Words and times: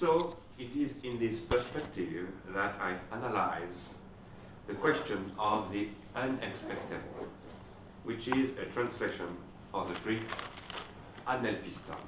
So 0.00 0.36
it 0.58 0.70
is 0.78 0.90
in 1.02 1.18
this 1.18 1.40
perspective 1.48 2.28
that 2.54 2.76
I 2.80 2.96
analyze 3.12 3.62
the 4.68 4.74
question 4.74 5.32
of 5.38 5.72
the 5.72 5.88
unexpected, 6.14 7.00
which 8.04 8.20
is 8.28 8.50
a 8.60 8.72
translation 8.74 9.36
of 9.74 9.88
the 9.88 9.94
Greek 10.04 10.22
anelpiston. 11.26 11.98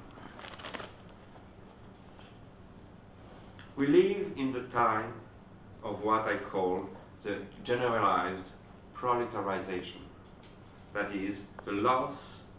We 3.75 3.87
live 3.87 4.37
in 4.37 4.53
the 4.53 4.67
time 4.71 5.13
of 5.83 5.99
what 6.01 6.21
I 6.21 6.37
call 6.49 6.87
the 7.25 7.41
generalized 7.65 8.47
proletarization, 8.97 10.01
that 10.93 11.13
is, 11.13 11.35
the 11.65 11.71
loss 11.71 12.15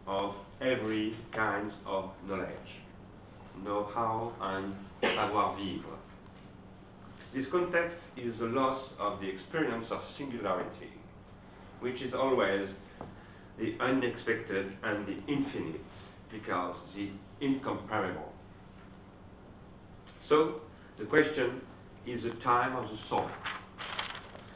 of 0.07 0.35
every 0.61 1.17
kind 1.35 1.73
of 1.87 2.11
knowledge, 2.27 2.82
know-how 3.65 4.33
and 4.41 4.75
savoir-vivre. 5.01 5.99
This 7.35 7.47
context 7.51 7.97
is 8.17 8.39
the 8.39 8.47
loss 8.47 8.83
of 8.99 9.21
the 9.21 9.29
experience 9.29 9.87
of 9.91 10.01
singularity, 10.19 10.93
which 11.81 12.01
is 12.03 12.13
always 12.15 12.69
the 13.59 13.77
unexpected 13.81 14.73
and 14.83 15.07
the 15.07 15.17
infinite, 15.33 15.81
because 16.31 16.77
the 16.95 17.11
incomparable. 17.41 18.33
So, 20.29 20.61
the 20.99 21.05
question 21.05 21.61
is 22.07 22.23
the 22.23 22.33
time 22.43 22.77
of 22.77 22.85
the 22.85 22.99
soul. 23.09 23.29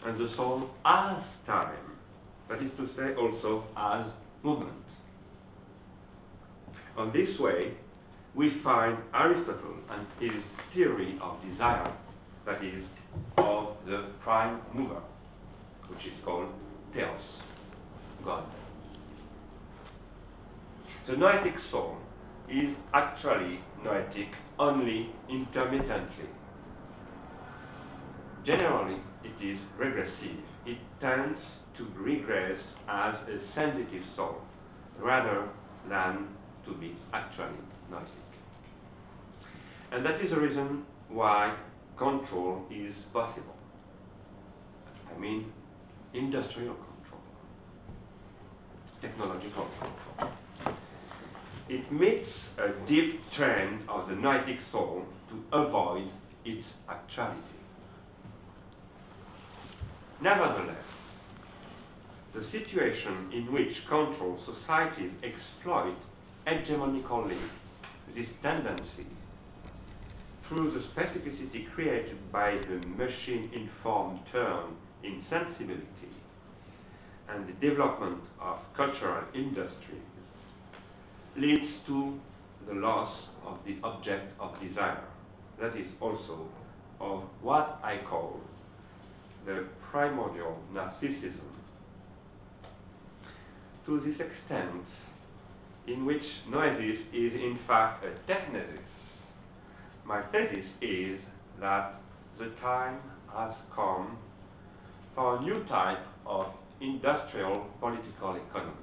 And 0.04 0.18
the 0.20 0.34
soul 0.36 0.70
as 0.84 1.22
time, 1.46 1.76
that 2.48 2.62
is 2.62 2.70
to 2.76 2.88
say, 2.96 3.14
also 3.14 3.64
as 3.76 4.06
movement. 4.42 4.72
On 6.96 7.12
this 7.12 7.38
way, 7.40 7.74
we 8.36 8.60
find 8.62 8.98
Aristotle 9.14 9.76
and 9.90 10.06
his 10.20 10.42
theory 10.74 11.18
of 11.22 11.36
desire, 11.50 11.90
that 12.44 12.62
is, 12.62 12.84
of 13.38 13.68
the 13.86 14.10
prime 14.22 14.60
mover, 14.74 15.00
which 15.88 16.00
is 16.00 16.12
called 16.22 16.48
Theos, 16.92 17.20
God. 18.22 18.44
The 21.08 21.16
noetic 21.16 21.54
soul 21.70 21.96
is 22.50 22.76
actually 22.92 23.60
noetic 23.82 24.28
only 24.58 25.10
intermittently. 25.30 26.28
Generally, 28.44 29.00
it 29.24 29.44
is 29.44 29.58
regressive. 29.78 30.38
It 30.66 30.78
tends 31.00 31.38
to 31.78 31.86
regress 31.98 32.60
as 32.88 33.14
a 33.28 33.38
sensitive 33.54 34.02
soul 34.14 34.36
rather 35.00 35.48
than 35.88 36.28
to 36.66 36.74
be 36.74 36.96
actually 37.12 37.56
noetic. 37.90 38.25
And 39.92 40.04
that 40.04 40.20
is 40.20 40.30
the 40.30 40.40
reason 40.40 40.84
why 41.08 41.56
control 41.96 42.62
is 42.70 42.94
possible. 43.12 43.54
I 45.14 45.18
mean, 45.18 45.52
industrial 46.12 46.74
control, 46.74 47.20
technological 49.00 49.68
control. 49.78 50.32
It 51.68 51.90
meets 51.90 52.28
a 52.58 52.86
deep 52.88 53.20
trend 53.36 53.88
of 53.88 54.08
the 54.08 54.14
noetic 54.14 54.58
soul 54.70 55.04
to 55.30 55.56
avoid 55.56 56.10
its 56.44 56.64
actuality. 56.88 57.40
Nevertheless, 60.22 60.76
the 62.34 62.44
situation 62.52 63.30
in 63.32 63.52
which 63.52 63.74
control 63.88 64.38
societies 64.44 65.10
exploit 65.22 65.96
hegemonically 66.46 67.40
this 68.14 68.26
tendency 68.42 69.06
through 70.48 70.70
the 70.72 70.80
specificity 71.00 71.70
created 71.74 72.16
by 72.32 72.52
the 72.52 72.86
machine-informed 72.86 74.20
turn 74.32 74.76
in 75.02 75.22
sensibility 75.28 75.86
and 77.28 77.48
the 77.48 77.52
development 77.54 78.20
of 78.40 78.58
cultural 78.76 79.24
industries 79.34 80.00
leads 81.36 81.72
to 81.86 82.18
the 82.68 82.74
loss 82.74 83.12
of 83.44 83.58
the 83.66 83.76
object 83.82 84.32
of 84.40 84.52
desire. 84.60 85.04
That 85.60 85.76
is 85.76 85.86
also 86.00 86.48
of 87.00 87.24
what 87.42 87.78
I 87.82 88.00
call 88.08 88.40
the 89.44 89.66
primordial 89.90 90.58
narcissism. 90.72 91.52
To 93.86 94.00
this 94.00 94.14
extent, 94.14 94.84
in 95.86 96.04
which 96.04 96.22
noesis 96.48 96.98
is 97.12 97.32
in 97.34 97.58
fact 97.66 98.04
a 98.04 98.30
technesis, 98.30 98.95
my 100.06 100.22
thesis 100.30 100.64
is 100.80 101.18
that 101.60 102.00
the 102.38 102.50
time 102.60 102.98
has 103.34 103.52
come 103.74 104.16
for 105.14 105.36
a 105.36 105.40
new 105.42 105.64
type 105.64 106.04
of 106.24 106.46
industrial 106.80 107.66
political 107.80 108.36
economy 108.36 108.76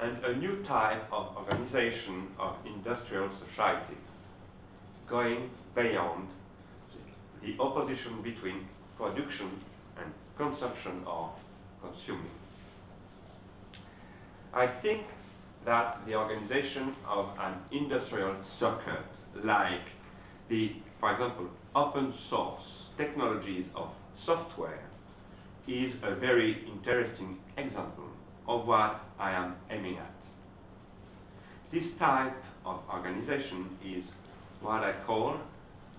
and 0.00 0.24
a 0.24 0.36
new 0.36 0.64
type 0.66 1.02
of 1.12 1.36
organization 1.36 2.26
of 2.38 2.56
industrial 2.66 3.30
society 3.48 3.96
going 5.08 5.48
beyond 5.74 6.28
the 7.42 7.54
opposition 7.62 8.22
between 8.22 8.66
production 8.98 9.50
and 10.02 10.12
consumption 10.36 11.02
or 11.06 11.32
consuming. 11.80 12.30
I 14.52 14.66
think 14.82 15.02
that 15.64 16.00
the 16.06 16.14
organization 16.14 16.94
of 17.08 17.28
an 17.38 17.54
industrial 17.70 18.36
circuit 18.58 19.04
like 19.44 19.86
the, 20.48 20.72
for 21.00 21.12
example, 21.12 21.48
open 21.74 22.14
source 22.30 22.62
technologies 22.96 23.66
of 23.74 23.88
software 24.24 24.82
is 25.68 25.92
a 26.02 26.14
very 26.14 26.64
interesting 26.72 27.36
example 27.56 28.08
of 28.48 28.66
what 28.66 29.00
I 29.18 29.32
am 29.32 29.56
aiming 29.70 29.98
at. 29.98 30.14
This 31.72 31.84
type 31.98 32.36
of 32.64 32.80
organization 32.92 33.68
is 33.84 34.04
what 34.60 34.82
I 34.84 34.94
call, 35.06 35.36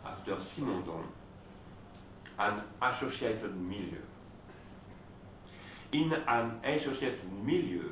after 0.05 0.37
Simondon, 0.55 1.03
an 2.39 2.61
associated 2.81 3.55
milieu. 3.59 4.01
In 5.91 6.11
an 6.27 6.59
associated 6.63 7.31
milieu, 7.43 7.91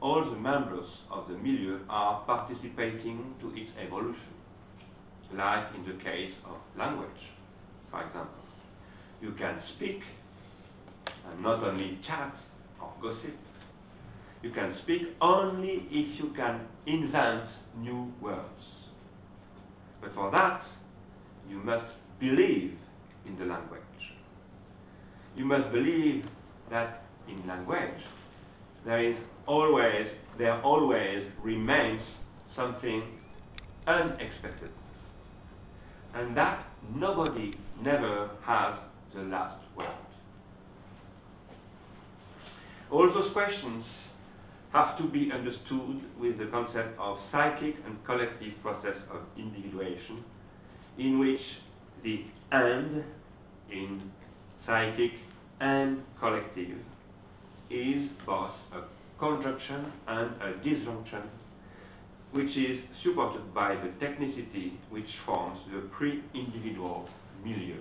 all 0.00 0.24
the 0.24 0.36
members 0.36 0.88
of 1.10 1.28
the 1.28 1.34
milieu 1.34 1.78
are 1.88 2.24
participating 2.26 3.34
to 3.40 3.48
its 3.54 3.70
evolution, 3.80 4.33
like 5.36 5.66
in 5.74 5.84
the 5.84 6.02
case 6.02 6.32
of 6.46 6.56
language, 6.78 7.08
for 7.90 8.00
example. 8.06 8.42
You 9.20 9.32
can 9.32 9.60
speak 9.76 10.00
and 11.30 11.42
not 11.42 11.62
only 11.62 11.98
chat 12.06 12.34
or 12.80 12.92
gossip, 13.00 13.36
you 14.42 14.50
can 14.50 14.76
speak 14.82 15.02
only 15.20 15.86
if 15.90 16.22
you 16.22 16.32
can 16.36 16.60
invent 16.86 17.44
new 17.78 18.12
words. 18.20 18.44
But 20.00 20.14
for 20.14 20.30
that, 20.32 20.62
you 21.48 21.58
must 21.58 21.86
believe 22.20 22.76
in 23.26 23.38
the 23.38 23.46
language. 23.46 23.80
You 25.36 25.46
must 25.46 25.72
believe 25.72 26.26
that 26.70 27.04
in 27.26 27.46
language 27.46 28.02
there 28.84 29.02
is 29.02 29.16
always, 29.46 30.08
there 30.38 30.60
always 30.62 31.26
remains 31.42 32.02
something 32.54 33.02
unexpected. 33.86 34.70
And 36.14 36.36
that 36.36 36.66
nobody 36.94 37.54
never 37.82 38.30
has 38.44 38.78
the 39.14 39.22
last 39.22 39.62
word. 39.76 39.88
All 42.90 43.12
those 43.12 43.32
questions 43.32 43.84
have 44.72 44.96
to 44.98 45.04
be 45.08 45.30
understood 45.32 46.02
with 46.20 46.38
the 46.38 46.46
concept 46.46 46.98
of 46.98 47.18
psychic 47.30 47.76
and 47.86 48.04
collective 48.04 48.52
process 48.62 48.96
of 49.10 49.20
individuation, 49.36 50.24
in 50.98 51.18
which 51.18 51.40
the 52.02 52.24
and 52.52 53.04
in 53.72 54.10
psychic 54.66 55.12
and 55.60 56.02
collective 56.20 56.78
is 57.70 58.08
both 58.26 58.50
a 58.74 58.82
conjunction 59.18 59.92
and 60.06 60.30
a 60.42 60.52
disjunction, 60.62 61.22
which 62.34 62.56
is 62.56 62.80
supported 63.04 63.54
by 63.54 63.76
the 63.76 63.88
technicity 64.04 64.72
which 64.90 65.06
forms 65.24 65.56
the 65.72 65.82
pre-individual 65.96 67.08
milieu. 67.44 67.76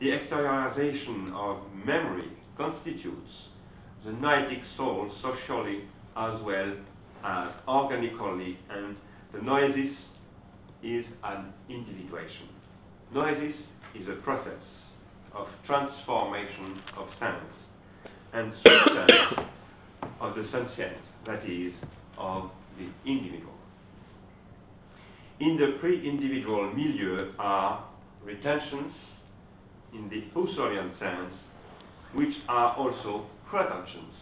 The 0.00 0.08
exteriorization 0.08 1.32
of 1.32 1.62
memory 1.86 2.30
constitutes 2.58 3.30
the 4.04 4.12
noetic 4.12 4.58
soul 4.76 5.10
socially 5.22 5.84
as 6.14 6.42
well 6.42 6.74
as 7.24 7.48
organically, 7.66 8.58
and 8.68 8.96
the 9.32 9.38
noesis 9.38 9.94
is 10.82 11.06
an 11.24 11.54
individuation. 11.70 12.48
Noesis 13.14 13.54
is 13.98 14.06
a 14.08 14.20
process 14.22 14.60
of 15.34 15.46
transformation 15.66 16.82
of 16.98 17.08
sense 17.18 17.54
and 18.34 18.52
substance 18.66 19.48
of 20.20 20.34
the 20.34 20.46
sentient, 20.52 20.98
that 21.26 21.44
is, 21.48 21.72
of 22.20 22.50
the 22.78 23.10
individual. 23.10 23.54
in 25.40 25.56
the 25.56 25.78
pre-individual 25.80 26.70
milieu 26.74 27.32
are 27.38 27.84
retentions 28.22 28.92
in 29.94 30.08
the 30.10 30.22
Husserlian 30.34 30.96
sense, 30.98 31.32
which 32.14 32.34
are 32.48 32.76
also 32.76 33.26
protentions. 33.48 34.12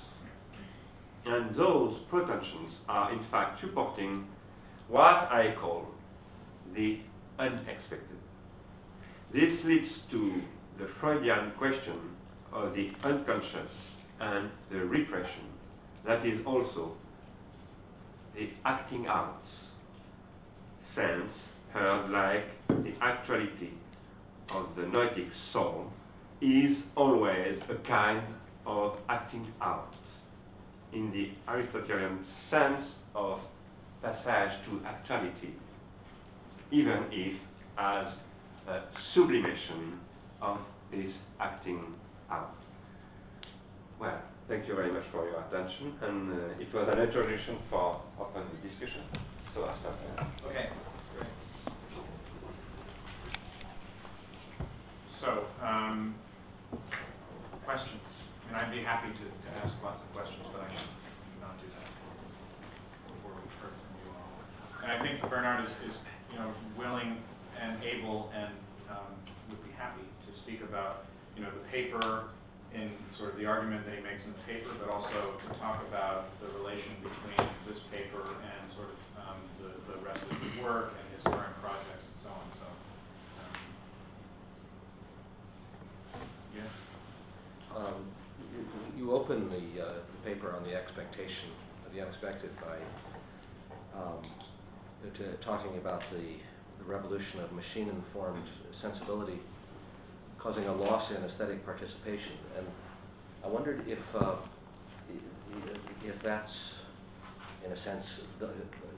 And 1.26 1.56
those 1.56 1.98
protentions 2.08 2.72
are 2.88 3.12
in 3.12 3.20
fact 3.30 3.60
supporting 3.60 4.26
what 4.88 5.04
I 5.04 5.54
call 5.60 5.86
the 6.74 7.00
unexpected. 7.38 8.16
This 9.34 9.58
leads 9.64 9.90
to 10.12 10.40
the 10.78 10.88
Freudian 11.00 11.52
question 11.58 11.98
of 12.52 12.74
the 12.74 12.90
unconscious 13.04 13.70
and 14.20 14.50
the 14.70 14.78
repression. 14.86 15.44
That 16.06 16.24
is 16.24 16.40
also 16.46 16.92
the 18.38 18.48
acting 18.64 19.06
out 19.08 19.42
sense 20.94 21.32
heard 21.72 22.08
like 22.10 22.44
the 22.84 22.92
actuality 23.02 23.70
of 24.50 24.66
the 24.76 24.82
noetic 24.82 25.26
soul 25.52 25.90
is 26.40 26.76
always 26.96 27.58
a 27.68 27.86
kind 27.86 28.22
of 28.64 28.94
acting 29.08 29.46
out 29.60 29.92
in 30.92 31.10
the 31.10 31.32
Aristotelian 31.50 32.24
sense 32.48 32.84
of 33.16 33.40
passage 34.02 34.56
to 34.66 34.86
actuality, 34.86 35.50
even 36.70 37.04
if 37.10 37.36
as 37.76 38.06
a 38.68 38.82
sublimation 39.14 39.98
of 40.40 40.58
this 40.92 41.10
acting 41.40 41.82
out. 42.30 42.54
Well, 44.00 44.22
thank 44.48 44.66
you 44.66 44.74
very 44.74 44.90
much 44.90 45.04
for 45.12 45.28
your 45.28 45.44
attention, 45.44 45.92
and 46.02 46.32
uh, 46.32 46.60
it 46.62 46.72
was 46.72 46.88
an 46.88 46.98
introduction 46.98 47.58
for 47.68 48.00
open 48.18 48.48
discussion. 48.64 49.04
So 49.54 49.64
I 49.64 49.76
start 49.80 49.96
there. 50.00 50.26
Okay, 50.48 50.68
great. 51.12 51.32
So, 55.20 55.44
um, 55.60 56.14
questions? 57.64 58.00
And 58.48 58.56
I'd 58.56 58.72
be 58.72 58.80
happy 58.80 59.12
to, 59.12 59.24
to 59.28 59.48
ask 59.60 59.76
lots 59.84 60.00
of 60.00 60.08
questions, 60.16 60.40
but 60.52 60.64
I 60.64 60.72
should 60.72 60.96
not 61.44 61.60
do 61.60 61.68
that 61.68 61.88
before 63.12 63.36
we've 63.36 63.58
heard 63.60 63.76
from 63.76 63.92
you 64.00 64.08
all. 64.16 64.32
And 64.80 64.88
I 64.88 64.96
think 65.04 65.20
Bernard 65.28 65.68
is, 65.68 65.92
is 65.92 65.96
you 66.32 66.40
know, 66.40 66.48
willing 66.78 67.20
and 67.60 67.76
able 67.84 68.32
and 68.32 68.56
um, 68.88 69.12
would 69.52 69.60
be 69.60 69.72
happy 69.76 70.08
to 70.24 70.30
speak 70.40 70.64
about, 70.64 71.04
you 71.36 71.44
know, 71.44 71.52
the 71.52 71.68
paper 71.68 72.32
in 72.74 72.92
sort 73.16 73.32
of 73.32 73.36
the 73.40 73.46
argument 73.46 73.86
that 73.86 73.96
he 73.96 74.02
makes 74.02 74.20
in 74.24 74.32
the 74.32 74.44
paper, 74.44 74.68
but 74.76 74.88
also 74.92 75.40
to 75.40 75.48
talk 75.58 75.80
about 75.88 76.28
the 76.40 76.48
relation 76.60 77.00
between 77.00 77.48
this 77.64 77.80
paper 77.88 78.20
and 78.20 78.60
sort 78.76 78.92
of 78.92 79.00
um, 79.24 79.40
the, 79.62 79.70
the 79.92 79.96
rest 80.04 80.20
of 80.20 80.36
his 80.36 80.54
work 80.60 80.92
and 80.92 81.06
his 81.16 81.22
current 81.24 81.56
projects 81.64 82.04
and 82.04 82.18
so 82.22 82.30
on. 82.30 82.46
So, 82.60 82.66
um, 83.40 83.56
yes. 86.52 86.72
Um, 87.72 87.98
you, 88.52 88.60
you 89.00 89.12
open 89.12 89.48
the, 89.48 89.66
uh, 89.80 90.04
the 90.04 90.20
paper 90.28 90.52
on 90.52 90.62
the 90.64 90.74
expectation 90.76 91.48
of 91.86 91.92
the 91.94 92.00
unexpected 92.02 92.50
by 92.60 92.76
um, 93.96 94.22
to, 95.16 95.36
talking 95.44 95.78
about 95.78 96.02
the, 96.12 96.36
the 96.78 96.84
revolution 96.84 97.40
of 97.40 97.50
machine-informed 97.52 98.44
sensibility 98.82 99.40
causing 100.42 100.66
a 100.66 100.74
loss 100.74 101.10
in 101.10 101.16
aesthetic 101.24 101.64
participation. 101.64 102.32
And 102.56 102.66
I 103.44 103.48
wondered 103.48 103.84
if, 103.86 103.98
uh, 104.14 104.36
if 106.04 106.14
that's, 106.22 106.50
in 107.64 107.72
a 107.72 107.84
sense, 107.84 108.04
the, 108.38 108.50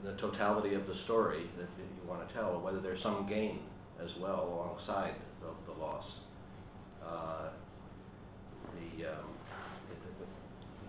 the 0.03 0.17
totality 0.17 0.75
of 0.75 0.87
the 0.87 0.95
story 1.05 1.49
that 1.57 1.67
you 1.77 2.09
want 2.09 2.27
to 2.27 2.33
tell, 2.33 2.51
or 2.51 2.59
whether 2.59 2.79
there's 2.79 3.01
some 3.01 3.27
gain 3.27 3.59
as 4.03 4.09
well 4.19 4.47
alongside 4.53 5.15
the, 5.41 5.73
the 5.73 5.79
loss. 5.79 6.05
Uh, 7.05 7.49
the, 8.75 9.09
um, 9.09 9.25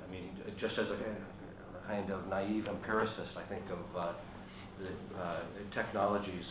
I 0.06 0.12
mean, 0.12 0.30
just 0.60 0.78
as 0.78 0.86
a, 0.88 0.96
kind 1.86 2.10
of 2.10 2.28
naive 2.28 2.66
empiricist, 2.66 3.36
I 3.36 3.42
think 3.48 3.64
of 3.70 4.00
uh, 4.00 4.12
the 4.78 5.20
uh, 5.20 5.40
technologies 5.74 6.44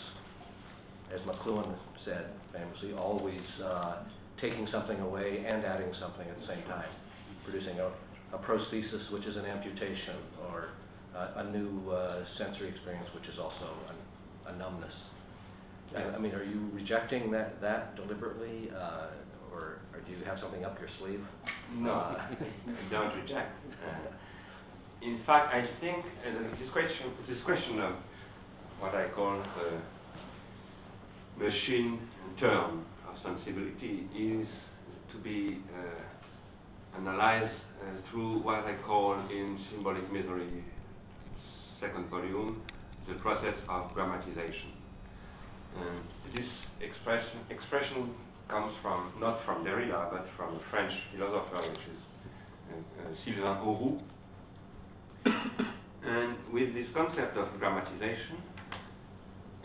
as 1.13 1.21
McLuhan 1.21 1.75
said 2.05 2.31
famously, 2.53 2.93
always 2.93 3.41
uh, 3.63 4.03
taking 4.39 4.67
something 4.71 4.99
away 4.99 5.43
and 5.47 5.63
adding 5.65 5.93
something 5.99 6.27
at 6.27 6.39
the 6.39 6.47
same 6.47 6.63
time, 6.63 6.89
producing 7.43 7.79
a, 7.79 7.91
a 8.33 8.39
prosthesis, 8.39 9.11
which 9.11 9.25
is 9.25 9.35
an 9.37 9.45
amputation, 9.45 10.15
or 10.47 10.69
uh, 11.15 11.43
a 11.43 11.51
new 11.51 11.89
uh, 11.91 12.23
sensory 12.37 12.69
experience, 12.69 13.07
which 13.13 13.27
is 13.31 13.37
also 13.39 13.69
a, 14.47 14.53
a 14.53 14.57
numbness. 14.57 14.93
I, 15.95 16.03
I, 16.15 16.19
mean, 16.19 16.33
are 16.33 16.43
you 16.43 16.69
rejecting 16.73 17.31
that, 17.31 17.61
that 17.61 17.95
deliberately, 17.95 18.71
uh, 18.75 19.07
or, 19.53 19.79
or, 19.93 19.99
do 20.05 20.11
you 20.11 20.23
have 20.25 20.39
something 20.39 20.63
up 20.63 20.79
your 20.79 20.89
sleeve? 20.99 21.21
No, 21.75 21.91
uh, 21.91 22.21
I 22.31 22.89
don't 22.91 23.15
reject. 23.21 23.51
in 25.01 25.19
fact, 25.25 25.53
I 25.53 25.67
think 25.81 26.05
this 26.59 26.69
question, 26.71 27.11
this 27.27 27.43
question 27.43 27.79
of 27.81 27.95
what 28.79 28.95
I 28.95 29.09
call 29.09 29.43
machine 31.41 31.99
term 32.39 32.85
of 33.09 33.15
sensibility 33.23 34.07
is 34.15 34.47
to 35.11 35.17
be 35.23 35.59
uh, 35.73 36.99
analyzed 36.99 37.51
uh, 37.81 37.85
through 38.09 38.43
what 38.43 38.63
I 38.65 38.75
call 38.85 39.13
in 39.29 39.59
symbolic 39.71 40.11
misery, 40.13 40.63
second 41.79 42.09
volume, 42.09 42.61
the 43.07 43.15
process 43.15 43.55
of 43.67 43.91
grammatization. 43.91 44.69
And 45.77 46.35
this 46.35 46.45
expression, 46.79 47.39
expression 47.49 48.13
comes 48.47 48.73
from, 48.81 49.13
not 49.19 49.43
from 49.45 49.65
Derrida, 49.65 50.11
but 50.11 50.27
from 50.37 50.55
a 50.55 50.61
French 50.69 50.93
philosopher, 51.11 51.69
which 51.69 51.79
is 51.79 52.01
uh, 52.69 53.01
uh 53.01 53.15
Sylvain 53.25 53.57
Auroux. 53.65 53.99
and 56.05 56.35
with 56.53 56.73
this 56.73 56.87
concept 56.93 57.37
of 57.37 57.47
grammatization, 57.59 58.37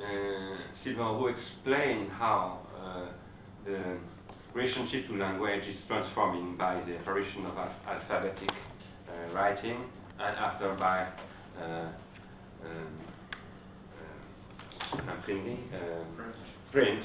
uh, 0.00 0.56
Sylvain 0.84 1.04
Auroux 1.04 1.28
explained 1.28 2.10
how 2.10 2.60
uh, 2.78 3.06
the 3.64 3.98
relationship 4.54 5.06
to 5.08 5.16
language 5.16 5.62
is 5.68 5.76
transforming 5.86 6.56
by 6.56 6.82
the 6.86 6.96
apparition 6.98 7.46
of 7.46 7.56
al 7.56 7.74
alphabetic 7.88 8.50
uh, 8.50 8.54
writing 9.34 9.84
and 10.18 10.36
after 10.36 10.74
by 10.74 11.06
um, 11.62 11.92
um, 12.64 12.88
print, 16.72 17.02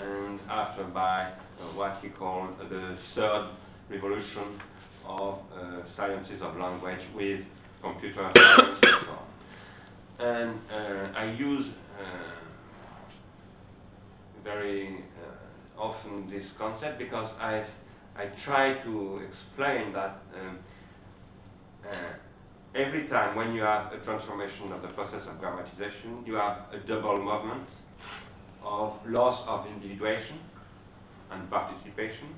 and 0.00 0.40
after 0.48 0.84
by 0.84 1.32
uh, 1.60 1.64
what 1.74 1.98
he 2.02 2.08
called 2.08 2.50
the 2.70 2.96
third 3.14 3.50
revolution 3.90 4.58
of 5.06 5.38
uh, 5.54 5.82
sciences 5.96 6.40
of 6.42 6.56
language 6.56 7.00
with 7.14 7.40
computer 7.82 8.30
science 8.34 8.78
and 8.82 9.06
so 9.06 9.12
on. 9.12 9.24
And 10.26 10.58
uh, 10.70 11.18
I 11.18 11.24
use 11.38 11.66
very 14.44 15.04
uh, 15.18 15.80
often 15.80 16.30
this 16.30 16.44
concept 16.58 16.98
because 16.98 17.30
I 17.40 17.64
I 18.16 18.26
try 18.44 18.74
to 18.84 19.20
explain 19.26 19.92
that 19.92 20.22
um, 20.38 20.58
uh, 21.84 22.12
every 22.74 23.08
time 23.08 23.34
when 23.36 23.54
you 23.54 23.62
have 23.62 23.92
a 23.92 23.98
transformation 24.04 24.70
of 24.72 24.82
the 24.82 24.88
process 24.88 25.22
of 25.26 25.40
grammatization, 25.40 26.24
you 26.24 26.34
have 26.34 26.58
a 26.72 26.78
double 26.86 27.18
movement 27.18 27.66
of 28.62 28.94
loss 29.06 29.42
of 29.48 29.66
individuation 29.66 30.38
and 31.32 31.50
participation 31.50 32.28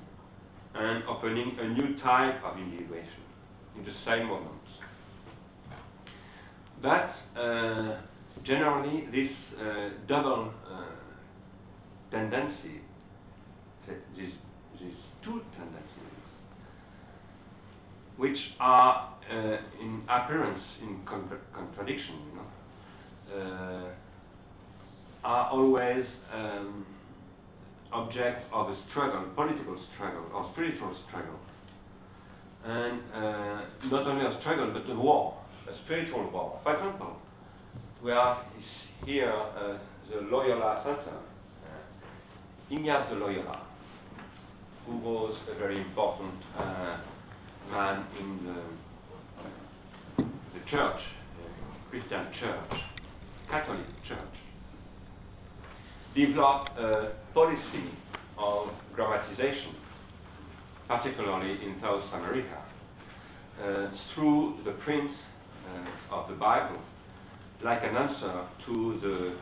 and 0.73 1.03
opening 1.03 1.57
a 1.59 1.67
new 1.67 1.99
type 1.99 2.43
of 2.43 2.57
individuation 2.57 3.21
in 3.77 3.83
the 3.83 3.93
same 4.05 4.27
moment. 4.27 4.53
But 6.81 7.13
uh, 7.39 7.97
generally, 8.43 9.07
this 9.11 9.31
uh, 9.59 9.89
double 10.07 10.53
uh, 10.71 10.83
tendency, 12.11 12.81
these, 14.15 14.33
these 14.79 14.95
two 15.23 15.41
tendencies, 15.55 16.17
which 18.17 18.37
are 18.59 19.13
uh, 19.31 19.57
in 19.81 20.01
appearance 20.09 20.63
in 20.81 20.99
contra 21.05 21.37
contradiction, 21.53 22.15
you 22.29 22.35
know, 22.35 23.41
uh, 23.41 23.89
are 25.23 25.49
always 25.51 26.05
um, 26.33 26.85
object 27.91 28.45
of 28.53 28.69
a 28.69 28.77
struggle, 28.89 29.23
political 29.35 29.77
struggle 29.93 30.25
or 30.33 30.49
spiritual 30.53 30.95
struggle. 31.07 31.39
And 32.65 33.01
uh, 33.13 33.61
not 33.91 34.07
only 34.07 34.25
a 34.25 34.39
struggle, 34.41 34.71
but 34.73 34.89
a 34.91 34.95
war, 34.95 35.37
a 35.69 35.75
spiritual 35.85 36.29
war. 36.31 36.59
For 36.63 36.73
example, 36.75 37.17
we 38.07 38.13
have 38.13 38.37
here 39.05 39.29
uh, 39.29 39.77
the 40.09 40.21
Loyola 40.31 40.81
Center 40.85 41.17
Ignace 42.71 43.09
de 43.09 43.15
Loyola, 43.15 43.67
who 44.85 44.95
was 44.99 45.35
a 45.53 45.59
very 45.59 45.77
important 45.81 46.33
uh, 46.57 46.99
man 47.69 48.05
in 48.17 48.55
the, 50.17 50.23
the 50.23 50.69
church, 50.71 51.01
uh, 51.01 51.89
Christian 51.89 52.27
church, 52.39 52.79
Catholic 53.51 53.81
church. 54.07 54.37
developed 56.15 56.79
a 56.79 57.11
policy 57.33 57.91
of 58.37 58.69
grammatization, 58.95 59.73
particularly 60.87 61.51
in 61.61 61.75
South 61.81 62.05
America, 62.13 62.63
uh, 63.61 63.87
through 64.15 64.59
the 64.63 64.71
print 64.85 65.11
uh, 65.11 66.15
of 66.15 66.29
the 66.29 66.35
Bible, 66.35 66.79
like 67.63 67.83
an 67.83 67.95
answer 67.95 68.47
to 68.65 68.99
the 69.01 69.35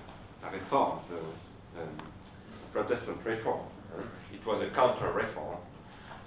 reform, 0.52 1.00
the 1.10 1.82
um, 1.82 2.02
Protestant 2.72 3.18
reform. 3.26 3.66
It 4.34 4.46
was 4.46 4.66
a 4.70 4.74
counter-reform, 4.76 5.58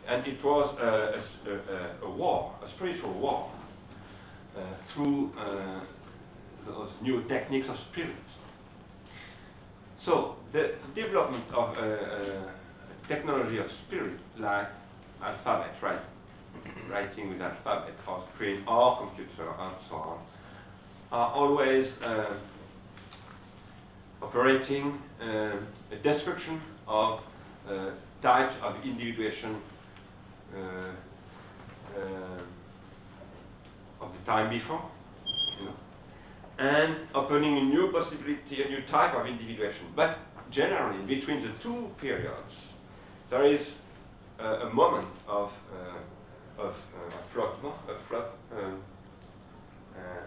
and 0.07 0.27
it 0.27 0.43
was 0.43 0.77
a, 0.81 1.51
a, 1.51 1.55
a, 1.55 2.07
a 2.07 2.11
war, 2.11 2.55
a 2.65 2.77
spiritual 2.77 3.13
war, 3.19 3.51
uh, 4.57 4.61
through 4.95 5.33
uh, 5.39 5.81
those 6.67 6.91
new 7.03 7.23
techniques 7.29 7.67
of 7.69 7.77
spirit. 7.93 8.17
So 10.05 10.37
the 10.53 10.75
development 10.95 11.45
of 11.55 11.77
uh, 11.77 11.81
uh, 11.81 13.09
technology 13.09 13.59
of 13.59 13.67
spirit, 13.87 14.19
like 14.39 14.69
alphabet, 15.23 15.75
right? 15.83 16.01
writing 16.91 17.31
with 17.31 17.41
alphabet 17.41 17.95
or 18.07 18.25
screen 18.35 18.65
or 18.67 18.99
computer 18.99 19.49
and 19.49 19.77
so 19.89 19.97
on, 19.97 20.19
are 21.11 21.33
always 21.33 21.87
uh, 22.05 22.37
operating 24.23 24.99
uh, 25.21 25.25
a 25.93 25.97
destruction 26.03 26.61
of 26.87 27.21
uh, 27.69 27.91
types 28.23 28.55
of 28.63 28.75
individuation 28.85 29.61
uh, 30.55 30.59
uh, 30.59 32.41
of 34.01 34.13
the 34.13 34.25
time 34.27 34.51
before, 34.51 34.83
you 35.59 35.67
know, 35.67 35.75
and 36.59 36.97
opening 37.15 37.57
a 37.59 37.63
new 37.63 37.91
possibility, 37.93 38.63
a 38.63 38.69
new 38.69 38.83
type 38.91 39.15
of 39.15 39.27
individuation. 39.27 39.87
But 39.95 40.19
generally, 40.51 41.05
between 41.07 41.43
the 41.43 41.53
two 41.63 41.89
periods, 42.01 42.53
there 43.31 43.45
is 43.45 43.61
a 44.39 44.71
moment 44.73 45.09
of 45.27 45.51
of 46.59 46.75
uh, 46.75 47.17
flottement, 47.33 47.75
a 47.89 48.09
flot, 48.09 48.27
um, 48.53 48.59
uh, 48.59 48.98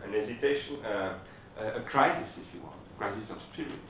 an 0.06 0.14
hesitation, 0.14 0.86
uh, 0.86 1.18
a 1.60 1.82
crisis, 1.90 2.30
if 2.38 2.56
you 2.56 2.62
want, 2.62 2.76
a 2.94 2.98
crisis 2.98 3.30
of 3.30 3.38
spirit. 3.54 3.88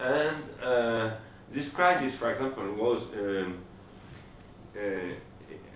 And 0.00 1.12
this 1.54 1.66
crisis, 1.74 2.12
for 2.18 2.32
example, 2.32 2.74
was 2.74 3.02
um, 3.14 3.62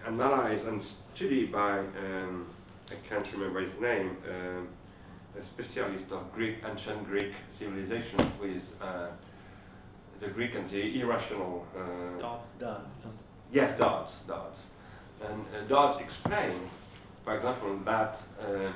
analyzed 0.07 0.67
and 0.67 0.83
studied 1.15 1.53
by, 1.53 1.79
um, 1.79 2.47
I 2.91 3.09
can't 3.09 3.27
remember 3.33 3.61
his 3.61 3.81
name, 3.81 4.17
um, 4.31 4.69
a 5.37 5.43
specialist 5.55 6.11
of 6.11 6.33
Greek, 6.33 6.57
ancient 6.69 7.07
Greek 7.07 7.33
civilization 7.59 8.33
with 8.41 8.63
uh, 8.83 9.09
the 10.21 10.29
Greek 10.29 10.51
and 10.55 10.71
the 10.71 11.01
irrational. 11.01 11.67
Uh, 11.77 12.21
Dodds. 12.21 12.45
Dodds. 12.59 12.87
Yes, 13.53 13.79
Dodds. 13.79 14.11
Dodds. 14.27 14.57
And 15.23 15.43
uh, 15.43 15.69
Dodds 15.69 16.03
explained, 16.03 16.69
for 17.25 17.37
example, 17.37 17.79
that 17.85 18.21
uh, 18.41 18.73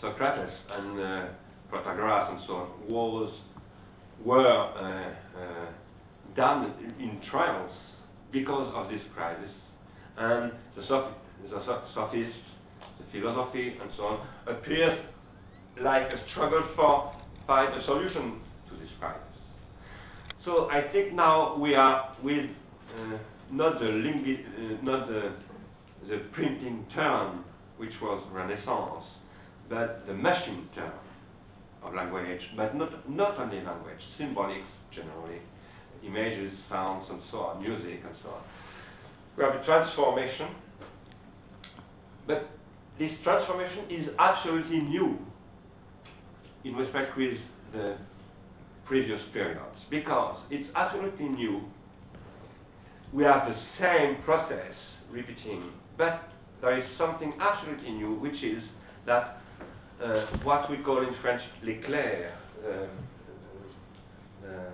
Socrates 0.00 0.54
and 0.72 1.00
uh, 1.00 1.26
Protagoras 1.70 2.30
and 2.30 2.40
so 2.46 2.54
on 2.54 2.70
was, 2.88 3.32
were 4.24 4.46
uh, 4.46 5.38
uh, 5.38 5.66
damned 6.36 6.72
in 6.98 7.20
trials 7.30 7.72
because 8.32 8.72
of 8.74 8.90
this 8.90 9.00
crisis. 9.14 9.50
And 10.16 10.52
the, 10.76 10.84
soph 10.86 11.12
the 11.50 11.82
sophists, 11.94 12.34
the 12.98 13.20
philosophy, 13.20 13.76
and 13.80 13.90
so 13.96 14.02
on, 14.04 14.26
appears 14.46 14.98
like 15.80 16.10
a 16.10 16.30
struggle 16.30 16.68
for 16.74 17.14
find 17.46 17.72
a 17.74 17.84
solution 17.84 18.40
to 18.68 18.76
this 18.76 18.90
crisis. 18.98 19.22
So 20.44 20.70
I 20.70 20.90
think 20.92 21.12
now 21.14 21.56
we 21.56 21.74
are 21.74 22.16
with 22.22 22.46
uh, 22.96 23.18
not 23.50 23.80
the 23.80 23.88
uh, 23.88 24.82
not 24.82 25.08
the, 25.08 25.32
the 26.08 26.18
printing 26.32 26.86
turn, 26.94 27.44
which 27.76 27.92
was 28.02 28.22
Renaissance, 28.32 29.04
but 29.68 30.06
the 30.06 30.14
machine 30.14 30.68
turn 30.74 30.92
of 31.82 31.94
language, 31.94 32.40
but 32.56 32.74
not, 32.74 33.08
not 33.08 33.38
only 33.38 33.60
language, 33.60 34.00
symbolics 34.18 34.64
generally, 34.94 35.38
images, 36.04 36.52
sounds, 36.68 37.06
and 37.10 37.20
so 37.30 37.38
on, 37.38 37.62
music, 37.62 38.00
and 38.04 38.14
so 38.22 38.30
on. 38.30 38.42
We 39.36 39.44
have 39.44 39.54
a 39.54 39.64
transformation, 39.64 40.48
but 42.26 42.48
this 42.98 43.12
transformation 43.22 43.84
is 43.90 44.08
absolutely 44.18 44.80
new 44.80 45.18
in 46.64 46.74
respect 46.74 47.16
with 47.16 47.34
the 47.72 47.96
previous 48.86 49.20
periods, 49.32 49.78
because 49.90 50.40
it's 50.50 50.68
absolutely 50.74 51.28
new 51.28 51.62
we 53.12 53.24
have 53.24 53.48
the 53.48 53.56
same 53.80 54.22
process 54.22 54.72
repeating, 55.10 55.70
but 55.96 56.28
there 56.60 56.78
is 56.78 56.84
something 56.98 57.32
absolutely 57.40 57.92
new, 57.92 58.14
which 58.16 58.42
is 58.42 58.62
that 59.06 59.40
uh, 60.02 60.26
what 60.42 60.70
we 60.70 60.76
call 60.78 61.00
in 61.02 61.14
French 61.20 61.42
l'éclair, 61.64 62.32
uh, 62.64 62.68
uh, 64.46 64.70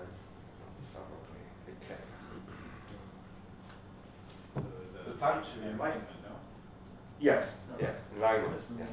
the, 4.54 4.60
the 5.06 5.16
punch 5.18 5.46
of 5.56 5.62
enlightenment, 5.64 6.08
no? 6.22 6.36
Yes, 7.20 7.48
yes, 7.80 7.94
enlightenment. 8.14 8.62
Yes. 8.78 8.88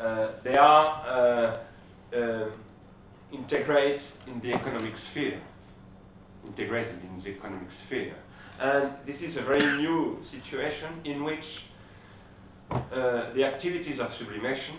Uh, 0.00 0.32
they 0.44 0.56
are 0.56 1.64
uh, 2.12 2.16
uh, 2.16 2.50
integrated 3.32 4.00
in 4.26 4.40
the 4.40 4.52
economic 4.52 4.94
sphere, 5.10 5.40
integrated 6.46 7.00
in 7.02 7.20
the 7.22 7.30
economic 7.30 7.68
sphere. 7.86 8.14
And 8.60 8.92
this 9.06 9.16
is 9.20 9.36
a 9.36 9.44
very 9.44 9.76
new 9.76 10.18
situation 10.32 11.00
in 11.04 11.24
which 11.24 11.44
uh, 12.70 13.32
the 13.34 13.44
activities 13.44 14.00
of 14.00 14.08
sublimation, 14.18 14.76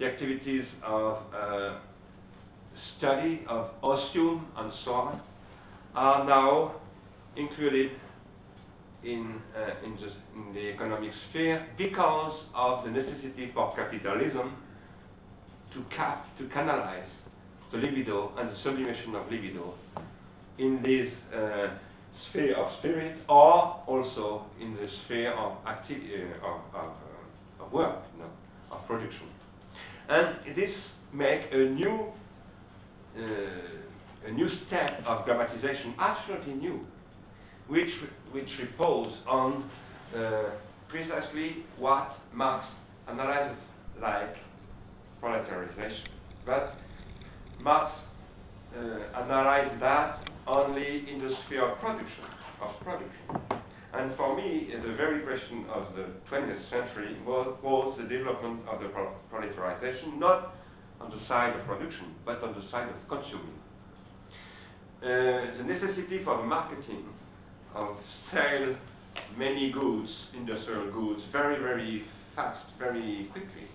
the 0.00 0.06
activities 0.06 0.64
of 0.82 1.18
uh, 1.34 1.78
study 2.98 3.44
of 3.46 3.70
otium 3.82 4.46
and 4.56 4.72
so 4.84 4.92
on, 4.92 5.20
are 5.94 6.24
now 6.24 6.76
included 7.36 7.90
in, 9.04 9.40
uh, 9.56 9.84
in, 9.84 9.96
the, 9.96 10.40
in 10.40 10.54
the 10.54 10.70
economic 10.72 11.10
sphere 11.28 11.66
because 11.76 12.38
of 12.54 12.84
the 12.84 12.90
necessity 12.90 13.50
for 13.54 13.74
capitalism 13.76 14.56
to 15.74 15.84
cap, 15.94 16.26
to 16.38 16.48
canalize 16.48 17.08
the 17.72 17.78
libido 17.78 18.32
and 18.38 18.50
the 18.50 18.56
sublimation 18.64 19.14
of 19.14 19.30
libido 19.30 19.74
in 20.58 20.82
this 20.82 21.12
uh, 21.34 21.68
sphere 22.28 22.54
of 22.56 22.78
spirit 22.78 23.16
or 23.28 23.82
also 23.86 24.46
in 24.60 24.74
the 24.74 24.88
sphere 25.04 25.32
of, 25.32 25.56
activity, 25.66 26.10
uh, 26.16 26.46
of, 26.46 26.60
of, 26.74 26.90
uh, 26.90 27.64
of, 27.64 27.72
work, 27.72 28.02
you 28.14 28.22
know, 28.22 28.30
of 28.72 28.86
production. 28.86 29.28
And 30.10 30.56
this 30.56 30.70
make 31.12 31.42
a 31.52 31.56
new, 31.56 32.08
uh, 33.16 34.26
a 34.26 34.32
new 34.32 34.48
step 34.66 35.02
of 35.06 35.24
grammatization, 35.24 35.94
absolutely 35.98 36.54
new, 36.54 36.80
which, 37.68 37.90
which 38.32 38.48
repose 38.60 39.12
on 39.28 39.70
uh, 40.16 40.50
precisely 40.88 41.64
what 41.78 42.16
Marx 42.34 42.66
analyzes 43.08 43.56
like 44.02 44.34
proletarization. 45.22 46.08
But 46.44 46.74
Marx 47.60 47.92
uh, 48.76 49.22
analyzed 49.22 49.80
that 49.80 50.28
only 50.48 51.08
in 51.08 51.20
the 51.20 51.34
sphere 51.46 51.70
of 51.70 51.78
production, 51.78 52.24
of 52.60 52.80
production. 52.80 53.59
And 53.92 54.14
for 54.16 54.36
me, 54.36 54.70
the 54.72 54.94
very 54.94 55.20
question 55.22 55.66
of 55.74 55.94
the 55.96 56.06
20th 56.30 56.70
century 56.70 57.16
was, 57.26 57.58
was 57.62 57.98
the 57.98 58.06
development 58.08 58.60
of 58.70 58.80
the 58.80 58.88
pro 58.88 59.12
proletarization, 59.32 60.18
not 60.18 60.54
on 61.00 61.10
the 61.10 61.18
side 61.26 61.58
of 61.58 61.66
production, 61.66 62.14
but 62.24 62.42
on 62.42 62.54
the 62.54 62.70
side 62.70 62.88
of 62.88 62.94
consuming. 63.08 63.58
Uh, 65.02 65.56
the 65.56 65.64
necessity 65.64 66.22
for 66.22 66.44
marketing 66.46 67.04
of 67.74 67.96
sale 68.32 68.76
many 69.36 69.72
goods, 69.72 70.10
industrial 70.36 70.90
goods, 70.92 71.22
very, 71.32 71.60
very 71.60 72.04
fast, 72.36 72.64
very 72.78 73.28
quickly, 73.32 73.66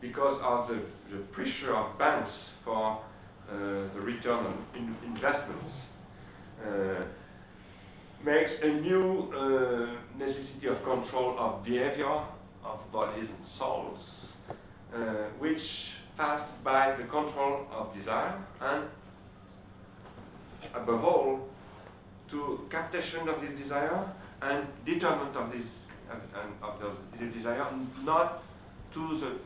because 0.00 0.40
of 0.42 0.68
the, 0.68 0.82
the 1.14 1.22
pressure 1.32 1.74
of 1.74 1.98
banks 1.98 2.30
for 2.64 3.00
uh, 3.50 3.54
the 3.94 4.00
return 4.00 4.46
on 4.46 4.64
in 4.76 4.96
investments, 5.14 5.72
uh, 6.66 7.04
makes 8.24 8.50
a 8.62 8.68
new 8.68 9.32
uh, 9.32 10.18
necessity 10.18 10.68
of 10.68 10.76
control 10.84 11.36
of 11.38 11.64
behavior 11.64 12.24
of 12.64 12.78
bodies 12.92 13.28
and 13.28 13.46
souls, 13.58 13.98
which 15.38 15.60
passed 16.16 16.52
by 16.62 16.94
the 16.96 17.04
control 17.04 17.66
of 17.72 17.94
desire 17.94 18.44
and 18.60 18.84
above 20.74 21.04
all 21.04 21.48
to 22.30 22.60
captation 22.70 23.28
of 23.28 23.40
this 23.40 23.58
desire 23.62 24.12
and 24.42 24.66
determinant 24.86 25.36
of 25.36 25.50
this 25.50 25.66
uh, 26.10 26.66
of 26.66 26.80
the, 26.80 26.90
the 27.18 27.32
desire 27.32 27.66
not 28.04 28.42
to 28.94 29.20
the 29.20 29.38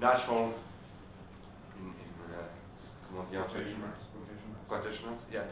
natural 0.00 0.54
Quotation 3.10 3.80
marks, 3.80 3.98
quotation 4.06 4.09
marks. 4.70 4.86
quotation 4.86 5.06
marks, 5.06 5.24
yeah, 5.32 5.44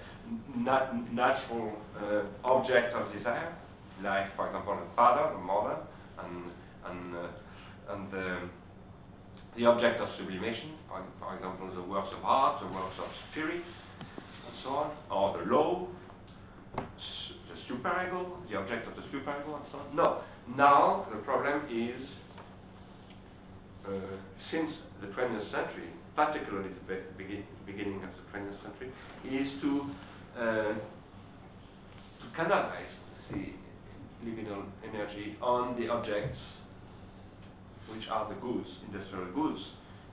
nat- 0.56 1.12
natural 1.12 1.72
uh, 1.98 2.22
object 2.44 2.94
of 2.94 3.12
desire, 3.12 3.54
like, 4.02 4.34
for 4.36 4.46
example, 4.46 4.76
the 4.76 4.96
father, 4.96 5.34
the 5.34 5.42
mother, 5.42 5.76
and, 6.24 6.44
and, 6.86 7.16
uh, 7.16 7.92
and 7.94 8.12
the, 8.12 8.38
the 9.56 9.66
object 9.66 10.00
of 10.00 10.08
sublimation, 10.18 10.72
for, 10.88 11.02
for 11.20 11.34
example, 11.36 11.68
the 11.74 11.82
works 11.82 12.08
of 12.16 12.24
art, 12.24 12.60
the 12.60 12.72
works 12.72 12.94
of 12.98 13.08
spirit, 13.32 13.62
and 14.08 14.54
so 14.62 14.70
on, 14.70 14.90
or 15.10 15.38
the 15.38 15.50
law, 15.50 15.86
the 16.76 17.74
superego, 17.74 18.26
the 18.50 18.56
object 18.56 18.86
of 18.86 18.94
the 18.96 19.02
superego, 19.02 19.56
and 19.56 19.64
so 19.72 19.78
on. 19.78 19.96
No, 19.96 20.20
now 20.56 21.06
the 21.10 21.18
problem 21.22 21.62
is 21.70 22.08
uh, 23.86 23.90
since 24.50 24.70
the 25.00 25.06
20th 25.08 25.50
century, 25.50 25.90
particularly 26.18 26.70
the 26.74 26.94
be- 27.16 27.44
beginning 27.64 28.02
of 28.02 28.10
the 28.10 28.38
20th 28.38 28.58
century, 28.66 28.90
is 29.24 29.48
to 29.62 29.90
uh, 30.36 30.74
to 32.18 32.26
canalize 32.36 32.90
the 33.30 33.54
libido 34.24 34.66
energy 34.82 35.36
on 35.40 35.80
the 35.80 35.88
objects 35.88 36.38
which 37.92 38.02
are 38.10 38.28
the 38.28 38.34
goods, 38.40 38.66
industrial 38.88 39.30
goods, 39.32 39.62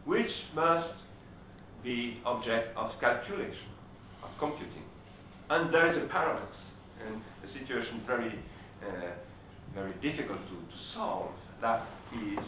which 0.06 0.30
must 0.54 0.94
be 1.84 2.20
object 2.24 2.78
of 2.78 2.92
calculation, 3.02 3.70
of 4.24 4.30
computing. 4.38 4.86
And 5.50 5.74
there 5.74 5.92
is 5.92 5.98
a 6.04 6.08
paradox, 6.08 6.54
and 7.04 7.20
a 7.44 7.60
situation 7.60 8.02
very, 8.06 8.40
uh, 8.86 9.12
very 9.74 9.94
difficult 10.04 10.40
to, 10.40 10.54
to 10.54 10.78
solve. 10.94 11.32
That 11.62 11.88
is 12.14 12.46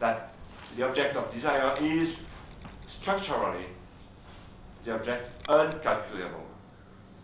that 0.00 0.34
the 0.76 0.84
object 0.84 1.16
of 1.16 1.32
desire 1.32 1.76
is 1.82 2.14
structurally 3.00 3.66
the 4.84 4.94
object 4.94 5.28
uncalculable, 5.48 6.44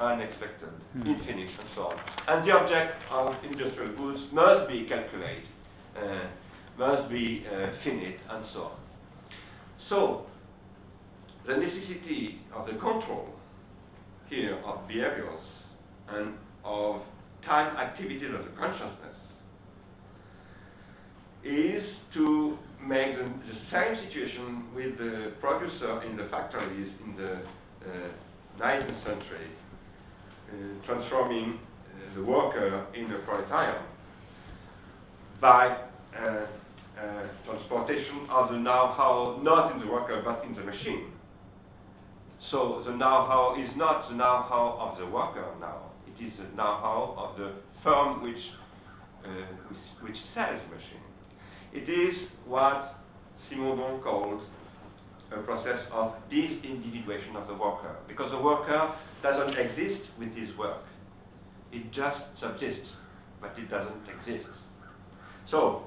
unexpected, 0.01 0.69
Hmm. 0.93 1.07
infinite, 1.07 1.51
and 1.59 1.69
so 1.75 1.83
on. 1.89 1.99
And 2.29 2.47
the 2.49 2.53
object 2.53 2.95
of 3.11 3.35
industrial 3.45 3.93
goods 3.97 4.21
must 4.33 4.69
be 4.69 4.85
calculated, 4.89 5.45
uh, 5.97 6.27
must 6.79 7.09
be 7.09 7.47
uh, 7.47 7.69
finite, 7.85 8.19
and 8.31 8.45
so 8.53 8.63
on. 8.65 8.77
So, 9.89 10.27
the 11.47 11.57
necessity 11.57 12.41
of 12.55 12.67
the 12.67 12.73
control 12.73 13.29
here 14.29 14.59
of 14.65 14.89
behaviors 14.89 15.45
and 16.09 16.35
of 16.65 17.03
time 17.45 17.77
activities 17.77 18.31
of 18.35 18.45
the 18.45 18.51
consciousness 18.59 19.17
is 21.45 21.85
to 22.15 22.59
make 22.87 23.17
the, 23.17 23.25
the 23.25 23.59
same 23.73 23.97
situation 24.07 24.75
with 24.75 24.99
the 24.99 25.33
producer 25.41 26.03
in 26.03 26.17
the 26.17 26.29
factories 26.31 26.93
in 27.05 27.17
the 27.17 27.33
uh, 27.35 28.61
19th 28.61 29.05
century, 29.05 29.49
uh, 30.49 30.87
transforming 30.87 31.59
uh, 31.59 32.15
the 32.15 32.23
worker 32.23 32.87
in 32.95 33.11
a 33.11 33.19
proletariat 33.27 33.83
by 35.41 35.77
uh, 36.17 36.47
uh, 36.99 37.27
transportation 37.45 38.27
of 38.31 38.51
the 38.51 38.59
know-how 38.59 39.41
not 39.43 39.73
in 39.73 39.81
the 39.81 39.87
worker 39.87 40.23
but 40.25 40.45
in 40.45 40.55
the 40.55 40.63
machine. 40.63 41.11
So 42.51 42.83
the 42.85 42.93
know-how 42.93 43.57
is 43.59 43.71
not 43.77 44.09
the 44.09 44.17
know-how 44.17 44.79
of 44.81 44.99
the 44.99 45.07
worker 45.07 45.47
now. 45.61 45.91
It 46.07 46.23
is 46.23 46.33
the 46.39 46.57
know-how 46.57 47.15
of 47.19 47.39
the 47.39 47.53
firm 47.83 48.23
which, 48.23 48.43
uh, 49.25 49.29
which, 49.69 50.11
which 50.11 50.17
sells 50.35 50.61
the 50.69 50.77
machine. 50.77 51.04
It 51.75 51.91
is 51.91 52.29
what 52.47 52.95
Simondon 53.51 54.03
calls 54.03 54.41
a 55.33 55.43
process 55.43 55.81
of 55.91 56.15
disindividuation 56.31 57.35
of 57.35 57.49
the 57.49 57.55
worker, 57.55 57.97
because 58.07 58.31
the 58.31 58.41
worker 58.41 58.95
doesn't 59.23 59.59
exist 59.59 60.09
with 60.19 60.33
his 60.37 60.57
work. 60.57 60.83
It 61.73 61.91
just 61.93 62.21
subsists, 62.41 62.89
but 63.41 63.53
it 63.59 63.69
doesn't 63.69 64.03
exist. 64.09 64.49
So, 65.51 65.83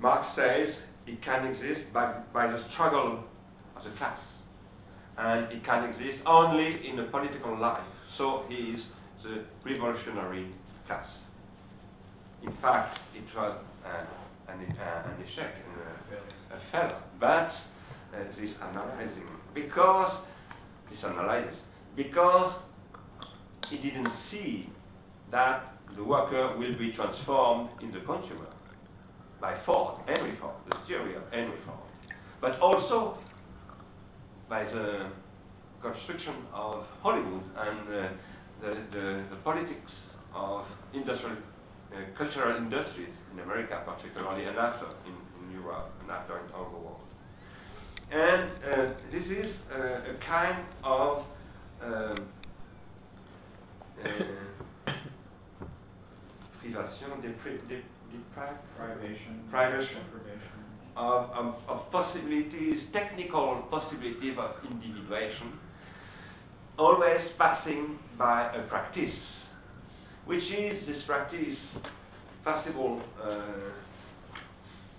Marx 0.00 0.28
says 0.36 0.74
it 1.06 1.22
can 1.24 1.46
exist 1.46 1.92
by, 1.92 2.20
by 2.32 2.46
the 2.46 2.62
struggle 2.72 3.24
of 3.76 3.84
the 3.84 3.90
class, 3.98 4.20
and 5.18 5.50
it 5.52 5.64
can 5.64 5.90
exist 5.90 6.22
only 6.24 6.88
in 6.88 7.00
a 7.00 7.04
political 7.10 7.58
life. 7.58 7.82
So 8.16 8.44
he 8.48 8.54
is 8.54 8.80
the 9.24 9.44
revolutionary 9.64 10.52
class. 10.86 11.06
In 12.44 12.52
fact, 12.62 13.00
it 13.14 13.24
was 13.36 13.58
uh, 13.84 14.04
an, 14.48 14.60
uh, 14.78 15.08
an 15.08 15.24
échec, 15.24 15.50
uh, 15.50 16.56
a 16.56 16.72
failure. 16.72 17.00
But 17.20 17.50
uh, 18.14 18.24
this 18.38 18.50
analyzing, 18.62 19.26
because 19.54 20.12
this 20.90 21.00
analysis, 21.02 21.56
because 21.96 22.54
he 23.68 23.76
didn't 23.78 24.12
see 24.30 24.68
that 25.30 25.74
the 25.96 26.04
worker 26.04 26.56
will 26.58 26.76
be 26.78 26.92
transformed 26.92 27.70
in 27.82 27.92
the 27.92 28.00
consumer. 28.00 28.46
By 29.40 29.58
Ford, 29.66 30.00
Henry 30.06 30.36
Ford, 30.40 30.54
the 30.68 30.76
theory 30.86 31.14
of 31.14 31.22
Henry 31.30 31.58
Ford, 31.66 31.78
but 32.40 32.58
also 32.60 33.18
by 34.48 34.64
the 34.64 35.10
construction 35.82 36.34
of 36.54 36.84
Hollywood 37.02 37.42
and 37.58 37.80
uh, 37.88 38.08
the, 38.62 38.74
the, 38.92 39.24
the 39.30 39.36
politics 39.44 39.92
of 40.34 40.64
industrial, 40.94 41.36
uh, 41.92 41.96
cultural 42.16 42.56
industries 42.56 43.08
in 43.36 43.42
America 43.42 43.82
particularly, 43.84 44.44
and 44.44 44.56
after 44.56 44.86
in, 45.06 45.14
in 45.44 45.52
Europe, 45.60 45.90
and 46.00 46.10
after 46.10 46.38
in 46.38 46.52
all 46.54 46.70
the 46.70 46.76
world. 46.76 47.00
And 48.10 48.50
uh, 48.64 48.94
this 49.12 49.24
is 49.26 49.52
uh, 49.72 50.12
a 50.12 50.16
kind 50.26 50.64
of 50.84 51.24
um, 51.84 52.28
uh, 54.02 54.06
privation, 56.60 57.10
depri- 57.22 57.68
dep- 57.68 57.92
deprive- 58.12 58.56
Privation. 58.78 59.44
Privation. 59.50 60.02
Of, 60.96 61.30
of, 61.30 61.54
of 61.68 61.92
possibilities, 61.92 62.84
technical 62.94 63.64
possibilities 63.70 64.34
of 64.38 64.52
individuation, 64.70 65.52
always 66.78 67.20
passing 67.36 67.98
by 68.18 68.50
a 68.54 68.62
practice, 68.68 69.14
which 70.24 70.42
is 70.44 70.86
this 70.86 71.02
practice 71.06 71.58
possible, 72.46 73.02
uh, 73.20 73.74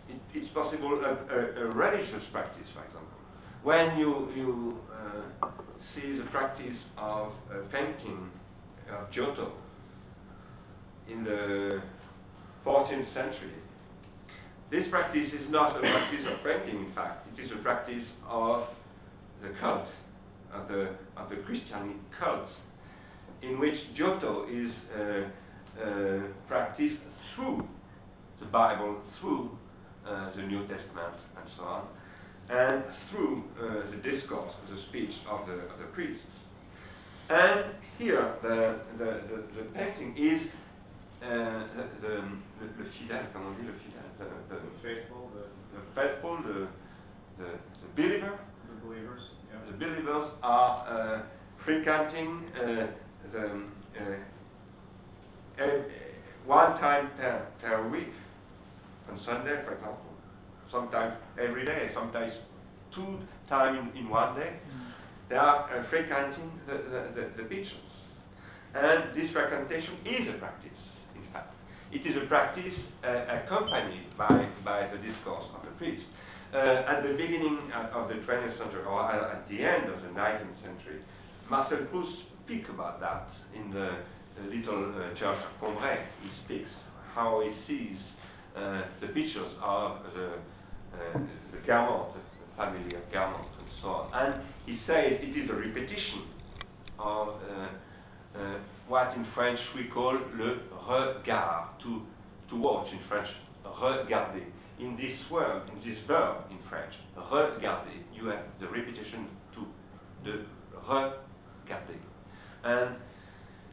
it, 0.09 0.19
it's 0.33 0.53
possible 0.53 0.99
a, 0.99 1.33
a, 1.33 1.63
a 1.63 1.67
religious 1.71 2.23
practice, 2.33 2.67
for 2.75 2.83
example. 2.83 3.17
When 3.63 3.97
you, 3.97 4.29
you 4.35 4.77
uh, 4.91 5.47
see 5.95 6.17
the 6.17 6.25
practice 6.29 6.75
of 6.97 7.31
uh, 7.49 7.59
painting 7.71 8.29
of 8.91 9.09
Giotto 9.13 9.53
in 11.09 11.23
the 11.23 11.81
14th 12.65 13.13
century, 13.13 13.55
this 14.69 14.83
practice 14.89 15.31
is 15.31 15.49
not 15.49 15.77
a 15.77 15.79
practice 15.79 16.25
of 16.29 16.43
painting, 16.43 16.87
in 16.87 16.93
fact. 16.93 17.27
It 17.33 17.45
is 17.45 17.51
a 17.57 17.63
practice 17.63 18.03
of 18.27 18.67
the 19.41 19.53
cult, 19.61 19.87
of 20.53 20.67
the, 20.67 20.89
of 21.15 21.29
the 21.29 21.37
Christian 21.45 22.01
cult, 22.19 22.49
in 23.41 23.57
which 23.57 23.75
Giotto 23.95 24.47
is 24.51 24.71
uh, 24.99 25.81
uh, 25.81 26.19
practiced 26.49 26.99
through 27.37 27.63
the 28.41 28.47
Bible, 28.47 28.97
through 29.21 29.51
uh, 30.05 30.35
the 30.35 30.41
New 30.41 30.61
Testament, 30.61 31.15
and 31.37 31.45
so 31.55 31.63
on, 31.63 31.87
and 32.49 32.83
through 33.09 33.43
uh, 33.61 33.91
the 33.91 33.97
discourse, 33.97 34.51
the 34.69 34.81
speech 34.89 35.13
of 35.29 35.47
the, 35.47 35.53
of 35.53 35.79
the 35.79 35.85
priests. 35.93 36.25
And 37.29 37.75
here, 37.97 38.35
the, 38.41 38.79
the, 38.97 39.21
the, 39.29 39.43
the 39.55 39.69
painting 39.75 40.15
is 40.17 40.49
uh, 41.21 41.27
the, 41.29 41.85
the, 42.01 42.13
le, 42.17 42.67
le 42.79 42.85
fidèle, 42.97 43.27
on 43.35 43.53
dit 43.59 43.67
le 43.67 43.73
fidèle, 43.73 44.09
the, 44.17 44.25
the, 44.49 44.61
The 44.61 44.71
faithful, 44.81 45.29
the, 45.35 45.45
the 45.77 45.83
faithful, 45.93 46.37
the, 46.37 46.67
the, 47.37 47.49
the 47.51 48.01
believer, 48.01 48.39
the 48.69 48.87
believers, 48.87 49.21
yeah. 49.51 49.71
the 49.71 49.77
believers 49.77 50.31
are 50.41 50.87
uh, 50.87 51.21
frequenting 51.65 52.45
uh, 52.55 52.87
the 53.33 53.45
uh, 53.99 55.63
eh, 55.63 56.06
one 56.47 56.79
time 56.79 57.11
per, 57.17 57.45
per 57.61 57.89
week, 57.89 58.13
on 59.11 59.19
Sunday, 59.25 59.61
for 59.65 59.73
example, 59.75 60.11
sometimes 60.71 61.13
every 61.39 61.65
day, 61.65 61.91
sometimes 61.93 62.33
two 62.95 63.19
times 63.49 63.91
in, 63.93 64.03
in 64.05 64.09
one 64.09 64.35
day. 64.35 64.53
They 65.29 65.35
are 65.35 65.67
uh, 65.67 65.89
frequenting 65.89 66.51
the, 66.65 66.73
the, 66.73 67.01
the, 67.15 67.43
the 67.43 67.49
beaches. 67.49 67.73
And 68.73 69.11
this 69.15 69.31
frequentation 69.31 69.99
is 70.07 70.35
a 70.35 70.39
practice, 70.39 70.79
in 71.15 71.23
fact. 71.33 71.53
It 71.91 72.07
is 72.07 72.15
a 72.15 72.27
practice 72.27 72.75
uh, 73.03 73.43
accompanied 73.43 74.07
by, 74.17 74.47
by 74.63 74.87
the 74.87 74.97
discourse 74.97 75.45
of 75.55 75.63
the 75.63 75.71
priest. 75.77 76.03
Uh, 76.53 76.87
at 76.87 77.03
the 77.03 77.11
beginning 77.11 77.59
uh, 77.75 77.91
of 77.91 78.07
the 78.07 78.15
20th 78.23 78.57
century, 78.57 78.83
or 78.87 79.03
at 79.03 79.47
the 79.49 79.59
end 79.63 79.91
of 79.91 80.01
the 80.01 80.07
19th 80.15 80.63
century, 80.63 81.03
Marcel 81.49 81.85
Proust 81.91 82.23
speaks 82.45 82.69
about 82.69 83.01
that 83.01 83.27
in 83.53 83.71
the 83.71 83.99
little 84.43 84.93
church 85.17 85.39
of 85.39 85.61
Combray. 85.61 86.05
He 86.21 86.29
speaks 86.45 86.69
how 87.13 87.41
he 87.41 87.51
sees 87.67 87.97
uh, 88.55 88.83
the 89.01 89.07
pictures 89.07 89.51
of 89.61 89.97
the, 90.13 90.27
uh, 90.93 91.19
the 91.51 91.57
the 91.65 92.57
family 92.57 92.95
of 92.95 93.01
Guermantes, 93.11 93.57
and 93.59 93.67
so 93.81 93.87
on. 93.87 94.13
And 94.13 94.43
he 94.65 94.79
says 94.87 95.19
it 95.21 95.37
is 95.37 95.49
a 95.49 95.53
repetition 95.53 96.23
of 96.99 97.29
uh, 97.29 97.67
what 98.87 99.13
in 99.15 99.25
French 99.33 99.59
we 99.75 99.85
call 99.93 100.13
le 100.13 100.59
regard, 100.87 101.79
to, 101.83 102.01
to 102.49 102.55
watch 102.55 102.87
in 102.91 102.99
French, 103.09 103.27
regarder. 103.65 104.43
In 104.79 104.95
this 104.95 105.17
word, 105.31 105.63
in 105.69 105.89
this 105.89 105.97
verb 106.07 106.43
in 106.51 106.57
French, 106.69 106.93
regarder, 107.15 107.91
you 108.13 108.27
have 108.27 108.45
the 108.59 108.67
repetition 108.67 109.27
to, 109.55 109.65
the 110.23 110.45
regarder. 110.73 111.15
And 112.63 112.95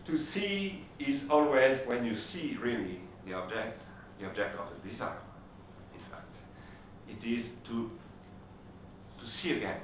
to 0.07 0.25
see 0.35 0.85
is 1.01 1.23
always 1.31 1.79
when 1.87 2.05
you 2.05 2.17
see 2.33 2.57
really 2.63 3.01
the 3.27 3.33
object, 3.35 3.81
the 4.21 4.27
object 4.27 4.59
of 4.59 4.67
the 4.71 4.91
desire, 4.91 5.19
in 5.95 6.01
fact. 6.11 6.29
It 7.09 7.27
is 7.27 7.47
to, 7.67 7.91
to 9.19 9.25
see 9.43 9.53
again. 9.53 9.81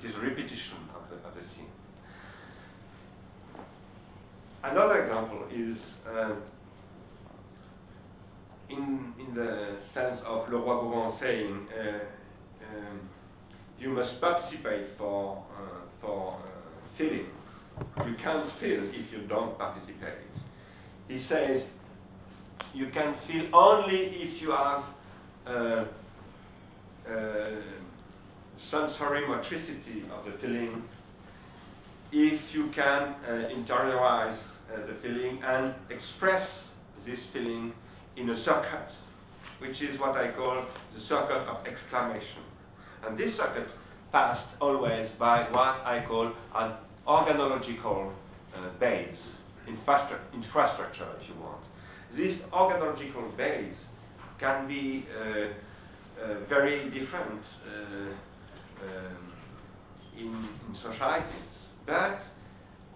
It 0.00 0.08
is 0.08 0.14
a 0.16 0.20
repetition 0.20 0.90
of 0.96 1.08
the, 1.10 1.16
of 1.28 1.34
the 1.34 1.40
scene. 1.54 1.68
Another 4.64 5.04
example 5.04 5.44
is 5.52 5.76
uh, 6.08 6.34
in, 8.68 9.12
in 9.18 9.34
the 9.34 9.76
sense 9.94 10.20
of 10.26 10.46
Leroi-Gourhan 10.48 11.20
saying, 11.20 11.68
uh, 11.78 12.76
um, 12.76 13.00
you 13.78 13.90
must 13.90 14.20
participate 14.20 14.96
for, 14.96 15.44
uh, 15.58 15.80
for 16.00 16.34
uh, 16.34 16.98
feeling. 16.98 17.26
You 18.06 18.14
can't 18.22 18.50
feel 18.60 18.84
if 18.84 19.12
you 19.12 19.26
don't 19.28 19.56
participate. 19.58 20.18
He 21.08 21.24
says, 21.28 21.62
you 22.74 22.88
can 22.92 23.14
feel 23.26 23.48
only 23.54 23.96
if 23.96 24.40
you 24.40 24.50
have 24.50 24.84
uh, 25.46 25.84
uh, 27.10 27.60
sensory 28.70 29.26
motricity 29.26 30.04
of 30.12 30.24
the 30.24 30.38
feeling, 30.40 30.82
if 32.12 32.40
you 32.54 32.70
can 32.74 33.14
uh, 33.26 33.48
interiorize 33.54 34.38
uh, 34.72 34.86
the 34.86 34.96
feeling 35.02 35.40
and 35.44 35.74
express 35.90 36.48
this 37.06 37.18
feeling 37.32 37.72
in 38.16 38.30
a 38.30 38.44
circuit, 38.44 38.88
which 39.58 39.80
is 39.82 39.98
what 39.98 40.16
I 40.16 40.32
call 40.32 40.64
the 40.94 41.00
circuit 41.08 41.48
of 41.48 41.66
exclamation. 41.66 42.42
And 43.06 43.18
this 43.18 43.36
circuit 43.36 43.68
passed 44.12 44.46
always 44.60 45.08
by 45.18 45.50
what 45.50 45.84
I 45.84 46.04
call 46.06 46.32
an 46.54 46.72
organological 47.06 48.12
uh, 48.54 48.78
base, 48.78 49.18
infrastru 49.68 50.18
infrastructure, 50.34 51.08
if 51.20 51.28
you 51.28 51.34
want. 51.40 51.62
This 52.16 52.38
organological 52.52 53.36
base 53.36 53.74
can 54.38 54.66
be 54.68 55.06
uh, 55.08 55.22
uh, 56.22 56.46
very 56.48 56.90
different 56.90 57.42
uh, 57.66 58.12
um, 58.84 59.32
in, 60.16 60.26
in 60.26 60.76
societies, 60.82 61.52
but 61.86 62.20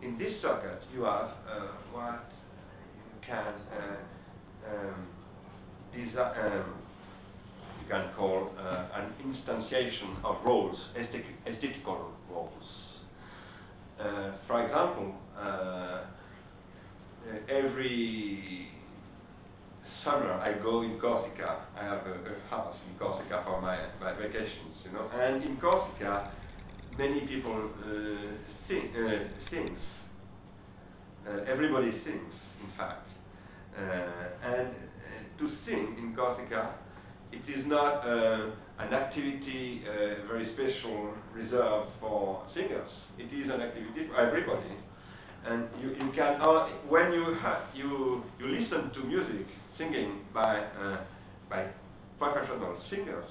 in 0.02 0.18
this 0.18 0.40
circuit 0.42 0.82
you 0.94 1.04
have 1.04 1.30
uh, 1.48 1.68
what 1.92 2.24
you 2.96 3.26
can 3.26 3.54
um, 4.68 5.06
um, 6.36 6.74
you 7.80 7.88
can 7.88 8.12
call 8.16 8.50
uh, 8.58 8.86
an 8.94 9.12
instantiation 9.24 10.22
of 10.24 10.36
roles, 10.44 10.76
aesthetic, 10.96 11.24
aesthetical 11.46 12.10
roles. 12.30 12.85
Uh, 13.98 14.32
for 14.46 14.62
example, 14.62 15.14
uh, 15.40 16.04
every 17.48 18.68
summer 20.04 20.32
I 20.32 20.52
go 20.62 20.82
in 20.82 21.00
Corsica. 21.00 21.64
I 21.74 21.84
have 21.84 22.06
a, 22.06 22.12
a 22.12 22.50
house 22.50 22.76
in 22.90 22.98
Corsica 22.98 23.42
for 23.46 23.60
my, 23.62 23.78
my 23.98 24.12
vacations, 24.12 24.76
you 24.84 24.92
know. 24.92 25.08
And 25.14 25.42
in 25.42 25.56
Corsica, 25.56 26.30
many 26.98 27.20
people 27.26 27.70
uh, 27.80 27.88
sing, 28.68 28.92
uh. 28.94 29.80
Uh, 31.26 31.40
everybody 31.50 31.90
sings, 32.04 32.34
in 32.62 32.70
fact. 32.76 33.08
and 33.76 34.68
to 35.38 35.50
sing 35.64 35.96
in 35.98 36.14
Corsica, 36.14 36.74
it 37.32 37.42
is 37.48 37.66
not 37.66 38.06
an 38.06 38.92
activity 38.92 39.82
uh, 39.88 40.26
very 40.28 40.52
special 40.54 41.14
reserved 41.34 41.90
for 42.00 42.42
singers. 42.54 42.90
It 43.18 43.32
is 43.32 43.52
an 43.52 43.60
activity 43.60 44.06
for 44.08 44.16
everybody. 44.16 44.76
And 45.46 45.68
you, 45.80 45.90
you 45.90 46.12
can, 46.14 46.40
uh, 46.40 46.68
when 46.88 47.12
you, 47.12 47.36
you, 47.74 48.22
you 48.38 48.46
listen 48.46 48.90
to 48.94 49.04
music, 49.04 49.46
singing 49.78 50.20
by, 50.34 50.58
uh, 50.58 51.04
by 51.48 51.66
professional 52.18 52.76
singers, 52.90 53.24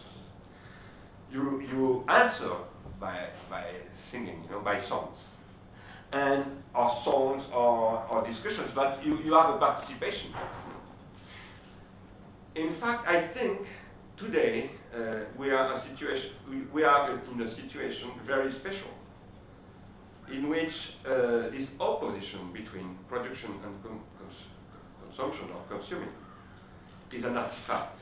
you, 1.32 1.62
you 1.62 2.06
answer 2.08 2.56
by, 3.00 3.28
by 3.50 3.66
singing, 4.12 4.44
you 4.44 4.52
know, 4.52 4.62
by 4.62 4.82
songs. 4.88 5.18
And 6.14 6.46
or 6.74 7.02
songs 7.04 7.44
or, 7.54 8.26
discussions, 8.28 8.72
but 8.74 9.06
you 9.06 9.34
have 9.34 9.56
a 9.56 9.58
participation. 9.58 10.34
In 12.56 12.80
fact, 12.80 13.08
I 13.08 13.34
think 13.34 13.60
today 14.18 14.72
uh, 14.96 15.26
we 15.38 15.52
are 15.52 15.78
a 15.78 15.90
situation 15.92 16.32
we, 16.50 16.62
we, 16.74 16.84
are 16.84 17.12
in 17.12 17.42
a 17.42 17.56
situation 17.56 18.12
very 18.26 18.52
special 18.60 18.92
in 20.32 20.50
which 20.50 20.72
uh, 21.06 21.52
this 21.52 21.68
opposition 21.80 22.52
between 22.54 22.98
production 23.10 23.52
and 23.64 23.76
consumption 25.08 25.50
or 25.54 25.80
consuming 25.80 26.10
is 27.14 27.24
an 27.24 27.38
artifact. 27.38 28.00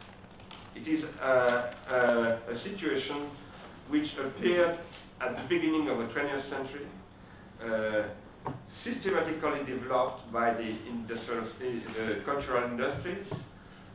It 0.75 0.87
is 0.87 1.03
a, 1.21 2.39
a, 2.49 2.57
situation 2.63 3.29
which 3.89 4.07
appeared 4.17 4.79
at 5.21 5.35
the 5.35 5.43
beginning 5.47 5.89
of 5.89 5.99
the 5.99 6.05
20th 6.05 6.49
century, 6.49 6.87
uh, 7.61 8.51
systematically 8.83 9.71
developed 9.71 10.31
by 10.31 10.53
the 10.53 10.77
cultural 12.25 12.71
industries, 12.71 13.27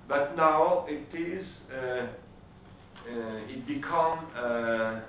but 0.08 0.36
now 0.36 0.86
it 0.88 1.06
is 1.14 1.46
uh, 1.70 2.06
uh, 3.08 3.52
it 3.52 3.66
become 3.66 4.26
uh, 4.34 5.00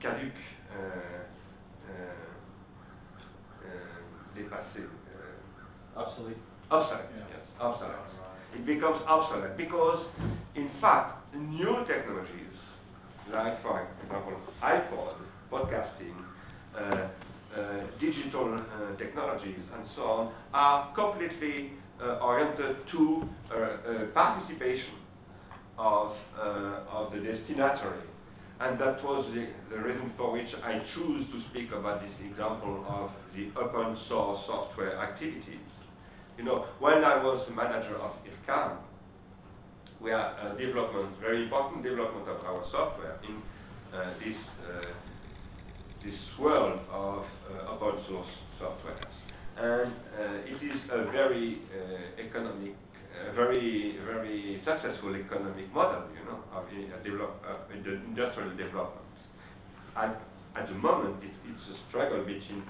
caduc, 0.00 0.32
dépassé, 4.34 4.88
obsolete. 5.96 6.38
Obsolete, 6.70 7.08
yeah. 7.16 7.24
yes, 7.30 7.40
obsolete. 7.60 7.98
It 8.54 8.66
becomes 8.66 9.00
obsolete 9.06 9.56
because, 9.56 10.06
in 10.54 10.70
fact, 10.80 11.34
new 11.34 11.84
technologies, 11.86 12.58
like 13.32 13.62
for 13.62 13.86
example 14.02 14.34
iPod, 14.62 15.14
podcasting, 15.50 16.16
uh, 16.76 17.08
uh, 17.54 17.86
digital 18.00 18.54
uh, 18.54 18.96
technologies, 18.98 19.62
and 19.76 19.86
so 19.94 20.02
on, 20.02 20.32
are 20.52 20.92
completely 20.94 21.70
oriented 22.02 22.76
to 22.92 23.22
uh, 23.50 23.54
uh, 23.54 24.06
participation 24.14 24.94
of, 25.78 26.14
of 26.90 27.12
the 27.12 27.18
destinatory. 27.18 28.00
And 28.60 28.78
that 28.80 29.02
was 29.02 29.26
the, 29.34 29.48
the, 29.74 29.82
reason 29.82 30.12
for 30.16 30.32
which 30.32 30.48
I 30.62 30.78
choose 30.94 31.26
to 31.32 31.42
speak 31.50 31.72
about 31.72 32.00
this 32.00 32.14
example 32.30 32.84
of 32.88 33.10
the 33.34 33.50
open 33.60 33.98
source 34.08 34.40
software 34.46 34.96
activities. 34.96 35.66
You 36.38 36.44
know, 36.44 36.66
when 36.78 37.04
I 37.04 37.22
was 37.22 37.44
the 37.48 37.54
manager 37.54 37.96
of 37.96 38.12
IRCAM, 38.22 38.76
we 40.00 40.12
are 40.12 40.34
a 40.38 40.56
development, 40.58 41.18
very 41.20 41.44
important 41.44 41.82
development 41.82 42.28
of 42.28 42.44
our 42.44 42.64
software 42.70 43.18
in 43.28 43.42
uh, 43.92 44.14
this, 44.18 44.36
uh, 44.70 44.86
this 46.04 46.14
world 46.38 46.78
of 46.92 47.24
uh, 47.50 47.72
open 47.72 48.04
source 48.08 48.28
software 48.60 48.96
and 49.56 49.92
uh, 50.18 50.50
it 50.50 50.58
is 50.62 50.78
a 50.90 51.10
very 51.12 51.62
uh, 51.70 51.73
very 53.54 53.96
very 54.04 54.60
successful 54.64 55.14
economic 55.14 55.72
model, 55.72 56.02
you 56.12 56.24
know, 56.26 56.38
of 56.52 56.64
develop, 57.04 57.42
the 57.84 57.92
industrial 58.06 58.50
development. 58.56 59.00
At, 59.96 60.20
at 60.56 60.68
the 60.68 60.74
moment, 60.74 61.22
it, 61.22 61.30
it's 61.46 61.62
a 61.70 61.88
struggle 61.88 62.24
between 62.24 62.62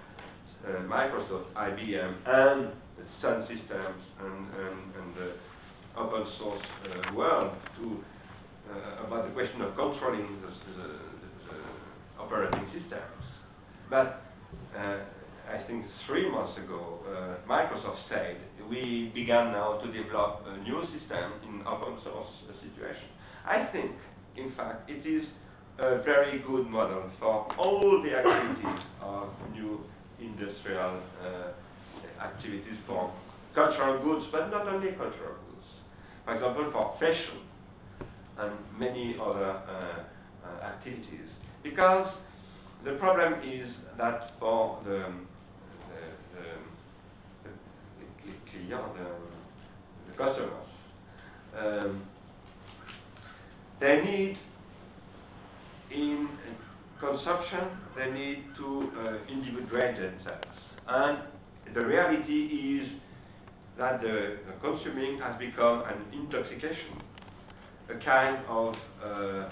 uh, 0.67 0.83
Microsoft, 0.89 1.53
IBM, 1.57 2.15
and 2.27 2.73
Sun 3.21 3.47
Systems 3.49 4.01
and, 4.21 4.47
and, 4.61 4.79
and 4.97 5.15
the 5.17 5.33
open 5.97 6.27
source 6.39 6.63
uh, 6.85 7.15
world 7.15 7.53
to 7.79 8.05
uh, 8.71 9.07
about 9.07 9.29
the 9.29 9.35
question 9.35 9.61
of 9.63 9.77
controlling 9.77 10.41
the, 10.41 10.49
the, 10.73 10.89
the 11.49 12.23
operating 12.23 12.65
systems. 12.73 13.25
But 13.91 14.23
I 14.75 15.63
think 15.67 15.85
three 16.07 16.31
months 16.31 16.57
ago, 16.59 17.01
uh, 17.07 17.49
Microsoft 17.49 18.09
said 18.09 18.37
we 18.69 19.11
began 19.15 19.53
now 19.53 19.79
to 19.79 19.87
develop 19.93 20.45
a 20.47 20.57
new 20.63 20.83
system 20.99 21.33
in 21.49 21.67
open 21.67 21.99
source 22.05 22.31
situation. 22.63 23.09
I 23.47 23.69
think, 23.73 23.93
in 24.37 24.53
fact, 24.57 24.89
it 24.89 25.07
is 25.07 25.27
a 25.79 26.03
very 26.03 26.39
good 26.47 26.69
model 26.69 27.11
for 27.19 27.53
all 27.59 28.03
the 28.03 28.15
activities 28.17 28.85
of 29.03 29.29
new 29.53 29.81
industrial 30.21 31.03
uh, 31.23 32.23
activities 32.23 32.79
for 32.87 33.13
cultural 33.55 34.03
goods, 34.03 34.27
but 34.33 34.51
not 34.51 34.67
only 34.69 34.89
cultural 34.93 35.35
goods. 35.51 35.67
For 36.25 36.35
example, 36.35 36.71
for 36.73 36.97
fashion 36.99 37.41
and 38.39 38.53
many 38.79 39.17
other 39.21 39.51
uh, 39.51 40.05
uh, 40.45 40.65
activities. 40.65 41.29
Because 41.63 42.13
the 42.85 42.93
problem 42.93 43.35
is 43.43 43.69
that 43.99 44.33
for 44.39 44.81
the 44.85 45.13
the, 45.91 46.41
the, 47.15 48.44
the, 48.69 48.77
the, 48.77 49.11
the 50.11 50.17
customers, 50.17 50.69
um, 51.59 52.03
they 53.81 54.01
need 54.03 54.39
in 55.91 56.29
consumption, 57.01 57.69
they 57.97 58.11
need 58.11 58.45
to 58.57 58.91
uh, 58.99 59.33
individuate 59.33 59.97
themselves. 59.97 60.47
And 60.89 61.19
the 61.75 61.85
reality 61.85 62.81
is 62.81 62.89
that 63.79 64.01
the, 64.01 64.39
the 64.47 64.53
consuming 64.61 65.21
has 65.21 65.39
become 65.39 65.83
an 65.83 66.05
intoxication, 66.13 67.01
a 67.91 68.05
kind 68.05 68.39
of 68.49 68.75
uh, 69.05 69.51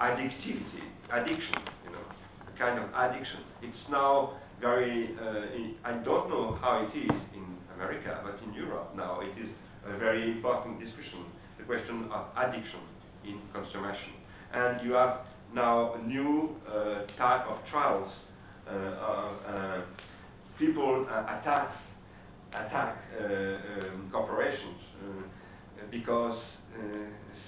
addictivity, 0.00 0.84
addiction, 1.12 1.54
you 1.84 1.92
know, 1.92 2.04
a 2.52 2.58
kind 2.58 2.78
of 2.78 2.88
addiction. 2.94 3.40
It's 3.62 3.90
now 3.90 4.38
very, 4.60 5.10
uh, 5.20 5.88
I 5.88 5.92
don't 6.04 6.28
know 6.28 6.58
how 6.60 6.88
it 6.88 6.96
is 6.96 7.10
in 7.34 7.51
America, 7.82 8.20
but 8.22 8.38
in 8.46 8.54
Europe 8.54 8.94
now 8.96 9.20
it 9.20 9.36
is 9.38 9.48
a 9.86 9.98
very 9.98 10.30
important 10.30 10.78
discussion, 10.78 11.26
the 11.58 11.64
question 11.64 12.08
of 12.12 12.26
addiction 12.36 12.80
in 13.24 13.40
consumption. 13.52 14.14
And 14.54 14.86
you 14.86 14.92
have 14.92 15.20
now 15.54 15.94
a 15.94 16.02
new 16.06 16.56
uh, 16.68 17.06
type 17.18 17.46
of 17.48 17.58
trials 17.70 18.10
uh, 18.68 18.72
uh, 18.72 19.80
people 20.58 21.06
attack 21.08 21.72
attack 22.50 22.96
um, 23.18 24.08
corporations 24.12 24.78
because 25.90 26.38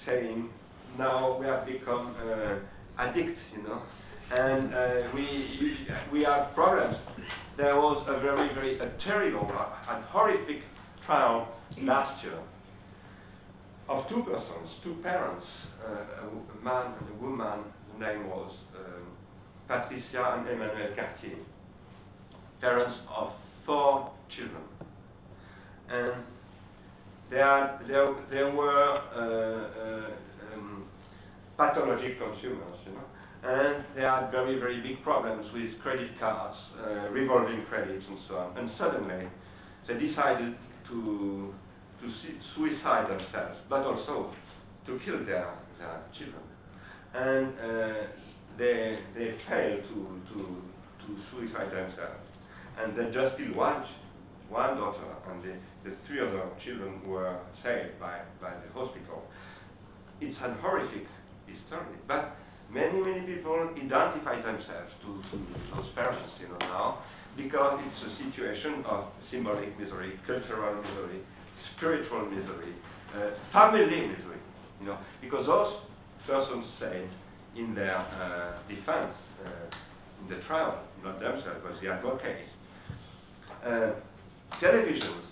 saying 0.05 0.49
now 0.97 1.37
we 1.39 1.45
have 1.45 1.65
become 1.65 2.15
addicts, 2.97 3.39
you 3.55 3.63
know, 3.63 3.81
and 4.31 4.73
uh, 4.73 5.11
we 5.13 5.87
we 6.11 6.23
have 6.23 6.53
problems. 6.53 6.97
There 7.57 7.75
was 7.75 8.05
a 8.07 8.19
very 8.19 8.53
very 8.53 8.79
a 8.79 8.91
terrible 9.03 9.49
and 9.89 10.03
horrific 10.05 10.61
trial 11.05 11.47
last 11.81 12.23
year 12.23 12.39
of 13.87 14.07
two 14.09 14.23
persons, 14.23 14.69
two 14.83 14.95
parents, 15.03 15.45
uh, 15.85 16.27
a 16.27 16.63
man 16.63 16.93
and 16.99 17.09
a 17.09 17.23
woman. 17.23 17.59
Whose 17.91 18.01
name 18.01 18.27
was 18.27 18.51
um, 18.77 19.07
Patricia 19.67 20.37
and 20.37 20.49
Emmanuel 20.49 20.95
Cartier, 20.95 21.37
parents 22.59 22.95
of 23.15 23.31
four 23.65 24.11
children. 24.35 24.63
And 25.89 26.23
they, 27.29 27.39
are, 27.39 27.79
they, 27.87 28.35
they 28.35 28.43
were 28.43 29.01
uh, 29.15 29.21
uh, 29.79 30.55
um, 30.55 30.85
pathologic 31.57 32.19
consumers, 32.19 32.79
you 32.85 32.93
know, 32.93 33.03
and 33.45 33.85
they 33.95 34.01
had 34.01 34.31
very, 34.31 34.59
very 34.59 34.81
big 34.81 35.03
problems 35.03 35.45
with 35.53 35.79
credit 35.81 36.19
cards, 36.19 36.57
uh, 36.81 37.09
revolving 37.11 37.63
credits, 37.69 38.03
and 38.09 38.17
so 38.27 38.35
on. 38.37 38.57
And 38.57 38.71
suddenly, 38.77 39.27
they 39.87 39.93
decided 39.93 40.55
to 40.89 41.53
to 42.01 42.11
suicide 42.55 43.09
themselves, 43.09 43.57
but 43.69 43.85
also 43.85 44.33
to 44.85 44.99
kill 45.05 45.25
their, 45.25 45.53
children 46.17 46.43
and 47.15 47.47
uh, 47.59 47.93
they 48.57 48.99
they 49.15 49.35
failed 49.47 49.83
to 49.89 49.99
to 50.33 50.39
to 51.05 51.09
suicide 51.31 51.71
themselves, 51.71 52.27
and 52.79 52.97
they 52.97 53.05
just 53.13 53.37
killed 53.37 53.55
one 53.55 53.85
one 54.49 54.77
daughter, 54.77 55.15
and 55.31 55.43
the, 55.43 55.91
three 56.05 56.19
other 56.19 56.49
children 56.63 57.01
were 57.07 57.39
saved 57.63 57.99
by 57.99 58.21
by 58.41 58.51
the 58.51 58.69
hospital. 58.73 59.23
It's 60.21 60.37
a 60.39 60.53
horrific 60.61 61.07
history, 61.47 61.97
but 62.07 62.35
many 62.75 62.99
many 62.99 63.21
people 63.23 63.55
identify 63.71 64.35
themselves 64.43 64.91
to, 65.01 65.23
to 65.31 65.35
those 65.73 65.87
parents, 65.95 66.35
you 66.41 66.51
know 66.51 66.59
now, 66.59 66.99
because 67.37 67.79
it's 67.79 68.01
a 68.03 68.11
situation 68.19 68.83
of 68.85 69.05
symbolic 69.31 69.71
misery, 69.79 70.19
cultural 70.27 70.75
misery, 70.83 71.23
spiritual 71.77 72.29
misery, 72.29 72.75
uh, 73.15 73.31
family 73.53 73.85
misery, 73.85 74.41
you 74.81 74.87
know, 74.87 74.97
because 75.21 75.47
those 75.47 75.73
persons 76.27 76.65
said 76.79 77.07
in 77.55 77.73
their 77.73 77.97
uh, 77.97 78.59
defense 78.67 79.15
uh, 79.45 80.21
in 80.21 80.29
the 80.29 80.43
trial, 80.43 80.83
not 81.03 81.19
themselves, 81.21 81.59
but 81.63 81.79
the 81.81 81.87
advocates. 81.87 82.51
Uh, 83.65 83.91
televisions, 84.61 85.23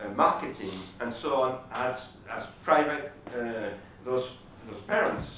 uh, 0.00 0.08
marketing, 0.10 0.82
and 1.00 1.14
so 1.20 1.34
on, 1.34 1.60
as, 1.74 2.00
as 2.32 2.44
private, 2.64 3.12
uh, 3.28 3.70
those, 4.04 4.24
those 4.66 4.80
parents 4.86 5.28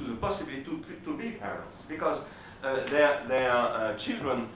to 0.00 0.10
the 0.10 0.16
possibility 0.16 0.64
to, 0.64 0.80
to 1.04 1.16
be 1.16 1.36
parents, 1.38 1.76
because 1.88 2.24
uh, 2.64 2.90
their, 2.90 3.24
their 3.28 3.98
children 4.06 4.48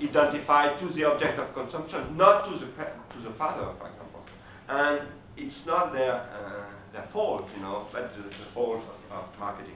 identify 0.00 0.78
to 0.80 0.92
the 0.94 1.04
object 1.04 1.38
of 1.38 1.52
consumption, 1.54 2.16
not 2.16 2.46
to 2.46 2.58
the, 2.58 2.66
to 2.66 3.28
the 3.28 3.34
father, 3.36 3.74
for 3.78 3.90
example. 3.90 4.22
And 4.68 5.08
it's 5.36 5.54
not 5.66 5.92
their, 5.92 6.26
their 6.92 7.08
fault, 7.12 7.44
you 7.54 7.62
know, 7.62 7.86
but 7.92 8.10
the, 8.16 8.22
the 8.22 8.48
fault 8.54 8.82
of, 8.82 9.18
of 9.18 9.24
marketing. 9.38 9.74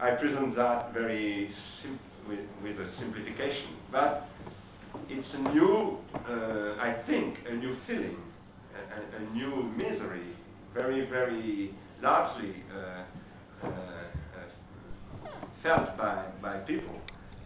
I 0.00 0.10
present 0.12 0.56
that 0.56 0.92
very 0.92 1.50
with, 2.28 2.40
with 2.62 2.76
a 2.78 2.90
simplification, 2.98 3.76
but 3.92 4.28
it's 5.08 5.28
a 5.34 5.38
new, 5.54 5.98
uh, 6.14 6.80
I 6.80 6.96
think, 7.06 7.38
a 7.48 7.54
new 7.54 7.76
feeling, 7.86 8.16
a, 8.74 9.22
a, 9.22 9.34
new 9.34 9.70
misery, 9.76 10.34
very, 10.72 11.08
very 11.08 11.74
largely 12.02 12.54
uh, 12.72 13.66
uh, 13.66 13.68
uh, 13.68 14.03
felt 15.64 15.96
by, 15.96 16.26
by 16.40 16.58
people 16.58 16.94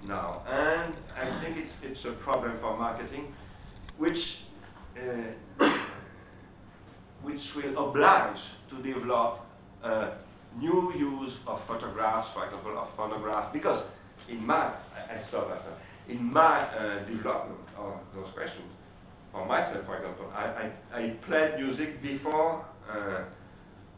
now. 0.05 0.43
And 0.47 0.93
I 1.17 1.41
think 1.43 1.57
it's, 1.57 1.73
it's 1.83 2.05
a 2.05 2.23
problem 2.23 2.59
for 2.61 2.77
marketing, 2.77 3.33
which, 3.97 4.19
uh, 5.01 5.65
which 7.23 7.41
will 7.57 7.89
oblige 7.89 8.37
to 8.71 8.83
develop 8.83 9.41
new 10.61 10.93
use 10.97 11.33
of 11.47 11.61
photographs, 11.67 12.29
for 12.35 12.45
example, 12.45 12.79
of 12.79 12.89
phonographs, 12.97 13.51
because 13.53 13.85
in 14.29 14.45
my, 14.45 14.55
I, 14.57 15.15
I 15.15 15.31
saw 15.31 15.49
that, 15.49 15.63
uh, 15.63 16.13
in 16.13 16.23
my 16.33 16.63
uh, 16.63 17.05
development 17.07 17.61
of 17.79 17.95
those 18.15 18.29
questions, 18.35 18.71
for 19.33 19.47
myself, 19.47 19.85
for 19.87 19.97
example, 19.97 20.31
I, 20.35 20.71
I, 20.93 20.99
I 20.99 21.11
played 21.27 21.61
music 21.61 22.03
before 22.03 22.65
uh, 22.91 23.25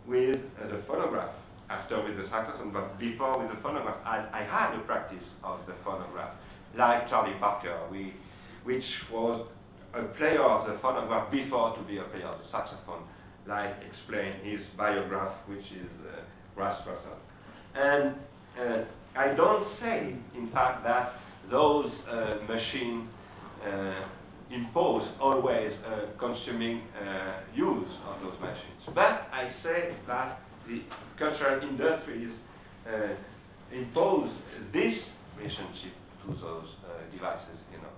with 0.06 0.40
uh, 0.60 0.66
the 0.68 0.82
phonograph, 0.86 1.30
after 1.70 2.02
with 2.02 2.16
the 2.16 2.28
saxophone, 2.28 2.72
but 2.72 2.98
before 2.98 3.38
with 3.38 3.54
the 3.54 3.62
phonograph. 3.62 3.96
I, 4.04 4.26
I 4.32 4.42
had 4.42 4.76
a 4.76 4.82
practice 4.84 5.24
of 5.44 5.60
the 5.66 5.74
phonograph, 5.84 6.34
like 6.76 7.08
Charlie 7.08 7.38
Parker, 7.38 7.78
we, 7.90 8.12
which 8.64 8.84
was 9.12 9.46
a 9.94 10.02
player 10.18 10.42
of 10.42 10.66
the 10.68 10.78
phonograph 10.80 11.30
before 11.30 11.76
to 11.76 11.82
be 11.84 11.98
a 11.98 12.04
player 12.04 12.26
of 12.26 12.38
the 12.38 12.50
saxophone, 12.50 13.02
like 13.46 13.74
explain 13.88 14.34
his 14.44 14.60
biograph, 14.76 15.34
which 15.48 15.64
is 15.72 15.90
uh. 16.06 16.20
And 17.74 18.14
uh, 18.60 18.84
I 19.16 19.34
don't 19.34 19.66
say, 19.80 20.14
in 20.36 20.50
fact, 20.52 20.84
that 20.84 21.14
those 21.50 21.90
uh, 22.10 22.36
machines 22.46 23.08
uh, 23.64 24.04
impose 24.50 25.08
always 25.20 25.72
consuming 26.18 26.82
uh, 27.00 27.40
use 27.54 27.88
of 28.08 28.20
those 28.22 28.38
machines. 28.40 28.82
But 28.94 29.28
I 29.32 29.52
say 29.62 29.94
that 30.06 30.40
the 30.70 30.82
cultural 31.18 31.60
industries 31.66 32.30
uh, 32.86 33.14
impose 33.74 34.30
this 34.72 34.94
relationship 35.36 35.94
to 36.22 36.34
those 36.38 36.70
uh, 36.86 37.10
devices, 37.10 37.58
you 37.72 37.78
know. 37.78 37.94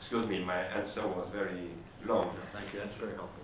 Excuse 0.00 0.28
me, 0.28 0.44
my 0.44 0.58
answer 0.58 1.06
was 1.06 1.28
very 1.32 1.70
long. 2.06 2.34
Thank 2.52 2.74
you, 2.74 2.80
that's 2.80 2.98
very 2.98 3.14
helpful. 3.14 3.38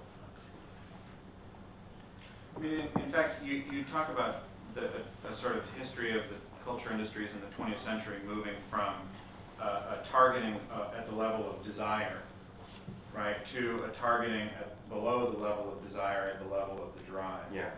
In, 2.58 2.90
in 3.04 3.12
fact, 3.12 3.44
you, 3.44 3.62
you 3.70 3.84
talk 3.92 4.10
about 4.10 4.50
the 4.74 4.82
a, 4.82 5.30
a 5.30 5.40
sort 5.40 5.56
of 5.56 5.62
history 5.80 6.10
of 6.10 6.26
the 6.26 6.38
culture 6.64 6.90
industries 6.90 7.30
in 7.32 7.40
the 7.40 7.52
20th 7.54 7.78
century 7.86 8.18
moving 8.26 8.58
from 8.68 9.06
uh, 9.62 10.02
a 10.02 10.10
targeting 10.10 10.58
uh, 10.74 10.98
at 10.98 11.06
the 11.08 11.14
level 11.14 11.54
of 11.54 11.64
desire, 11.64 12.18
right, 13.14 13.36
to 13.54 13.86
a 13.86 13.94
targeting 14.00 14.50
at 14.58 14.74
below 14.88 15.30
the 15.30 15.38
level 15.38 15.72
of 15.72 15.86
desire 15.86 16.34
at 16.34 16.42
the 16.42 16.50
level 16.50 16.82
of 16.82 16.90
the 16.98 17.04
drive. 17.10 17.46
Yeah. 17.54 17.70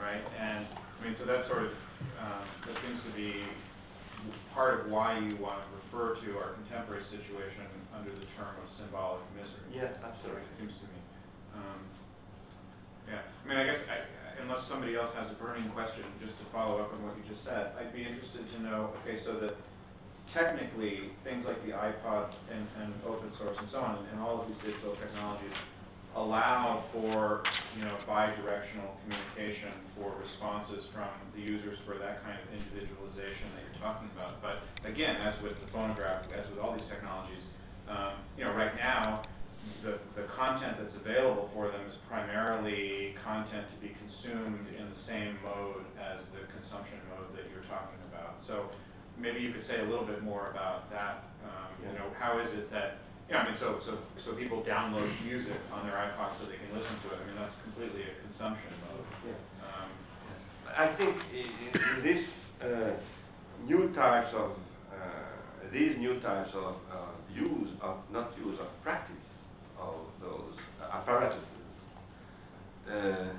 Right? 0.00 0.24
And 0.40 0.64
I 0.64 0.98
mean, 1.04 1.14
so 1.20 1.28
that 1.28 1.44
sort 1.46 1.68
of 1.68 1.72
um, 2.16 2.44
that 2.66 2.76
seems 2.80 3.04
to 3.04 3.12
be 3.12 3.44
part 4.52 4.80
of 4.80 4.92
why 4.92 5.16
you 5.20 5.36
want 5.36 5.60
to 5.64 5.68
refer 5.84 6.16
to 6.24 6.28
our 6.40 6.56
contemporary 6.60 7.04
situation 7.12 7.68
under 7.92 8.12
the 8.12 8.28
term 8.36 8.56
of 8.60 8.66
symbolic 8.80 9.24
misery. 9.36 9.68
Yes, 9.72 9.92
absolutely. 10.00 10.44
It 10.44 10.56
seems 10.60 10.74
to 10.80 10.86
me. 10.88 11.00
Um, 11.56 11.80
yeah. 13.08 13.24
I 13.24 13.44
mean, 13.48 13.58
I 13.60 13.64
guess 13.64 13.80
I, 13.88 13.96
unless 14.42 14.64
somebody 14.68 14.96
else 14.96 15.12
has 15.16 15.28
a 15.32 15.36
burning 15.40 15.68
question, 15.72 16.04
just 16.20 16.36
to 16.40 16.44
follow 16.52 16.80
up 16.80 16.92
on 16.92 17.04
what 17.04 17.16
you 17.16 17.24
just 17.28 17.44
said, 17.44 17.72
I'd 17.76 17.92
be 17.92 18.04
interested 18.04 18.44
to 18.52 18.58
know, 18.60 18.92
okay, 19.02 19.20
so 19.24 19.40
that 19.40 19.56
technically 20.32 21.16
things 21.24 21.44
like 21.44 21.58
the 21.66 21.72
iPod 21.74 22.30
and, 22.52 22.64
and 22.82 22.90
open 23.08 23.32
source 23.40 23.56
and 23.58 23.68
so 23.72 23.80
on, 23.82 23.98
and, 24.04 24.06
and 24.14 24.18
all 24.20 24.42
of 24.42 24.48
these 24.48 24.60
digital 24.62 24.94
technologies 24.96 25.56
allow 26.16 26.84
for, 26.92 27.42
you 27.76 27.84
know, 27.84 27.96
bi-directional 28.06 28.98
communication 29.02 29.72
for 29.94 30.14
responses 30.18 30.84
from 30.92 31.10
the 31.34 31.40
users 31.40 31.78
for 31.86 31.98
that 31.98 32.22
kind 32.24 32.38
of 32.38 32.46
individualization 32.50 33.54
that 33.54 33.62
you're 33.62 33.80
talking 33.80 34.10
about. 34.14 34.42
But 34.42 34.66
again, 34.88 35.16
as 35.22 35.40
with 35.42 35.60
the 35.60 35.70
phonograph, 35.72 36.26
as 36.34 36.48
with 36.50 36.58
all 36.58 36.74
these 36.74 36.88
technologies, 36.90 37.42
um, 37.86 38.26
you 38.36 38.44
know, 38.44 38.54
right 38.54 38.74
now, 38.76 39.26
the, 39.82 40.00
the 40.16 40.26
content 40.36 40.76
that's 40.80 40.96
available 40.96 41.50
for 41.52 41.68
them 41.70 41.84
is 41.86 41.96
primarily 42.08 43.14
content 43.22 43.68
to 43.70 43.76
be 43.80 43.92
consumed 43.94 44.66
in 44.72 44.88
the 44.88 45.00
same 45.06 45.36
mode 45.44 45.84
as 46.00 46.24
the 46.32 46.48
consumption 46.48 46.98
mode 47.12 47.30
that 47.36 47.50
you're 47.52 47.66
talking 47.68 48.00
about. 48.08 48.40
So 48.48 48.72
maybe 49.20 49.40
you 49.40 49.52
could 49.52 49.66
say 49.68 49.80
a 49.80 49.88
little 49.88 50.06
bit 50.06 50.22
more 50.24 50.50
about 50.50 50.90
that. 50.90 51.36
Um, 51.44 51.70
you 51.84 51.92
know, 51.92 52.08
how 52.18 52.40
is 52.40 52.48
it 52.56 52.70
that, 52.72 53.04
yeah, 53.30 53.38
I 53.38 53.50
mean, 53.50 53.58
so, 53.60 53.78
so, 53.86 53.98
so 54.24 54.34
people 54.34 54.64
download 54.66 55.06
music 55.24 55.54
on 55.72 55.86
their 55.86 55.94
iPod 55.94 56.34
so 56.40 56.46
they 56.50 56.58
can 56.58 56.74
listen 56.74 56.98
to 57.06 57.14
it. 57.14 57.18
I 57.22 57.26
mean, 57.26 57.36
that's 57.38 57.54
completely 57.62 58.02
a 58.02 58.14
consumption 58.26 58.72
mode. 58.82 59.06
Yeah. 59.24 59.38
Um, 59.62 59.90
I 60.76 60.86
think 60.98 61.16
i- 61.32 61.52
i- 61.64 62.00
these 62.02 62.26
uh, 62.60 62.92
new 63.64 63.92
types 63.94 64.34
of 64.34 64.50
uh, 64.92 65.70
these 65.72 65.96
new 65.98 66.20
types 66.20 66.50
of 66.54 66.74
uh, 66.90 67.14
use 67.32 67.70
of 67.80 67.96
not 68.10 68.36
use 68.36 68.58
of 68.60 68.66
practice 68.82 69.26
of 69.78 70.10
those 70.20 70.54
apparatuses 70.92 71.70
uh, 72.90 73.32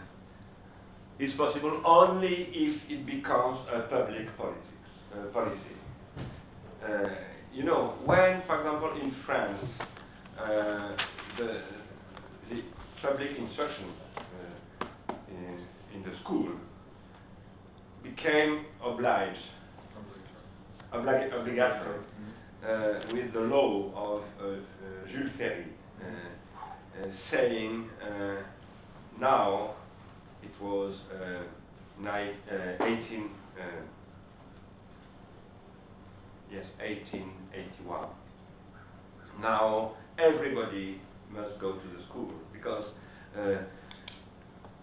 is 1.19 1.33
possible 1.37 1.81
only 1.85 2.49
if 2.53 2.89
it 2.89 3.05
becomes 3.05 3.59
a 3.73 3.81
public 3.89 4.35
politics, 4.37 4.89
uh, 5.13 5.25
policy. 5.33 5.77
You 7.53 7.63
know, 7.63 7.95
when, 8.05 8.41
for 8.47 8.59
example, 8.59 8.91
in 9.01 9.13
France, 9.25 9.59
uh, 10.39 10.95
the, 11.37 11.61
the 12.49 12.61
public 13.01 13.31
instruction 13.37 13.91
uh, 14.17 15.15
in, 15.29 15.59
in 15.93 16.03
the 16.03 16.17
school 16.23 16.47
became 18.03 18.65
obliged, 18.83 19.37
oblig- 20.93 21.39
obligatory, 21.39 21.99
uh, 22.65 22.99
with 23.11 23.33
the 23.33 23.39
law 23.41 23.91
of 23.95 24.23
uh, 24.39 24.47
uh, 24.47 25.11
Jules 25.11 25.31
Ferry, 25.37 25.65
uh, 26.01 26.05
uh, 26.05 27.07
saying 27.31 27.89
uh, 28.01 28.35
now 29.19 29.71
it 30.41 30.51
was 30.61 30.95
uh, 31.13 31.43
uh, 32.49 32.85
18, 32.85 33.29
uh, 33.59 33.61
yes, 36.51 36.65
1881. 36.79 38.09
Now 39.41 39.95
everybody 40.19 41.01
must 41.31 41.59
go 41.59 41.73
to 41.73 41.87
the 41.97 42.03
school 42.09 42.31
because 42.51 42.85
uh, 43.37 43.63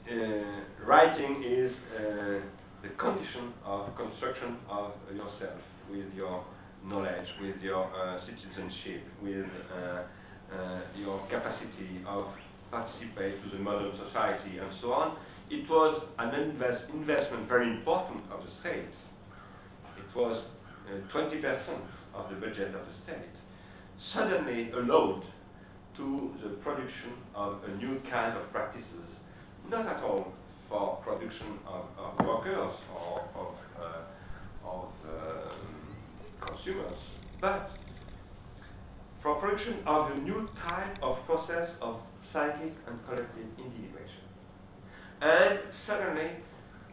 uh, 0.09 0.87
writing 0.87 1.44
is 1.44 1.72
uh, 1.94 2.40
the 2.83 2.88
condition 2.96 3.52
of 3.64 3.94
construction 3.96 4.57
of 4.70 4.92
yourself 5.12 5.61
with 5.90 6.07
your 6.16 6.44
knowledge, 6.85 7.28
with 7.42 7.61
your 7.61 7.85
uh, 7.85 8.20
citizenship, 8.24 9.02
with 9.22 9.46
your 10.96 11.20
capacity 11.28 12.00
of 12.07 12.26
participate 12.70 13.42
to 13.44 13.57
the 13.57 13.62
modern 13.62 13.92
society 14.07 14.59
and 14.59 14.70
so 14.81 14.92
on. 14.92 15.16
It 15.50 15.68
was 15.68 16.02
an 16.18 16.35
invest 16.35 16.85
investment 16.92 17.48
very 17.48 17.68
important 17.70 18.24
of 18.31 18.40
the 18.40 18.50
state. 18.61 18.92
It 19.96 20.16
was 20.16 20.42
20% 21.12 21.42
of 22.14 22.31
the 22.31 22.37
budget 22.37 22.68
of 22.68 22.81
the 22.87 22.94
state. 23.05 23.29
Suddenly 24.14 24.70
allowed 24.72 25.22
to 25.96 26.31
the 26.42 26.51
production 26.62 27.12
of 27.35 27.59
a 27.64 27.77
new 27.77 28.01
kind 28.11 28.37
of 28.37 28.51
practices, 28.53 29.09
not 29.68 29.87
at 29.87 30.03
all 30.03 30.33
for 30.68 30.96
production 31.05 31.59
of, 31.66 31.85
of 31.98 32.27
workers 32.27 32.74
or 32.94 33.20
of, 33.35 33.55
uh, 33.81 34.68
of 34.68 34.88
um, 35.09 36.46
consumers, 36.46 36.98
but 37.40 37.70
for 39.22 39.35
production 39.37 39.79
of 39.87 40.12
a 40.12 40.18
new 40.18 40.48
type 40.62 40.96
of 41.03 41.16
process 41.27 41.70
of 41.83 41.96
psychic 42.33 42.72
and 42.87 42.98
collective 43.07 43.46
individuation. 43.59 44.24
And 45.20 45.59
suddenly, 45.87 46.31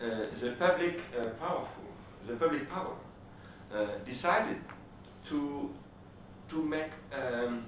uh, 0.02 0.08
the 0.42 0.56
public 0.58 0.96
uh, 1.14 1.30
powerful, 1.40 1.86
the 2.28 2.36
public 2.36 2.68
power, 2.70 2.96
uh, 2.96 3.15
decided 4.06 4.58
to 5.30 5.70
to 6.50 6.62
make 6.62 6.92
um, 7.14 7.66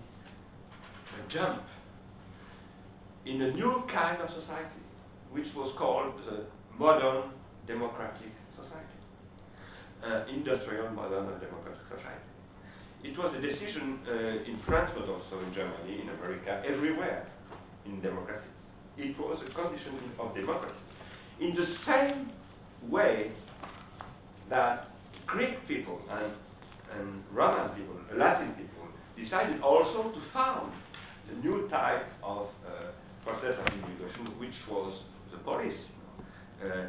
a 1.18 1.34
jump 1.34 1.64
in 3.26 3.42
a 3.42 3.52
new 3.52 3.84
kind 3.94 4.22
of 4.22 4.30
society, 4.30 4.82
which 5.32 5.48
was 5.56 5.74
called 5.78 6.14
uh, 6.30 6.46
modern 6.78 7.32
democratic 7.68 8.32
society, 8.56 9.00
uh, 10.06 10.24
industrial 10.34 10.90
modern 10.92 11.26
democratic 11.40 11.84
society. 11.90 12.32
It 13.04 13.18
was 13.18 13.34
a 13.38 13.42
decision 13.42 14.00
uh, 14.08 14.50
in 14.50 14.60
France, 14.66 14.92
but 14.96 15.10
also 15.10 15.46
in 15.46 15.54
Germany, 15.54 16.02
in 16.02 16.10
America, 16.10 16.64
everywhere 16.68 17.28
in 17.86 18.02
democracy. 18.02 18.48
It 18.98 19.18
was 19.20 19.40
a 19.46 19.54
condition 19.54 20.00
of 20.20 20.34
democracy. 20.34 20.76
In 21.40 21.54
the 21.54 21.68
same 21.86 22.32
way 22.90 23.32
that 24.50 24.90
Greek 25.28 25.68
people 25.68 26.00
and, 26.10 26.32
and 26.98 27.24
Roman 27.32 27.70
people, 27.76 27.96
Latin 28.16 28.54
people, 28.54 28.88
decided 29.22 29.62
also 29.62 30.12
to 30.12 30.22
found 30.34 30.72
a 31.30 31.46
new 31.46 31.68
type 31.70 32.06
of 32.24 32.48
uh, 32.66 32.92
process 33.24 33.60
of 33.60 33.74
individuation, 33.74 34.40
which 34.40 34.56
was 34.70 34.94
the 35.32 35.38
polis. 35.40 35.74
Uh, 36.64 36.88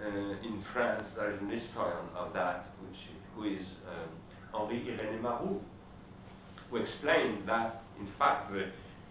uh, 0.00 0.08
in 0.42 0.64
France, 0.72 1.04
there 1.16 1.32
is 1.32 1.40
an 1.40 1.50
historian 1.50 2.08
of 2.16 2.32
that, 2.32 2.66
which, 2.82 2.98
who 3.34 3.44
is 3.44 3.66
um, 3.88 4.10
Henri 4.52 4.80
Irénée 4.80 5.20
Marrou, 5.20 5.60
who 6.70 6.76
explained 6.76 7.48
that, 7.48 7.82
in 8.00 8.08
fact, 8.18 8.52
the 8.52 8.66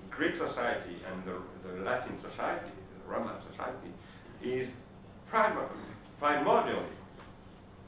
Greek 0.10 0.36
society 0.36 0.98
and 1.12 1.24
the, 1.26 1.40
the 1.68 1.84
Latin 1.84 2.18
society, 2.32 2.72
the 2.72 3.12
Roman 3.12 3.36
society, 3.52 3.92
is 4.44 4.68
primordially 5.32 6.94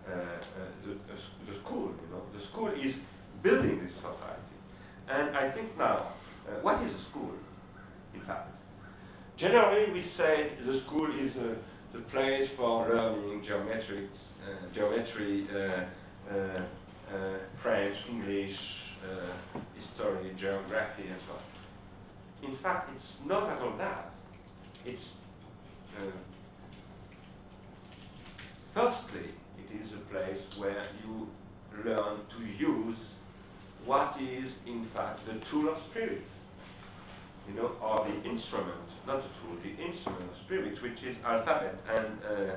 the, 0.08 0.94
the, 1.08 1.15
the 1.52 1.60
school. 1.63 1.89
You 1.89 2.08
know, 2.12 2.22
the 2.34 2.46
school 2.52 2.70
is 2.70 2.94
building 3.44 3.80
this 3.84 3.94
society, 3.98 4.58
and 5.10 5.36
I 5.36 5.52
think 5.54 5.78
now, 5.78 6.13
uh, 6.48 6.62
what 6.62 6.82
is 6.84 6.91
a 6.94 7.10
school? 7.12 7.32
In 8.13 8.22
fact, 8.26 8.50
generally 9.38 9.91
we 9.91 10.06
say 10.18 10.52
the 10.65 10.82
school 10.86 11.08
is 11.08 11.32
the 11.94 12.02
place 12.12 12.50
for 12.58 12.88
learning 12.89 13.44
geometrics, 13.48 14.20
uh, 14.44 14.74
geometry, 14.74 15.48
uh, 15.50 16.34
uh, 16.34 16.36
uh, 16.36 17.38
French, 17.62 17.96
English, 18.10 18.56
uh, 19.06 19.60
history, 19.80 20.36
geography, 20.39 21.04
and 21.08 21.20
so 21.28 21.34
on. 21.34 22.52
In 22.52 22.58
fact, 22.62 22.89
it's 22.96 23.28
not 23.28 23.50
at 23.50 23.62
all 23.62 23.78
that. 23.78 24.12
It's 24.86 25.02
uh, 25.98 26.12
firstly, 28.74 29.32
is 29.82 29.92
a 29.94 30.12
place 30.12 30.42
where 30.58 30.88
you 31.04 31.28
learn 31.84 32.20
to 32.38 32.46
use 32.58 32.98
what 33.86 34.16
is 34.20 34.52
in 34.66 34.88
fact 34.94 35.20
the 35.28 35.40
tool 35.52 35.70
of 35.70 35.78
spirit, 35.92 36.24
you 37.48 37.56
know, 37.56 37.72
or 37.82 38.08
the 38.08 38.16
instrument, 38.30 38.90
not 39.06 39.22
the 39.22 39.30
tool, 39.42 39.58
the 39.62 39.70
instrument 39.70 40.24
of 40.24 40.38
spirit, 40.46 40.82
which 40.82 40.98
is 41.04 41.16
alphabet 41.26 41.76
and 41.90 42.08
uh, 42.24 42.56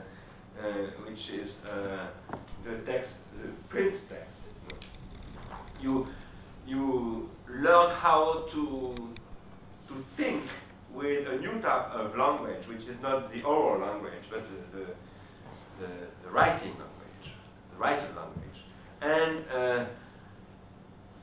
uh, 0.59 0.71
which 1.07 1.19
is 1.41 1.51
uh, 1.71 2.09
the 2.65 2.77
text, 2.87 3.11
the 3.43 3.51
print 3.69 3.95
text. 4.09 4.83
You 5.81 6.07
you 6.67 7.29
learn 7.49 7.95
how 7.97 8.47
to 8.53 8.95
to 9.89 10.05
think 10.17 10.43
with 10.95 11.29
a 11.29 11.39
new 11.39 11.61
type 11.63 11.93
of 11.93 12.17
language, 12.17 12.67
which 12.69 12.83
is 12.83 12.97
not 13.03 13.33
the 13.33 13.43
oral 13.43 13.81
language, 13.81 14.25
but 14.31 14.41
the, 14.41 14.79
the, 14.79 14.87
the, 15.81 15.93
the 16.25 16.31
writing 16.31 16.75
written 17.79 18.15
language. 18.15 18.61
And 19.01 19.45
uh, 19.49 19.85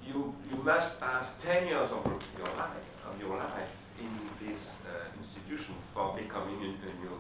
you, 0.02 0.34
you 0.50 0.58
must 0.64 1.00
pass 1.00 1.28
10 1.46 1.68
years 1.68 1.92
of 1.92 2.06
your 2.38 2.52
life, 2.56 2.88
of 3.12 3.20
your 3.20 3.38
life 3.38 3.70
in 4.00 4.12
this 4.40 4.60
uh, 4.88 5.12
institution 5.20 5.76
for 5.94 6.16
becoming 6.16 6.58
a, 6.64 6.72
a 6.72 6.92
new, 7.04 7.20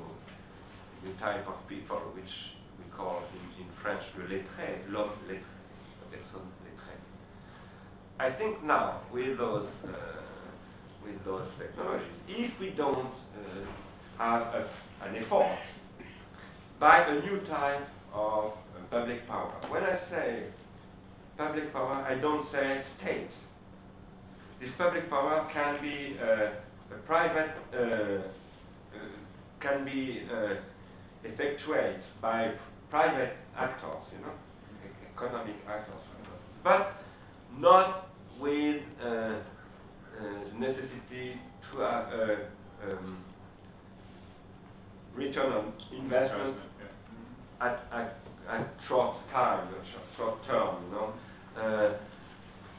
new 1.03 1.13
type 1.19 1.47
of 1.47 1.55
people, 1.67 1.99
which 2.15 2.33
we 2.79 2.86
call 2.95 3.23
in, 3.33 3.63
in 3.63 3.69
French 3.81 4.03
le 4.17 4.23
lettré, 4.25 4.88
l'homme 4.89 5.11
lettré, 5.27 5.43
la 6.01 6.17
personne. 6.17 6.51
I 8.17 8.31
think 8.31 8.63
now 8.63 9.01
with 9.11 9.38
those 9.38 9.67
uh, 9.83 9.89
with 11.03 11.23
those 11.25 11.47
technologies, 11.59 12.07
if 12.29 12.59
we 12.59 12.69
don't 12.69 13.07
uh, 13.07 13.65
have 14.17 14.41
a, 14.41 14.69
an 15.03 15.15
effort 15.17 15.57
by 16.79 17.05
a 17.05 17.19
new 17.21 17.41
type 17.47 17.86
of 18.13 18.53
public 18.95 19.27
power. 19.27 19.51
When 19.67 19.83
I 19.83 19.99
say 20.09 20.43
public 21.37 21.73
power, 21.73 22.05
I 22.09 22.15
don't 22.15 22.49
say 22.49 22.81
state. 23.01 23.27
This 24.61 24.69
public 24.77 25.09
power 25.09 25.49
can 25.51 25.81
be 25.81 26.17
uh, 26.17 26.95
a 26.95 26.99
private, 27.05 27.51
uh, 27.73 27.77
uh, 27.77 28.21
can 29.59 29.83
be 29.83 30.25
uh, 30.31 30.55
effectuated 31.25 31.99
by 32.21 32.53
private 32.89 33.33
actors, 33.57 34.03
you 34.13 34.21
know, 34.25 34.31
economic 35.13 35.55
actors, 35.67 36.01
but 36.63 36.93
not 37.59 38.07
with 38.39 38.81
uh, 39.03 39.05
uh, 39.05 39.35
the 40.19 40.57
necessity 40.57 41.35
to 41.69 41.79
have 41.79 42.13
a 42.13 42.47
um, 42.85 43.17
return 45.13 45.51
on 45.51 45.73
investment 45.91 46.55
at, 47.59 47.83
at, 47.91 48.17
at 48.49 48.73
short 48.87 49.15
time, 49.31 49.67
uh, 49.67 49.83
short, 49.91 50.07
short 50.17 50.45
term, 50.47 50.83
you 50.85 50.91
know. 50.91 51.13
Uh, 51.57 51.97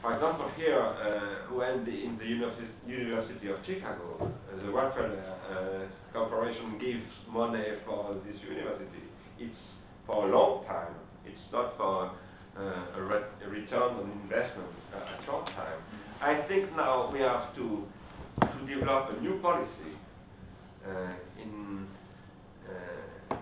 for 0.01 0.13
example, 0.15 0.49
here, 0.55 0.79
uh, 0.79 1.53
when 1.53 1.83
the, 1.83 1.91
in 1.91 2.17
the 2.17 2.25
University, 2.25 3.49
of 3.49 3.57
Chicago, 3.65 4.17
uh, 4.21 4.63
the 4.63 4.71
Rockefeller 4.71 5.35
uh, 5.49 6.13
Corporation 6.13 6.77
gives 6.79 7.09
money 7.29 7.63
for 7.85 8.15
this 8.25 8.37
university, 8.47 9.03
it's 9.39 9.57
for 10.05 10.29
a 10.29 10.31
long 10.31 10.65
time. 10.65 10.93
It's 11.25 11.41
not 11.51 11.75
for 11.77 12.11
uh, 12.57 12.97
a, 12.97 13.01
re 13.01 13.19
a 13.45 13.49
return 13.49 13.97
on 13.99 14.11
investment 14.23 14.69
uh, 14.93 15.17
at 15.17 15.25
short 15.25 15.45
time. 15.47 15.81
I 16.21 16.47
think 16.47 16.75
now 16.75 17.11
we 17.11 17.19
have 17.19 17.53
to 17.55 17.85
to 18.41 18.59
develop 18.67 19.17
a 19.17 19.21
new 19.21 19.39
policy 19.41 19.97
uh, 20.87 21.13
in 21.41 21.87
uh, 22.69 23.35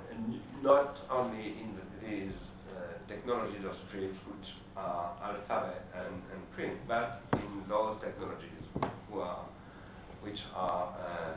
not 0.64 0.98
only 1.12 1.48
in 1.62 1.75
these 2.06 2.34
uh, 2.70 2.96
technologies 3.08 3.66
of 3.66 3.74
streets 3.90 4.18
which 4.30 4.48
are 4.78 5.18
alphabet 5.24 5.86
and, 5.96 6.16
and 6.34 6.42
print, 6.54 6.78
but 6.88 7.22
in 7.34 7.64
those 7.68 7.98
technologies 8.02 8.64
who 9.10 9.20
are, 9.20 9.46
which 10.22 10.40
are 10.54 10.94
uh, 10.94 11.34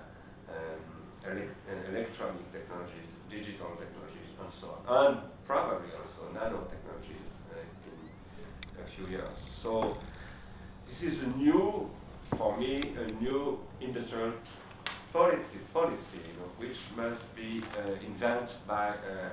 um, 0.52 0.98
uh, 1.24 1.90
electronic 1.90 2.44
technologies, 2.52 3.08
digital 3.30 3.72
technologies, 3.80 4.30
and 4.40 4.50
so 4.60 4.66
on, 4.72 4.80
and 4.88 5.14
probably 5.46 5.88
also 5.92 6.32
nanotechnologies 6.34 7.28
uh, 7.52 7.88
in 7.88 8.84
a 8.84 8.86
few 8.96 9.06
years. 9.08 9.36
So 9.62 9.96
this 10.88 11.12
is 11.12 11.18
a 11.22 11.36
new, 11.38 11.88
for 12.36 12.56
me, 12.58 12.80
a 12.80 13.12
new 13.22 13.58
industrial 13.80 14.32
policy, 15.12 15.58
policy 15.72 16.20
you 16.26 16.34
know, 16.38 16.50
which 16.58 16.76
must 16.96 17.22
be 17.36 17.62
uh, 17.78 17.92
invented 18.04 18.48
by 18.66 18.90
uh, 18.90 19.30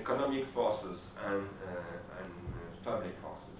economic 0.00 0.44
forces 0.54 0.98
and, 1.26 1.42
uh, 1.42 2.22
and 2.22 2.32
uh, 2.32 2.90
public 2.90 3.14
forces. 3.22 3.58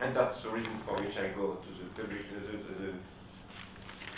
And 0.00 0.16
that's 0.16 0.42
the 0.42 0.50
reason 0.50 0.80
for 0.86 0.96
which 1.00 1.16
I 1.16 1.28
go 1.36 1.56
to 1.60 1.70
the 1.76 1.90
public, 1.94 2.24
uh, 2.32 2.40
the, 2.40 2.56
the, 2.56 2.74
the 2.86 2.92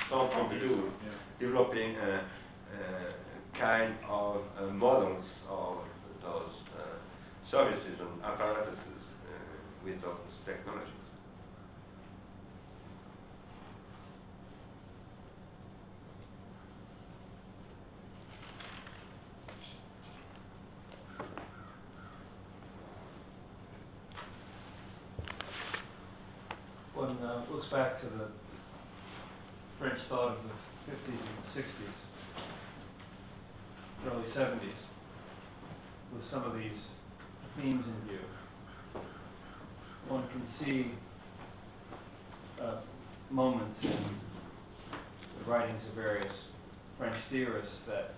Centre 0.09 0.30
Pompidou, 0.34 0.90
Yeah. 1.03 1.11
developing 1.40 1.97
a, 1.97 2.22
a 2.22 3.59
kind 3.59 3.95
of 4.09 4.43
uh, 4.59 4.66
models 4.66 5.24
of 5.49 5.78
those 6.22 6.55
uh, 6.78 7.51
services 7.51 7.99
and 8.01 8.22
apparatuses 8.22 8.78
uh, 8.78 9.84
with 9.84 10.01
those 10.03 10.32
technologies. 10.47 10.88
One 26.95 27.12
uh, 27.23 27.43
looks 27.51 27.66
back 27.70 28.01
to 28.01 28.07
the 28.07 28.27
French 29.79 29.99
thought 30.09 30.37
of 30.37 30.39
the 30.43 30.93
50s 30.93 31.20
and 31.20 31.64
60s, 31.64 31.97
early 34.07 34.25
70s, 34.37 34.81
with 36.12 36.23
some 36.31 36.43
of 36.45 36.55
these 36.55 36.79
themes 37.57 37.85
in 37.87 38.09
view. 38.09 38.18
One 40.09 40.25
can 40.29 40.43
see 40.61 40.93
uh, 42.61 42.81
moments 43.31 43.79
in 43.83 43.91
the 45.39 45.51
writings 45.51 45.81
of 45.89 45.95
various 45.95 46.33
French 46.99 47.16
theorists 47.31 47.75
that 47.87 48.14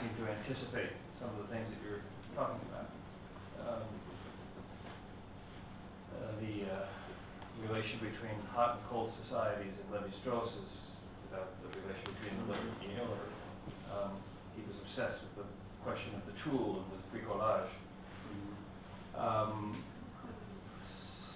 seem 0.00 0.10
to 0.24 0.30
anticipate 0.30 0.90
some 1.20 1.30
of 1.30 1.48
the 1.48 1.54
things 1.54 1.66
that 1.68 1.88
you're 1.88 2.02
talking 2.36 2.60
about. 2.68 2.90
Um, 3.66 3.82
uh, 6.14 6.32
the 6.40 6.72
uh, 6.72 6.86
relation 7.60 8.00
between 8.00 8.40
hot 8.46 8.78
and 8.78 8.84
cold 8.88 9.14
societies 9.24 9.74
in 9.80 9.92
Levi-Strauss's, 9.92 10.70
about 11.30 11.60
the 11.62 11.68
relation 11.68 12.14
between 12.14 12.38
the 12.38 12.44
living 12.44 12.68
and 12.70 12.80
the 12.82 12.88
Miller. 12.94 13.34
Um, 13.90 14.22
he 14.54 14.62
was 14.62 14.76
obsessed 14.78 15.22
with 15.24 15.34
the 15.36 15.46
question 15.82 16.14
of 16.14 16.26
the 16.26 16.34
tool 16.44 16.82
and 16.82 16.92
with 16.92 17.02
bricolage. 17.12 17.70
Um, 19.14 19.84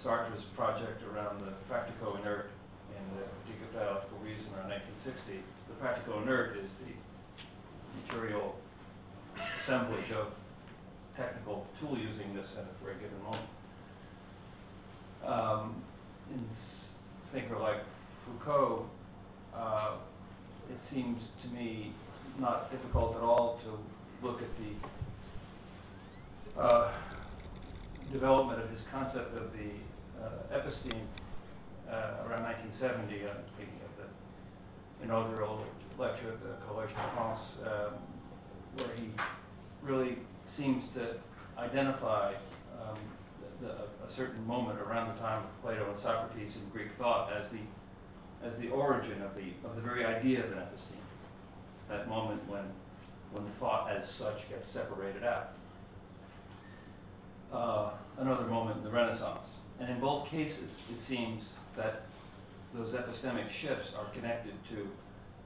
Sartre's 0.03 0.43
project 0.55 1.03
around 1.03 1.41
the 1.41 1.53
practico 1.69 2.19
inert 2.19 2.51
in 2.89 3.15
the 3.15 3.23
Critique 3.43 3.63
of 3.63 3.73
Dialectical 3.73 4.19
Reason 4.19 4.53
around 4.53 4.69
1960, 4.69 5.45
the 5.67 5.75
practico 5.75 6.21
inert 6.23 6.57
is 6.57 6.69
the 6.79 6.95
material 7.93 8.55
assemblage 9.63 10.11
of 10.11 10.33
technical 11.15 11.67
tool 11.79 11.95
usingness 11.95 12.47
at 12.57 12.65
a 12.65 12.99
given 13.01 13.21
moment. 13.21 13.49
Um, 15.21 15.85
in 16.29 16.49
s- 16.51 17.22
thinker 17.33 17.57
like 17.59 17.81
Foucault, 18.25 18.85
uh, 19.55 19.95
it 20.69 20.77
seems 20.93 21.19
to 21.41 21.49
me 21.49 21.93
not 22.39 22.71
difficult 22.71 23.15
at 23.17 23.23
all 23.23 23.59
to 23.65 24.25
look 24.25 24.39
at 24.41 24.47
the 26.55 26.61
uh, 26.61 26.93
development 28.11 28.61
of 28.61 28.69
his 28.69 28.79
concept 28.91 29.35
of 29.35 29.51
the 29.53 29.71
uh, 30.23 30.57
episteme 30.57 31.07
uh, 31.89 32.27
around 32.29 32.43
1970. 32.43 33.25
I'm 33.25 33.43
thinking 33.57 33.81
of 33.83 33.91
the 33.97 35.03
inaugural 35.03 35.65
lecture 35.97 36.33
at 36.33 36.39
the 36.41 36.55
Collège 36.67 36.89
de 36.89 37.11
France, 37.15 37.41
um, 37.65 37.93
where 38.75 38.95
he 38.95 39.09
really 39.81 40.17
seems 40.57 40.83
to 40.93 41.17
identify 41.57 42.33
um, 42.79 42.97
the, 43.63 43.71
a 44.03 44.09
certain 44.15 44.45
moment 44.45 44.79
around 44.79 45.15
the 45.15 45.19
time 45.23 45.43
of 45.47 45.49
Plato 45.63 45.87
and 45.89 45.99
Socrates 46.03 46.51
in 46.53 46.69
Greek 46.69 46.91
thought 46.99 47.31
as 47.31 47.47
the 47.51 47.63
as 48.43 48.51
the 48.59 48.67
origin 48.69 49.23
of 49.23 49.31
the 49.35 49.55
of 49.67 49.75
the 49.75 49.81
very 49.81 50.05
idea 50.05 50.43
of 50.43 50.51
an 50.51 50.59
episteme. 50.59 51.07
That 51.89 52.07
moment 52.07 52.43
when 52.47 52.67
when 53.31 53.49
thought 53.59 53.89
as 53.89 54.03
such 54.19 54.37
gets 54.49 54.67
separated 54.73 55.23
out. 55.23 55.55
Uh, 57.51 57.93
another 58.19 58.45
moment 58.45 58.77
in 58.77 58.83
the 58.83 58.91
Renaissance, 58.91 59.45
and 59.79 59.89
in 59.89 59.99
both 60.01 60.29
cases, 60.29 60.69
it 60.89 60.99
seems 61.07 61.41
that 61.77 62.05
those 62.73 62.93
epistemic 62.93 63.45
shifts 63.61 63.89
are 63.97 64.09
connected 64.13 64.53
to 64.73 64.89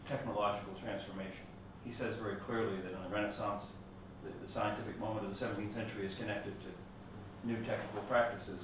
technological 0.08 0.74
transformation. 0.80 1.44
He 1.84 1.92
says 2.00 2.16
very 2.24 2.40
clearly 2.48 2.80
that 2.80 2.96
in 2.96 3.02
the 3.04 3.12
Renaissance, 3.12 3.64
the, 4.24 4.32
the 4.32 4.52
scientific 4.56 5.00
moment 5.00 5.28
of 5.28 5.36
the 5.36 5.40
17th 5.40 5.76
century 5.76 6.08
is 6.08 6.16
connected 6.16 6.56
to 6.64 6.72
new 7.44 7.66
technical 7.66 8.02
practices. 8.04 8.62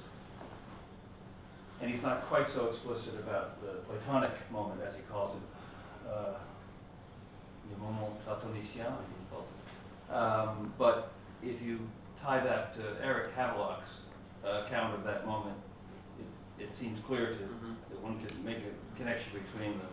And 1.80 1.90
he's 1.90 2.02
not 2.02 2.28
quite 2.28 2.46
so 2.54 2.70
explicit 2.70 3.20
about 3.20 3.60
the 3.60 3.82
Platonic 3.86 4.32
moment, 4.50 4.80
as 4.82 4.94
he 4.96 5.02
calls 5.02 5.42
it, 5.42 6.08
uh, 6.08 6.38
le 7.70 7.76
moment 7.78 8.24
platonicien, 8.26 8.86
I 8.92 9.04
think 9.06 9.20
he 9.20 9.26
calls 9.30 9.48
it. 9.52 10.12
Um, 10.12 10.74
but 10.78 11.20
if 11.42 11.62
you 11.62 11.90
tie 12.22 12.42
that 12.44 12.74
to 12.76 12.96
Eric 13.02 13.34
Havelock's 13.34 13.88
uh, 14.44 14.64
account 14.66 14.94
of 14.94 15.04
that 15.04 15.26
moment, 15.26 15.58
it, 16.18 16.28
it 16.58 16.70
seems 16.80 17.00
clear 17.06 17.38
to 17.38 17.44
Mhm. 17.44 17.76
that 17.90 18.00
one 18.00 18.20
can 18.24 18.44
make 18.44 18.58
a 18.58 18.96
connection 18.96 19.32
between 19.44 19.78
the, 19.78 19.88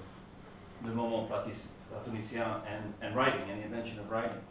the 0.90 0.96
moment 0.96 1.32
platis- 1.32 1.70
platonicien 1.92 2.64
and, 2.68 2.96
and 3.02 3.16
writing, 3.16 3.50
and 3.50 3.62
the 3.62 3.66
invention 3.66 4.00
of 4.00 4.10
writing. 4.10 4.42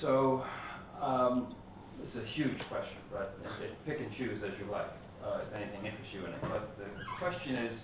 So, 0.00 0.44
um, 1.00 1.55
it's 2.02 2.16
a 2.16 2.26
huge 2.34 2.58
question, 2.68 2.98
but 3.12 3.36
pick 3.86 3.98
and 3.98 4.10
choose 4.16 4.42
as 4.44 4.52
you 4.60 4.70
like, 4.70 4.90
uh, 5.24 5.40
if 5.46 5.54
anything 5.54 5.86
interests 5.86 6.12
you 6.12 6.24
in 6.26 6.32
it. 6.32 6.40
But 6.42 6.76
the 6.78 6.86
question 7.18 7.54
is, 7.56 7.78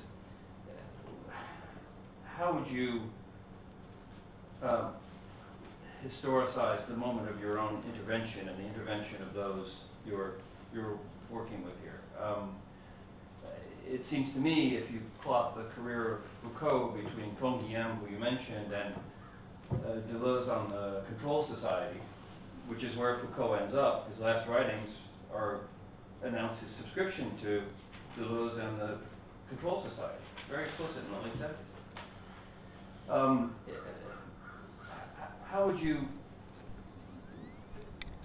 how 2.37 2.55
would 2.55 2.67
you 2.67 3.03
um, 4.63 4.93
historicize 6.05 6.87
the 6.89 6.97
moment 6.97 7.29
of 7.29 7.39
your 7.41 7.59
own 7.59 7.83
intervention 7.93 8.49
and 8.49 8.59
the 8.59 8.69
intervention 8.69 9.23
of 9.29 9.35
those 9.35 9.69
you're 10.07 10.35
you're 10.75 10.99
working 11.31 11.65
with 11.65 11.75
here? 11.83 12.01
Um, 12.23 12.57
it 13.85 14.01
seems 14.11 14.33
to 14.35 14.41
me, 14.41 14.77
if 14.77 14.91
you 14.93 15.01
plot 15.23 15.57
the 15.57 15.65
career 15.75 16.15
of 16.15 16.21
Foucault 16.43 16.97
between 16.97 17.37
Canguilhem, 17.37 17.99
who 17.99 18.11
you 18.13 18.19
mentioned, 18.19 18.73
and 18.73 18.95
uh, 19.71 20.01
Deleuze 20.09 20.49
on 20.49 20.71
the 20.71 21.03
Control 21.09 21.49
Society, 21.55 21.99
which 22.69 22.83
is 22.83 22.97
where 22.97 23.21
Foucault 23.21 23.55
ends 23.55 23.75
up. 23.75 24.11
His 24.11 24.21
last 24.21 24.49
writings 24.49 24.89
are 25.33 25.61
announce 26.23 26.59
his 26.61 26.71
subscription 26.81 27.33
to 27.43 27.63
Deleuze 28.19 28.59
and 28.61 28.81
the 28.81 28.99
Control 29.49 29.85
Society, 29.91 30.23
very 30.49 30.69
explicit 30.69 30.99
in 31.05 31.13
the 31.13 31.19
late. 31.19 31.57
Um, 33.11 33.55
how 35.45 35.67
would 35.67 35.79
you 35.81 36.01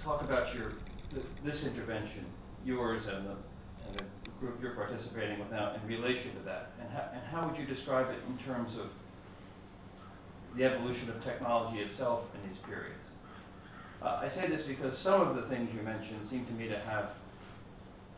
talk 0.03 0.21
about 0.21 0.53
your, 0.55 0.73
th- 1.11 1.25
this 1.43 1.57
intervention, 1.63 2.25
yours 2.63 3.03
and 3.07 3.25
the, 3.25 3.35
and 3.87 3.99
the 3.99 4.03
group 4.39 4.59
you're 4.61 4.75
participating 4.75 5.39
with 5.39 5.51
now 5.51 5.75
in 5.75 5.87
relation 5.87 6.35
to 6.35 6.41
that? 6.45 6.71
And 6.79 6.89
how, 6.89 7.09
and 7.13 7.23
how 7.31 7.49
would 7.49 7.59
you 7.59 7.65
describe 7.65 8.07
it 8.11 8.19
in 8.29 8.37
terms 8.45 8.71
of 8.79 8.87
the 10.57 10.63
evolution 10.63 11.09
of 11.09 11.23
technology 11.23 11.81
itself 11.81 12.25
in 12.35 12.49
these 12.49 12.59
periods? 12.65 13.06
Uh, 14.01 14.21
I 14.21 14.31
say 14.35 14.47
this 14.49 14.61
because 14.67 14.93
some 15.03 15.21
of 15.21 15.35
the 15.35 15.49
things 15.49 15.69
you 15.73 15.81
mentioned 15.81 16.29
seem 16.29 16.45
to 16.45 16.53
me 16.53 16.67
to 16.67 16.77
have 16.79 17.17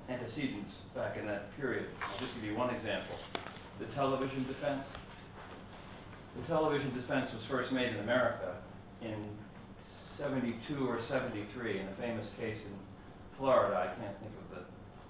antecedents 0.09 0.73
back 0.93 1.17
in 1.17 1.25
that 1.27 1.55
period. 1.55 1.87
I'll 2.03 2.19
just 2.19 2.35
give 2.35 2.43
you 2.43 2.55
one 2.55 2.73
example. 2.73 3.15
The 3.79 3.85
television 3.95 4.43
defense. 4.43 4.83
The 6.35 6.43
television 6.47 6.93
defense 6.93 7.31
was 7.33 7.43
first 7.49 7.71
made 7.71 7.95
in 7.95 7.99
America 8.01 8.57
in 9.01 9.23
72 10.17 10.59
or 10.87 10.99
73 11.07 11.79
in 11.79 11.87
a 11.87 11.95
famous 11.95 12.27
case 12.37 12.59
in 12.59 12.75
Florida. 13.37 13.75
I 13.79 13.95
can't 13.95 14.19
think 14.19 14.31
of 14.35 14.57
the 14.59 14.63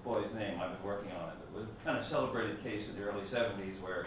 boy's 0.04 0.30
name. 0.38 0.60
I've 0.62 0.78
been 0.78 0.86
working 0.86 1.10
on 1.10 1.30
it. 1.30 1.36
It 1.50 1.58
was 1.58 1.66
a 1.66 1.84
kind 1.84 1.98
of 1.98 2.06
celebrated 2.10 2.62
case 2.62 2.86
in 2.88 2.94
the 2.94 3.02
early 3.02 3.26
70s 3.34 3.82
where 3.82 4.06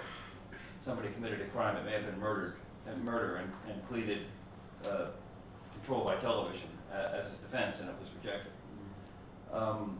somebody 0.85 1.11
committed 1.11 1.41
a 1.41 1.49
crime. 1.51 1.75
It 1.75 1.83
may 1.83 1.93
have 1.93 2.05
been 2.05 2.19
murdered, 2.19 2.55
uh, 2.87 2.95
murder, 3.03 3.43
and, 3.43 3.51
and 3.69 3.87
pleaded 3.89 4.27
uh, 4.87 5.07
control 5.83 6.05
by 6.05 6.15
television 6.21 6.69
uh, 6.91 7.19
as 7.19 7.31
his 7.31 7.39
defense, 7.43 7.75
and 7.79 7.89
it 7.89 7.95
was 7.99 8.09
rejected. 8.23 8.51
Um, 9.51 9.99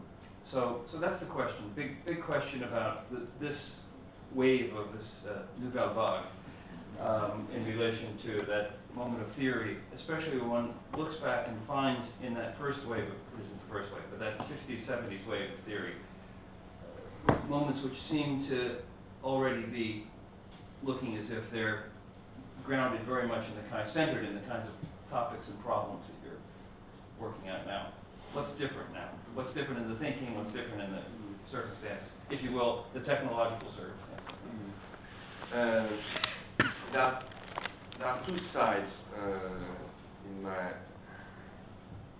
so, 0.50 0.82
so 0.92 0.98
that's 0.98 1.20
the 1.20 1.26
question. 1.26 1.70
Big, 1.76 2.04
big 2.04 2.24
question 2.24 2.64
about 2.64 3.10
th- 3.10 3.28
this 3.40 3.58
wave 4.34 4.74
of 4.74 4.92
this 4.92 5.08
uh, 5.28 5.42
nouvelle 5.60 5.94
vague 5.94 7.04
um, 7.04 7.48
in 7.54 7.64
relation 7.64 8.18
to 8.24 8.46
that 8.46 8.78
moment 8.96 9.22
of 9.22 9.28
theory, 9.36 9.76
especially 9.98 10.38
when 10.38 10.48
one 10.48 10.74
looks 10.96 11.16
back 11.22 11.48
and 11.48 11.56
finds 11.66 12.06
in 12.22 12.34
that 12.34 12.56
first 12.58 12.78
wave, 12.86 13.04
of, 13.04 13.18
this 13.36 13.44
isn't 13.44 13.68
the 13.68 13.72
first 13.72 13.92
wave, 13.92 14.04
but 14.10 14.20
that 14.20 14.38
60s, 14.38 14.86
70s 14.86 15.28
wave 15.28 15.50
of 15.50 15.64
theory, 15.66 15.94
uh, 17.28 17.34
moments 17.48 17.82
which 17.84 17.94
seem 18.10 18.46
to 18.48 18.76
already 19.22 19.62
be 19.66 20.06
looking 20.82 21.16
as 21.16 21.24
if 21.30 21.44
they're 21.52 21.90
grounded 22.64 23.04
very 23.06 23.26
much 23.28 23.46
in 23.48 23.56
the 23.56 23.68
kind, 23.70 23.90
centered 23.92 24.24
in 24.24 24.34
the 24.34 24.40
kinds 24.42 24.68
of 24.68 24.74
topics 25.10 25.44
and 25.48 25.60
problems 25.62 26.02
that 26.08 26.28
you're 26.28 26.42
working 27.20 27.50
on 27.50 27.66
now. 27.66 27.92
What's 28.32 28.52
different 28.58 28.92
now? 28.92 29.10
What's 29.34 29.54
different 29.54 29.82
in 29.82 29.92
the 29.92 29.98
thinking? 29.98 30.34
What's 30.36 30.52
different 30.52 30.82
in 30.82 30.90
the 30.90 31.02
circumstance, 31.50 32.02
if 32.30 32.42
you 32.42 32.52
will, 32.52 32.86
the 32.94 33.00
technological 33.00 33.70
circumstance? 33.76 34.24
Uh, 35.52 35.86
there, 36.92 37.22
there 37.98 38.06
are 38.08 38.26
two 38.26 38.38
sides 38.52 38.90
uh, 39.16 40.28
in 40.28 40.42
my 40.42 40.72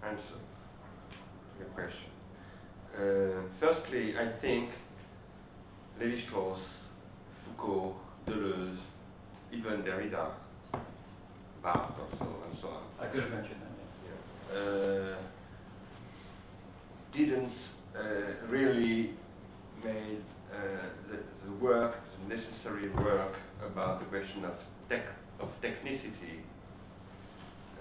answer 0.06 0.38
to 0.38 1.58
your 1.58 1.68
question. 1.74 2.10
Uh, 2.94 3.42
firstly, 3.58 4.14
I 4.16 4.40
think 4.40 4.70
Lévi-Strauss, 6.00 6.60
Foucault, 7.44 7.96
Deleuze, 8.28 8.78
even 9.52 9.82
Derrida, 9.82 10.30
Barthes 11.64 11.96
also, 11.98 12.30
and 12.44 12.58
so 12.60 12.68
on, 12.68 12.82
I 13.00 13.06
could 13.06 13.22
have 13.22 13.32
mentioned 13.32 13.56
that, 13.64 13.72
yeah. 14.04 14.60
uh, 14.60 15.16
didn't 17.16 17.52
uh, 17.96 18.46
really 18.50 19.14
made 19.82 20.20
uh, 20.52 20.58
the, 21.10 21.16
the 21.46 21.52
work, 21.64 21.94
the 22.28 22.36
necessary 22.36 22.90
work 22.90 23.34
about 23.64 24.00
the 24.00 24.06
question 24.06 24.44
of 24.44 24.52
tech, 24.90 25.06
of 25.40 25.48
technicity 25.62 26.44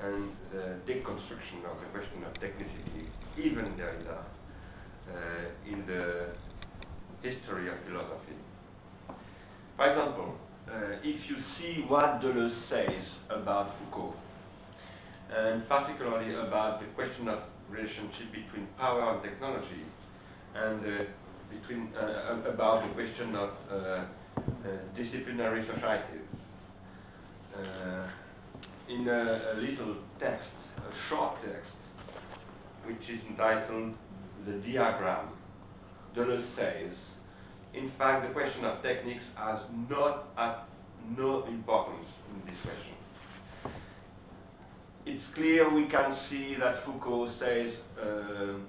and 0.01 0.31
the 0.51 0.79
deconstruction 0.88 1.63
of 1.69 1.79
the 1.79 1.88
question 1.91 2.23
of 2.25 2.34
technicity, 2.36 3.07
even 3.38 3.65
Derrida, 3.75 4.19
uh, 5.11 5.69
in 5.69 5.86
the 5.88 6.29
history 7.21 7.67
of 7.69 7.75
philosophy. 7.86 8.38
For 9.75 9.89
example, 9.89 10.36
if 11.03 11.30
you 11.30 11.36
see 11.57 11.84
what 11.88 12.22
Deleuze 12.22 12.55
says 12.70 13.03
about 13.30 13.76
Foucault, 13.80 14.16
and 15.36 15.68
particularly 15.68 16.36
about 16.36 16.80
the 16.80 16.88
question 16.95 17.28
of 17.28 17.39
relationship 17.70 18.32
between 18.32 18.68
power 18.78 19.14
and 19.14 19.24
technology, 19.24 19.84
and 20.55 20.80
uh, 20.86 21.03
between 21.49 21.89
uh, 21.95 22.49
about 22.49 22.88
the 22.88 22.93
question 22.93 23.36
of 23.36 23.49
uh, 23.72 23.76
uh, 23.76 24.05
disciplinary 24.95 25.66
societies. 25.74 26.28
Uh, 27.55 28.07
in 28.89 29.07
a, 29.07 29.53
a, 29.53 29.55
little 29.57 29.95
text, 30.20 30.49
a 30.78 31.09
short 31.09 31.36
text, 31.45 31.72
which 32.86 33.01
is 33.09 33.20
entitled 33.30 33.93
"The 34.45 34.53
Diagram," 34.53 35.30
Deleuze 36.16 36.45
says, 36.55 36.95
in 37.74 37.91
fact, 37.97 38.28
the 38.28 38.34
question 38.34 38.65
of 38.65 38.82
techniques 38.84 39.24
has 39.36 39.59
not 39.89 40.36
no 41.17 41.45
importance 41.47 42.07
in 42.32 42.39
this 42.45 42.59
question. 42.63 42.93
It's 45.05 45.24
clear 45.36 45.74
we 45.74 45.88
can 45.89 46.17
see 46.30 46.55
that 46.59 46.86
Foucault 46.86 47.34
says 47.39 47.74
uh, 47.99 48.59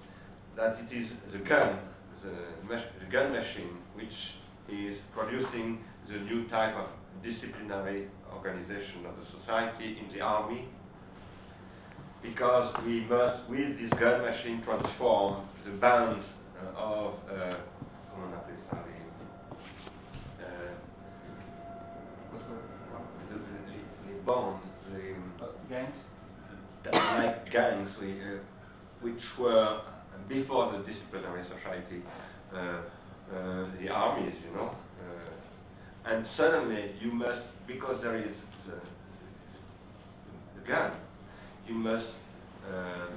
that 0.56 0.78
it 0.80 0.96
is 0.96 1.08
the 1.32 1.38
gun, 1.38 1.78
the, 2.24 2.30
the, 2.70 3.12
gun 3.12 3.32
machine, 3.32 3.76
which 3.94 4.16
is 4.68 4.98
producing 5.14 5.78
the 6.08 6.18
new 6.18 6.48
type 6.48 6.74
of 6.74 6.88
disciplinary 7.22 8.08
organization 8.32 9.06
of 9.06 9.14
the 9.16 9.26
society 9.38 9.98
in 10.00 10.12
the 10.12 10.20
army, 10.20 10.66
because 12.22 12.74
we 12.84 13.04
must, 13.04 13.48
with 13.48 13.78
this 13.78 13.90
gun 14.00 14.22
machine, 14.22 14.62
transform 14.64 15.46
the 15.64 15.72
bands 15.72 16.24
uh, 16.58 16.80
of, 16.80 17.14
uh, 17.30 17.54
the, 24.24 24.32
bands, 24.32 24.62
les, 24.92 25.14
Uh, 25.40 25.52
gangs? 25.68 25.94
like 26.92 27.50
gangs, 27.50 27.90
we, 28.00 28.20
uh, 28.20 28.38
which 29.00 29.22
were 29.38 29.80
before 30.28 30.72
the 30.72 30.78
disciplinary 30.78 31.44
society, 31.44 32.02
uh, 32.54 32.58
uh, 32.58 33.66
the 33.80 33.88
armies, 33.88 34.34
you 34.46 34.54
know. 34.54 34.70
Uh, 35.00 36.10
and 36.10 36.26
suddenly 36.36 36.92
you 37.00 37.12
must, 37.12 37.42
because 37.66 38.00
there 38.02 38.16
is 38.16 38.34
the, 38.66 38.76
the 40.60 40.68
gun, 40.68 40.92
you 41.66 41.74
must 41.74 42.06
uh, 42.70 43.08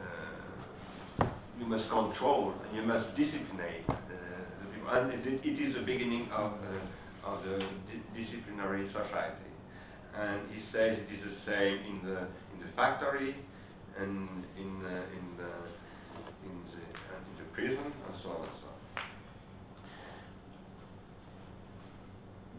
uh, 0.00 1.26
you 1.58 1.66
must 1.66 1.88
control 1.88 2.52
and 2.66 2.76
you 2.76 2.82
must 2.82 3.08
discipline 3.16 3.84
uh, 3.88 3.94
the 3.94 4.66
people. 4.74 4.90
And 4.90 5.12
it, 5.12 5.40
it 5.44 5.68
is 5.68 5.74
the 5.74 5.82
beginning 5.82 6.28
of, 6.32 6.52
of 7.24 7.44
the 7.44 7.58
di 7.58 8.24
disciplinary 8.24 8.88
society 8.88 9.53
and 10.18 10.40
he 10.50 10.62
says 10.72 10.98
it 10.98 11.12
is 11.12 11.20
the 11.24 11.36
same 11.50 11.78
in 11.90 12.06
the 12.06 12.18
in 12.54 12.58
the 12.62 12.70
factory 12.76 13.34
and 13.98 14.44
in 14.56 14.70
uh, 14.84 15.16
in 15.16 15.24
the 15.36 15.50
in 16.46 16.54
the 16.70 16.82
uh, 16.82 17.28
in 17.28 17.34
the 17.38 17.46
prison 17.52 17.92
and 17.92 18.14
so 18.22 18.30
on 18.30 18.42
and 18.42 18.56
so 18.60 18.68
on. 18.68 18.74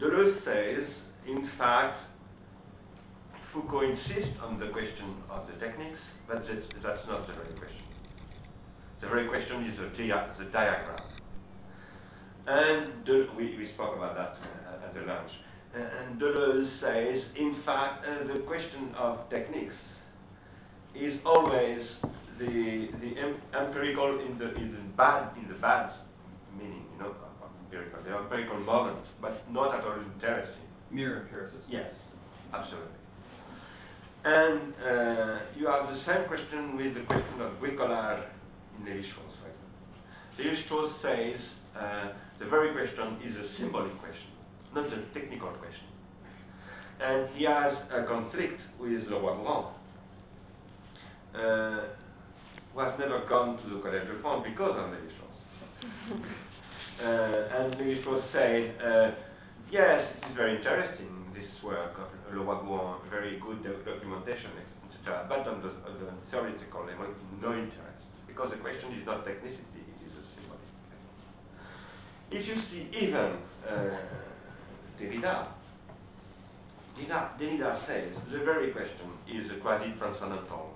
Deleuze 0.00 0.44
says, 0.44 0.84
in 1.26 1.48
fact, 1.56 1.98
Foucault 3.52 3.80
insists 3.80 4.36
on 4.42 4.60
the 4.60 4.68
question 4.68 5.16
of 5.30 5.46
the 5.46 5.54
techniques, 5.64 5.98
but 6.28 6.44
that's, 6.46 6.66
that's 6.82 7.06
not 7.08 7.26
the 7.26 7.32
very 7.32 7.56
question. 7.56 7.84
The 9.00 9.08
very 9.08 9.28
question 9.28 9.64
is 9.64 9.78
the, 9.78 9.96
dia 9.96 10.34
the 10.38 10.44
diagram. 10.46 11.00
And 12.46 13.08
we, 13.36 13.56
we 13.56 13.70
spoke 13.74 13.96
about 13.96 14.14
that 14.14 14.36
uh, 14.68 14.86
at 14.86 14.94
the 14.94 15.00
lunch. 15.00 15.30
And 15.76 16.18
Deleuze 16.18 16.70
says, 16.80 17.22
in 17.36 17.56
fact, 17.66 18.06
uh, 18.06 18.32
the 18.32 18.40
question 18.46 18.94
of 18.96 19.28
techniques 19.28 19.74
is 20.94 21.20
always 21.26 21.80
the 22.38 22.88
the 23.02 23.12
empirical 23.52 24.20
in 24.20 24.38
the 24.38 24.54
in 24.56 24.72
the 24.72 24.80
bad 24.96 25.36
in 25.36 25.46
the 25.48 25.58
bad 25.60 25.92
meaning, 26.58 26.82
you 26.94 27.02
know, 27.02 27.14
empirical, 27.60 28.02
the 28.04 28.16
empirical 28.16 28.58
moment, 28.60 29.04
but 29.20 29.44
not 29.52 29.74
at 29.74 29.84
all 29.84 30.00
interesting. 30.14 30.64
Mere 30.90 31.22
empiricist. 31.22 31.64
Yes, 31.68 31.92
absolutely. 32.54 32.96
And 34.24 34.72
uh, 34.80 35.38
you 35.58 35.66
have 35.66 35.92
the 35.92 36.00
same 36.06 36.26
question 36.26 36.76
with 36.76 36.94
the 36.94 37.02
question 37.02 37.40
of 37.42 37.52
bricolage 37.60 38.24
in 38.78 38.86
Lévi-Strauss, 38.86 39.34
for 39.42 39.48
example. 39.52 40.40
Lévi-Strauss 40.40 40.92
says 41.02 41.40
uh, 41.78 42.12
the 42.38 42.46
very 42.46 42.72
question 42.72 43.18
is 43.22 43.36
a 43.36 43.56
symbolic 43.58 43.92
question 44.00 44.35
not 44.76 44.92
a 44.92 45.00
technical 45.18 45.48
question. 45.56 45.88
And 47.00 47.28
he 47.34 47.44
has 47.44 47.72
a 47.90 48.04
conflict 48.04 48.60
with 48.78 49.08
Leroi-Gourhan, 49.08 49.72
uh, 51.34 51.80
who 52.72 52.80
has 52.80 52.92
never 52.98 53.24
come 53.26 53.58
to 53.64 53.66
the 53.72 53.80
Collège 53.80 54.06
de 54.06 54.20
France 54.20 54.44
because 54.44 54.76
of 54.76 54.92
Lévi-Strauss. 54.92 55.38
uh, 57.00 57.56
and 57.56 57.74
Lévi-Strauss 57.80 58.22
said, 58.32 58.76
uh, 58.84 59.10
yes, 59.72 60.04
it 60.12 60.30
is 60.30 60.36
very 60.36 60.56
interesting, 60.56 61.08
this 61.32 61.48
work 61.64 61.96
of 61.96 62.08
Leroi-Gourhan, 62.32 63.08
very 63.10 63.40
good 63.40 63.64
documentation, 63.64 64.52
etc. 64.92 65.24
but 65.28 65.48
on 65.48 65.62
the, 65.64 65.72
on 65.88 65.96
the 66.04 66.12
theoretical 66.30 66.84
level, 66.84 67.08
no 67.40 67.52
interest, 67.52 68.04
because 68.28 68.50
the 68.52 68.60
question 68.60 68.92
is 68.92 69.06
not 69.06 69.24
technicity, 69.24 69.84
it 69.88 70.00
is 70.04 70.12
a 70.12 70.24
symbolic. 70.36 70.68
If 72.30 72.44
you 72.48 72.56
see 72.68 72.88
even 72.92 73.40
uh, 73.68 74.26
Derrida, 75.00 75.48
Derrida, 76.98 77.86
says 77.86 78.12
the 78.32 78.38
very 78.44 78.72
question 78.72 79.10
is 79.28 79.50
a 79.50 79.60
quasi-transcendental, 79.60 80.74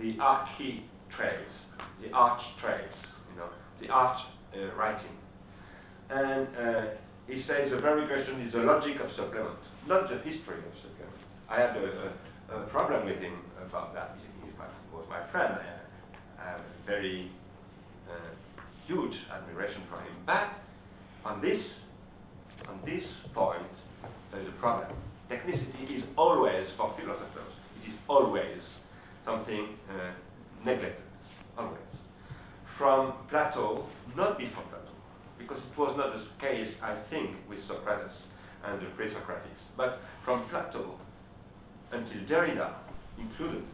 the 0.00 0.16
archy 0.20 0.84
traits, 1.14 1.52
the 2.02 2.10
arch 2.12 2.42
traits, 2.60 2.94
you 3.30 3.38
know, 3.38 3.48
the 3.80 3.88
arch 3.88 4.20
uh, 4.56 4.74
writing. 4.76 5.16
And 6.10 6.48
uh, 6.56 6.82
he 7.26 7.44
says 7.46 7.70
the 7.70 7.80
very 7.80 8.06
question 8.06 8.40
is 8.42 8.52
the 8.52 8.60
logic 8.60 9.00
of 9.00 9.10
supplement, 9.16 9.58
not 9.86 10.08
the 10.08 10.16
history 10.18 10.58
of 10.58 10.74
supplement. 10.82 11.20
I 11.48 11.60
had 11.60 11.76
a, 11.76 12.12
a, 12.50 12.60
a 12.62 12.66
problem 12.68 13.06
with 13.06 13.18
him 13.18 13.38
about 13.66 13.94
that. 13.94 14.16
He, 14.20 14.46
he 14.46 14.52
was 14.92 15.04
my 15.08 15.30
friend. 15.30 15.54
I, 15.54 16.42
I 16.42 16.50
have 16.50 16.60
a 16.60 16.86
very 16.86 17.30
uh, 18.10 18.14
huge 18.86 19.14
admiration 19.32 19.82
for 19.90 20.00
him. 20.00 20.12
But 20.26 20.50
on 21.24 21.40
this, 21.40 21.60
on 22.68 22.80
this 22.84 23.04
point, 23.34 23.62
there 24.32 24.40
is 24.40 24.48
a 24.48 24.60
problem. 24.60 24.96
Technicity 25.30 25.98
is 25.98 26.04
always, 26.16 26.66
for 26.76 26.94
philosophers, 26.98 27.52
it 27.82 27.90
is 27.90 27.96
always 28.08 28.60
something 29.24 29.76
uh, 29.90 30.12
neglected, 30.64 31.04
always. 31.56 31.80
From 32.78 33.14
Plato, 33.30 33.86
not 34.16 34.38
before 34.38 34.62
Plato, 34.64 34.92
because 35.38 35.58
it 35.58 35.78
was 35.78 35.94
not 35.96 36.12
the 36.12 36.46
case, 36.46 36.74
I 36.82 36.98
think, 37.10 37.30
with 37.48 37.58
Socrates 37.68 38.14
and 38.66 38.80
the 38.80 38.90
pre-Socratics, 38.96 39.62
but 39.76 40.00
from 40.24 40.48
Plato 40.48 40.98
until 41.92 42.20
Derrida 42.28 42.74
included, 43.18 43.64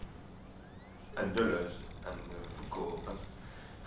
and 1.16 1.34
Deleuze 1.34 1.72
and 2.06 2.20
uh, 2.20 2.48
Foucault. 2.58 3.00
And 3.08 3.18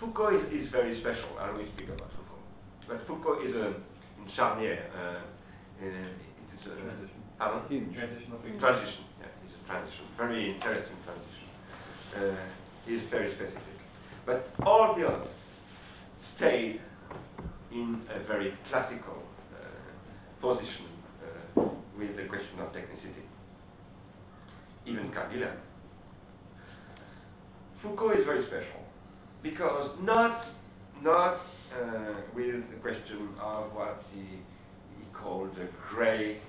Foucault 0.00 0.40
is, 0.40 0.66
is, 0.66 0.72
very 0.72 1.00
special. 1.00 1.38
I 1.38 1.50
always 1.50 1.68
speak 1.76 1.88
about 1.88 2.10
Foucault, 2.10 2.44
but 2.88 3.06
Foucault 3.06 3.46
is 3.46 3.54
a 3.54 3.74
in 4.24 4.32
charnière. 4.34 4.90
Uh, 4.94 5.20
uh, 5.80 5.84
it 5.84 6.60
is 6.60 6.66
a 6.66 6.80
transition. 6.80 7.20
Pardon? 7.38 7.94
Transitional. 7.94 8.38
Transition. 8.58 9.04
Yeah, 9.20 9.26
it's 9.44 9.54
a 9.54 9.66
transition. 9.66 10.04
Very 10.16 10.54
interesting 10.54 10.96
transition. 11.04 11.48
Uh, 12.16 12.90
is 12.90 13.02
very 13.10 13.34
specific. 13.34 13.78
But 14.26 14.48
all 14.64 14.94
the 14.94 15.06
others 15.06 15.28
stay 16.36 16.80
in 17.72 18.00
a 18.14 18.26
very 18.26 18.54
classical 18.70 19.22
uh, 19.52 20.40
position 20.40 20.86
uh, 21.56 21.62
with 21.98 22.16
the 22.16 22.24
question 22.28 22.60
of 22.60 22.68
technicity. 22.72 23.24
Even 24.86 25.10
Canguilhem. 25.10 25.56
Foucault 27.82 28.12
is 28.12 28.24
very 28.24 28.46
special 28.46 28.80
because 29.42 29.90
not 30.02 30.46
not 31.02 31.34
uh, 31.34 31.53
with 32.34 32.68
the 32.70 32.76
question 32.82 33.28
of 33.40 33.72
what 33.74 34.02
he, 34.12 34.20
he 34.20 35.04
called 35.12 35.50
the 35.56 35.68
grey 35.90 36.40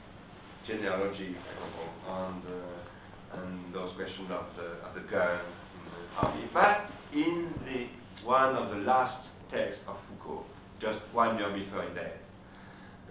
genealogy, 0.67 1.35
for 1.35 1.51
example, 1.53 1.89
and, 2.07 2.43
uh, 2.43 3.41
and 3.41 3.73
those 3.73 3.93
questions 3.95 4.29
of 4.31 4.45
the, 4.57 4.87
of 4.87 4.95
the 4.95 5.01
gun 5.09 5.39
in 5.39 5.85
the 5.91 6.27
army, 6.27 6.49
but 6.53 6.89
in 7.13 7.53
the 7.65 8.25
one 8.25 8.55
of 8.55 8.71
the 8.71 8.81
last 8.83 9.27
texts 9.51 9.81
of 9.87 9.95
Foucault, 10.09 10.45
just 10.81 10.99
one 11.13 11.37
year 11.37 11.53
before 11.53 11.83
he 11.83 11.93
died, 11.93 12.19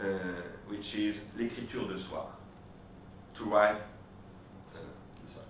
uh, 0.01 0.43
which 0.69 0.87
is 0.95 1.17
L'écriture 1.39 1.87
de 1.89 2.03
soi, 2.09 2.27
to 3.39 3.45
write. 3.45 3.81
Uh, 4.75 5.41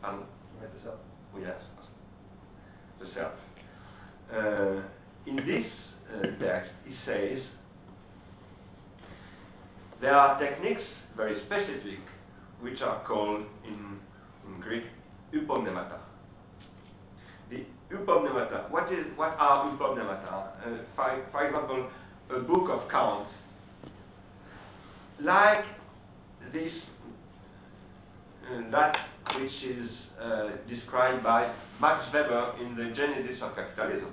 pardon? 0.00 0.24
Write 0.60 0.72
this 0.74 0.86
up. 0.86 1.00
Oh, 1.34 1.40
yes, 1.40 1.60
the 3.00 3.06
self. 3.14 3.32
Uh, 4.32 4.82
in 5.26 5.36
this 5.36 5.66
uh, 6.14 6.44
text, 6.44 6.70
he 6.84 6.94
says 7.04 7.42
there 10.00 10.14
are 10.14 10.38
techniques 10.38 10.82
very 11.16 11.40
specific 11.46 11.98
which 12.60 12.80
are 12.80 13.04
called 13.04 13.44
in, 13.66 13.98
in 14.46 14.60
Greek 14.60 14.84
hypomnemata. 15.34 15.98
The 17.50 17.64
hypomnemata, 17.92 18.70
what, 18.70 18.92
is, 18.92 19.04
what 19.16 19.36
are 19.38 19.70
hypomnemata? 19.70 20.28
Uh, 20.28 20.78
for, 20.94 21.26
for 21.32 21.46
example, 21.46 21.90
a 22.34 22.40
book 22.40 22.70
of 22.70 22.88
counts, 22.90 23.30
like 25.20 25.64
this, 26.52 26.72
uh, 28.46 28.70
that 28.70 28.96
which 29.36 29.50
is 29.64 29.90
uh, 30.22 30.50
described 30.68 31.24
by 31.24 31.52
Max 31.80 32.06
Weber 32.12 32.54
in 32.62 32.76
the 32.76 32.94
Genesis 32.94 33.42
of 33.42 33.56
Capitalism. 33.56 34.12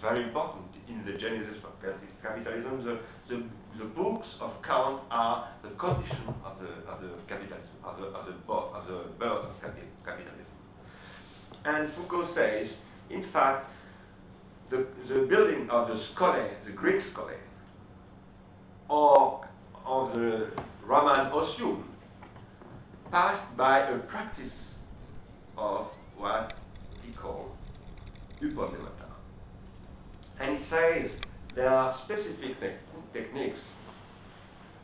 Very 0.00 0.24
important 0.24 0.64
in 0.88 1.04
the 1.04 1.18
Genesis 1.18 1.62
of 1.62 1.72
Capitalism. 2.22 2.84
The, 2.84 3.00
the, 3.28 3.42
the 3.78 3.84
books 3.84 4.26
of 4.40 4.52
Kant 4.66 5.02
are 5.10 5.50
the 5.62 5.70
condition 5.70 6.34
of 6.44 6.58
the, 6.58 6.90
of 6.90 7.02
the 7.02 7.10
capitalism, 7.28 7.68
of 7.84 7.98
the, 7.98 8.06
of 8.06 8.26
the, 8.26 8.52
of 8.52 8.86
the 8.86 9.10
birth 9.18 9.44
of 9.44 9.60
capitalism. 10.04 10.46
And 11.66 11.92
Foucault 11.94 12.34
says, 12.34 12.68
in 13.10 13.30
fact, 13.30 13.68
the, 14.70 14.86
the 15.08 15.26
building 15.28 15.68
of 15.70 15.88
the 15.88 16.02
skole, 16.14 16.48
the 16.64 16.72
Greek 16.72 17.02
skole, 17.12 17.36
or 18.88 19.46
of 19.84 20.12
the 20.12 20.50
Roman 20.86 21.30
otium, 21.30 21.84
passed 23.10 23.56
by 23.56 23.80
a 23.80 23.98
practice 23.98 24.52
of 25.58 25.88
what 26.16 26.54
he 27.04 27.12
called 27.12 27.50
hypomnemata. 28.40 28.99
And 30.40 30.58
he 30.58 30.64
says 30.70 31.10
there 31.54 31.68
are 31.68 31.98
specific 32.04 32.60
te 32.60 32.70
techniques 33.12 33.58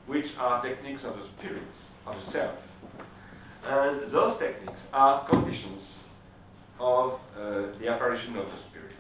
which 0.06 0.26
are 0.38 0.62
techniques 0.62 1.00
of 1.04 1.16
the 1.16 1.26
spirit, 1.38 1.62
of 2.06 2.14
the 2.14 2.32
self. 2.32 2.56
And 3.64 4.12
those 4.12 4.38
techniques 4.38 4.78
are 4.92 5.28
conditions 5.28 5.82
of 6.78 7.12
uh, 7.12 7.78
the 7.80 7.88
apparition 7.88 8.36
of 8.36 8.46
the 8.46 8.58
spirit. 8.70 8.94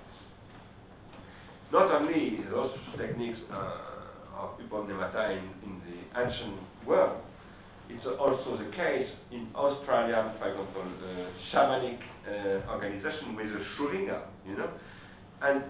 Not 1.72 1.90
only 1.90 2.40
those 2.50 2.72
techniques 2.96 3.38
uh, 3.52 4.38
of 4.38 4.58
hypomnemata 4.58 5.38
in, 5.38 5.44
in 5.62 5.80
the 5.86 6.20
ancient 6.20 6.58
world, 6.86 7.20
it's 7.88 8.06
also 8.18 8.56
the 8.56 8.74
case 8.74 9.08
in 9.30 9.48
Australia, 9.54 10.34
for 10.40 10.50
example, 10.50 10.84
the 11.00 11.28
shamanic 11.52 11.98
uh, 12.26 12.72
organization 12.72 13.36
with 13.36 13.46
the 13.46 13.60
churinga, 13.78 14.22
you 14.48 14.56
know. 14.56 14.70
And 15.42 15.62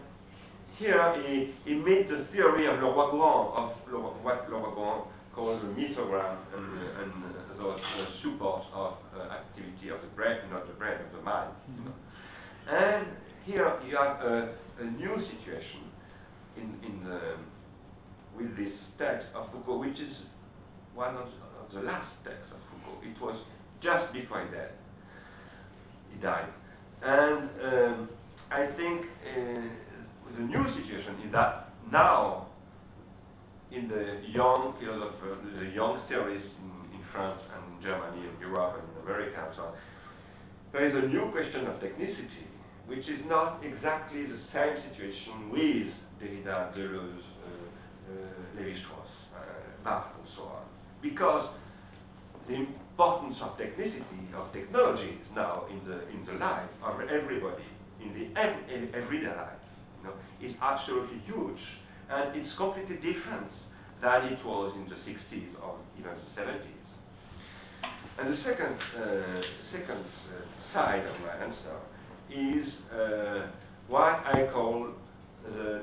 here 0.78 1.22
he, 1.26 1.54
he 1.64 1.74
made 1.74 2.08
the 2.08 2.26
theory 2.32 2.66
of 2.66 2.76
Leroi-Gourhan, 2.76 3.56
of 3.56 3.72
Le, 3.90 3.98
what 4.22 4.50
Leroi-Gourhan 4.50 5.06
called 5.34 5.62
the 5.62 5.68
mythogram 5.68 6.36
and, 6.56 6.78
uh, 6.78 7.02
and 7.02 7.12
uh, 7.12 7.62
those 7.62 7.80
uh, 7.80 8.06
supports 8.22 8.66
of 8.72 8.94
uh, 9.14 9.32
activity 9.32 9.88
of 9.90 10.00
the 10.00 10.08
brain, 10.16 10.38
not 10.50 10.66
the 10.66 10.72
brain, 10.74 10.98
of 11.00 11.16
the 11.16 11.22
mind. 11.22 11.52
You 11.76 11.84
know. 11.84 11.94
And 12.70 13.06
here 13.44 13.72
you 13.88 13.96
have 13.96 14.20
a, 14.20 14.54
a 14.80 14.84
new 14.84 15.16
situation 15.16 15.80
in, 16.56 16.74
in 16.84 17.04
the, 17.04 17.36
with 18.36 18.56
this 18.56 18.72
text 18.98 19.26
of 19.34 19.50
Foucault, 19.52 19.78
which 19.78 19.98
is 20.00 20.16
one 20.94 21.16
of 21.16 21.28
the, 21.72 21.80
the 21.80 21.86
last 21.86 22.10
texts 22.24 22.52
of 22.52 22.58
Foucault. 22.70 23.00
It 23.02 23.20
was 23.20 23.38
just 23.82 24.12
before 24.12 24.44
he 24.44 24.54
died. 24.54 24.72
He 26.12 26.20
died. 26.20 26.48
And 27.02 27.50
um, 27.62 28.08
I 28.50 28.66
think 28.76 29.04
uh, 29.04 29.86
the 30.34 30.44
new 30.44 30.64
situation. 30.74 31.14
Is 31.24 31.32
that 31.32 31.70
now, 31.92 32.48
in 33.70 33.88
the 33.88 34.22
young 34.30 34.74
philosopher, 34.80 35.38
the 35.58 35.70
young 35.74 36.02
theorists 36.08 36.50
in, 36.58 36.98
in 36.98 37.02
France 37.12 37.40
and 37.54 37.62
in 37.76 37.82
Germany 37.82 38.26
and 38.26 38.38
Europe 38.40 38.82
and 38.82 38.86
in 38.90 38.96
America 39.02 39.38
and 39.38 39.54
so 39.56 39.62
on, 39.70 39.74
there 40.72 40.86
is 40.86 40.94
a 40.94 41.06
new 41.06 41.30
question 41.30 41.66
of 41.66 41.80
technicity, 41.80 42.46
which 42.86 43.08
is 43.08 43.20
not 43.26 43.62
exactly 43.64 44.26
the 44.26 44.38
same 44.52 44.76
situation 44.90 45.50
with 45.50 45.88
Derrida, 46.20 46.74
Deleuze, 46.74 47.22
uh, 47.44 48.10
uh, 48.10 48.60
Lévi-Strauss, 48.60 49.12
uh, 49.34 49.84
Barthes, 49.84 50.12
and 50.18 50.28
so 50.36 50.42
on. 50.42 50.64
Because 51.02 51.48
the 52.48 52.54
importance 52.54 53.36
of 53.42 53.58
technicity, 53.58 54.34
of 54.34 54.52
technology 54.52 55.18
is 55.18 55.28
now 55.34 55.66
in 55.70 55.80
the, 55.88 56.08
in 56.08 56.24
the 56.26 56.32
life 56.38 56.70
of 56.84 57.00
everybody, 57.00 57.64
in 58.00 58.12
the 58.14 58.40
ev 58.40 58.54
everyday 58.94 59.28
life, 59.28 59.60
know, 60.07 60.14
is 60.40 60.54
absolutely 60.62 61.18
huge. 61.26 61.61
And 62.09 62.36
it's 62.36 62.54
completely 62.57 62.96
different 62.96 63.50
than 64.00 64.32
it 64.32 64.44
was 64.44 64.72
in 64.76 64.88
the 64.88 64.96
60s 65.02 65.50
or 65.62 65.76
even 65.98 66.12
the 66.12 66.40
70s. 66.40 66.76
And 68.18 68.32
the 68.32 68.38
second, 68.44 68.76
uh, 68.96 69.42
second 69.72 70.00
uh, 70.00 70.72
side 70.72 71.04
of 71.04 71.20
my 71.20 71.34
answer 71.44 71.76
is 72.30 72.72
uh, 72.92 73.50
what 73.88 74.24
I 74.24 74.48
call 74.52 74.88
the, 75.44 75.76
uh, 75.76 75.82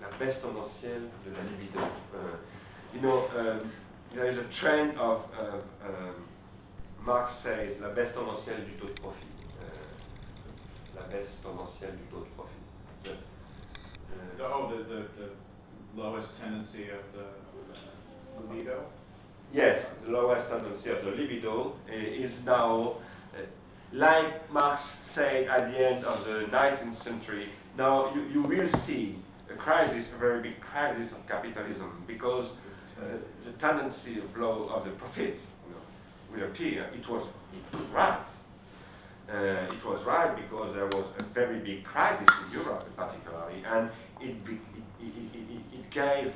la 0.00 0.18
baisse 0.18 0.40
tendancielle 0.40 1.10
de 1.24 1.30
la 1.30 1.42
libido. 1.44 1.82
Uh, 1.82 2.36
you 2.94 3.00
know, 3.02 3.28
um, 3.36 3.72
there 4.14 4.30
is 4.30 4.38
a 4.38 4.60
trend 4.60 4.98
of 4.98 5.22
uh, 5.38 5.58
um, 5.86 6.24
Marx 7.04 7.32
says 7.44 7.76
la 7.80 7.88
baisse 7.90 8.14
tendancielle 8.14 8.64
du 8.64 8.80
taux 8.80 8.88
de 8.88 9.00
profit. 9.00 9.33
Uh, 10.94 11.00
la 11.00 11.06
baisse 11.08 11.28
tendancielle 11.42 11.96
du 11.96 12.04
taux 12.10 12.20
de 12.20 12.30
profit. 12.36 12.62
The, 13.02 13.10
uh, 13.10 14.36
The- 14.38 14.44
Oh, 14.44 14.70
the, 14.70 14.84
the, 14.84 15.00
the 15.18 15.30
lowest 15.96 16.28
tendency 16.40 16.90
of 16.90 17.02
the 17.14 17.26
libido? 18.48 18.84
Yes, 19.52 19.84
the 20.04 20.10
lowest 20.12 20.48
tendency 20.50 20.90
of 20.90 21.04
the 21.04 21.10
libido 21.10 21.74
uh, 21.88 21.92
is 21.92 22.30
now, 22.44 22.96
uh, 23.34 23.42
like 23.92 24.50
Marx 24.52 24.82
said 25.14 25.46
at 25.48 25.70
the 25.70 25.78
end 25.78 26.04
of 26.04 26.24
the 26.24 26.46
19th 26.50 27.04
century, 27.04 27.48
now 27.76 28.12
you, 28.14 28.22
you 28.32 28.42
will 28.42 28.68
see 28.86 29.18
a 29.52 29.56
crisis, 29.56 30.04
a 30.14 30.18
very 30.18 30.42
big 30.42 30.60
crisis 30.60 31.10
of 31.12 31.26
capitalism, 31.28 32.04
because 32.06 32.50
uh, 32.98 33.18
the 33.44 33.52
tendency 33.60 34.18
of 34.20 34.36
low 34.36 34.68
of 34.68 34.84
the 34.84 34.90
profit 34.92 35.34
you 35.66 35.70
know, 35.74 35.82
will 36.32 36.50
appear. 36.50 36.84
It 36.94 37.08
was, 37.08 37.26
it 37.52 37.76
was 37.76 37.86
right. 37.92 38.20
Uh, 39.24 39.72
it 39.72 39.80
was 39.86 40.04
right 40.06 40.36
because 40.36 40.74
there 40.74 40.84
was 40.84 41.06
a 41.18 41.22
very 41.32 41.58
big 41.60 41.82
crisis 41.84 42.28
in 42.44 42.52
Europe, 42.52 42.84
particularly, 42.94 43.62
and 43.64 43.88
it, 44.20 44.36
it, 44.44 44.60
it, 45.00 45.62
it, 45.72 45.90
gave 45.90 46.28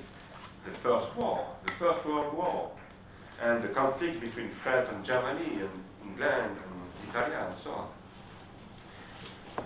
the 0.65 0.73
First 0.83 1.15
War, 1.15 1.55
the 1.67 1.73
First 1.79 2.07
World 2.07 2.35
War, 2.35 2.73
and 3.43 3.63
the 3.63 3.69
conflict 3.75 4.23
between 4.23 4.51
France 4.63 4.89
and 4.91 5.05
Germany 5.05 5.61
and 5.61 5.71
England 6.09 6.57
and 6.57 7.11
Italy 7.11 7.37
and 7.37 7.55
so 7.63 7.71
on. 7.71 7.89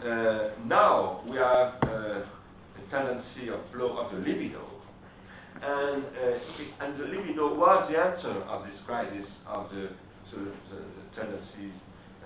Uh, 0.03 0.51
now 0.67 1.23
we 1.25 1.37
have 1.37 1.79
uh, 1.85 2.27
a 2.27 2.91
tendency 2.91 3.49
of 3.55 3.61
flow 3.73 3.99
of 3.99 4.11
the 4.11 4.19
libido, 4.19 4.67
and, 5.63 6.03
uh, 6.05 6.85
and 6.85 6.99
the 6.99 7.05
libido 7.05 7.55
was 7.55 7.89
the 7.89 7.97
answer 7.97 8.43
of 8.51 8.65
this 8.67 8.81
crisis 8.85 9.31
of 9.47 9.71
the, 9.71 9.91
the, 10.33 10.39
the, 10.43 10.81
the 10.83 11.21
tendency 11.21 11.71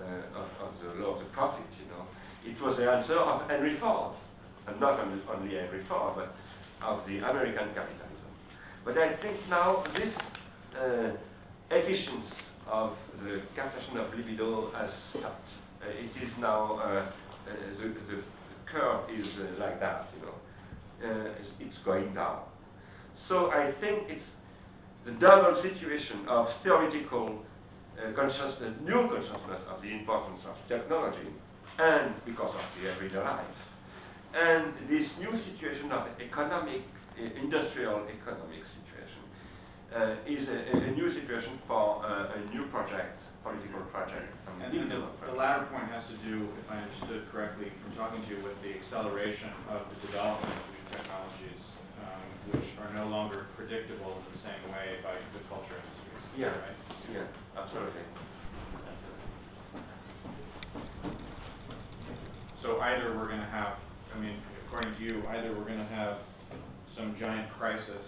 uh, 0.07 0.39
of, 0.39 0.47
of 0.63 0.71
the 0.81 1.03
law 1.03 1.15
of 1.15 1.19
the 1.19 1.29
profit, 1.31 1.67
you 1.79 1.87
know. 1.91 2.07
It 2.45 2.55
was 2.63 2.77
the 2.77 2.89
answer 2.89 3.19
of 3.19 3.49
Henry 3.49 3.77
Ford, 3.79 4.15
and 4.67 4.79
not 4.79 4.99
only, 4.99 5.55
Henry 5.55 5.83
Ford, 5.89 6.15
but 6.15 6.33
of 6.81 7.05
the 7.07 7.17
American 7.17 7.67
capitalism. 7.75 8.31
But 8.85 8.97
I 8.97 9.17
think 9.21 9.37
now 9.49 9.83
this 9.93 10.13
uh, 10.79 11.11
efficiency 11.71 12.33
of 12.71 12.93
the 13.23 13.41
captation 13.55 13.97
of 13.97 14.13
libido 14.13 14.71
has 14.71 14.89
stopped. 15.11 15.47
Uh, 15.81 15.89
it 15.89 16.23
is 16.23 16.31
now, 16.39 16.79
uh, 16.79 16.85
uh, 16.85 17.11
the, 17.79 17.87
the 18.07 18.23
curve 18.71 19.09
is 19.09 19.25
uh, 19.39 19.59
like 19.59 19.79
that, 19.79 20.07
you 20.15 20.25
know. 20.25 20.33
Uh, 21.03 21.29
it's, 21.59 21.75
going 21.85 22.13
down. 22.15 22.39
So 23.29 23.51
I 23.51 23.71
think 23.79 24.09
it's 24.09 24.25
the 25.05 25.11
double 25.11 25.61
situation 25.61 26.25
of 26.27 26.47
theoretical 26.63 27.45
consciousness, 28.15 28.77
new 28.85 29.09
consciousness 29.09 29.61
of 29.69 29.81
the 29.81 29.89
importance 29.89 30.41
of 30.45 30.55
technology, 30.69 31.33
and 31.79 32.13
because 32.25 32.53
of 32.53 32.65
the 32.77 32.89
everyday 32.89 33.17
life, 33.17 33.57
and 34.33 34.73
this 34.89 35.07
new 35.17 35.33
situation 35.49 35.89
of 35.91 36.05
economic, 36.21 36.85
uh, 37.17 37.41
industrial 37.41 38.05
economic 38.05 38.61
situation, 38.77 39.21
uh, 39.95 40.29
is 40.29 40.43
a, 40.45 40.59
a, 40.77 40.91
new 40.93 41.09
situation 41.15 41.57
for 41.65 42.03
uh, 42.03 42.35
a 42.35 42.39
new 42.53 42.67
project, 42.69 43.17
political 43.41 43.81
project. 43.89 44.29
And 44.61 44.69
the, 44.69 44.83
the, 44.83 44.99
the 45.31 45.33
latter 45.33 45.65
point 45.71 45.87
has 45.89 46.03
to 46.11 46.17
do, 46.27 46.49
if 46.59 46.67
I 46.69 46.83
understood 46.83 47.23
correctly 47.31 47.71
from 47.81 47.95
talking 47.95 48.21
to 48.21 48.29
you, 48.29 48.43
with 48.43 48.59
the 48.61 48.75
acceleration 48.83 49.49
of 49.71 49.87
the 49.89 49.97
development 50.11 50.53
of 50.53 50.65
new 50.69 50.85
technologies, 50.91 51.61
um, 52.03 52.25
which 52.51 52.67
are 52.83 52.91
no 52.93 53.07
longer 53.07 53.47
predictable 53.55 54.19
in 54.19 54.25
the 54.35 54.41
same 54.43 54.63
way 54.69 54.99
by 55.01 55.15
the 55.33 55.41
culture 55.47 55.79
industries. 55.79 56.25
Yeah. 56.35 56.51
Right? 56.51 56.86
Yeah, 57.07 57.27
absolutely. 57.57 58.03
So 62.61 62.79
either 62.81 63.15
we're 63.17 63.27
going 63.29 63.41
to 63.41 63.49
have, 63.53 63.77
I 64.13 64.19
mean, 64.19 64.43
according 64.65 64.95
to 64.97 65.01
you, 65.01 65.23
either 65.29 65.55
we're 65.57 65.67
going 65.67 65.79
to 65.83 65.93
have 65.93 66.19
some 66.97 67.15
giant 67.19 67.51
crisis 67.57 68.05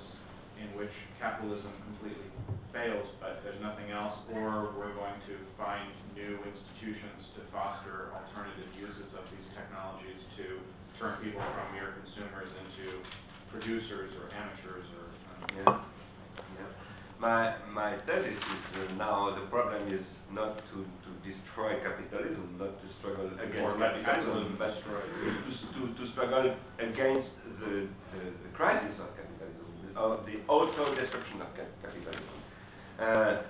in 0.58 0.76
which 0.76 0.92
capitalism 1.20 1.82
completely 1.86 2.34
fails, 2.74 3.08
but 3.22 3.42
there's 3.44 3.62
nothing 3.62 3.92
else, 3.92 4.16
or 4.30 4.76
we're 4.78 4.96
going 4.96 5.22
to 5.28 5.48
find 5.58 5.94
new 6.14 6.40
institutions 6.46 7.24
to 7.36 7.48
foster 7.54 8.14
alternative 8.14 8.74
uses 8.76 9.14
of 9.16 9.30
these 9.32 9.46
technologies 9.56 10.22
to 10.38 10.46
turn 11.00 11.22
people 11.24 11.42
from 11.56 11.74
mere 11.74 11.96
consumers 12.02 12.52
into 12.66 13.04
producers 13.50 14.14
or 14.20 14.34
amateurs 14.34 14.88
or. 14.98 15.22
Um, 15.32 15.46
Yeah. 15.56 15.99
My, 17.20 17.54
my 17.74 17.98
thesis 18.08 18.40
is 18.40 18.92
uh, 18.92 18.94
now 18.96 19.36
the 19.36 19.46
problem 19.52 19.92
is 19.92 20.06
not 20.32 20.56
to, 20.72 20.88
to 21.04 21.10
destroy 21.20 21.76
capitalism, 21.84 22.56
not 22.58 22.80
to 22.80 22.88
struggle 23.00 23.28
against 23.44 23.60
Or 23.60 23.76
capitalism 23.78 24.56
but 24.58 24.72
to, 24.72 24.96
to, 25.76 26.00
to 26.00 26.12
struggle 26.14 26.56
against 26.80 27.28
the, 27.60 27.88
the, 28.16 28.24
the 28.24 28.50
crisis 28.56 28.96
of 29.04 29.12
capitalism, 29.20 29.98
of 29.98 30.26
the 30.26 30.40
auto-destruction 30.48 31.42
of 31.42 31.48
cap- 31.58 31.76
capitalism. 31.84 32.24
Uh, 32.98 33.42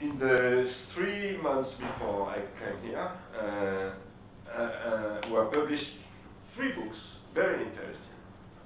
in 0.00 0.18
the 0.18 0.72
three 0.96 1.40
months 1.40 1.70
before 1.78 2.28
I 2.28 2.38
came 2.58 2.90
here, 2.90 3.10
uh, 3.38 3.92
uh, 4.50 4.62
uh, 4.62 5.30
were 5.30 5.44
published 5.46 5.86
three 6.56 6.72
books, 6.74 6.98
very 7.34 7.62
interesting, 7.62 8.18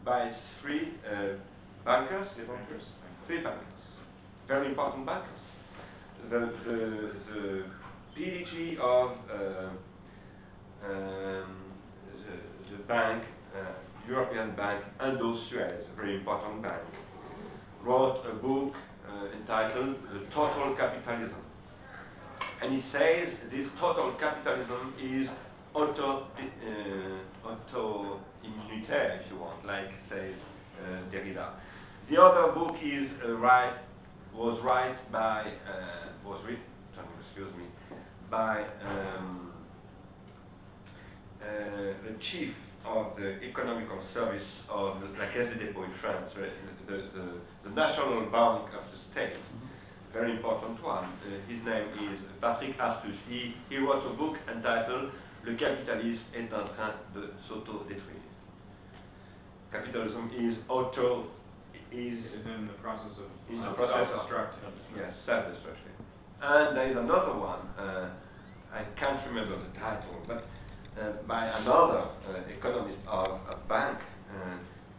by 0.02 0.32
three 0.62 0.94
uh, 1.04 1.36
bankers, 1.84 2.28
Bankers. 2.36 2.82
Three 3.26 3.42
bankers, 3.42 3.62
very 4.48 4.68
important 4.68 5.06
bankers. 5.06 5.28
The, 6.30 6.52
the, 6.64 7.12
the 7.32 7.64
PDG 8.16 8.78
of 8.78 9.10
uh, 9.30 9.70
um, 10.84 11.56
the, 12.24 12.76
the 12.76 12.82
bank, 12.84 13.22
uh, 13.54 13.72
European 14.08 14.54
Bank, 14.56 14.84
Indo 15.02 15.38
Suez, 15.48 15.84
a 15.92 15.96
very 15.96 16.16
important 16.16 16.62
bank, 16.62 16.82
wrote 17.82 18.22
a 18.30 18.34
book 18.34 18.72
uh, 19.08 19.38
entitled 19.38 19.96
The 20.12 20.26
Total 20.34 20.74
Capitalism. 20.76 21.42
And 22.62 22.72
he 22.72 22.82
says 22.90 23.28
this 23.50 23.66
total 23.78 24.14
capitalism 24.18 24.94
is 24.98 25.28
auto, 25.74 26.28
uh, 26.38 27.48
auto 27.48 28.20
if 28.42 29.30
you 29.30 29.38
want, 29.38 29.66
like 29.66 29.90
says 30.08 30.34
uh, 30.80 31.12
Derrida. 31.12 31.50
The 32.10 32.22
other 32.22 32.52
book 32.52 32.76
is 32.82 33.10
uh, 33.24 33.32
right, 33.38 33.74
was 34.34 34.60
right 34.62 34.96
by, 35.10 35.42
uh, 35.42 36.12
was 36.24 36.40
written, 36.46 36.62
excuse 37.26 37.52
me, 37.56 37.64
by 38.30 38.64
um, 38.84 39.52
uh, 41.42 41.46
the 41.46 42.16
chief 42.30 42.54
of 42.86 43.16
the 43.16 43.42
economical 43.42 43.98
service 44.14 44.46
of 44.70 45.00
the, 45.00 45.08
la 45.18 45.26
Caisse 45.34 45.50
des 45.50 45.66
Dépôts 45.66 45.84
in 45.84 45.94
France, 46.00 46.30
uh, 46.36 46.46
the, 46.86 46.96
the, 46.96 47.68
the 47.68 47.74
national 47.74 48.20
bank 48.30 48.70
of 48.70 48.84
the 48.92 48.98
state 49.12 49.34
very 50.16 50.32
important 50.32 50.82
one. 50.82 51.04
Uh, 51.04 51.36
his 51.46 51.60
name 51.64 51.88
is 52.08 52.18
Patrick 52.40 52.78
Artus. 52.78 53.12
He, 53.28 53.54
he 53.68 53.76
wrote 53.76 54.00
a 54.06 54.16
book 54.16 54.36
entitled 54.48 55.12
Le 55.44 55.54
capitalisme 55.54 56.24
est 56.34 56.52
en 56.52 56.66
train 56.74 56.94
de 57.14 57.30
s'auto-détruire. 57.46 58.24
Capitalism 59.70 60.30
is 60.34 60.56
auto, 60.68 61.26
is, 61.96 62.20
in 62.44 62.68
the 62.68 62.76
process 62.84 63.16
of 63.16 63.28
is 63.48 63.56
the 63.56 63.72
process 63.72 64.12
of 64.12 64.28
self-destruct. 64.28 64.52
yes, 64.96 65.12
self-destruction. 65.24 65.90
And 66.42 66.76
there 66.76 66.90
is 66.90 66.96
another 66.96 67.32
one, 67.32 67.64
uh, 67.80 68.12
I 68.72 68.84
can't 69.00 69.24
remember 69.26 69.56
the 69.56 69.72
title, 69.80 70.20
but 70.28 70.44
uh, 71.00 71.12
by 71.26 71.46
another 71.46 72.08
uh, 72.28 72.52
economist 72.52 72.98
of 73.08 73.40
a 73.48 73.56
bank 73.68 73.98
uh, 74.28 74.56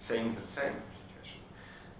saying 0.09 0.35
the 0.35 0.47
same 0.59 0.73
situation. 1.05 1.41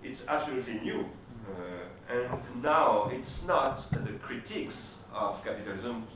It's 0.03 0.21
absolutely 0.27 0.81
new. 0.81 1.05
Uh, 1.47 2.13
and 2.13 2.61
now 2.63 3.09
it's 3.11 3.37
not 3.45 3.89
the 3.91 4.17
critiques 4.25 4.73
of 5.13 5.43
capitalism 5.43 6.07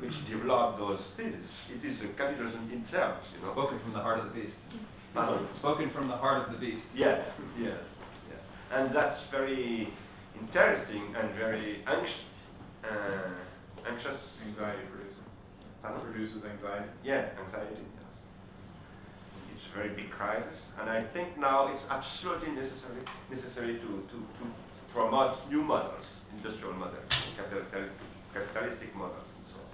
which 0.00 0.12
develop 0.28 0.78
those 0.78 1.00
theses. 1.16 1.46
It 1.70 1.86
is 1.86 1.98
the 2.00 2.08
capitalism 2.18 2.70
itself, 2.72 3.16
you 3.34 3.46
know. 3.46 3.52
Spoken 3.52 3.80
from 3.80 3.92
the 3.92 4.00
heart 4.00 4.18
of 4.20 4.26
the 4.26 4.40
beast. 4.40 4.56
Pardon? 5.14 5.46
Spoken 5.60 5.90
from 5.94 6.08
the 6.08 6.16
heart 6.16 6.48
of 6.48 6.52
the 6.52 6.58
beast. 6.58 6.82
Yes, 6.94 7.20
yes. 7.60 7.78
And 8.74 8.90
that's 8.94 9.20
very 9.30 9.88
interesting 10.34 11.14
and 11.14 11.34
very 11.38 11.84
anxious. 11.86 12.26
Uh, 12.82 13.88
anxious. 13.88 14.18
Anxiety 14.44 14.82
producing. 14.90 15.24
Pardon? 15.80 16.02
Produces 16.02 16.42
anxiety. 16.42 16.90
Yeah, 17.04 17.30
anxiety. 17.38 17.78
Yes. 17.80 17.94
It's 19.54 19.62
a 19.70 19.78
very 19.78 19.94
big 19.94 20.10
crisis, 20.10 20.58
and 20.80 20.90
I 20.90 21.06
think 21.14 21.38
now 21.38 21.70
it's 21.72 21.82
absolutely 21.88 22.50
necessary 22.50 23.06
necessary 23.30 23.78
to, 23.78 23.88
to, 24.10 24.16
to 24.18 24.44
promote 24.92 25.38
new 25.48 25.62
models, 25.62 26.04
industrial 26.36 26.74
models, 26.74 27.06
capitalistic 27.38 28.94
models, 28.96 29.24
and 29.38 29.46
so 29.54 29.58
on. 29.62 29.70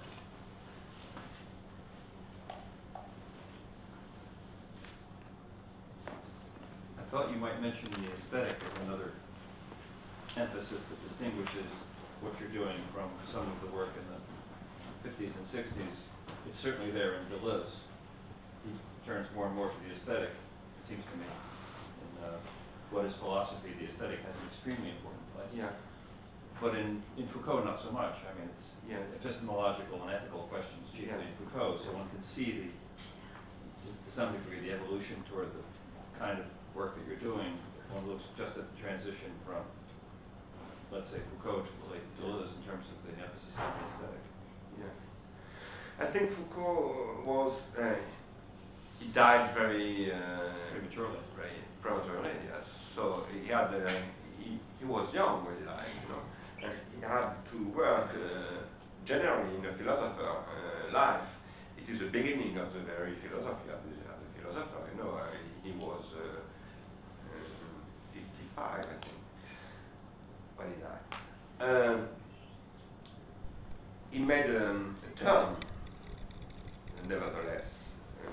I 6.97 7.00
thought 7.11 7.29
you 7.29 7.35
might 7.37 7.59
mention 7.59 7.91
the 7.91 8.07
aesthetic 8.07 8.55
as 8.63 8.73
another 8.87 9.11
emphasis 10.39 10.79
that 10.79 10.99
distinguishes 11.11 11.67
what 12.23 12.31
you're 12.39 12.55
doing 12.55 12.79
from 12.95 13.11
some 13.35 13.43
of 13.51 13.57
the 13.59 13.69
work 13.75 13.91
in 13.99 14.05
the 14.07 14.19
fifties 15.03 15.33
and 15.35 15.45
sixties, 15.51 15.95
it's 16.47 16.59
certainly 16.63 16.93
there 16.95 17.19
in 17.19 17.27
Deleuze. 17.27 17.67
He 18.63 18.71
turns 19.03 19.27
more 19.35 19.51
and 19.51 19.55
more 19.57 19.67
to 19.73 19.79
the 19.83 19.91
aesthetic, 19.97 20.31
it 20.31 20.83
seems 20.87 21.03
to 21.03 21.15
me. 21.19 21.27
In 21.27 22.09
uh, 22.23 22.37
What 22.93 23.09
is 23.09 23.13
Philosophy, 23.19 23.73
the 23.75 23.89
aesthetic 23.91 24.21
has 24.23 24.35
an 24.37 24.45
extremely 24.53 24.93
important 24.95 25.25
place. 25.35 25.51
Yeah. 25.51 25.73
But 26.61 26.77
in, 26.77 27.01
in 27.17 27.25
Foucault, 27.33 27.65
not 27.65 27.81
so 27.81 27.89
much. 27.91 28.13
I 28.23 28.31
mean, 28.37 28.47
it's 28.47 28.69
Yeah. 28.87 29.01
epistemological 29.17 29.99
and 30.05 30.13
ethical 30.13 30.45
questions 30.47 30.85
chiefly 30.93 31.11
Yeah. 31.11 31.25
in 31.25 31.33
Foucault, 31.41 31.81
so 31.83 31.97
one 31.97 32.07
can 32.13 32.23
see 32.37 32.49
the, 32.55 32.69
to 32.69 34.09
some 34.15 34.31
degree, 34.37 34.61
the 34.61 34.77
evolution 34.77 35.25
toward 35.27 35.49
the 35.51 35.65
kind 36.21 36.37
of 36.39 36.45
work 36.75 36.95
that 36.97 37.03
you're 37.07 37.19
doing. 37.21 37.57
One 37.91 38.07
looks 38.07 38.23
just 38.37 38.55
at 38.57 38.63
the 38.71 38.77
transition 38.79 39.35
from, 39.45 39.63
let's 40.91 41.07
say, 41.11 41.19
Foucault 41.35 41.67
to 41.67 41.83
late 41.91 42.05
Deleuze 42.19 42.51
in 42.55 42.63
terms 42.63 42.85
of 42.87 42.97
the 43.03 43.11
emphasis 43.19 43.51
on 43.59 43.71
the 43.75 43.83
aesthetic. 43.91 44.23
Yeah. 44.79 44.95
I 45.99 46.05
think 46.15 46.31
Foucault 46.37 47.23
was, 47.27 47.53
uh, 47.75 47.99
he 48.99 49.11
died 49.11 49.53
very, 49.53 50.11
uh, 50.11 50.71
Prematurely. 50.71 51.19
very 51.35 51.57
prematurely, 51.81 52.31
yes. 52.47 52.63
So 52.95 53.25
he 53.33 53.47
had, 53.51 53.75
uh, 53.75 54.01
he, 54.39 54.59
he 54.79 54.85
was 54.85 55.11
young 55.13 55.43
when 55.45 55.57
he 55.59 55.65
died, 55.65 55.91
you 55.91 56.07
know, 56.09 56.23
and 56.63 56.73
he 56.95 57.01
had 57.03 57.35
to 57.51 57.57
work 57.75 58.07
uh, 58.15 58.63
generally 59.05 59.57
in 59.59 59.65
a 59.65 59.73
philosopher 59.77 60.31
uh, 60.47 60.93
life. 60.93 61.27
It 61.75 61.91
is 61.91 61.99
the 61.99 62.07
beginning 62.13 62.57
of 62.57 62.71
the 62.73 62.81
very 62.87 63.17
philosophy 63.27 63.67
of 63.73 63.81
the, 63.83 63.95
of 64.07 64.17
the 64.21 64.29
philosopher, 64.39 64.87
you 64.95 65.03
know. 65.03 65.11
Uh, 65.17 65.27
he 65.63 65.71
was 65.77 66.01
55, 68.61 68.85
I 70.59 70.65
think, 71.59 72.09
he 74.11 74.19
made 74.19 74.45
um, 74.57 74.97
a 75.07 75.23
turn, 75.23 75.55
nevertheless, 77.07 77.63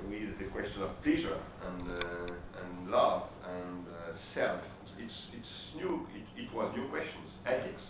with 0.09 0.39
the 0.39 0.45
question 0.53 0.83
of 0.83 1.03
pleasure 1.03 1.39
and, 1.67 1.89
uh, 1.89 2.63
and 2.63 2.91
love 2.91 3.23
and 3.49 3.87
uh, 3.87 4.17
self. 4.35 4.61
It's, 4.99 5.13
it's 5.33 5.77
new, 5.77 6.07
it, 6.15 6.43
it 6.43 6.55
was 6.55 6.75
new 6.77 6.89
questions, 6.89 7.31
ethics, 7.47 7.83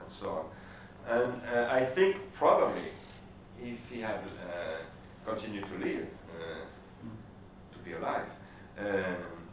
and 0.00 0.08
so 0.20 0.28
on. 0.28 0.46
And 1.06 1.42
uh, 1.46 1.70
I 1.70 1.94
think 1.94 2.16
probably 2.38 2.88
if 3.60 3.78
he 3.90 4.00
had 4.00 4.16
uh, 4.18 5.30
continued 5.30 5.64
to 5.68 5.76
live, 5.78 6.08
uh, 6.34 6.64
to 7.72 7.84
be 7.84 7.92
alive, 7.92 8.26
um, 8.78 9.48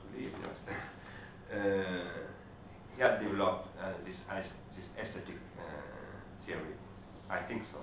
to 0.00 0.18
live, 0.18 0.32
yes, 0.40 0.76
uh, 1.52 2.26
he 2.96 3.02
had 3.02 3.20
developed 3.20 3.68
uh, 3.80 3.92
this, 4.04 4.16
this 4.76 4.86
aesthetic 4.98 5.36
uh, 5.58 5.62
theory. 6.46 6.74
I 7.30 7.42
think 7.48 7.62
so. 7.72 7.78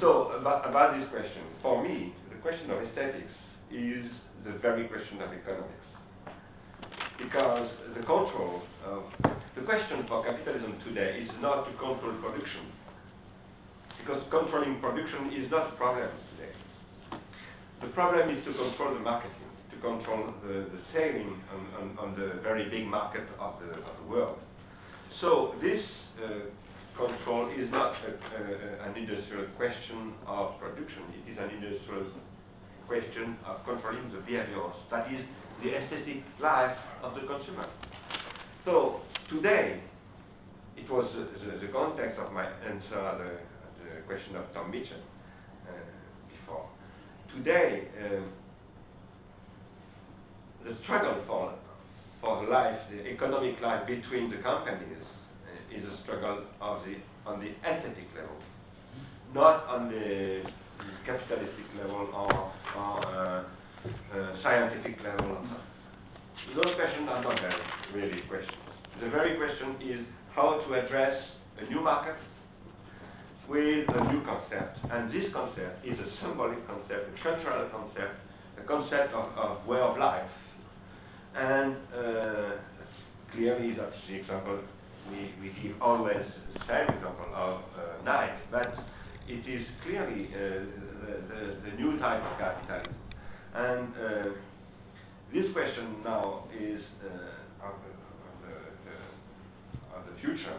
So, 0.00 0.30
about, 0.38 0.68
about 0.68 0.98
this 0.98 1.08
question, 1.10 1.42
for 1.62 1.82
me, 1.82 2.14
the 2.30 2.36
question 2.36 2.70
of 2.70 2.78
aesthetics 2.82 3.32
is 3.72 4.06
the 4.44 4.52
very 4.62 4.86
question 4.86 5.20
of 5.20 5.32
economics. 5.32 5.86
Because 7.18 7.68
the 7.94 8.00
control 8.00 8.62
of, 8.86 9.02
the 9.54 9.62
question 9.62 10.06
for 10.08 10.24
capitalism 10.24 10.78
today 10.86 11.20
is 11.22 11.30
not 11.42 11.66
to 11.66 11.70
control 11.72 12.14
production. 12.22 12.70
Because 14.00 14.22
controlling 14.30 14.80
production 14.80 15.32
is 15.34 15.50
not 15.50 15.72
the 15.72 15.76
problem 15.76 16.08
today. 16.32 16.54
The 17.82 17.88
problem 17.88 18.30
is 18.30 18.44
to 18.46 18.52
control 18.54 18.94
the 18.94 19.00
marketing, 19.00 19.49
control 19.80 20.34
the, 20.46 20.68
the 20.70 20.80
selling 20.92 21.40
on, 21.52 21.60
on, 21.80 21.98
on 21.98 22.20
the 22.20 22.40
very 22.42 22.68
big 22.68 22.86
market 22.86 23.26
of 23.38 23.54
the, 23.60 23.74
of 23.74 23.94
the 24.02 24.10
world. 24.10 24.38
So 25.20 25.54
this 25.60 25.82
uh, 26.22 26.48
control 26.96 27.50
is 27.50 27.70
not 27.70 27.94
a, 28.04 28.88
an 28.88 28.96
industrial 28.96 29.46
question 29.56 30.14
of 30.26 30.58
production. 30.60 31.02
It 31.26 31.32
is 31.32 31.38
an 31.38 31.50
industrial 31.50 32.06
question 32.86 33.36
of 33.46 33.64
controlling 33.64 34.12
the 34.12 34.20
behaviors. 34.20 34.74
That 34.90 35.12
is 35.12 35.24
the 35.62 35.76
aesthetic 35.76 36.22
life 36.40 36.76
of 37.02 37.14
the 37.14 37.20
consumer. 37.20 37.66
So 38.64 39.00
today, 39.28 39.80
it 40.76 40.90
was 40.90 41.06
uh, 41.14 41.26
the, 41.44 41.66
the 41.66 41.72
context 41.72 42.18
of 42.18 42.32
my 42.32 42.46
answer 42.46 42.98
at 42.98 43.18
the, 43.18 43.30
the 43.84 44.02
question 44.06 44.36
of 44.36 44.44
Tom 44.54 44.70
Mitchell 44.70 45.00
uh, 45.68 45.72
before. 46.28 46.68
Today, 47.36 47.88
um, 48.04 48.32
the 50.64 50.76
struggle 50.84 51.22
for 51.26 51.54
for 52.20 52.46
life, 52.48 52.78
the 52.90 53.06
economic 53.08 53.60
life 53.62 53.86
between 53.86 54.30
the 54.30 54.36
companies 54.38 55.00
uh, 55.00 55.76
is 55.76 55.84
a 55.84 56.02
struggle 56.02 56.44
of 56.60 56.84
the 56.84 56.96
on 57.26 57.40
the 57.40 57.50
aesthetic 57.66 58.08
level, 58.14 58.36
not 59.34 59.64
on 59.66 59.88
the 59.90 60.42
capitalistic 61.06 61.66
level 61.78 62.08
or, 62.14 62.52
or 62.76 63.06
uh, 63.06 63.44
uh, 64.14 64.42
scientific 64.42 65.02
level. 65.02 65.38
Those 66.54 66.74
questions 66.74 67.08
are 67.08 67.22
not 67.22 67.40
very 67.40 67.62
really 67.94 68.22
questions. 68.28 68.56
The 69.00 69.08
very 69.08 69.36
question 69.36 69.76
is 69.80 70.06
how 70.34 70.60
to 70.60 70.74
address 70.74 71.22
a 71.58 71.70
new 71.72 71.80
market 71.80 72.16
with 73.48 73.88
a 73.88 74.12
new 74.12 74.22
concept. 74.24 74.78
And 74.90 75.12
this 75.12 75.32
concept 75.32 75.84
is 75.84 75.98
a 75.98 76.08
symbolic 76.22 76.66
concept, 76.66 77.10
a 77.10 77.22
cultural 77.22 77.68
concept, 77.70 78.14
a 78.58 78.66
concept 78.66 79.12
of, 79.12 79.26
of 79.36 79.66
way 79.66 79.80
of 79.80 79.98
life. 79.98 80.28
And 81.36 81.76
uh, 81.94 82.50
clearly 83.32 83.74
that's 83.74 83.96
the 84.08 84.14
example 84.16 84.60
we, 85.10 85.32
we 85.40 85.54
give 85.62 85.80
always 85.80 86.26
the 86.54 86.60
same 86.66 86.96
example 86.96 87.30
of 87.34 87.60
uh, 87.76 88.04
Nike, 88.04 88.32
but 88.50 88.74
it 89.28 89.46
is 89.48 89.66
clearly 89.84 90.28
uh, 90.34 90.38
the, 90.38 91.12
the, 91.28 91.70
the 91.70 91.76
new 91.76 91.98
type 91.98 92.22
of 92.22 92.38
capitalism. 92.38 92.94
And 93.54 93.88
this 95.32 95.52
question 95.52 96.02
now 96.04 96.44
is 96.54 96.82
of, 97.62 97.74
the, 98.42 98.92
the 100.10 100.20
future 100.20 100.58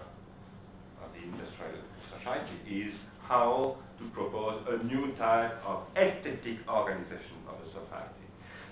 of 1.04 1.12
the 1.14 1.24
industrial 1.24 1.84
society 2.18 2.58
is 2.68 2.94
how 3.28 3.78
to 4.00 4.10
propose 4.10 4.64
a 4.70 4.84
new 4.84 5.14
type 5.18 5.54
of 5.66 5.84
aesthetic 5.96 6.58
organization 6.68 7.40
of 7.48 7.56
the 7.64 7.72
society. 7.72 8.21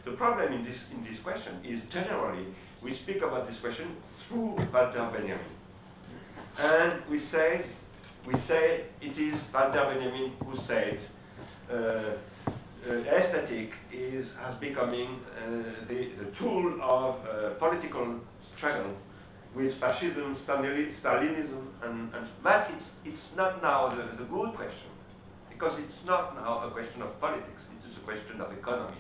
The 0.05 0.11
problem 0.11 0.53
in 0.53 0.63
this, 0.63 0.77
in 0.91 1.03
this 1.03 1.19
question 1.23 1.59
is 1.63 1.81
generally 1.91 2.47
we 2.81 2.97
speak 3.03 3.17
about 3.17 3.47
this 3.47 3.57
question 3.61 3.95
through 4.27 4.55
Walter 4.73 5.09
Benjamin. 5.11 5.51
And 6.57 7.03
we 7.09 7.23
say, 7.31 7.65
we 8.25 8.33
say 8.47 8.85
it 9.01 9.17
is 9.17 9.39
Walter 9.53 9.83
Benjamin 9.91 10.33
who 10.45 10.55
said 10.67 10.99
uh, 11.69 11.75
uh, 11.75 12.93
aesthetic 13.03 13.71
is 13.91 14.25
has 14.39 14.55
becoming 14.59 15.19
uh, 15.35 15.87
the, 15.87 16.11
the 16.23 16.31
tool 16.39 16.79
of 16.81 17.15
uh, 17.25 17.53
political 17.59 18.19
struggle 18.57 18.95
with 19.55 19.77
fascism, 19.79 20.37
Stalinism, 20.47 21.67
and, 21.83 22.13
and 22.13 22.27
but 22.43 22.67
it's, 22.69 22.85
it's 23.05 23.35
not 23.35 23.61
now 23.61 23.89
the, 23.89 24.23
the 24.23 24.29
good 24.29 24.55
question 24.55 24.89
because 25.49 25.77
it's 25.79 26.05
not 26.05 26.35
now 26.35 26.67
a 26.67 26.71
question 26.71 27.01
of 27.01 27.19
politics; 27.19 27.61
it 27.75 27.89
is 27.89 27.97
a 27.97 28.05
question 28.05 28.39
of 28.39 28.51
economy. 28.53 28.97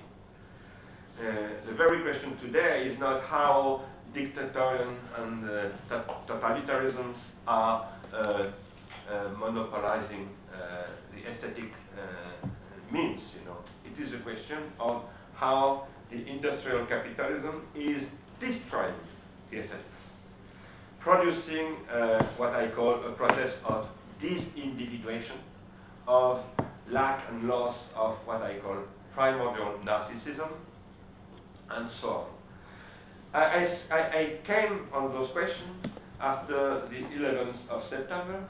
Uh, 1.19 1.67
the 1.67 1.73
very 1.75 2.01
question 2.01 2.37
today 2.37 2.87
is 2.89 2.97
not 2.97 3.21
how 3.23 3.83
dictatorial 4.13 4.95
and 5.17 5.43
uh, 5.43 5.63
to- 5.89 6.05
totalitarianisms 6.29 7.15
are 7.45 7.91
uh, 8.13 8.51
monopolizing 9.37 10.29
the 11.11 11.29
aesthetic 11.29 11.73
means. 12.89 13.19
You 13.37 13.45
know, 13.45 13.57
it 13.83 14.01
is 14.01 14.13
a 14.13 14.23
question 14.23 14.71
of 14.79 15.03
how 15.35 15.87
the 16.09 16.25
industrial 16.25 16.85
capitalism 16.85 17.63
is 17.75 18.01
destroying 18.39 18.95
the 19.51 19.57
aesthetics, 19.57 19.83
producing 21.01 21.75
what 22.37 22.53
I 22.53 22.71
call 22.73 23.03
a 23.05 23.11
process 23.11 23.51
of 23.65 23.87
disindividuation, 24.23 25.39
of 26.07 26.45
lack 26.89 27.25
and 27.29 27.43
loss 27.43 27.75
of 27.93 28.15
what 28.23 28.41
I 28.41 28.59
call 28.59 28.77
primordial 29.13 29.79
narcissism, 29.83 30.47
and 31.71 31.89
so 32.01 32.07
on. 32.09 32.25
I, 33.33 33.77
I 33.91 33.95
I- 33.95 34.39
came 34.45 34.87
on 34.93 35.11
those 35.13 35.29
questions 35.31 35.85
after 36.19 36.81
the 36.89 36.97
11th 37.15 37.69
of 37.69 37.83
September 37.89 38.43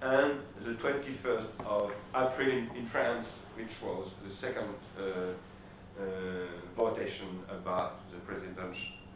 and 0.00 0.40
the 0.64 0.74
21st 0.82 1.46
of 1.66 1.90
April 2.14 2.48
in, 2.48 2.88
France, 2.90 3.26
which 3.56 3.70
was 3.82 4.10
the 4.24 4.34
second 4.40 4.74
uh, 4.98 5.02
uh, 5.02 6.04
votation 6.76 7.40
about 7.50 8.00
the 8.12 8.18
president, 8.26 8.56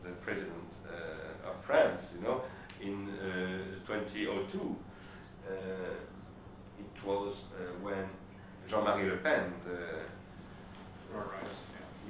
the 0.04 0.10
president 0.24 0.52
uh, 0.86 1.50
of 1.50 1.56
France, 1.66 2.00
you 2.14 2.22
know, 2.22 2.42
in 2.82 3.08
uh, 3.08 3.86
2002. 3.86 4.76
Uh, 5.48 5.52
it 6.78 7.06
was 7.06 7.34
uh, 7.58 7.82
when 7.82 8.04
Jean-Marie 8.68 9.10
Le 9.10 9.16
Pen, 9.18 9.52
the. 9.66 10.06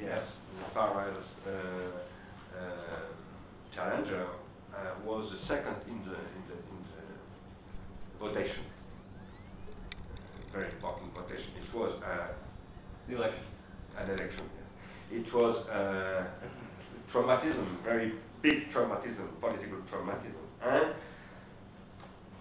Yes, 0.00 0.22
the 0.58 0.74
far 0.74 0.94
right 0.94 1.12
uh, 1.46 1.50
uh, 1.50 3.00
challenger 3.74 4.26
uh, 4.74 4.78
was 5.04 5.30
the 5.32 5.38
second 5.48 5.76
in 5.88 5.98
the, 6.04 6.14
in 6.14 6.42
the, 6.48 6.56
in 6.56 6.78
the 6.92 8.18
votation. 8.20 8.64
Very 10.52 10.70
important 10.72 11.12
votation. 11.14 11.50
It 11.62 11.74
was 11.76 12.00
uh, 12.02 12.28
The 13.08 13.16
election. 13.16 13.42
an 13.98 14.10
election. 14.10 14.44
yes. 15.10 15.24
It 15.26 15.34
was 15.34 15.66
uh, 15.68 16.26
traumatism, 17.12 17.82
very 17.84 18.12
big 18.42 18.70
traumatism, 18.74 19.40
political 19.40 19.78
traumatism. 19.92 20.44
And 20.62 20.94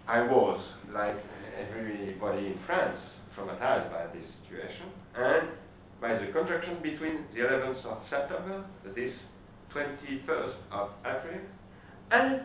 I 0.07 0.21
was, 0.21 0.61
like 0.93 1.17
everybody 1.57 2.47
in 2.47 2.59
France, 2.65 2.99
traumatized 3.37 3.91
by 3.91 4.07
this 4.13 4.25
situation 4.43 4.87
and 5.17 5.49
by 6.01 6.13
the 6.13 6.31
contraction 6.31 6.77
between 6.81 7.25
the 7.33 7.41
11th 7.41 7.85
of 7.85 7.97
September, 8.09 8.65
this 8.95 9.13
21st 9.73 10.55
of 10.71 10.89
April, 11.05 11.39
and 12.11 12.41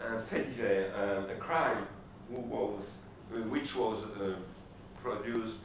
uh, 0.00 0.20
divers, 0.30 0.92
uh, 0.94 1.34
a 1.34 1.36
crime 1.38 1.86
was, 2.30 2.82
which 3.48 3.68
was 3.76 4.04
uh, 4.20 4.34
produced, 5.02 5.58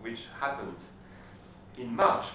which 0.00 0.18
happened 0.40 0.76
in 1.78 1.94
March, 1.94 2.26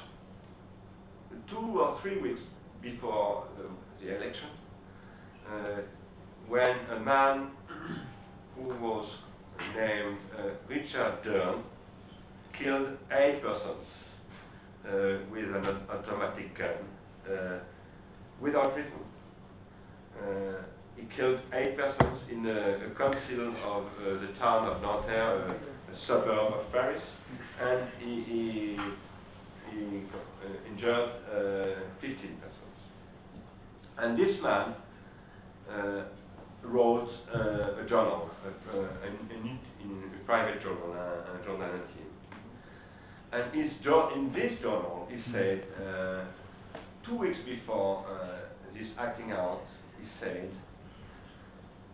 two 1.50 1.80
or 1.80 2.00
three 2.02 2.22
weeks 2.22 2.40
before 2.82 3.46
uh, 3.58 3.64
the 4.02 4.16
election, 4.16 4.50
uh, 5.50 5.82
when 6.48 6.76
a 6.92 7.00
man 7.00 7.52
who 8.56 8.68
was 8.84 9.10
named 9.76 10.18
uh, 10.38 10.50
Richard 10.68 11.24
Durn 11.24 11.64
killed 12.58 12.98
eight 13.12 13.42
persons 13.42 13.88
uh, 14.86 15.26
with 15.32 15.46
an 15.46 15.66
automatic 15.90 16.58
gun 16.58 16.76
uh, 17.30 17.60
without 18.42 18.76
reason. 18.76 18.92
Uh, 20.20 20.62
he 20.96 21.08
killed 21.16 21.40
eight 21.54 21.78
persons 21.78 22.20
in 22.32 22.46
a, 22.46 22.90
council 22.98 23.56
of 23.66 23.86
the 24.22 24.28
town 24.40 24.68
of 24.68 24.82
Nanterre, 24.82 25.50
a, 25.50 26.08
suburb 26.08 26.54
of 26.54 26.72
Paris, 26.72 27.02
and 27.62 27.88
he, 28.00 28.78
injured 30.68 31.10
uh, 31.32 32.02
15 32.02 32.18
persons. 32.18 32.78
And 33.98 34.18
this 34.18 34.42
man 34.44 34.76
wrote 36.64 37.10
a 37.34 37.86
journal, 37.88 38.30
a, 38.46 38.50
private 40.26 40.62
journal, 40.62 40.94
a 40.94 41.46
journal. 41.46 41.70
And 43.34 43.52
his 43.52 43.72
in 44.16 44.32
this 44.32 44.60
journal, 44.62 45.08
he 45.10 45.20
said, 45.32 45.64
uh, 45.84 46.26
two 47.04 47.18
weeks 47.18 47.38
before 47.46 48.06
uh, 48.08 48.76
this 48.78 48.88
acting 49.00 49.32
out, 49.32 49.62
he 50.00 50.08
said, 50.20 50.52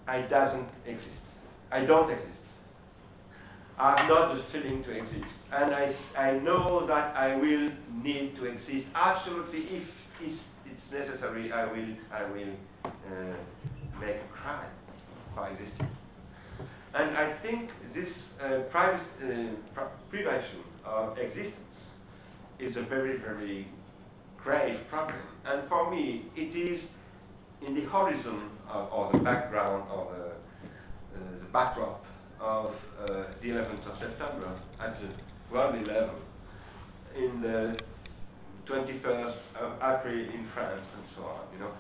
I 0.05 0.23
doesn't 0.23 0.67
exist. 0.85 1.07
I 1.71 1.85
don't 1.85 2.11
exist. 2.11 2.27
I 3.77 4.01
have 4.01 4.09
not 4.09 4.35
the 4.35 4.43
feeling 4.51 4.83
to 4.83 4.91
exist. 4.91 5.31
And 5.53 5.73
I, 5.73 5.95
I 6.17 6.39
know 6.39 6.85
that 6.87 7.15
I 7.15 7.35
will 7.35 7.71
need 8.03 8.35
to 8.35 8.45
exist. 8.45 8.87
Absolutely, 8.93 9.59
if 9.59 9.87
it's, 10.21 10.41
it's 10.65 10.91
necessary, 10.91 11.53
I 11.53 11.65
will, 11.71 11.95
I 12.11 12.23
will 12.29 12.53
uh, 12.83 14.01
make 14.01 14.17
a 14.17 14.27
crime 14.33 14.71
for 15.33 15.47
existing. 15.47 15.89
And 16.93 17.15
I 17.15 17.37
think 17.41 17.69
this 17.95 18.09
uh, 18.43 18.63
privacy, 18.71 19.51
uh, 19.77 19.85
prevention 20.09 20.63
existence 21.17 21.55
is 22.59 22.75
a 22.75 22.83
very, 22.83 23.17
very 23.17 23.67
grave 24.37 24.79
problem. 24.89 25.21
And 25.45 25.67
for 25.69 25.89
me, 25.91 26.25
it 26.35 26.55
is 26.55 26.81
in 27.65 27.75
the 27.75 27.81
horizon 27.81 28.49
of, 28.69 28.91
or 28.91 29.11
the 29.11 29.19
background 29.19 29.89
or 29.91 30.15
the, 30.15 30.25
uh, 30.25 31.39
the 31.39 31.49
backdrop 31.51 32.05
of 32.39 32.71
uh, 33.01 33.05
the 33.41 33.49
11th 33.49 33.91
of 33.91 33.99
September 33.99 34.59
at 34.79 34.99
the 35.01 35.09
world 35.53 35.75
level, 35.87 36.15
in 37.15 37.41
the 37.41 37.77
21st 38.69 39.35
of 39.59 39.73
April 39.77 40.19
in 40.19 40.47
France 40.53 40.85
and 40.95 41.05
so 41.15 41.23
on. 41.23 41.41
You 41.53 41.59
know, 41.59 41.71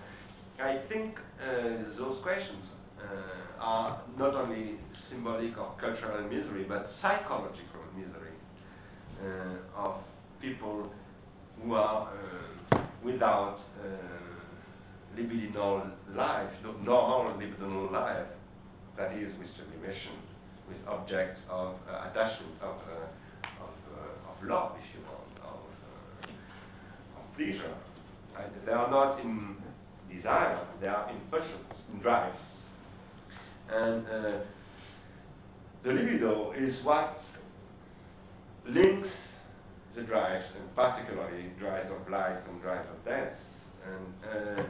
I 0.59 0.79
think 0.89 1.15
uh, 1.39 1.95
those 1.97 2.21
questions 2.23 2.65
uh, 2.99 3.61
are 3.61 4.01
not 4.17 4.33
only 4.33 4.75
symbolic 5.09 5.55
of 5.57 5.77
cultural 5.77 6.23
misery, 6.23 6.65
but 6.67 6.91
psychological 7.01 7.81
misery 7.95 8.28
uh, 8.28 8.28
of 9.75 9.95
people 10.41 10.89
who 11.61 11.73
are 11.73 12.09
uh, 12.71 12.77
without 13.03 13.59
uh, 13.81 13.87
libidinal 15.17 15.91
life, 16.15 16.49
no, 16.63 16.71
normal 16.83 17.33
libidinal 17.37 17.91
life, 17.91 18.27
that 18.97 19.13
is 19.13 19.31
with 19.39 19.47
sublimation, 19.57 20.13
with 20.67 20.77
objects 20.87 21.39
of 21.49 21.75
uh, 21.89 22.09
attachment, 22.09 22.55
of, 22.61 22.75
uh, 22.75 23.63
of, 23.63 23.73
uh, 23.95 24.31
of 24.31 24.47
love, 24.47 24.71
if 24.77 24.95
you 24.95 25.05
want, 25.05 25.31
of, 25.43 25.59
uh, 26.23 27.19
of 27.19 27.37
pleasure. 27.37 27.75
Right? 28.35 28.65
They 28.65 28.71
are 28.71 28.89
not 28.89 29.19
in 29.19 29.55
desire, 30.13 30.65
they 30.81 30.87
are 30.87 31.09
in 31.09 31.19
passions, 31.31 31.65
in 31.93 31.99
drives. 32.01 32.37
And 33.71 34.05
uh, 34.05 34.39
the 35.83 35.89
libido 35.89 36.53
is 36.57 36.73
what 36.83 37.21
links 38.69 39.09
the 39.95 40.03
drives, 40.03 40.45
and 40.55 40.75
particularly 40.75 41.45
drives 41.59 41.89
of 41.91 42.09
life 42.09 42.37
and 42.49 42.61
drives 42.61 42.87
of 42.89 43.05
death. 43.05 43.33
And 43.85 44.59
uh, 44.59 44.63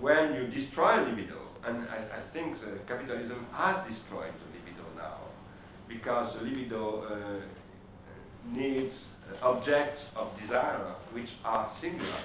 when 0.00 0.34
you 0.34 0.46
destroy 0.48 1.02
libido, 1.02 1.38
and 1.66 1.88
I, 1.88 2.18
I 2.18 2.32
think 2.32 2.56
capitalism 2.88 3.46
has 3.52 3.76
destroyed 3.90 4.32
the 4.32 4.58
libido 4.58 4.86
now, 4.96 5.18
because 5.88 6.34
the 6.38 6.44
libido 6.44 7.04
uh, 7.04 7.40
needs 8.50 8.92
uh, 9.42 9.46
objects 9.46 10.00
of 10.16 10.28
desire 10.40 10.94
which 11.12 11.28
are 11.44 11.72
singular. 11.80 12.20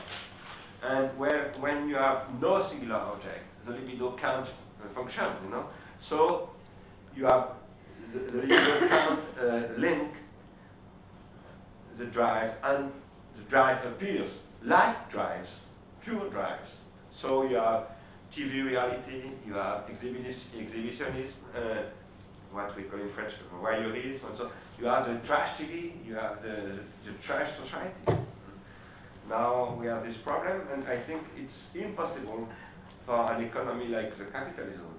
And 0.84 1.18
where, 1.18 1.54
when 1.60 1.90
you 1.90 1.96
have 1.96 2.28
no 2.40 2.70
singular 2.70 2.96
object, 2.96 3.44
the 3.66 3.74
libido 3.74 4.16
can't 4.22 4.48
uh, 4.48 4.94
function, 4.96 5.26
you 5.44 5.50
know. 5.50 5.66
So 6.10 6.50
you 7.16 7.26
have 7.26 7.50
the, 8.14 8.20
the 8.20 8.38
libido 8.38 8.88
can't 8.88 9.20
uh, 9.42 9.80
link 9.80 10.12
the 11.98 12.06
drive, 12.06 12.52
and 12.64 12.92
the 13.38 13.50
drive 13.50 13.86
appears 13.86 14.32
like 14.64 15.12
drives, 15.12 15.50
pure 16.04 16.30
drives. 16.30 16.70
So 17.22 17.44
you 17.48 17.56
have 17.56 17.86
TV 18.38 18.66
reality, 18.66 19.32
you 19.46 19.54
have 19.54 19.86
exhibitionism, 19.90 21.34
uh, 21.56 21.84
what 22.52 22.76
we 22.76 22.84
call 22.84 23.00
in 23.00 23.14
French 23.14 23.34
voyeurism, 23.54 24.30
and 24.30 24.38
so 24.38 24.52
you 24.80 24.86
have 24.86 25.08
the 25.08 25.20
trash 25.28 25.60
TV, 25.60 26.06
you 26.06 26.16
have 26.16 26.42
the, 26.42 26.80
the 27.06 27.14
trash 27.26 27.50
society. 27.64 28.24
Now 29.30 29.78
we 29.80 29.88
have 29.88 30.04
this 30.04 30.16
problem, 30.24 30.62
and 30.74 30.84
I 30.84 31.04
think 31.06 31.22
it's 31.36 31.52
impossible 31.76 32.48
for 33.06 33.34
an 33.34 33.44
economy 33.44 33.88
like 33.88 34.18
the 34.18 34.26
capitalism 34.26 34.96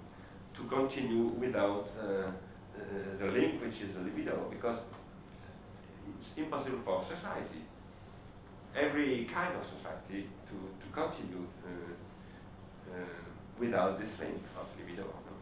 to 0.57 0.69
continue 0.69 1.29
without 1.39 1.87
uh, 1.99 2.03
uh, 2.03 2.31
the 3.21 3.27
link, 3.27 3.63
which 3.63 3.75
is 3.81 3.95
the 3.95 4.03
libido, 4.03 4.51
because 4.51 4.79
impossible 6.39 6.81
for 6.85 7.05
society, 7.11 7.63
every 8.77 9.29
kind 9.35 9.57
of 9.57 9.63
society, 9.79 10.31
to, 10.49 10.57
to 10.57 10.87
continue 10.95 11.45
uh, 11.67 11.93
uh, 12.95 13.23
without 13.59 13.99
this 13.99 14.11
link 14.21 14.43
of 14.55 14.67
libido. 14.79 15.07
no? 15.07 15.35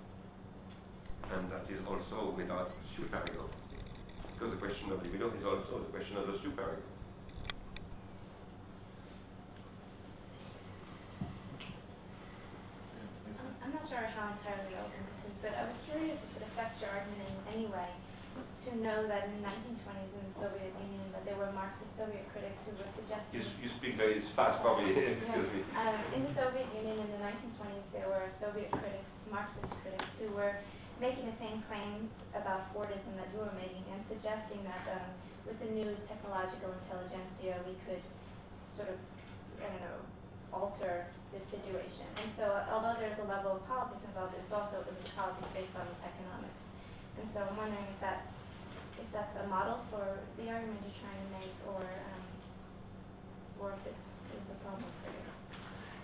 And 1.36 1.50
that 1.52 1.68
is 1.68 1.80
also 1.84 2.32
without 2.36 2.70
superego. 2.96 3.50
Because 4.32 4.50
the 4.52 4.60
question 4.60 4.92
of 4.92 5.02
libido 5.02 5.28
is 5.36 5.44
also 5.44 5.84
the 5.84 5.90
question 5.92 6.16
of 6.16 6.26
the 6.26 6.38
superego. 6.40 6.80
I'm 13.26 13.52
I'm 13.64 13.72
not 13.74 13.84
sure 13.88 14.06
how 14.16 14.32
entirely 14.32 14.76
open 14.80 15.02
this 15.04 15.32
is, 15.32 15.36
but 15.42 15.52
I 15.52 15.68
was 15.68 15.76
curious 15.90 16.16
if 16.16 16.42
it 16.42 16.48
affects 16.52 16.80
your 16.80 16.90
argument 16.90 17.28
in 17.28 17.40
any 17.52 17.66
way 17.66 18.05
to 18.66 18.72
know 18.82 19.06
that 19.06 19.30
in 19.30 19.38
the 19.38 19.44
1920s 19.46 20.10
in 20.10 20.22
the 20.26 20.34
Soviet 20.42 20.72
Union 20.82 21.06
that 21.14 21.22
there 21.24 21.38
were 21.38 21.50
Marxist 21.54 21.88
Soviet 21.94 22.26
critics 22.34 22.58
who 22.66 22.74
were 22.74 22.86
You, 22.86 22.96
suggesting. 22.98 23.40
s- 23.46 23.56
you 23.62 23.68
speak 23.78 23.94
very 23.94 24.18
fast 24.34 24.58
probably. 24.60 24.90
excuse 24.98 25.50
me. 25.54 25.62
Um, 25.78 25.98
in 26.18 26.20
the 26.26 26.32
Soviet 26.34 26.66
Union 26.74 26.98
in 27.06 27.08
the 27.14 27.20
1920s, 27.22 27.86
there 27.94 28.08
were 28.10 28.26
Soviet 28.42 28.70
critics, 28.74 29.06
Marxist 29.30 29.70
critics, 29.86 30.10
who 30.18 30.34
were 30.34 30.58
making 30.98 31.28
the 31.30 31.36
same 31.38 31.62
claims 31.70 32.08
about 32.34 32.72
Fordism 32.74 33.14
that 33.20 33.28
you 33.30 33.38
were 33.44 33.54
making 33.54 33.84
and 33.92 34.00
suggesting 34.10 34.64
that 34.66 34.82
um, 34.98 35.08
with 35.46 35.58
the 35.62 35.70
new 35.70 35.92
technological 36.10 36.72
intelligentsia, 36.84 37.62
we 37.68 37.76
could 37.86 38.02
sort 38.80 38.90
of, 38.90 38.98
I 39.62 39.68
don't 39.70 39.82
know, 39.86 40.00
alter 40.56 41.06
this 41.30 41.44
situation. 41.52 42.06
And 42.18 42.32
so 42.40 42.46
although 42.72 42.96
there's 42.98 43.18
a 43.20 43.28
level 43.28 43.60
of 43.60 43.62
politics 43.68 44.00
involved, 44.08 44.34
it's 44.40 44.50
also 44.50 44.82
this 44.88 44.96
politics 45.14 45.46
based 45.54 45.74
on 45.76 45.84
economics. 46.02 46.58
And 47.20 47.28
so 47.36 47.44
I'm 47.44 47.56
wondering 47.60 47.84
if 47.92 48.00
that, 48.00 48.24
if 48.98 49.08
that's 49.12 49.36
a 49.36 49.46
model 49.48 49.86
for 49.90 50.28
the 50.36 50.50
argument 50.50 50.80
you're 50.84 51.00
trying 51.00 51.20
to 51.24 51.30
make 51.32 51.56
or, 51.66 52.04
um, 52.14 52.26
or 53.58 53.74
if 53.74 53.86
it 53.86 53.98
is 54.30 54.44
a 54.50 54.58
problem 54.64 54.92
for 55.02 55.10
you. 55.10 55.24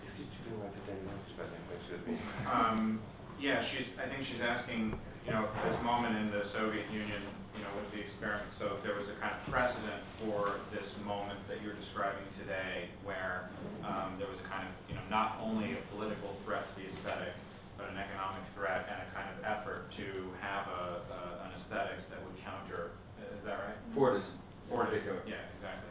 If 0.03 0.15
Qu'est-ce 0.17 0.17
que 0.19 0.45
tu 0.45 0.51
veux 0.51 0.59
répéter 0.63 0.93
maintenant 0.95 1.23
Je 1.25 1.31
sais 1.31 1.37
pas 1.37 1.49
bien, 1.49 1.61
excuse 1.77 2.07
me. 2.07 2.15
Um, 2.47 3.09
yeah, 3.39 3.65
she's, 3.71 3.89
I 3.99 4.09
think 4.09 4.27
she's 4.29 4.41
asking, 4.43 5.01
you 5.25 5.33
know, 5.33 5.51
this 5.63 5.81
moment 5.83 6.17
in 6.17 6.31
the 6.31 6.45
Soviet 6.53 6.91
Union, 6.91 7.49
you 7.55 7.63
know, 7.63 7.75
with 7.77 7.91
the 7.93 8.01
experiment, 8.01 8.53
so 8.59 8.77
if 8.77 8.83
there 8.85 8.97
was 8.97 9.09
a 9.09 9.17
kind 9.21 9.35
of 9.37 9.43
precedent 9.51 10.05
for 10.19 10.67
this 10.71 10.87
moment 10.99 11.47
that 11.49 11.63
you're 11.63 11.77
describing 11.77 12.29
today, 12.39 12.91
where 13.03 13.53
um, 13.83 14.17
there 14.19 14.29
was 14.29 14.39
a 14.41 14.49
kind 14.49 14.69
of, 14.69 14.75
you 14.89 14.95
know, 14.95 15.05
not 15.09 15.39
only 15.41 15.75
a 15.75 15.83
political 15.91 16.41
threat 16.45 16.69
to 16.71 16.75
the 16.83 16.89
aesthetic, 16.89 17.35
but 17.83 17.91
an 17.91 17.99
economic 17.99 18.47
threat 18.55 18.87
and 18.87 19.03
a 19.03 19.09
kind 19.11 19.27
of 19.35 19.43
effort 19.43 19.91
to 19.99 20.31
have 20.39 20.71
a, 20.71 21.03
a 21.11 21.21
an 21.43 21.51
aesthetics 21.59 22.07
that 22.15 22.23
would 22.23 22.39
counter, 22.39 23.03
is 23.19 23.43
that 23.43 23.59
right? 23.59 23.79
Fordism. 23.91 24.39
Fordism, 24.71 25.19
yeah, 25.27 25.51
exactly. 25.59 25.91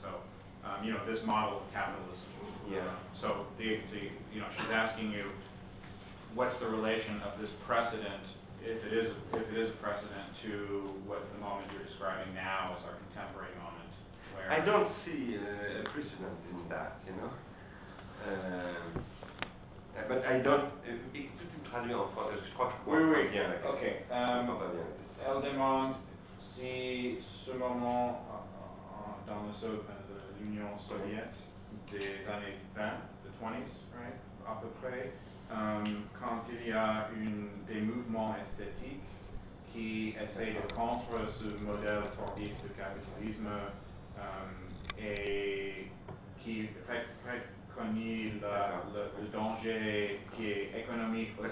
So, 0.00 0.24
um, 0.64 0.80
you 0.80 0.96
know, 0.96 1.04
this 1.04 1.20
model 1.28 1.60
of 1.60 1.72
capitalism. 1.76 2.32
Yeah. 2.72 2.96
So 3.20 3.52
the, 3.60 3.84
the, 3.92 4.02
you 4.32 4.40
know, 4.40 4.48
she's 4.56 4.72
asking 4.72 5.12
you, 5.12 5.36
what's 6.32 6.56
the 6.58 6.72
relation 6.72 7.20
of 7.20 7.36
this 7.38 7.52
precedent, 7.68 8.24
if 8.64 8.80
it 8.80 8.92
is, 8.96 9.12
if 9.36 9.44
it 9.52 9.56
is 9.60 9.76
a 9.76 9.78
precedent, 9.84 10.32
to 10.48 11.04
what 11.04 11.28
the 11.36 11.38
moment 11.38 11.68
you're 11.70 11.84
describing 11.84 12.32
now 12.32 12.80
is 12.80 12.82
our 12.88 12.96
contemporary 13.04 13.52
moment, 13.60 13.92
where... 14.32 14.48
I 14.48 14.64
don't 14.64 14.90
see 15.04 15.36
uh, 15.36 15.84
a 15.84 15.92
precedent 15.92 16.40
in 16.48 16.64
that, 16.72 17.04
you 17.04 17.12
know. 17.12 17.30
Um, 18.24 18.32
uh, 18.32 19.15
but 20.08 20.24
I 20.24 20.40
don't. 20.42 20.72
Écoute, 21.14 21.40
tu 21.50 21.58
me 21.58 21.64
traduis 21.64 21.94
en 21.94 22.08
français, 22.10 22.36
je 22.48 22.54
crois 22.54 22.68
que 22.68 22.74
je 22.78 22.90
Oui, 22.90 22.98
comprends 22.98 23.12
oui, 23.18 23.28
bien 23.30 23.50
ok. 23.64 24.08
Pas 24.08 24.42
bien 24.42 24.84
la 24.84 24.92
question. 24.98 25.22
Elle 25.26 25.52
demande 25.52 25.96
si 26.54 27.24
ce 27.46 27.52
moment 27.52 28.26
euh, 28.30 28.36
euh, 28.94 29.26
dans 29.26 29.46
le 29.48 29.52
so- 29.54 29.66
euh, 29.88 30.34
de 30.34 30.38
l'Union 30.40 30.78
soviétique 30.80 31.90
des 31.90 32.26
années 32.26 32.58
20, 32.74 32.90
the 33.24 33.28
20s, 33.40 33.68
right, 33.94 34.20
à 34.46 34.56
peu 34.62 34.70
près, 34.80 35.14
euh, 35.50 36.02
quand 36.18 36.44
il 36.50 36.68
y 36.68 36.72
a 36.72 37.10
une, 37.14 37.64
des 37.64 37.80
mouvements 37.82 38.36
esthétiques 38.36 39.10
qui 39.72 40.10
essayent 40.20 40.54
de 40.56 40.68
contre 40.74 41.34
ce 41.40 41.44
modèle 41.58 42.04
fordiste 42.16 42.64
de 42.64 42.68
capitalisme 42.70 43.48
euh, 44.16 44.20
et 44.98 45.92
qui 46.42 46.68
ré- 46.88 47.06
reconnaît 47.24 47.44
la- 48.40 48.82
le, 48.92 49.22
le 49.22 49.28
danger 49.28 50.20
qui 50.34 50.46
est 50.50 50.80
économique 50.80 51.38
aussi. 51.38 51.48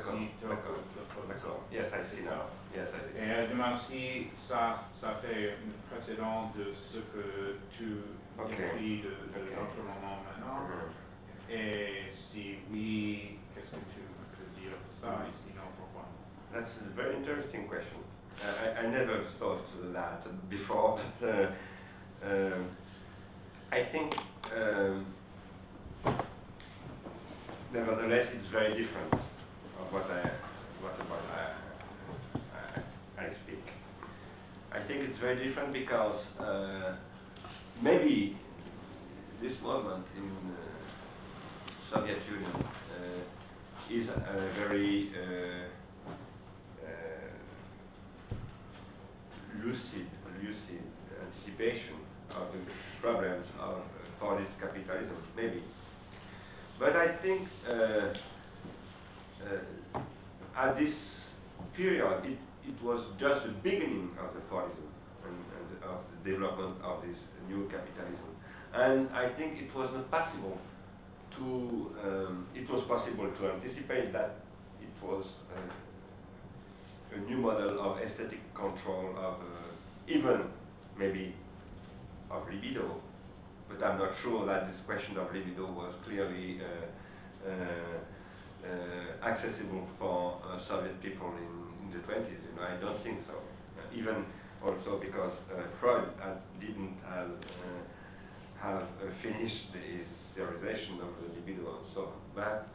d'accord, 0.48 0.78
de- 0.94 1.22
de- 1.22 1.28
d'accord. 1.28 1.68
Yes, 1.70 1.86
I 1.92 2.10
see 2.10 2.22
now. 2.22 2.46
Yes, 2.74 2.88
I 2.92 3.12
see. 3.12 3.18
et 3.18 3.22
elle 3.22 3.48
demande 3.50 3.78
si 3.88 4.26
ça, 4.48 4.76
ça 5.00 5.14
fait 5.22 5.52
un 5.52 5.78
précédent 5.96 6.50
de 6.56 6.72
ce 6.92 6.98
que 6.98 7.56
tu 7.76 7.98
Ok. 8.38 8.50
écris 8.52 9.02
de, 9.02 9.08
de 9.10 9.50
Ok. 9.50 9.54
notre 9.56 9.82
moment 9.82 10.18
maintenant. 10.24 10.60
Mhm. 10.64 10.92
Et 11.50 12.10
si 12.30 12.56
oui, 12.70 13.38
qu'est-ce 13.54 13.70
que 13.72 13.82
tu 13.94 14.00
peux 14.38 14.46
dire 14.60 14.76
ça 15.00 15.26
et 15.26 15.32
sinon 15.44 15.62
pourquoi 15.76 16.08
That's 16.52 16.70
a 16.78 16.90
very 16.94 17.14
interesting 17.16 17.66
question. 17.66 18.00
Uh, 18.40 18.44
I, 18.44 18.82
I 18.82 18.86
never 18.86 19.22
thought 19.38 19.58
that 19.92 20.20
before, 20.48 20.94
but 20.94 21.26
uh, 21.26 21.46
um, 22.22 22.70
I 23.72 23.82
think, 23.92 24.10
um, 24.52 25.12
nevertheless, 27.72 28.28
it's 28.32 28.48
very 28.52 28.82
different 28.82 29.12
of 29.14 29.92
what 29.92 30.04
I, 30.04 30.30
what 30.80 30.94
about 30.94 31.22
I, 31.32 31.54
I, 33.18 33.24
I 33.24 33.28
speak. 33.44 33.64
I 34.72 34.78
think 34.86 35.00
it's 35.08 35.18
very 35.20 35.46
different 35.46 35.72
because 35.72 36.20
uh, 36.38 36.96
maybe 37.82 38.36
this 39.42 39.52
movement 39.62 40.04
in 40.16 40.30
uh, 40.52 40.56
Soviet 41.92 42.18
Union 42.30 42.52
uh, 42.54 43.22
is 43.90 44.08
a 44.08 44.52
very 44.58 45.10
uh, 45.14 45.66
uh, 46.86 47.34
lucid, 49.62 50.06
lucid 50.42 50.84
anticipation 51.20 51.96
of 52.36 52.52
the 52.52 52.60
problems 53.00 53.46
of 53.60 53.78
uh, 53.78 53.82
Polish 54.20 54.48
capitalism, 54.60 55.16
maybe. 55.36 55.62
But 56.78 56.96
I 56.96 57.16
think 57.22 57.48
uh, 57.68 58.14
uh, 59.44 60.00
at 60.56 60.78
this 60.78 60.94
period, 61.76 62.24
it, 62.24 62.38
it 62.68 62.82
was 62.82 63.04
just 63.20 63.46
the 63.46 63.52
beginning 63.62 64.10
of 64.18 64.34
the 64.34 64.40
Fordism 64.50 64.90
and, 65.24 65.34
and 65.34 65.84
of 65.84 66.00
the 66.10 66.30
development 66.30 66.76
of 66.82 67.02
this 67.02 67.16
new 67.48 67.68
capitalism. 67.70 68.30
And 68.74 69.08
I 69.10 69.32
think 69.38 69.58
it 69.62 69.74
was 69.74 69.90
not 69.94 70.10
possible 70.10 70.58
to, 71.36 71.44
um, 72.02 72.46
it 72.54 72.68
was 72.70 72.84
possible 72.88 73.30
to 73.30 73.50
anticipate 73.52 74.12
that 74.12 74.40
it 74.80 75.04
was 75.04 75.24
uh, 75.56 77.16
a 77.16 77.18
new 77.30 77.36
model 77.36 77.80
of 77.80 77.98
aesthetic 77.98 78.42
control 78.54 79.14
of 79.16 79.34
uh, 79.34 80.08
even 80.08 80.42
maybe 80.98 81.34
of 82.30 82.42
libido, 82.48 83.00
but 83.68 83.82
I'm 83.82 83.98
not 83.98 84.12
sure 84.22 84.46
that 84.46 84.68
this 84.70 84.80
question 84.86 85.16
of 85.18 85.32
libido 85.32 85.66
was 85.72 85.94
clearly 86.06 86.60
uh, 86.60 87.48
uh, 87.48 87.98
uh, 88.64 89.26
accessible 89.28 89.88
for 89.98 90.40
Soviet 90.68 91.00
people 91.02 91.32
in, 91.36 91.52
in 91.84 91.88
the 91.92 92.00
20s. 92.06 92.28
You 92.28 92.52
know, 92.56 92.64
I 92.64 92.76
don't 92.80 93.02
think 93.02 93.20
so. 93.26 93.36
Even 93.92 94.24
also 94.64 94.98
because 95.00 95.32
Freud 95.80 96.08
didn't 96.60 96.96
have, 97.04 97.30
finished 99.22 99.68
his 99.76 100.08
theorization 100.36 101.00
of 101.04 101.12
the 101.20 101.28
libido 101.36 101.68
and 101.68 101.86
so 101.94 102.00
on. 102.16 102.20
But 102.34 102.68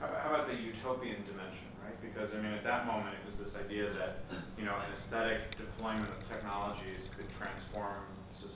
How 0.00 0.08
how 0.12 0.28
about 0.34 0.46
the 0.48 0.54
utopian 0.58 1.24
dimension, 1.24 1.72
right? 1.80 1.96
Because 2.02 2.28
I 2.34 2.38
mean, 2.42 2.52
at 2.52 2.64
that 2.64 2.84
moment, 2.86 3.16
it 3.16 3.24
was 3.24 3.36
this 3.48 3.54
idea 3.56 3.92
that 3.96 4.26
you 4.58 4.64
know 4.64 4.76
an 4.76 4.90
aesthetic 5.00 5.56
deployment 5.56 6.10
of 6.12 6.20
technologies 6.28 7.00
could 7.16 7.28
transform 7.38 8.04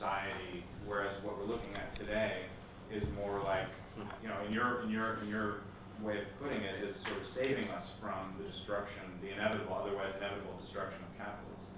society, 0.00 0.64
whereas 0.80 1.12
what 1.22 1.36
we're 1.36 1.46
looking 1.46 1.76
at 1.76 1.92
today 2.00 2.48
is 2.88 3.04
more 3.12 3.44
like, 3.44 3.68
you 4.24 4.28
know, 4.28 4.40
in 4.48 4.52
your 4.52 4.82
in 4.82 4.90
your 4.90 5.20
in 5.20 5.28
your 5.28 5.68
way 6.00 6.18
of 6.18 6.28
putting 6.40 6.64
it, 6.64 6.80
is 6.80 6.96
sort 7.04 7.18
of 7.20 7.24
saving 7.36 7.68
us 7.68 7.84
from 8.00 8.36
the 8.40 8.44
destruction, 8.48 9.20
the 9.20 9.30
inevitable, 9.30 9.76
otherwise 9.76 10.16
inevitable 10.16 10.56
destruction 10.64 11.04
of 11.04 11.12
capitalism, 11.16 11.68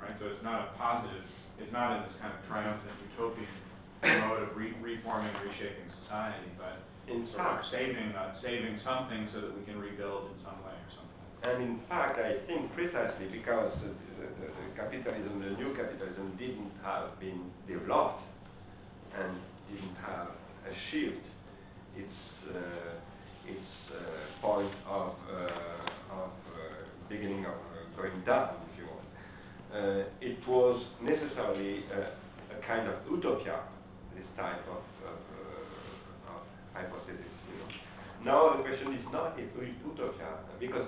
right? 0.00 0.14
So 0.20 0.26
it's 0.28 0.42
not 0.44 0.70
a 0.70 0.78
positive. 0.78 1.26
It's 1.58 1.72
not 1.72 1.96
in 1.96 2.02
this 2.06 2.16
kind 2.20 2.32
of 2.34 2.40
triumphant 2.46 2.96
utopian 3.02 3.50
mode 4.14 4.42
of 4.42 4.56
re- 4.56 4.76
reforming, 4.80 5.34
reshaping 5.36 5.90
society, 6.04 6.52
but 6.56 6.86
In 7.08 7.26
sort 7.32 7.48
of 7.48 7.60
saving, 7.72 8.14
uh, 8.14 8.34
saving 8.42 8.80
something 8.84 9.28
so 9.32 9.40
that 9.40 9.54
we 9.54 9.64
can 9.64 9.78
rebuild 9.78 10.26
in 10.30 10.36
some 10.44 10.60
way 10.62 10.74
or 10.76 10.90
something. 10.94 11.07
And 11.42 11.62
in 11.62 11.80
fact, 11.88 12.18
I 12.18 12.44
think 12.46 12.74
precisely 12.74 13.28
because 13.30 13.72
uh, 13.78 13.86
the, 14.18 14.26
the, 14.26 14.48
the 14.50 14.66
capitalism, 14.74 15.40
the 15.40 15.54
new 15.54 15.74
capitalism, 15.74 16.34
didn't 16.38 16.72
have 16.82 17.18
been 17.20 17.50
developed 17.66 18.22
and 19.14 19.38
didn't 19.70 19.96
have 20.02 20.28
achieved 20.66 21.22
its 21.96 22.18
uh, 22.50 22.98
its 23.46 23.70
uh, 23.90 24.42
point 24.42 24.72
of 24.86 25.14
uh, 25.30 26.22
of 26.22 26.30
uh, 26.30 26.58
beginning 27.08 27.44
of 27.46 27.54
uh, 27.54 27.96
going 27.96 28.20
down, 28.26 28.56
if 28.72 28.78
you 28.78 28.86
want. 28.86 29.06
It 30.20 30.38
was 30.46 30.82
necessarily 31.02 31.84
a, 31.92 32.12
a 32.52 32.58
kind 32.66 32.88
of 32.88 32.94
utopia, 33.10 33.60
this 34.14 34.26
type 34.36 34.64
of, 34.68 34.82
of, 35.06 35.20
hypothesis. 36.74 37.32
You 37.48 37.56
know. 37.58 37.68
Now 38.24 38.56
the 38.56 38.62
question 38.62 38.92
is 38.94 39.04
not 39.12 39.38
if 39.38 39.48
utopia, 39.56 40.44
because 40.60 40.86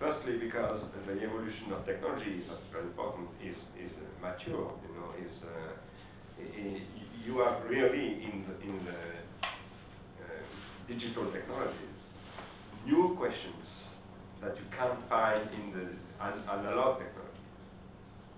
firstly 0.00 0.38
because 0.40 0.80
the 1.06 1.12
evolution 1.12 1.70
of 1.76 1.84
technology 1.84 2.40
is 2.40 2.48
not 2.48 2.58
very 2.72 2.88
important, 2.88 3.28
is 3.44 3.56
is 3.76 3.92
uh, 4.00 4.08
mature. 4.24 4.72
You 4.82 4.90
know, 4.96 5.08
is 5.20 5.34
uh, 5.44 5.76
you 7.24 7.38
are 7.38 7.60
really 7.68 8.24
in 8.24 8.48
the, 8.48 8.54
in 8.64 8.76
the 8.88 9.00
uh, 10.24 10.40
digital 10.88 11.30
technologies 11.30 12.00
new 12.86 13.14
questions 13.18 13.66
that 14.40 14.56
you 14.56 14.64
can't 14.76 14.98
find 15.08 15.42
in 15.52 15.70
the 15.76 15.84
an- 16.24 16.48
analog 16.48 16.98
technology. 16.98 17.44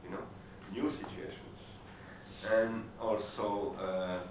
You 0.05 0.11
know, 0.11 0.25
new 0.73 0.91
situations, 0.99 1.59
and 2.51 2.83
also 3.01 3.77
uh, 3.79 4.27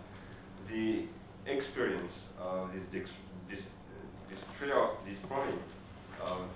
the 0.68 1.08
experience 1.48 2.12
of 2.38 2.72
this 2.74 2.84
dex- 2.92 3.22
this 3.50 3.64
uh, 3.64 4.04
destroy 4.28 4.84
destroying 5.08 5.64
of 6.22 6.50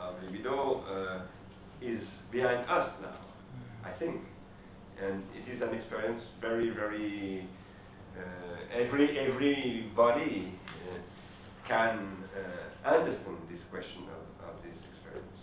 uh, 0.00 0.12
libido 0.22 0.84
uh, 0.84 1.22
is 1.80 2.02
behind 2.30 2.68
us 2.68 2.90
now, 3.02 3.20
I 3.84 3.90
think, 3.98 4.20
and 5.02 5.22
it 5.34 5.50
is 5.50 5.62
an 5.62 5.74
experience 5.74 6.22
very 6.40 6.70
very 6.70 7.48
uh, 8.16 8.80
every 8.82 9.18
everybody 9.18 10.54
uh, 10.88 10.98
can 11.68 12.24
uh, 12.32 12.88
understand 12.88 13.36
this 13.50 13.60
question 13.70 14.04
of, 14.08 14.48
of 14.48 14.54
this 14.62 14.76
experience, 14.94 15.40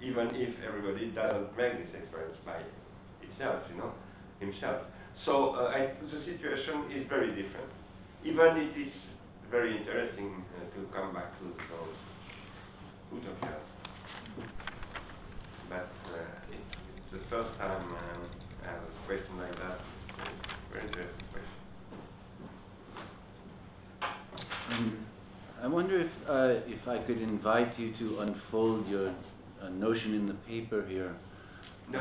even 0.00 0.30
if 0.34 0.54
everybody 0.66 1.10
doesn't 1.10 1.56
make 1.56 1.76
this 1.76 1.92
experience 2.00 2.36
by 2.46 2.60
itself, 3.20 3.62
you 3.70 3.76
know, 3.76 3.92
himself. 4.40 4.82
So 5.24 5.54
uh, 5.54 5.74
I, 5.74 5.92
the 6.00 6.24
situation 6.24 6.90
is 6.90 7.06
very 7.08 7.30
different. 7.30 7.70
Even 8.24 8.56
it 8.56 8.74
is 8.78 8.92
very 9.50 9.76
interesting 9.76 10.44
uh, 10.56 10.64
to 10.74 10.86
come 10.94 11.12
back 11.12 11.38
to 11.38 11.44
those 11.44 11.96
But 15.68 15.76
uh, 15.76 16.18
it's 16.50 17.12
the 17.12 17.20
first 17.30 17.58
time 17.58 17.82
um, 17.82 18.28
I 18.62 18.66
have 18.70 18.82
a 18.82 19.06
question 19.06 19.38
like 19.38 19.56
that. 19.56 19.78
Very 20.72 20.86
interesting 20.86 21.26
question. 21.32 21.50
Um, 24.70 25.06
I 25.62 25.66
wonder 25.66 26.00
if 26.00 26.10
uh, 26.28 26.60
if 26.66 26.88
I 26.88 26.98
could 27.06 27.20
invite 27.20 27.78
you 27.78 27.92
to 27.98 28.20
unfold 28.20 28.86
your 28.88 29.08
uh, 29.62 29.68
notion 29.70 30.14
in 30.14 30.26
the 30.26 30.34
paper 30.46 30.84
here 30.88 31.14
No, 31.90 32.00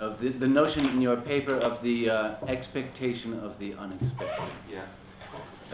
of 0.00 0.20
the, 0.20 0.30
the 0.38 0.46
notion 0.46 0.86
in 0.86 1.00
your 1.00 1.16
paper 1.22 1.56
of 1.56 1.82
the 1.82 2.10
uh, 2.10 2.46
expectation 2.46 3.40
of 3.40 3.58
the 3.58 3.74
unexpected. 3.74 4.52
Yeah. 4.70 4.86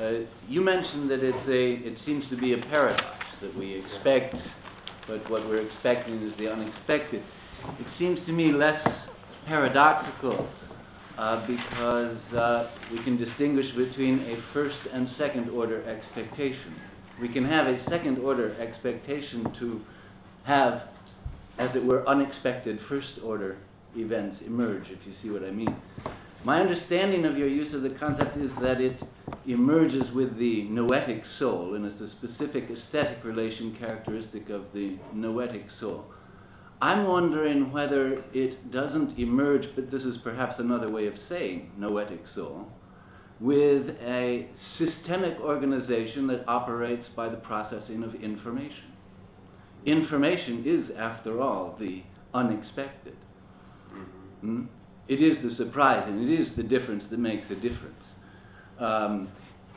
Uh, 0.00 0.20
you 0.46 0.60
mentioned 0.60 1.10
that 1.10 1.20
it's 1.22 1.48
a 1.48 1.88
it 1.88 1.98
seems 2.06 2.24
to 2.30 2.36
be 2.36 2.52
a 2.52 2.58
paradox 2.58 3.18
that 3.42 3.56
we 3.56 3.74
expect, 3.74 4.34
but 5.08 5.28
what 5.30 5.46
we're 5.48 5.66
expecting 5.66 6.22
is 6.22 6.36
the 6.38 6.52
unexpected. 6.52 7.22
It 7.80 7.86
seems 7.98 8.18
to 8.26 8.32
me 8.32 8.52
less 8.52 8.86
paradoxical 9.46 10.48
uh, 11.16 11.46
because 11.46 12.18
uh, 12.32 12.70
we 12.92 13.02
can 13.02 13.16
distinguish 13.16 13.66
between 13.74 14.20
a 14.20 14.36
first 14.52 14.76
and 14.92 15.08
second 15.18 15.48
order 15.50 15.82
expectation. 15.88 16.76
We 17.20 17.28
can 17.28 17.44
have 17.44 17.66
a 17.66 17.82
second 17.90 18.18
order 18.18 18.54
expectation 18.60 19.52
to 19.58 19.80
have, 20.44 20.82
as 21.58 21.70
it 21.74 21.84
were, 21.84 22.08
unexpected 22.08 22.78
first 22.88 23.08
order 23.24 23.56
events 23.96 24.36
emerge, 24.46 24.84
if 24.90 24.98
you 25.06 25.14
see 25.22 25.30
what 25.30 25.42
I 25.42 25.50
mean. 25.50 25.74
My 26.44 26.60
understanding 26.60 27.24
of 27.24 27.36
your 27.36 27.48
use 27.48 27.74
of 27.74 27.82
the 27.82 27.90
concept 27.90 28.36
is 28.36 28.50
that 28.62 28.80
it 28.80 28.96
emerges 29.46 30.10
with 30.12 30.38
the 30.38 30.62
noetic 30.64 31.22
soul, 31.38 31.74
and 31.74 31.84
it's 31.84 32.00
a 32.00 32.10
specific 32.10 32.70
aesthetic 32.70 33.24
relation 33.24 33.76
characteristic 33.78 34.48
of 34.50 34.62
the 34.72 34.96
noetic 35.12 35.66
soul. 35.80 36.04
I'm 36.80 37.08
wondering 37.08 37.72
whether 37.72 38.22
it 38.32 38.70
doesn't 38.70 39.18
emerge, 39.18 39.64
but 39.74 39.90
this 39.90 40.02
is 40.02 40.16
perhaps 40.22 40.54
another 40.58 40.88
way 40.88 41.08
of 41.08 41.14
saying 41.28 41.72
noetic 41.76 42.22
soul, 42.36 42.66
with 43.40 43.88
a 44.00 44.48
systemic 44.78 45.38
organization 45.40 46.28
that 46.28 46.44
operates 46.46 47.06
by 47.16 47.28
the 47.28 47.36
processing 47.36 48.04
of 48.04 48.14
information. 48.14 48.92
Information 49.86 50.62
is, 50.64 50.96
after 50.96 51.40
all, 51.40 51.76
the 51.80 52.02
unexpected. 52.32 53.16
Mhm. 53.92 54.44
Mm? 54.44 54.66
It 55.08 55.22
is 55.22 55.38
the 55.42 55.56
surprise, 55.56 56.04
and 56.06 56.28
it 56.28 56.40
is 56.40 56.48
the 56.56 56.62
difference 56.62 57.04
that 57.10 57.18
makes 57.18 57.48
the 57.48 57.54
difference. 57.54 58.02
Um, 58.78 59.28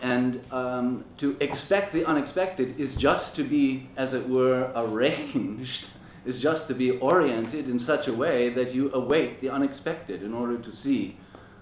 and 0.02 0.41
um, 0.52 1.06
to 1.20 1.38
expect 1.40 1.94
the 1.94 2.06
unexpected 2.06 2.80
is 2.80 2.90
just 2.99 3.36
to 3.36 3.48
be, 3.48 3.90
as 3.98 4.10
it 4.14 4.28
were, 4.28 4.72
arranged, 4.76 5.70
is 6.26 6.41
just 6.41 6.68
to 6.68 6.76
be 6.76 6.91
oriented 7.02 7.70
in 7.70 7.84
such 7.88 8.08
a 8.08 8.14
way 8.14 8.53
that 8.53 8.74
you 8.74 8.91
await 8.94 9.41
the 9.41 9.49
unexpected 9.49 10.22
in 10.22 10.34
order 10.34 10.58
to 10.58 10.70
see 10.84 11.18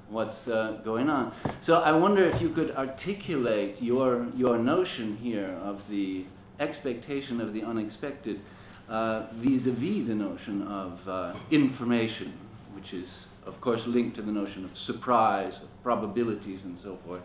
what's 0.10 0.48
uh, 0.48 0.78
going 0.84 1.08
on. 1.10 1.34
So 1.66 1.74
I 1.74 1.92
wonder 1.96 2.30
if 2.30 2.42
you 2.42 2.50
could 2.50 2.72
articulate 2.72 3.76
your, 3.80 4.30
your 4.36 4.58
notion 4.58 5.18
here 5.22 5.60
of 5.64 5.80
the 5.90 6.26
expectation 6.60 7.40
of 7.40 7.54
the 7.54 7.64
unexpected 7.64 8.42
uh, 8.90 9.28
vis-a-vis 9.36 10.08
the 10.08 10.16
notion 10.16 10.64
of 10.64 11.08
uh, 11.08 11.34
information, 11.52 12.34
which 12.74 12.92
is, 12.94 13.08
of 13.54 13.60
course, 13.62 13.82
linked 13.88 14.16
to 14.18 14.22
the 14.22 14.32
notion 14.32 14.64
of 14.64 14.72
surprise, 14.86 15.54
of 15.62 15.84
probabilities, 15.84 16.60
and 16.64 16.78
so 16.84 16.98
forth. 17.06 17.24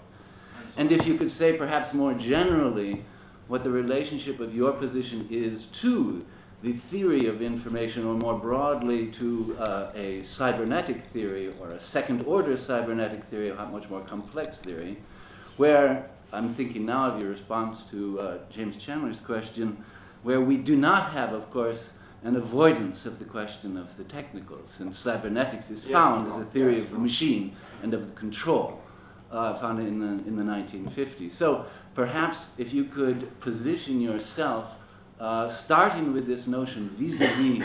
And 0.76 0.90
if 0.90 1.06
you 1.06 1.16
could 1.18 1.32
say, 1.38 1.56
perhaps 1.56 1.94
more 1.94 2.14
generally, 2.14 3.04
what 3.48 3.62
the 3.62 3.70
relationship 3.70 4.40
of 4.40 4.54
your 4.54 4.72
position 4.72 5.28
is 5.30 5.62
to 5.82 6.24
the 6.62 6.80
theory 6.90 7.26
of 7.26 7.42
information, 7.42 8.06
or 8.06 8.14
more 8.14 8.38
broadly 8.38 9.12
to 9.18 9.54
uh, 9.60 9.92
a 9.94 10.24
cybernetic 10.38 10.96
theory 11.12 11.54
or 11.60 11.72
a 11.72 11.80
second 11.92 12.22
order 12.22 12.56
cybernetic 12.66 13.20
theory, 13.30 13.50
a 13.50 13.66
much 13.66 13.88
more 13.90 14.00
complex 14.08 14.56
theory, 14.64 14.98
where 15.58 16.10
I'm 16.32 16.54
thinking 16.56 16.86
now 16.86 17.12
of 17.12 17.20
your 17.20 17.30
response 17.30 17.76
to 17.90 18.18
uh, 18.18 18.38
James 18.56 18.74
Chandler's 18.86 19.18
question, 19.26 19.84
where 20.22 20.40
we 20.40 20.56
do 20.56 20.74
not 20.74 21.12
have, 21.12 21.34
of 21.34 21.50
course, 21.52 21.78
an 22.24 22.36
avoidance 22.36 22.96
of 23.04 23.18
the 23.18 23.24
question 23.26 23.76
of 23.76 23.86
the 23.98 24.04
technical, 24.12 24.58
since 24.78 24.96
cybernetics 25.04 25.64
is 25.70 25.78
found 25.92 26.32
as 26.42 26.48
a 26.48 26.52
theory 26.52 26.82
of 26.84 26.90
the 26.90 26.98
machine 26.98 27.54
and 27.82 27.92
of 27.92 28.00
the 28.00 28.14
control, 28.18 28.80
uh, 29.30 29.60
found 29.60 29.78
in 29.86 30.00
the, 30.00 30.26
in 30.26 30.36
the 30.36 30.42
1950s. 30.42 31.30
So 31.38 31.66
perhaps 31.94 32.36
if 32.58 32.72
you 32.72 32.84
could 32.84 33.28
position 33.40 34.00
yourself, 34.00 34.64
uh, 35.20 35.58
starting 35.66 36.12
with 36.12 36.26
this 36.26 36.40
notion 36.46 36.90
vis-a-vis 36.98 37.62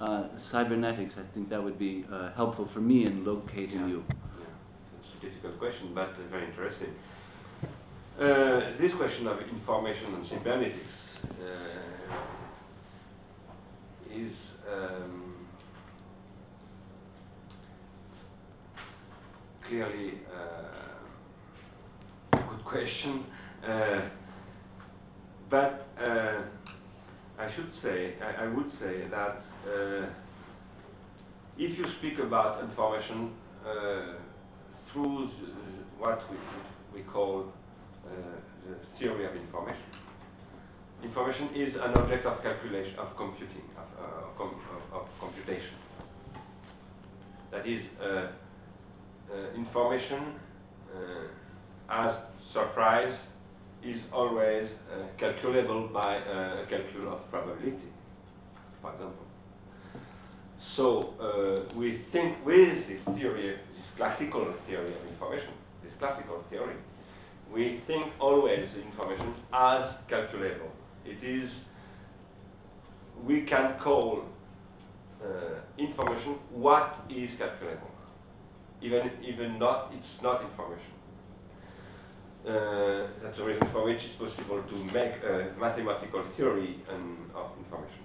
uh, 0.00 0.28
cybernetics, 0.52 1.14
I 1.18 1.34
think 1.34 1.48
that 1.50 1.62
would 1.62 1.78
be 1.78 2.04
uh, 2.12 2.32
helpful 2.34 2.68
for 2.74 2.80
me 2.80 3.06
in 3.06 3.24
locating 3.24 3.80
Yeah. 3.80 3.86
you. 3.88 4.04
Yeah. 4.08 4.44
It's 5.00 5.08
a 5.18 5.26
difficult 5.26 5.58
question, 5.58 5.90
but 5.94 6.10
uh, 6.10 6.30
very 6.30 6.46
interesting. 6.46 6.90
Uh, 8.20 8.76
this 8.80 8.92
question 8.98 9.26
of 9.26 9.38
information 9.40 10.14
and 10.14 10.26
cybernetics 10.28 10.76
uh, 11.24 11.81
is 14.14 14.32
um, 14.70 15.46
clearly 19.68 20.20
uh, 20.34 21.02
a 22.32 22.36
good 22.50 22.64
question, 22.64 23.24
uh, 23.66 24.08
but 25.50 25.88
uh, 26.00 26.42
I 27.38 27.54
should 27.56 27.70
say, 27.82 28.14
I, 28.20 28.44
I 28.44 28.48
would 28.48 28.70
say 28.80 29.08
that 29.10 29.42
uh, 29.66 30.06
if 31.56 31.78
you 31.78 31.86
speak 31.98 32.18
about 32.18 32.62
information 32.64 33.32
uh, 33.66 34.14
through 34.92 35.30
what 35.98 36.20
we, 36.30 37.00
we 37.00 37.06
call 37.06 37.52
uh, 38.06 38.10
the 38.66 38.76
theory 38.98 39.26
of 39.26 39.36
information, 39.36 39.82
information 41.02 41.48
is 41.54 41.74
an 41.74 41.94
object 41.94 42.26
of 42.26 42.42
calculation, 42.42 42.98
of 42.98 43.16
computing, 43.16 43.64
of, 43.76 43.86
uh, 43.98 44.38
com- 44.38 44.60
of, 44.92 45.02
of 45.02 45.06
computation. 45.20 45.74
That 47.50 47.66
is, 47.66 47.82
uh, 48.00 48.28
uh, 49.32 49.54
information 49.56 50.34
uh, 50.94 51.28
as 51.88 52.14
surprise 52.52 53.16
is 53.82 53.98
always 54.12 54.68
uh, 54.92 55.06
calculable 55.18 55.88
by 55.88 56.16
a 56.16 56.66
calcul 56.66 57.08
of 57.08 57.30
probability, 57.30 57.88
for 58.80 58.92
example. 58.92 59.26
So 60.76 61.68
we 61.76 62.04
think 62.12 62.44
with 62.46 62.86
this 62.88 63.00
theory, 63.16 63.56
this 63.56 63.86
classical 63.96 64.54
theory 64.66 64.94
of 64.94 65.06
information, 65.12 65.52
this 65.82 65.92
classical 65.98 66.44
theory, 66.50 66.76
we 67.52 67.82
think 67.86 68.06
always 68.20 68.68
information 68.76 69.34
as 69.52 69.94
calculable. 70.08 70.70
It 71.04 71.24
is, 71.24 71.50
we 73.24 73.42
can 73.42 73.78
call 73.82 74.22
uh, 75.22 75.60
information 75.78 76.36
what 76.50 77.04
is 77.10 77.30
calculable, 77.38 77.90
even 78.80 79.10
even 79.22 79.58
not 79.58 79.90
it's 79.92 80.22
not 80.22 80.42
information. 80.42 80.92
Uh, 82.46 83.06
that's 83.22 83.36
the 83.36 83.44
reason 83.44 83.68
for 83.72 83.84
which 83.84 83.98
it's 84.02 84.18
possible 84.18 84.62
to 84.68 84.84
make 84.86 85.12
a 85.22 85.54
mathematical 85.60 86.24
theory 86.36 86.82
um, 86.90 87.30
of 87.36 87.50
information. 87.56 88.02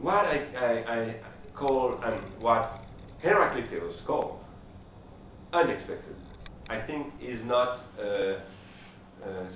What 0.00 0.24
I, 0.24 0.46
I, 0.56 0.94
I 0.94 1.16
call 1.54 2.00
and 2.02 2.42
what 2.42 2.80
Heraclitus 3.20 3.96
called 4.06 4.38
unexpected, 5.52 6.16
I 6.68 6.80
think 6.86 7.12
is 7.20 7.38
not 7.44 7.80
uh, 7.98 8.02
uh, 8.02 8.38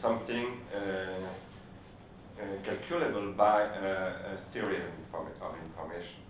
something 0.02 0.58
uh, 0.74 1.28
calculable 2.64 3.32
by 3.32 3.62
uh, 3.62 4.34
a 4.34 4.52
theory 4.52 4.76
of, 4.76 4.82
informa- 4.82 5.40
of 5.42 5.54
information. 5.64 6.20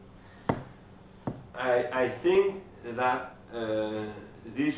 I, 1.54 1.84
I 1.92 2.14
think 2.22 2.62
that 2.96 3.36
uh, 3.52 4.12
this 4.56 4.74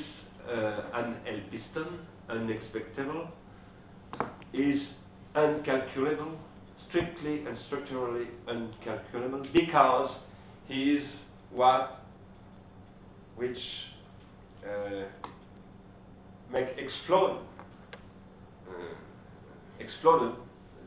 uh, 0.49 0.83
anelpiston, 0.95 1.99
unexpectable, 2.29 3.29
is 4.53 4.81
uncalculable, 5.35 6.37
strictly 6.89 7.45
and 7.47 7.57
structurally 7.67 8.27
uncalculable, 8.49 9.53
because 9.53 10.11
he 10.67 10.93
is 10.95 11.07
what 11.53 12.05
which 13.37 13.59
uh, 14.65 15.05
make 16.53 16.67
explode 16.77 17.41
uh, 18.69 18.73
exploded 19.79 20.35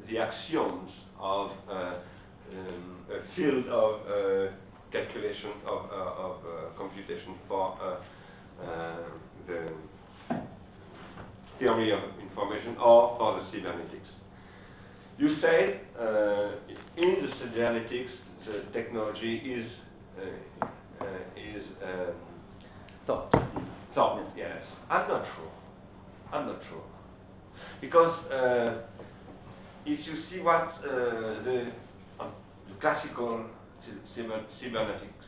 the 0.09 0.17
axioms 0.17 0.91
of 1.19 1.51
uh, 1.69 1.73
um, 1.73 2.97
a 3.09 3.35
field 3.35 3.67
of 3.67 4.01
uh, 4.01 4.51
calculation 4.91 5.51
of, 5.65 5.89
uh, 5.91 6.23
of 6.23 6.35
uh, 6.37 6.77
computation 6.77 7.35
for 7.47 7.77
uh, 7.81 8.63
uh, 8.63 8.97
the 9.47 9.69
theory 11.59 11.91
of 11.91 11.99
information 12.21 12.75
or 12.77 13.17
for 13.17 13.39
the 13.39 13.45
cybernetics. 13.51 14.09
You 15.17 15.39
say 15.41 15.81
uh, 15.99 16.51
in 16.97 17.15
the 17.21 17.29
cybernetics 17.39 18.11
the 18.45 18.63
technology 18.73 19.37
is 19.37 19.71
uh, 20.19 20.65
uh, 21.01 21.07
is 21.37 21.63
um, 21.83 22.15
Thought. 23.05 23.33
thought. 23.93 24.23
Yes, 24.37 24.61
I'm 24.89 25.09
not 25.09 25.25
sure. 25.35 25.51
I'm 26.31 26.47
not 26.47 26.61
sure 26.69 26.83
because 27.81 28.17
uh, 28.31 28.81
if 29.85 30.07
you 30.07 30.15
see 30.29 30.39
what 30.39 30.73
uh, 30.83 31.43
the, 31.43 31.71
um, 32.19 32.31
the 32.67 32.75
classical 32.79 33.45
cyber- 34.15 34.45
cybernetics 34.61 35.25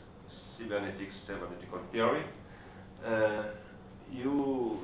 cybernetics 0.58 1.14
cybernetical 1.28 1.80
theory, 1.92 2.24
uh, 3.06 3.44
you 4.12 4.80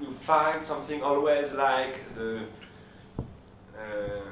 you 0.00 0.14
find 0.26 0.66
something 0.68 1.02
always 1.02 1.46
like 1.56 2.14
the 2.14 2.46
uh, 3.76 4.30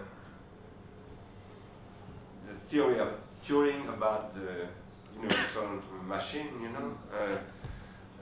the 2.47 2.71
theory 2.71 3.01
of 3.01 3.09
Turing 3.49 3.95
about 3.95 4.35
the 4.35 4.69
universal 5.15 5.81
machine, 6.07 6.49
you 6.63 6.69
know, 6.69 6.93
uh, 7.13 7.39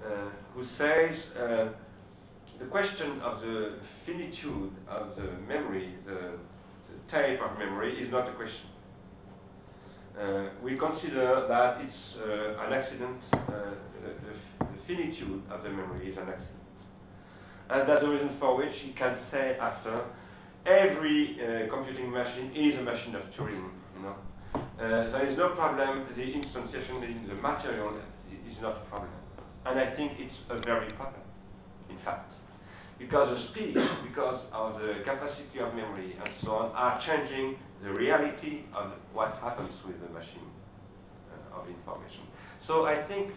uh, 0.07 0.31
who 0.55 0.65
says 0.79 1.17
uh, 1.37 1.69
the 2.59 2.67
question 2.67 3.21
of 3.21 3.41
the 3.41 3.75
finitude 4.05 4.73
of 4.89 5.17
the 5.17 5.31
memory, 5.47 5.95
the, 6.07 6.39
the 6.89 7.11
type 7.11 7.41
of 7.43 7.59
memory, 7.59 7.93
is 7.99 8.11
not 8.11 8.29
a 8.29 8.33
question. 8.33 8.71
Uh, 10.19 10.49
we 10.63 10.79
consider 10.79 11.45
that 11.49 11.79
it's 11.83 12.03
uh, 12.17 12.65
an 12.65 12.73
accident, 12.73 13.21
uh, 13.33 13.77
the, 14.03 14.11
the, 14.25 14.67
finitude 14.87 15.43
of 15.51 15.65
the 15.65 15.69
memory 15.69 16.13
is 16.13 16.17
an 16.17 16.29
accident. 16.29 16.63
And 17.69 17.89
that's 17.89 18.03
the 18.03 18.09
reason 18.09 18.37
for 18.39 18.57
which 18.57 18.73
he 18.85 18.93
can 18.93 19.19
say 19.33 19.59
after, 19.61 20.05
every 20.65 21.37
uh, 21.43 21.75
computing 21.75 22.09
machine 22.11 22.53
is 22.55 22.79
a 22.79 22.83
machine 22.83 23.17
of 23.17 23.23
Turing, 23.37 23.69
you 23.97 24.03
know. 24.03 24.15
Uh, 24.55 25.11
there 25.11 25.27
is 25.29 25.37
no 25.37 25.51
problem, 25.51 26.07
the 26.17 26.23
instantiation 26.23 27.03
in 27.03 27.27
the 27.29 27.35
material 27.35 27.99
is 28.49 28.57
not 28.63 28.77
a 28.77 28.85
problem. 28.89 29.11
And 29.67 29.79
I 29.79 29.97
think 29.97 30.13
it's 30.19 30.37
a 30.49 30.61
very 30.61 30.93
problem, 30.93 31.21
in 31.91 31.99
fact. 32.05 32.31
Because 32.99 33.37
the 33.37 33.41
speed, 33.53 33.77
because 34.09 34.41
of 34.53 34.81
the 34.81 35.05
capacity 35.05 35.61
of 35.61 35.75
memory 35.75 36.17
and 36.17 36.31
so 36.43 36.51
on, 36.53 36.73
are 36.73 37.01
changing 37.05 37.57
the 37.83 37.93
reality 37.93 38.65
of 38.75 38.93
what 39.13 39.37
happens 39.43 39.73
with 39.87 40.01
the 40.01 40.09
machine 40.09 40.49
uh, 41.29 41.61
of 41.61 41.69
information. 41.69 42.25
So 42.67 42.87
I 42.87 43.07
think 43.07 43.33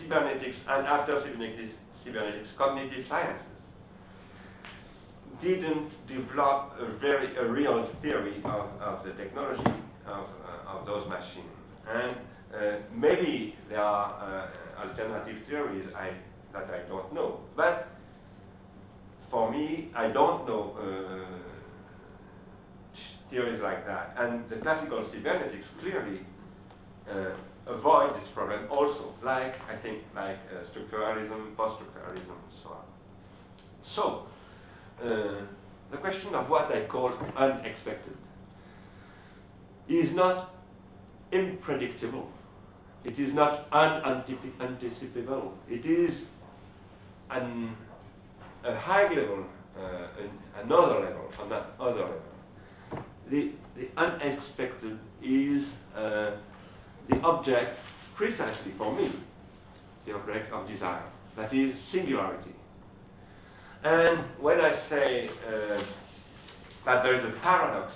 cybernetics 0.00 0.56
and 0.66 0.86
after 0.86 1.20
cybernetics, 1.20 1.74
cybernetics 2.04 2.48
cognitive 2.56 3.04
sciences 3.08 3.52
didn't 5.42 5.90
develop 6.08 6.72
a 6.78 6.98
very 6.98 7.36
a 7.36 7.50
real 7.50 7.88
theory 8.00 8.36
of, 8.44 8.70
of 8.80 9.04
the 9.04 9.12
technology 9.12 9.76
of, 10.06 10.24
uh, 10.24 10.78
of 10.78 10.86
those 10.86 11.08
machines. 11.08 11.50
And 11.88 12.16
uh, 12.54 12.76
maybe 12.94 13.56
there 13.68 13.80
are 13.80 14.48
uh, 14.78 14.88
alternative 14.88 15.42
theories 15.48 15.88
I, 15.96 16.12
that 16.52 16.70
I 16.70 16.88
don't 16.88 17.12
know. 17.12 17.40
But 17.56 17.88
for 19.32 19.50
me, 19.50 19.90
I 19.96 20.08
don't 20.08 20.46
know 20.46 20.76
uh, 20.78 21.42
theories 23.30 23.60
like 23.62 23.84
that. 23.86 24.14
And 24.18 24.48
the 24.50 24.56
classical 24.56 25.08
cybernetics 25.10 25.66
clearly 25.80 26.20
uh, 27.10 27.34
avoid 27.66 28.14
this 28.20 28.28
problem 28.34 28.70
also, 28.70 29.14
like, 29.24 29.54
I 29.68 29.76
think, 29.82 30.02
like 30.14 30.36
uh, 30.52 30.68
structuralism, 30.70 31.56
post-structuralism, 31.56 32.28
and 32.28 32.52
so 32.62 32.68
on. 32.70 32.84
So, 33.96 34.26
uh, 35.02 35.46
the 35.90 35.96
question 35.96 36.34
of 36.34 36.48
what 36.48 36.70
I 36.70 36.86
call 36.86 37.12
unexpected 37.36 38.16
is 39.88 40.14
not 40.14 40.54
unpredictable. 41.32 42.28
It 43.04 43.18
is 43.18 43.34
not 43.34 43.66
unanticipable. 43.72 45.54
It 45.68 45.86
is 45.86 46.16
an, 47.30 47.76
a 48.64 48.78
high 48.78 49.08
level, 49.08 49.44
uh, 49.78 50.06
an, 50.20 50.30
another 50.64 51.00
level, 51.00 51.30
another 51.44 51.66
level. 51.78 52.20
The, 53.30 53.52
the 53.76 53.88
unexpected 53.96 54.98
is 55.22 55.62
uh, 55.96 56.36
the 57.08 57.16
object, 57.22 57.78
precisely 58.16 58.72
for 58.76 58.94
me, 58.94 59.12
the 60.06 60.14
object 60.14 60.52
of 60.52 60.68
desire. 60.68 61.04
That 61.36 61.52
is 61.54 61.74
singularity. 61.92 62.54
And 63.84 64.24
when 64.40 64.60
I 64.60 64.88
say 64.88 65.28
uh, 65.28 65.82
that 66.84 67.02
there 67.02 67.18
is 67.18 67.24
a 67.24 67.40
paradox 67.40 67.92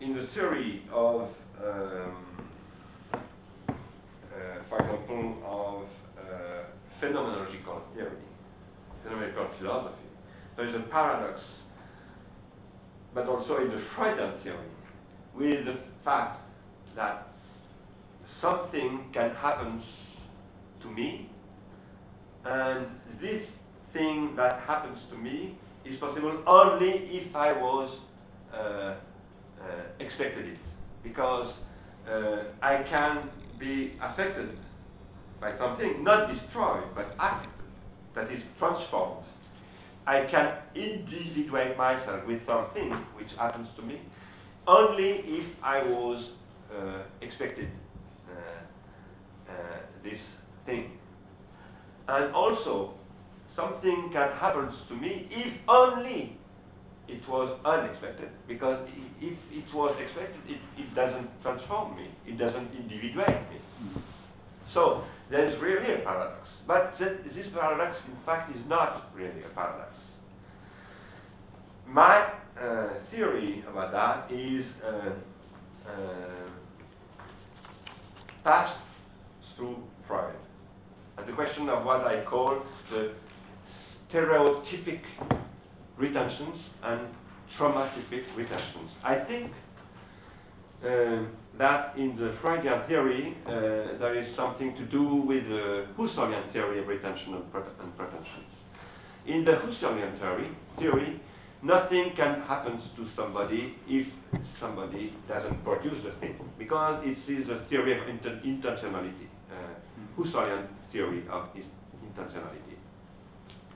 in 0.00 0.14
the 0.14 0.26
theory 0.34 0.82
of, 0.92 1.28
um, 1.64 2.26
uh, 3.12 3.74
for 4.68 4.78
example, 4.80 5.42
of 5.46 5.82
uh, 6.22 6.64
phenomenological 7.00 7.82
theory, 7.94 8.27
phenomenological 9.08 9.58
philosophy, 9.58 9.96
there 10.56 10.68
is 10.68 10.74
a 10.74 10.84
paradox, 10.90 11.40
but 13.14 13.26
also 13.26 13.56
in 13.58 13.68
the 13.68 13.82
Freudian 13.96 14.32
theory, 14.42 14.68
with 15.34 15.64
the 15.64 15.78
fact 16.04 16.40
that 16.96 17.28
something 18.40 19.06
can 19.12 19.30
happen 19.36 19.82
to 20.82 20.90
me, 20.90 21.30
and 22.44 22.86
this 23.20 23.42
thing 23.92 24.34
that 24.36 24.60
happens 24.60 24.98
to 25.10 25.16
me 25.16 25.56
is 25.84 25.98
possible 25.98 26.42
only 26.46 26.90
if 26.90 27.34
I 27.34 27.52
was 27.52 27.98
uh, 28.52 28.56
uh, 28.56 28.96
expected 29.98 30.46
it, 30.46 30.58
because 31.02 31.52
uh, 32.08 32.44
I 32.62 32.84
can 32.88 33.30
be 33.58 33.94
affected 34.02 34.56
by 35.40 35.56
something, 35.58 36.02
not 36.04 36.32
destroyed, 36.32 36.84
but 36.94 37.14
affected, 37.18 37.50
that 38.14 38.30
is 38.32 38.42
transformed. 38.58 39.24
I 40.06 40.26
can 40.30 40.54
individuate 40.74 41.76
myself 41.76 42.26
with 42.26 42.40
something 42.46 42.90
which 43.16 43.28
happens 43.38 43.68
to 43.76 43.82
me 43.82 44.00
only 44.66 45.22
if 45.24 45.46
I 45.62 45.82
was 45.82 46.28
uh, 46.70 47.02
expected 47.22 47.68
uh, 48.30 49.50
uh, 49.50 49.54
this 50.04 50.20
thing. 50.66 50.92
And 52.06 52.34
also, 52.34 52.94
something 53.56 54.10
can 54.12 54.30
happen 54.36 54.70
to 54.88 54.94
me 54.94 55.28
if 55.30 55.54
only 55.68 56.36
it 57.08 57.26
was 57.28 57.58
unexpected. 57.64 58.28
Because 58.46 58.86
if 59.20 59.38
it 59.50 59.74
was 59.74 59.96
expected, 60.00 60.40
it, 60.46 60.60
it 60.78 60.94
doesn't 60.94 61.28
transform 61.42 61.96
me, 61.96 62.08
it 62.26 62.38
doesn't 62.38 62.68
individuate 62.76 63.40
me. 63.50 63.60
So, 64.74 65.02
there's 65.30 65.60
really 65.62 65.94
a 65.94 66.04
paradox. 66.04 66.47
But 66.68 66.96
this 66.98 67.46
paradox, 67.54 67.96
in 68.06 68.16
fact, 68.26 68.54
is 68.54 68.62
not 68.68 69.10
really 69.14 69.42
a 69.42 69.54
paradox. 69.54 69.90
My 71.86 72.30
uh, 72.60 72.88
theory 73.10 73.64
about 73.70 73.90
that 73.92 74.30
is 74.30 74.66
uh, 74.84 75.90
uh, 75.90 76.50
passed 78.44 78.78
through 79.56 79.78
Freud. 80.06 80.34
And 81.16 81.26
the 81.26 81.32
question 81.32 81.70
of 81.70 81.86
what 81.86 82.02
I 82.02 82.22
call 82.26 82.62
the 82.90 83.14
stereotypic 84.12 85.00
retentions 85.96 86.60
and 86.82 87.08
traumatypic 87.58 88.24
retentions. 88.36 88.90
I 89.02 89.20
think 89.26 89.52
that 90.82 91.94
in 91.96 92.16
the 92.16 92.36
Freudian 92.40 92.86
theory 92.86 93.36
uh, 93.46 93.50
there 93.98 94.14
is 94.14 94.34
something 94.36 94.74
to 94.76 94.84
do 94.86 95.02
with 95.02 95.44
the 95.48 95.86
Husserlian 95.98 96.52
theory 96.52 96.80
of 96.80 96.86
retention 96.86 97.34
and, 97.34 97.52
pre- 97.52 97.62
and 97.80 97.96
protentions. 97.96 98.46
In 99.26 99.44
the 99.44 99.52
Husserlian 99.52 100.18
theory, 100.20 100.48
theory, 100.78 101.20
nothing 101.62 102.12
can 102.16 102.42
happen 102.42 102.80
to 102.96 103.06
somebody 103.16 103.74
if 103.88 104.06
somebody 104.60 105.14
doesn't 105.28 105.62
produce 105.64 106.02
the 106.04 106.12
thing, 106.20 106.36
because 106.58 107.02
it 107.04 107.18
is 107.30 107.48
a 107.48 107.64
theory 107.68 107.98
of 107.98 108.06
inten- 108.06 108.42
intentionality, 108.44 109.26
uh, 109.50 109.74
Husserlian 110.16 110.66
theory 110.92 111.24
of 111.30 111.48
intentionality. 112.04 112.76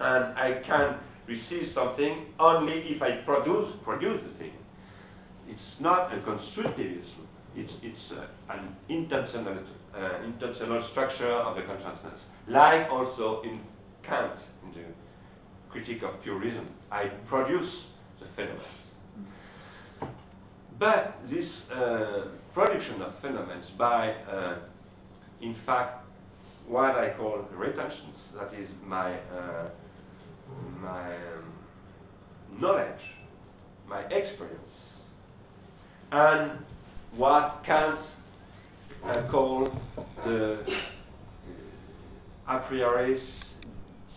And 0.01 0.39
I 0.39 0.63
can 0.65 0.99
receive 1.27 1.73
something 1.75 2.27
only 2.39 2.75
if 2.95 3.03
I 3.03 3.23
produce 3.25 3.75
produce 3.85 4.21
the 4.23 4.39
thing. 4.39 4.53
It's 5.53 5.81
not 5.81 6.15
a 6.15 6.17
constructivism. 6.21 7.27
It's, 7.55 7.73
it's 7.83 8.13
uh, 8.13 8.55
an 8.55 8.75
intentional, 8.89 9.59
uh, 9.95 10.23
intentional 10.25 10.89
structure 10.93 11.31
of 11.31 11.57
the 11.57 11.63
consciousness. 11.63 12.19
Like 12.49 12.89
also 12.91 13.43
in 13.43 13.61
Kant, 14.03 14.39
in 14.65 14.73
the 14.73 14.87
critique 15.71 16.03
of 16.03 16.23
pure 16.23 16.39
reason, 16.39 16.67
I 16.91 17.05
produce 17.29 17.71
the 18.19 18.27
phenomena. 18.35 18.65
But 20.79 21.19
this 21.31 21.47
uh, 21.71 22.29
production 22.55 23.03
of 23.03 23.13
phenomena 23.21 23.63
by, 23.77 24.13
uh, 24.13 24.59
in 25.43 25.55
fact, 25.67 26.07
what 26.67 26.95
I 26.95 27.13
call 27.19 27.47
retentions, 27.55 28.17
that 28.37 28.55
is 28.55 28.69
my 28.87 29.19
uh, 29.19 29.69
my 30.81 31.15
um, 31.15 31.53
knowledge, 32.59 33.01
my 33.87 34.01
experience, 34.05 34.72
and 36.13 36.59
what 37.17 37.63
Kant 37.65 37.99
uh, 39.05 39.29
called 39.31 39.75
the 40.25 40.61
uh, 40.61 40.67
a 42.49 42.59
priori 42.69 43.21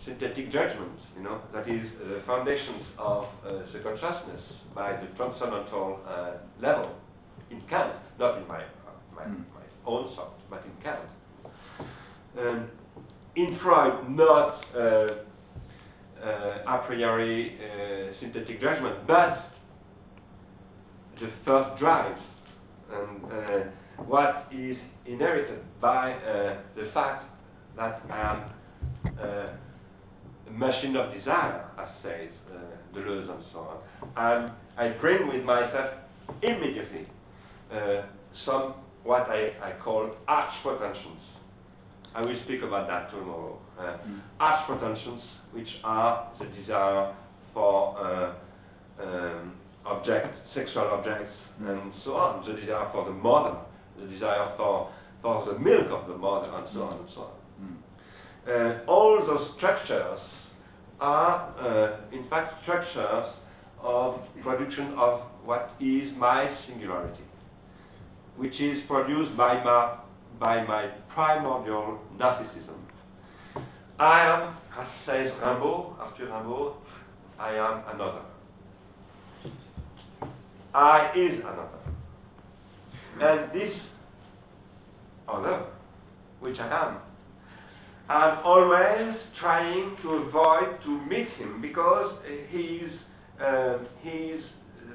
synthetic 0.04 0.52
judgment, 0.52 0.92
you 1.16 1.22
know, 1.22 1.40
that 1.52 1.68
is 1.68 1.88
the 1.98 2.22
foundations 2.26 2.82
of 2.98 3.24
uh, 3.24 3.52
the 3.72 3.78
consciousness 3.80 4.42
by 4.74 4.92
the 4.92 5.06
transcendental 5.16 6.00
uh, 6.06 6.32
level 6.60 6.94
in 7.50 7.60
Kant, 7.68 7.92
not 8.18 8.38
in 8.38 8.46
my, 8.46 8.58
my, 9.14 9.24
Mm. 9.24 9.44
my 9.54 9.62
own 9.86 10.14
thought, 10.14 10.38
but 10.50 10.62
in 10.64 10.82
Kant. 10.84 11.00
Um, 12.38 12.68
in 13.34 13.58
Freud, 13.62 14.08
not 14.10 14.64
uh, 14.74 14.78
uh, 14.78 16.58
a 16.68 16.84
priori 16.86 17.58
uh, 17.58 18.20
synthetic 18.20 18.60
judgment, 18.60 19.06
but 19.06 19.50
the 21.20 21.30
first 21.44 21.78
drive 21.78 22.16
and 22.92 23.24
uh, 23.24 24.04
what 24.06 24.46
is 24.52 24.76
inherited 25.06 25.60
by 25.80 26.12
uh, 26.12 26.58
the 26.76 26.90
fact 26.92 27.24
that 27.76 28.02
I 28.10 28.20
am 28.20 29.18
uh, 29.18 29.46
a 30.48 30.50
machine 30.52 30.96
of 30.96 31.12
desire, 31.12 31.64
as 31.78 31.88
says 32.02 32.28
uh, 32.54 32.96
Deleuze 32.96 33.28
and 33.30 33.44
so 33.52 33.58
on. 33.60 33.78
And 34.16 34.52
I 34.76 34.96
bring 35.00 35.28
with 35.28 35.44
myself 35.44 35.94
immediately 36.42 37.06
uh, 37.72 38.02
some 38.44 38.74
what 39.04 39.22
I, 39.30 39.52
I 39.62 39.72
call 39.82 40.10
arch 40.28 40.52
protentions. 40.62 41.20
I 42.14 42.22
will 42.22 42.38
speak 42.44 42.62
about 42.62 42.88
that 42.88 43.10
tomorrow. 43.10 43.58
Uh, 43.78 43.96
Mm. 44.08 44.20
Arch 44.40 44.66
protentions, 44.66 45.22
which 45.52 45.68
are 45.84 46.32
the 46.38 46.46
desire 46.46 47.14
for 47.52 47.96
uh, 47.98 48.32
um, 49.02 49.52
objects, 49.86 50.38
sexual 50.54 50.84
objects, 50.84 51.32
and 51.60 51.92
so 52.04 52.14
on, 52.14 52.46
the 52.46 52.60
desire 52.60 52.88
for 52.92 53.04
the 53.04 53.12
mother, 53.12 53.56
the 54.00 54.06
desire 54.06 54.52
for, 54.56 54.90
for 55.22 55.46
the 55.46 55.58
milk 55.58 55.88
of 55.90 56.08
the 56.08 56.16
mother, 56.16 56.50
and 56.54 56.66
so 56.74 56.82
on 56.82 56.98
and 56.98 57.08
so 57.14 57.20
on. 57.20 57.32
Mm. 57.62 58.80
Uh, 58.82 58.90
all 58.90 59.24
those 59.26 59.50
structures 59.56 60.20
are, 61.00 61.54
uh, 61.58 62.14
in 62.14 62.28
fact, 62.28 62.62
structures 62.62 63.32
of 63.80 64.20
production 64.42 64.94
of 64.98 65.22
what 65.44 65.72
is 65.80 66.10
my 66.16 66.54
singularity, 66.66 67.22
which 68.36 68.60
is 68.60 68.78
produced 68.88 69.36
by 69.36 69.62
my, 69.62 69.98
by 70.38 70.64
my 70.64 70.88
primordial 71.14 71.98
narcissism. 72.18 72.76
I 73.98 74.26
am, 74.26 74.56
as 74.78 74.86
says 75.06 75.32
Rimbaud, 75.40 75.98
Arthur 75.98 76.26
Rimbaud, 76.26 76.74
I 77.38 77.54
am 77.54 77.94
another. 77.94 78.22
I 80.76 81.10
is 81.16 81.40
another. 81.40 81.68
And 83.18 83.50
this 83.50 83.74
other, 85.26 85.64
which 86.40 86.58
I 86.58 86.88
am, 86.88 86.98
I'm 88.10 88.44
always 88.44 89.16
trying 89.40 89.96
to 90.02 90.08
avoid 90.10 90.82
to 90.84 91.06
meet 91.06 91.28
him 91.38 91.62
because 91.62 92.18
he's, 92.50 92.90
uh, 93.42 93.78
he's 94.02 94.42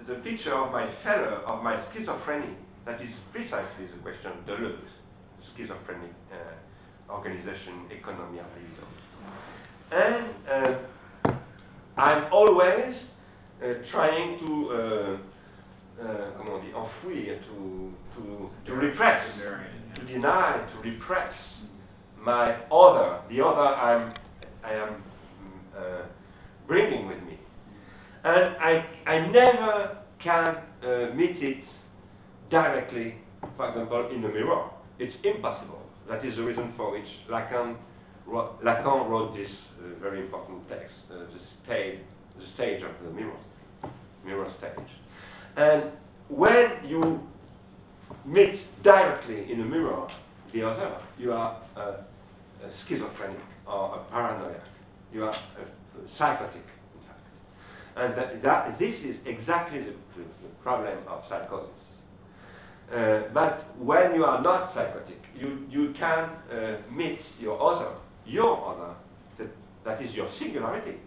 the 0.07 0.15
picture 0.23 0.53
of 0.53 0.71
my 0.71 0.87
failure, 1.03 1.41
of 1.47 1.63
my 1.63 1.75
schizophrenia. 1.89 2.55
That 2.85 3.01
is 3.01 3.09
precisely 3.31 3.87
the 3.91 4.01
question 4.03 4.31
of 4.31 4.45
Deleuze, 4.45 4.77
schizophrenic 5.57 6.13
uh, 6.31 7.11
organization, 7.11 7.89
economy, 7.91 8.39
and 9.91 10.27
uh, 10.49 11.31
I'm 11.97 12.31
always 12.31 12.95
uh, 13.61 13.73
trying 13.91 14.39
to, 14.39 15.19
uh, 16.01 16.07
uh, 16.07 16.31
comment 16.37 16.55
on 16.55 16.61
dit, 16.61 16.73
enfouir, 16.73 17.39
to, 17.45 17.91
to, 18.15 18.49
to 18.65 18.73
repress, 18.75 19.25
to 19.95 20.05
deny, 20.05 20.67
to 20.73 20.89
repress 20.89 21.33
my 22.19 22.55
other, 22.71 23.21
the 23.29 23.43
other 23.43 23.75
I'm, 23.75 24.13
I 24.63 24.73
am 24.73 24.89
mm, 24.89 25.77
uh, 25.77 26.05
bringing 26.67 27.07
with 27.07 27.21
me. 27.23 27.37
And 28.23 28.55
I, 28.57 28.85
I 29.07 29.27
never 29.27 29.97
can 30.23 30.57
uh, 30.83 31.13
meet 31.15 31.41
it 31.41 31.63
directly, 32.49 33.15
for 33.57 33.69
example, 33.69 34.09
in 34.13 34.21
the 34.21 34.27
mirror. 34.27 34.69
It's 34.99 35.15
impossible. 35.23 35.81
That 36.09 36.23
is 36.25 36.35
the 36.35 36.43
reason 36.43 36.73
for 36.77 36.91
which 36.91 37.07
Lacan 37.29 37.77
wrote, 38.27 38.63
Lacan 38.63 39.09
wrote 39.09 39.35
this 39.35 39.49
uh, 39.79 39.99
very 39.99 40.21
important 40.21 40.67
text, 40.69 40.93
uh, 41.09 41.15
the, 41.15 41.39
stage, 41.65 41.99
the 42.37 42.45
stage 42.53 42.83
of 42.83 42.91
the 43.03 43.11
mirror, 43.11 43.39
mirror 44.25 44.51
stage. 44.59 45.00
And 45.57 45.83
when 46.29 46.67
you 46.85 47.19
meet 48.25 48.61
directly 48.83 49.51
in 49.51 49.61
a 49.61 49.65
mirror 49.65 50.07
the 50.53 50.63
other, 50.63 50.97
you 51.17 51.31
are 51.31 51.61
a, 51.75 51.79
a 51.79 52.71
schizophrenic 52.87 53.39
or 53.67 53.95
a 53.95 54.11
paranoiac. 54.11 54.61
You 55.13 55.25
are 55.25 55.33
a, 55.33 56.17
psychotic, 56.17 56.55
in 56.95 57.07
fact. 57.07 57.19
And 57.95 58.17
that, 58.17 58.43
that, 58.43 58.79
this 58.79 58.95
is 59.03 59.15
exactly 59.25 59.79
the, 59.79 59.91
the, 60.15 60.23
the 60.23 60.49
problem 60.63 60.97
of 61.07 61.23
psychosis. 61.29 61.69
Uh, 62.93 63.23
but 63.33 63.65
when 63.77 64.15
you 64.15 64.25
are 64.25 64.41
not 64.41 64.73
psychotic, 64.73 65.19
you, 65.37 65.65
you 65.69 65.93
can 65.97 66.29
uh, 66.51 66.77
meet 66.91 67.19
your 67.39 67.61
other, 67.61 67.93
your 68.25 68.73
other, 68.73 68.93
that, 69.37 69.47
that 69.85 70.01
is 70.01 70.13
your 70.13 70.29
singularity. 70.39 70.97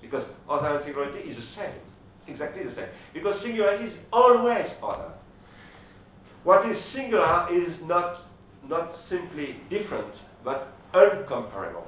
Because 0.00 0.24
other 0.48 0.80
singularity 0.84 1.30
is 1.30 1.36
the 1.36 1.44
same, 1.56 1.80
exactly 2.26 2.64
the 2.64 2.74
same. 2.74 2.88
Because 3.14 3.40
singularity 3.42 3.86
is 3.86 3.98
always 4.12 4.66
other. 4.82 5.12
What 6.44 6.68
is 6.70 6.76
singular 6.94 7.48
is 7.52 7.74
not, 7.84 8.26
not 8.66 8.92
simply 9.08 9.56
different, 9.70 10.12
but 10.44 10.74
uncomparable. 10.92 11.86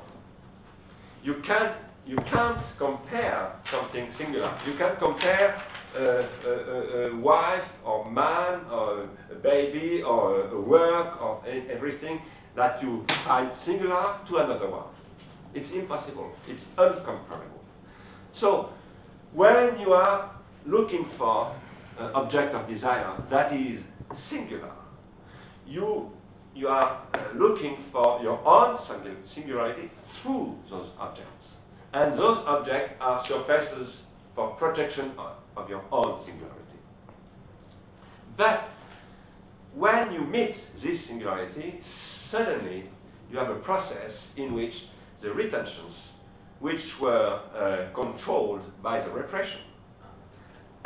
You 1.23 1.37
can't, 1.47 1.77
you 2.07 2.17
can't 2.31 2.63
compare 2.79 3.61
something 3.73 4.09
singular. 4.19 4.59
You 4.67 4.79
can't 4.79 4.99
compare 4.99 5.61
a, 5.97 6.01
a, 6.01 7.11
a 7.11 7.17
wife 7.17 7.65
or 7.85 8.11
man 8.11 8.65
or 8.71 9.09
a 9.33 9.35
baby 9.43 10.03
or 10.03 10.49
a, 10.49 10.61
work 10.61 11.21
or 11.21 11.43
everything 11.47 12.21
that 12.57 12.81
you 12.83 13.05
find 13.27 13.51
singular 13.67 14.21
to 14.29 14.37
another 14.37 14.71
one. 14.71 14.87
It's 15.55 15.71
impossible. 15.75 16.33
It's 16.47 16.63
uncomparable. 16.79 17.61
So, 18.41 18.71
when 19.35 19.81
you 19.81 19.93
are 19.93 20.31
looking 20.65 21.11
for 21.19 21.55
an 21.99 22.11
object 22.15 22.55
of 22.55 22.69
desire 22.69 23.23
that 23.31 23.53
is 23.53 23.81
singular, 24.31 24.73
you, 25.67 26.11
you 26.55 26.69
are 26.69 27.07
uh, 27.15 27.37
looking 27.37 27.77
for 27.93 28.23
your 28.23 28.39
own 28.47 28.79
singularity 29.35 29.91
through 30.23 30.57
those 30.71 30.89
objects. 30.99 31.31
And 31.93 32.19
those 32.19 32.45
objects 32.47 32.95
are 33.01 33.25
surfaces 33.29 33.95
for 34.35 34.55
projection 34.55 35.13
of, 35.19 35.33
of 35.57 35.69
your 35.69 35.85
own 35.93 36.25
singularity. 36.27 36.61
But 38.37 38.69
when 39.75 40.13
you 40.13 40.21
meet 40.21 40.55
this 40.83 40.99
singularity, 41.09 41.81
suddenly 42.31 42.85
you 43.31 43.39
have 43.39 43.51
a 43.51 43.59
process 43.61 44.11
in 44.37 44.55
which 44.55 44.73
the 45.23 45.31
retentions, 45.31 45.95
which 46.65 46.81
were 46.99 47.41
uh, 47.55 47.95
controlled 47.95 48.63
by 48.83 48.99
the 48.99 49.11
repression, 49.11 49.61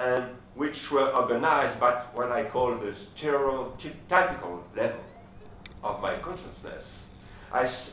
and 0.01 0.25
which 0.57 0.75
were 0.91 1.09
organized 1.15 1.79
by 1.79 2.05
what 2.15 2.33
I 2.33 2.51
call 2.51 2.77
the 2.81 2.93
stereotypical 3.15 4.63
level 4.77 5.05
of 5.85 6.01
my 6.01 6.19
consciousness, 6.19 6.83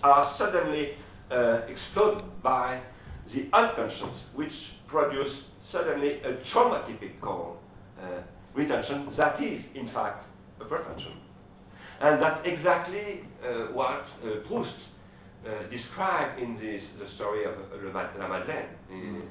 are 0.02 0.36
suddenly 0.40 0.94
uh, 1.30 1.62
exploded 1.68 2.26
by 2.42 2.82
the 3.32 3.50
unconscious, 3.54 4.20
which 4.34 4.56
produce 4.88 5.34
suddenly 5.72 6.22
a 6.24 6.38
traumatypical 6.52 7.58
uh, 8.02 8.22
retention 8.56 9.14
that 9.16 9.40
is, 9.40 9.62
in 9.76 9.92
fact, 9.94 10.26
a 10.60 10.66
protention. 10.66 11.14
And 12.02 12.20
that's 12.20 12.42
exactly 12.46 13.22
uh, 13.44 13.74
what 13.74 14.06
uh, 14.24 14.48
Proust 14.48 14.74
uh, 15.46 15.70
described 15.70 16.40
in 16.42 16.56
this, 16.58 16.82
the 17.00 17.08
story 17.16 17.46
of 17.46 17.54
uh, 17.54 18.18
La 18.20 18.28
Madeleine, 18.28 18.70
in 18.90 19.22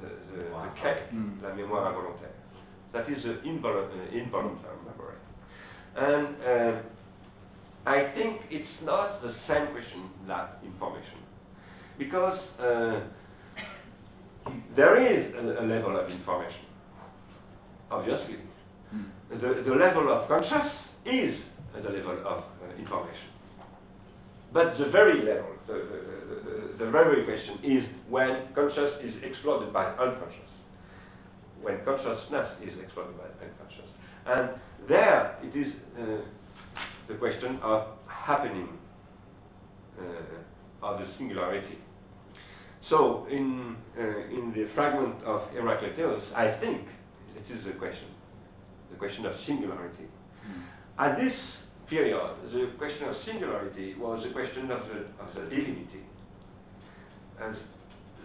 the, 0.00 0.08
the, 0.08 0.42
the 0.44 0.68
cake, 0.82 1.10
Mm. 1.12 1.42
La 1.42 1.50
mémoire 1.50 1.88
involontaire. 1.90 2.34
That 2.92 3.08
is 3.08 3.24
an 3.24 3.38
invol- 3.44 3.88
uh, 3.88 4.16
involuntary 4.16 4.76
memory. 4.84 5.16
And 5.96 6.36
uh, 6.44 6.82
I 7.86 8.12
think 8.14 8.40
it's 8.50 8.82
not 8.82 9.22
the 9.22 9.34
same 9.48 9.68
question 9.72 10.10
that 10.26 10.58
information. 10.64 11.18
Because 11.98 12.38
uh, 12.60 13.00
there 14.76 14.96
is 15.00 15.34
a, 15.34 15.62
a 15.62 15.64
level 15.66 15.96
of 15.98 16.10
information, 16.10 16.66
obviously. 17.90 18.36
Mm. 18.94 19.06
The, 19.30 19.62
the 19.68 19.74
level 19.74 20.12
of 20.12 20.28
conscious 20.28 20.72
is 21.06 21.40
the 21.74 21.90
level 21.90 22.18
of 22.26 22.44
uh, 22.62 22.76
information. 22.78 23.28
But 24.52 24.78
the 24.78 24.86
very 24.90 25.18
level, 25.24 25.53
the, 25.66 25.72
the, 25.72 26.78
the, 26.78 26.84
the 26.84 26.90
very 26.90 27.24
question 27.24 27.58
is 27.62 27.84
when 28.08 28.48
conscious 28.54 28.92
is 29.02 29.14
exploded 29.22 29.72
by 29.72 29.86
unconscious. 29.86 30.40
When 31.62 31.82
consciousness 31.84 32.50
is 32.62 32.78
exploded 32.82 33.16
by 33.16 33.24
unconscious. 33.44 33.88
And 34.26 34.50
there 34.88 35.38
it 35.42 35.56
is 35.56 35.72
uh, 35.98 36.24
the 37.08 37.14
question 37.14 37.58
of 37.62 37.88
happening 38.06 38.68
uh, 39.98 40.86
of 40.86 41.00
the 41.00 41.06
singularity. 41.16 41.78
So 42.90 43.26
in, 43.30 43.76
uh, 43.98 44.02
in 44.02 44.52
the 44.54 44.68
fragment 44.74 45.22
of 45.24 45.48
Heraclitus, 45.52 46.22
I 46.36 46.58
think 46.60 46.82
it 47.36 47.52
is 47.52 47.64
the 47.64 47.72
question, 47.72 48.08
the 48.90 48.96
question 48.98 49.24
of 49.24 49.32
singularity. 49.46 50.04
At 50.98 51.16
this 51.16 51.32
period, 51.88 52.18
the 52.52 52.72
question 52.78 53.08
of 53.08 53.16
singularity 53.26 53.94
was 53.98 54.24
the 54.24 54.32
question 54.32 54.70
of 54.70 54.80
the, 54.88 54.98
of 55.22 55.34
the 55.34 55.42
divinity. 55.50 56.02
And 57.40 57.56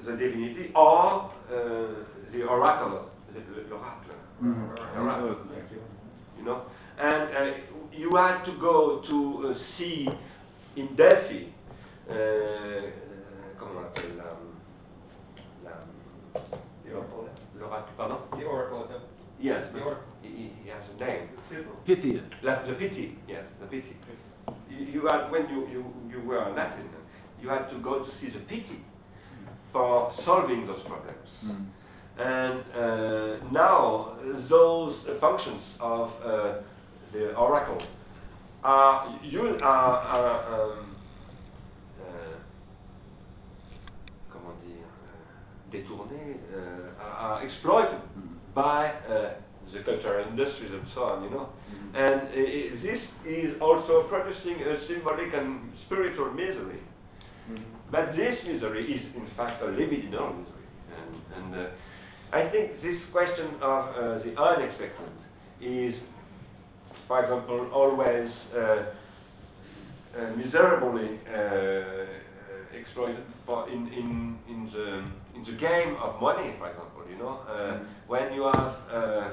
the 0.05 0.11
divinity 0.11 0.71
or 0.75 1.31
uh, 1.51 1.87
the 2.31 2.43
oracle, 2.43 3.09
the, 3.33 3.39
the 3.39 3.75
oracle. 3.75 4.15
Oracle. 4.95 5.37
You 6.37 6.45
know? 6.45 6.63
And 6.99 7.35
uh, 7.35 7.57
you 7.91 8.15
had 8.15 8.43
to 8.45 8.51
go 8.59 9.01
to 9.07 9.49
uh, 9.49 9.59
see 9.77 10.07
in 10.75 10.95
Delphi, 10.95 11.47
uh, 12.09 12.13
comment 13.59 13.77
on 13.77 13.85
appelle 13.85 14.15
la, 14.17 14.23
la, 15.63 16.41
l'oracle, 16.85 17.29
l'oracle, 17.59 17.93
pardon? 17.97 18.17
The 18.37 18.45
oracle 18.45 18.83
of 18.83 19.18
Yes, 19.39 19.65
The 19.73 19.79
but 19.79 19.85
oracle. 19.87 20.03
he, 20.21 20.51
he 20.63 20.69
has 20.69 20.83
a 20.95 20.99
name. 20.99 21.29
Pythia. 21.87 22.21
La, 22.43 22.65
the 22.67 22.73
pity, 22.73 23.17
yes, 23.27 23.43
the 23.61 23.67
pity. 23.67 23.95
You, 24.69 24.85
you 24.85 25.07
had, 25.07 25.31
when 25.31 25.47
you, 25.49 25.67
you, 25.69 25.85
you 26.09 26.21
were 26.27 26.47
in 26.49 26.55
Latin, 26.55 26.85
you 27.41 27.49
had 27.49 27.69
to 27.69 27.79
go 27.79 27.99
to 27.99 28.11
see 28.19 28.29
the 28.29 28.39
pity 28.39 28.83
for 29.71 30.11
solving 30.25 30.67
those 30.67 30.81
problems. 30.81 31.27
Mm. 31.45 31.65
And 32.19 32.59
uh, 32.75 33.51
now 33.51 34.17
those 34.49 34.95
uh, 35.07 35.19
functions 35.21 35.61
of 35.79 36.09
uh, 36.23 36.53
the 37.13 37.33
oracle 37.35 37.81
are, 38.63 39.17
you, 39.23 39.57
are, 39.61 39.63
are 39.63 40.71
um, 40.73 40.95
uh, 42.01 42.37
comment 44.33 44.55
dire, 44.67 44.83
uh, 44.83 45.71
détournés, 45.71 46.35
uh, 46.53 47.01
are, 47.01 47.37
are 47.39 47.43
exploited 47.45 47.99
Mm. 48.17 48.38
By 48.55 48.89
uh, 48.89 49.33
the 49.73 49.83
cultural 49.83 50.25
industries 50.27 50.71
and 50.71 50.85
so 50.95 51.03
on, 51.03 51.23
you 51.23 51.29
know. 51.29 51.49
Mhm. 51.49 51.95
And 51.95 52.21
uh, 52.21 52.81
this 52.81 53.01
is 53.25 53.61
also 53.61 54.03
producing 54.09 54.61
a 54.61 54.87
symbolic 54.87 55.33
and 55.33 55.71
spiritual 55.85 56.31
misery. 56.31 56.79
But 57.91 58.15
this 58.15 58.37
misery 58.45 58.85
is 58.93 59.01
in 59.15 59.27
fact 59.35 59.63
a 59.63 59.65
libidinal 59.65 60.37
misery. 60.37 60.67
And, 60.97 61.15
and 61.35 61.67
uh, 61.67 61.69
I 62.31 62.47
think 62.49 62.81
this 62.81 63.01
question 63.11 63.55
of 63.61 63.89
uh, 63.89 64.19
the 64.23 64.39
unexpected 64.39 65.09
is, 65.59 65.95
for 67.07 67.23
example, 67.23 67.71
always 67.73 68.29
uh, 68.55 68.59
uh, 68.59 70.35
miserably 70.37 71.19
uh, 71.27 72.77
exploited 72.77 73.25
in, 73.71 73.87
in, 73.93 74.37
in, 74.47 74.69
the, 74.73 75.03
in 75.39 75.53
the 75.53 75.59
game 75.59 75.95
of 75.97 76.21
money, 76.21 76.53
for 76.59 76.69
example, 76.69 77.03
you 77.09 77.17
know. 77.17 77.39
Uh, 77.47 77.79
when 78.07 78.33
you 78.33 78.43
have 78.43 78.75
uh, 78.91 79.29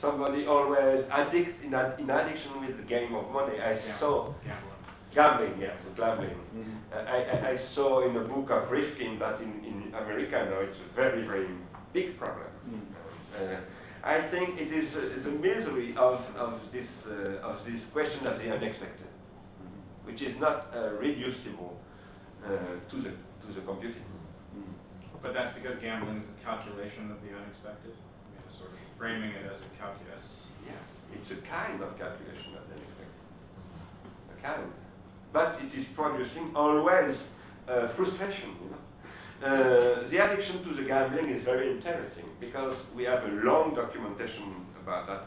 somebody 0.00 0.46
always 0.46 1.04
addict 1.10 1.62
in, 1.64 1.74
ad- 1.74 1.98
in 2.00 2.08
addiction 2.10 2.60
with 2.66 2.76
the 2.76 2.84
game 2.84 3.14
of 3.14 3.30
money, 3.30 3.58
I 3.60 3.78
saw 4.00 4.32
Gambling. 4.44 4.76
Gambling, 5.14 5.54
yes, 5.60 5.76
gambling. 5.96 6.38
Mhm. 6.54 6.78
Uh, 6.92 6.96
I, 6.96 7.18
I, 7.18 7.50
I 7.52 7.74
saw 7.74 8.06
in 8.06 8.14
the 8.14 8.20
book 8.20 8.48
of 8.50 8.70
Rifkin 8.70 9.18
that 9.18 9.40
in, 9.40 9.52
in 9.64 9.94
America 9.94 10.38
now 10.50 10.60
it's 10.60 10.78
a 10.78 10.94
very, 10.94 11.26
very 11.26 11.48
big 11.92 12.16
problem. 12.18 12.46
Uh, 13.36 13.60
I 14.02 14.30
think 14.30 14.58
it 14.58 14.72
is 14.72 14.88
uh, 14.94 15.22
the 15.24 15.30
misery 15.30 15.94
of, 15.98 16.20
of, 16.36 16.60
this, 16.72 16.86
uh, 17.06 17.42
of 17.46 17.64
this 17.66 17.80
question 17.92 18.26
of 18.26 18.38
the 18.38 18.50
unexpected, 18.50 19.06
which 20.04 20.22
is 20.22 20.34
not 20.40 20.70
uh, 20.74 20.92
reducible 20.94 21.76
uh, 22.46 22.48
to, 22.90 22.96
the, 23.02 23.10
to 23.44 23.48
the 23.54 23.60
computing. 23.66 24.02
But 25.22 25.34
that's 25.36 25.54
because 25.54 25.76
gambling 25.80 26.24
is 26.24 26.28
a 26.28 26.38
calculation 26.44 27.12
of 27.12 27.20
the 27.20 27.36
unexpected. 27.36 27.92
I 27.92 28.26
mean, 28.32 28.44
sort 28.56 28.72
of 28.72 28.80
framing 28.96 29.30
it 29.30 29.44
as 29.44 29.60
a 29.60 29.70
calculus. 29.76 30.24
Yes, 30.64 30.80
it's 31.12 31.30
a 31.36 31.40
kind 31.48 31.80
of 31.84 31.92
calculation 32.00 32.56
of 32.56 32.64
the 32.68 32.74
unexpected. 32.80 33.20
A 34.32 34.36
kind. 34.40 34.72
But 35.32 35.60
it 35.60 35.72
is 35.78 35.86
producing 35.94 36.56
always 36.56 37.16
uh, 37.68 37.94
frustration, 37.96 38.56
you 38.64 38.70
know. 38.72 38.82
Uh, 39.40 40.08
the 40.10 40.18
addiction 40.20 40.62
to 40.64 40.74
the 40.76 40.86
gambling 40.86 41.30
is 41.30 41.42
very 41.44 41.74
interesting 41.74 42.26
because 42.40 42.76
we 42.94 43.04
have 43.04 43.24
a 43.24 43.32
long 43.44 43.74
documentation 43.74 44.66
about 44.82 45.06
that, 45.06 45.24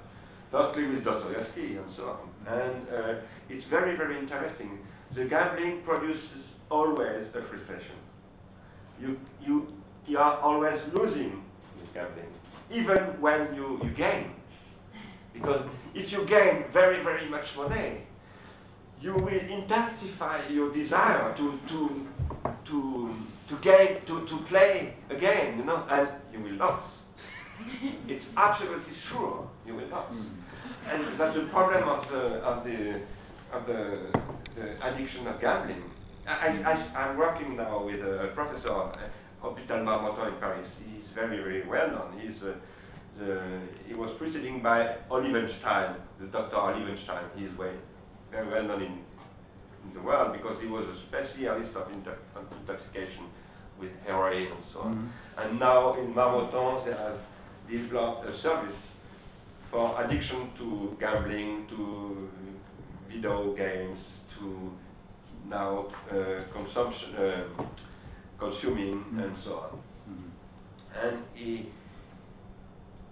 firstly 0.52 0.86
with 0.86 1.04
Dostoevsky 1.04 1.78
and 1.78 1.86
so 1.98 2.18
on. 2.18 2.30
And 2.46 2.88
uh, 2.90 3.22
it's 3.50 3.66
very, 3.72 3.98
very 3.98 4.20
interesting. 4.20 4.78
The 5.16 5.26
gambling 5.26 5.82
produces 5.84 6.46
always 6.70 7.26
a 7.34 7.42
frustration. 7.50 7.98
You, 9.02 9.18
you, 9.42 9.68
you 10.08 10.18
are 10.18 10.40
always 10.40 10.80
losing 10.94 11.44
with 11.80 11.94
gambling, 11.94 12.26
even 12.72 13.22
when 13.22 13.54
you, 13.56 13.80
you 13.84 13.92
gain. 13.96 14.32
Because 15.34 15.68
if 15.96 16.12
you 16.12 16.26
gain 16.28 16.66
very, 16.74 17.04
very 17.04 17.30
much 17.30 17.46
money, 17.56 18.02
you 19.02 19.14
will 19.14 19.28
intensify 19.28 20.48
your 20.48 20.74
desire 20.74 21.36
to, 21.36 21.60
to, 21.70 22.08
to, 22.68 23.16
to 23.50 23.62
gain, 23.62 24.06
to, 24.08 24.26
to 24.28 24.46
play 24.50 24.96
again, 25.10 25.58
you 25.58 25.66
know, 25.66 25.86
and 25.90 26.10
you 26.32 26.40
will 26.40 26.52
lose. 26.52 26.90
it's 28.08 28.26
absolutely 28.38 28.94
sure 29.10 29.50
you 29.66 29.74
will 29.74 29.82
lose. 29.82 29.92
Mm. 29.92 30.30
And 30.88 31.20
that's 31.20 31.36
the 31.36 31.48
problem 31.52 31.88
of 31.88 32.10
the, 32.10 32.20
of 32.44 32.64
the, 32.64 33.02
of 33.52 33.68
the, 33.68 34.12
the 34.56 34.88
addiction 34.88 35.28
of 35.28 35.42
gambling. 35.42 35.84
I, 36.28 36.48
I, 36.48 36.72
I'm 36.98 37.18
working 37.18 37.58
now 37.58 37.84
with 37.86 38.00
a 38.00 38.32
professor 38.34 38.70
at 38.70 39.12
Hôpital 39.44 39.84
Marmottan 39.84 40.34
in 40.34 40.40
Paris. 40.40 40.68
He's 40.86 41.04
very, 41.14 41.38
very 41.38 41.68
well 41.68 41.88
known. 41.92 42.20
He's, 42.20 42.42
uh, 42.42 42.54
the, 43.20 43.62
he 43.86 43.94
was 43.94 44.16
preceded 44.18 44.64
by 44.64 44.96
Olievenstein, 45.12 45.98
the 46.20 46.28
Dr. 46.28 46.56
Olievenstein. 46.56 47.24
He 47.36 47.46
is 47.46 47.52
very, 47.58 47.78
very 48.32 48.48
well 48.48 48.64
known 48.64 48.82
in, 48.82 49.00
in 49.86 49.94
the 49.94 50.02
world 50.02 50.34
because 50.34 50.58
he 50.62 50.68
was 50.68 50.86
a 50.86 50.98
specialist 51.10 51.76
of 51.76 51.92
inter- 51.92 52.18
intoxication 52.62 53.26
with 53.80 53.92
heroin 54.06 54.48
and 54.48 54.64
so 54.72 54.80
on. 54.80 55.12
And 55.38 55.60
now 55.60 56.00
in 56.00 56.14
Marmottan 56.14 56.86
they 56.86 56.94
have 56.94 57.20
developed 57.70 58.28
a 58.28 58.42
service 58.42 58.76
for 59.70 60.02
addiction 60.04 60.52
to 60.58 60.96
gambling, 61.00 61.68
to 61.70 62.30
video 63.12 63.56
games, 63.56 64.00
to 64.40 64.72
now 65.50 65.88
uh, 66.12 66.44
consumption, 66.54 67.16
uh, 67.18 67.64
consuming, 68.44 69.04
and 69.20 69.36
so 69.44 69.52
on. 69.54 69.80
And 71.02 71.24
he, 71.34 71.70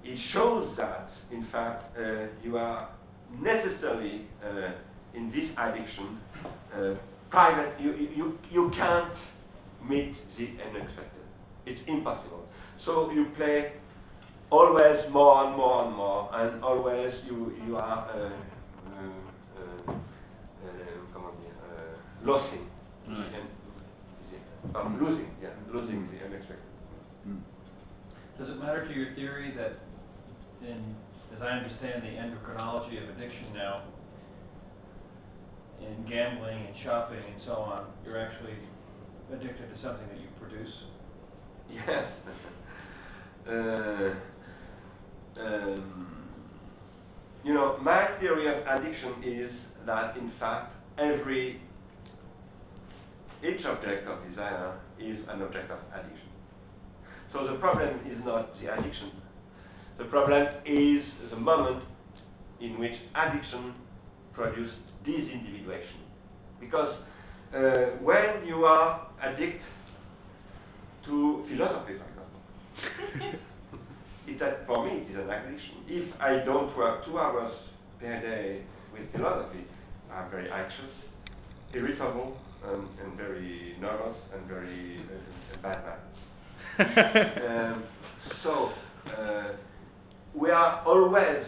it 0.04 0.20
shows 0.34 0.76
that, 0.78 1.10
in 1.32 1.48
fact, 1.52 1.98
uh, 1.98 2.28
you 2.44 2.58
are 2.58 2.90
necessarily 3.40 4.26
uh, 4.44 4.72
in 5.14 5.32
this 5.32 5.50
addiction 5.58 6.20
uh, 6.76 6.94
private. 7.30 7.80
You, 7.80 7.94
you, 7.94 8.38
you 8.52 8.72
can't 8.76 9.14
meet 9.88 10.16
the 10.38 10.48
unexpected. 10.70 11.26
It's 11.66 11.82
impossible. 11.88 12.46
So 12.86 13.12
you 13.12 13.28
play 13.38 13.74
always 14.50 15.00
more 15.12 15.46
and 15.46 15.56
more 15.58 15.86
and 15.86 15.96
more, 15.96 16.30
and 16.34 16.64
always 16.64 17.14
you, 17.26 17.54
you 17.66 17.78
are 17.78 18.10
uh, 18.10 18.30
uh, 18.88 19.12
uh, 19.58 19.94
uh, 19.94 21.20
uh, 21.20 22.26
losing. 22.26 22.68
Right. 23.08 23.61
Um, 24.76 25.00
losing, 25.04 25.28
yeah, 25.42 25.50
losing 25.74 26.08
the 26.12 26.26
unexpected. 26.26 26.58
Does 28.40 28.50
it 28.50 28.58
matter 28.60 28.88
to 28.88 28.94
your 28.94 29.14
theory 29.16 29.54
that 29.58 29.74
in, 30.68 30.96
as 31.36 31.42
I 31.42 31.50
understand 31.50 32.04
the 32.04 32.08
endocrinology 32.08 33.02
of 33.04 33.10
addiction 33.16 33.54
now, 33.54 33.84
in 35.82 36.06
gambling 36.10 36.58
and 36.68 36.76
shopping 36.84 37.18
and 37.20 37.42
so 37.46 37.54
on, 37.54 37.86
you're 38.06 38.20
actually 38.20 38.54
addicted 39.34 39.74
to 39.76 39.82
something 39.82 40.08
that 40.08 40.20
you 40.20 40.28
produce? 40.40 40.74
Yes. 41.88 42.06
uh, 43.48 44.14
um, 45.40 46.30
you 47.46 47.54
know, 47.54 47.78
my 47.82 48.10
theory 48.20 48.48
of 48.48 48.68
addiction 48.68 49.24
is 49.24 49.52
that 49.86 50.18
in 50.18 50.32
fact 50.38 50.74
every 50.98 51.62
each 53.44 53.66
object 53.66 54.08
of 54.08 54.28
desire 54.30 54.80
is 55.00 55.18
an 55.30 55.42
object 55.42 55.72
of 55.72 55.80
addiction. 55.94 56.30
So 57.34 57.48
the 57.48 57.58
problem 57.60 58.00
is 58.06 58.18
not 58.26 58.50
the 58.62 58.74
addiction. 58.74 59.12
The 59.98 60.06
problem 60.06 60.48
is 60.66 61.04
the 61.30 61.38
moment 61.38 61.84
in 62.60 62.78
which 62.80 62.94
addiction 63.16 63.74
produces 64.34 64.76
disindividuation. 65.06 66.02
Because 66.60 66.96
uh, 67.56 67.98
when 68.02 68.46
you 68.46 68.66
are 68.66 69.08
addicted 69.22 69.62
to 71.06 71.46
philosophy, 71.50 71.94
for 71.98 72.06
example. 73.26 73.40
it, 74.28 74.68
for 74.68 74.86
me, 74.86 75.02
it 75.02 75.12
is 75.12 75.18
an 75.18 75.30
addiction. 75.30 75.76
If 75.88 76.22
I 76.22 76.46
don't 76.46 76.76
work 76.78 77.06
two 77.06 77.18
hours 77.18 77.54
per 78.00 78.22
day 78.22 78.62
with 78.94 79.12
philosophy, 79.12 79.66
I'm 80.12 80.30
very 80.30 80.50
anxious, 80.52 80.94
irritable, 81.74 82.38
um, 82.66 82.90
and 83.04 83.18
very 83.18 83.76
nervous, 83.80 84.18
and 84.34 84.48
very 84.48 85.02
uh, 85.10 85.62
bad 85.62 85.84
man. 85.86 85.98
um, 87.74 87.84
so, 88.44 88.72
uh, 89.18 89.52
we 90.34 90.50
are 90.50 90.84
always, 90.86 91.46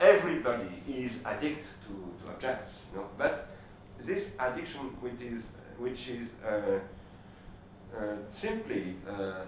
everybody 0.00 0.82
is 0.88 1.12
addicted 1.24 1.64
to, 1.86 2.24
to 2.24 2.32
objects, 2.32 2.72
you 2.92 2.98
know, 2.98 3.06
but 3.18 3.48
this 4.06 4.22
addiction 4.38 4.96
which 5.00 5.20
is, 5.20 5.42
which 5.78 5.98
is 6.08 6.28
uh, 6.46 6.78
uh, 7.96 8.16
simply 8.40 8.96
uh, 9.08 9.44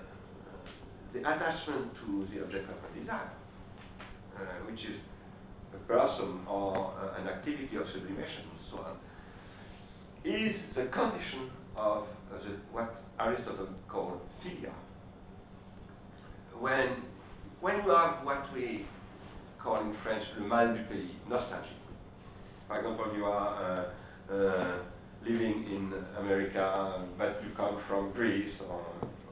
the 1.13 1.21
attachment 1.21 1.93
to 2.05 2.27
the 2.33 2.45
object 2.45 2.69
of 2.69 2.77
a 2.77 3.01
desire, 3.01 3.31
uh, 4.37 4.41
which 4.71 4.81
is 4.81 5.01
a 5.75 5.79
person 5.89 6.41
or 6.47 6.93
uh, 6.95 7.21
an 7.21 7.29
activity 7.29 7.77
of 7.77 7.87
sublimation 7.93 8.45
and 8.51 8.61
so 8.71 8.79
on, 8.79 8.97
is 10.27 10.57
the 10.75 10.87
condition 10.87 11.51
of 11.77 12.05
uh, 12.33 12.39
the, 12.43 12.57
what 12.73 13.03
Aristotle 13.21 13.69
called 13.89 14.21
philia. 14.43 14.73
When, 16.59 17.03
when 17.61 17.77
you 17.85 17.91
have 17.91 18.25
what 18.25 18.53
we 18.53 18.87
call 19.63 19.81
in 19.81 19.95
French 20.03 20.25
le 20.39 20.47
mal 20.47 20.75
du 20.75 20.83
pays, 20.85 21.11
nostalgie. 21.29 21.77
For 22.67 22.79
example, 22.79 23.15
you 23.17 23.25
are 23.25 23.87
uh, 24.31 24.33
uh, 24.33 24.79
living 25.23 25.65
in 25.71 25.93
America, 26.19 27.07
but 27.19 27.41
you 27.45 27.55
come 27.57 27.81
from 27.89 28.13
Greece 28.13 28.55
or 28.69 28.85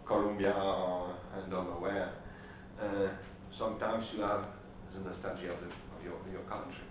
Colombia 0.06 0.52
or 0.52 1.16
I 1.34 1.50
don't 1.50 1.66
know 1.66 1.80
where. 1.80 2.12
Uh, 2.80 3.08
sometimes 3.58 4.04
you 4.14 4.22
have 4.22 4.44
the 4.94 5.08
nostalgia 5.08 5.50
of, 5.52 5.60
the, 5.60 5.66
of 5.66 6.04
your, 6.04 6.14
your 6.30 6.42
country. 6.42 6.84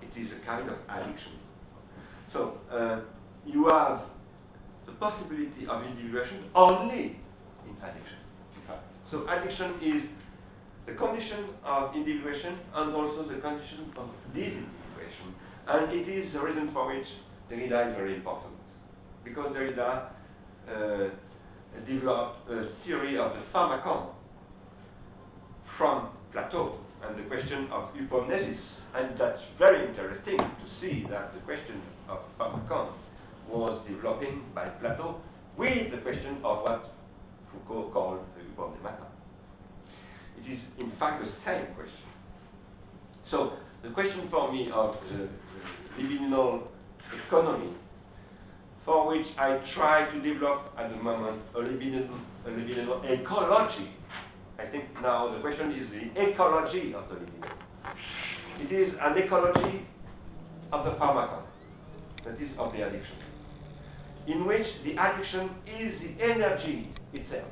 It 0.00 0.18
is 0.18 0.28
a 0.32 0.46
kind 0.46 0.68
of 0.68 0.76
addiction. 0.88 1.39
So 2.32 2.58
uh, 2.70 3.00
you 3.46 3.68
have 3.68 4.02
the 4.86 4.92
possibility 4.92 5.66
of 5.68 5.84
individuation 5.84 6.44
only 6.54 7.16
in 7.66 7.76
addiction. 7.82 8.20
So 9.10 9.26
addiction 9.28 9.74
is 9.82 10.02
the 10.86 10.92
condition 10.92 11.46
of 11.64 11.94
individuation 11.96 12.58
and 12.74 12.94
also 12.94 13.26
the 13.28 13.40
condition 13.40 13.92
of 13.96 14.06
disindividuation. 14.34 15.34
And 15.66 15.92
it 15.92 16.08
is 16.08 16.32
the 16.32 16.40
reason 16.40 16.70
for 16.72 16.86
which 16.86 17.06
Derrida 17.50 17.90
is 17.90 17.96
very 17.96 18.14
important. 18.14 18.54
Because 19.24 19.52
Derrida 19.52 20.10
uh, 20.68 21.10
developed 21.86 22.50
a 22.50 22.68
theory 22.84 23.18
of 23.18 23.32
the 23.32 23.42
pharmakon 23.52 24.10
from 25.76 26.10
Plato 26.32 26.78
and 27.02 27.18
the 27.18 27.28
question 27.28 27.68
of 27.72 27.90
hypomnesis. 27.94 28.58
And 28.94 29.18
that's 29.18 29.40
very 29.58 29.88
interesting 29.88 30.36
to 30.36 30.66
see 30.80 31.04
that 31.10 31.34
the 31.34 31.40
question 31.40 31.82
of 32.10 32.18
pharmakon 32.38 32.92
was 33.48 33.80
developing 33.88 34.42
by 34.54 34.68
Plato 34.68 35.20
with 35.56 35.90
the 35.90 35.98
question 35.98 36.36
of 36.44 36.62
what 36.62 36.94
Foucault 37.52 37.90
called 37.92 38.20
the 38.36 38.42
hypomnemata. 38.42 39.06
It 40.38 40.52
is 40.52 40.60
in 40.78 40.92
fact 40.98 41.22
the 41.24 41.30
same 41.44 41.66
question. 41.74 42.06
So 43.30 43.52
the 43.82 43.90
question 43.90 44.28
for 44.30 44.52
me 44.52 44.70
of 44.72 44.96
the 45.10 45.28
libidinal 45.98 46.68
economy 47.26 47.74
for 48.84 49.08
which 49.08 49.26
I 49.38 49.60
try 49.74 50.10
to 50.10 50.20
develop 50.20 50.72
at 50.78 50.90
the 50.90 50.96
moment 50.96 51.42
a 51.54 51.58
libidinal, 51.58 52.18
a 52.46 52.50
libidinal 52.50 53.20
ecology. 53.20 53.90
I 54.58 54.66
think 54.70 54.84
now 55.02 55.32
the 55.32 55.40
question 55.40 55.72
is 55.72 55.88
the 55.90 56.30
ecology 56.30 56.94
of 56.94 57.08
the 57.08 57.14
libido. 57.14 57.48
It 58.60 58.72
is 58.72 58.94
an 59.00 59.16
ecology 59.18 59.86
of 60.72 60.84
the 60.84 60.92
pharmakon, 60.92 61.42
that 62.24 62.40
is 62.40 62.50
of 62.58 62.72
the 62.72 62.86
addiction, 62.86 63.16
in 64.26 64.46
which 64.46 64.66
the 64.84 64.92
addiction 64.92 65.50
is 65.66 66.00
the 66.00 66.24
energy 66.24 66.92
itself 67.12 67.48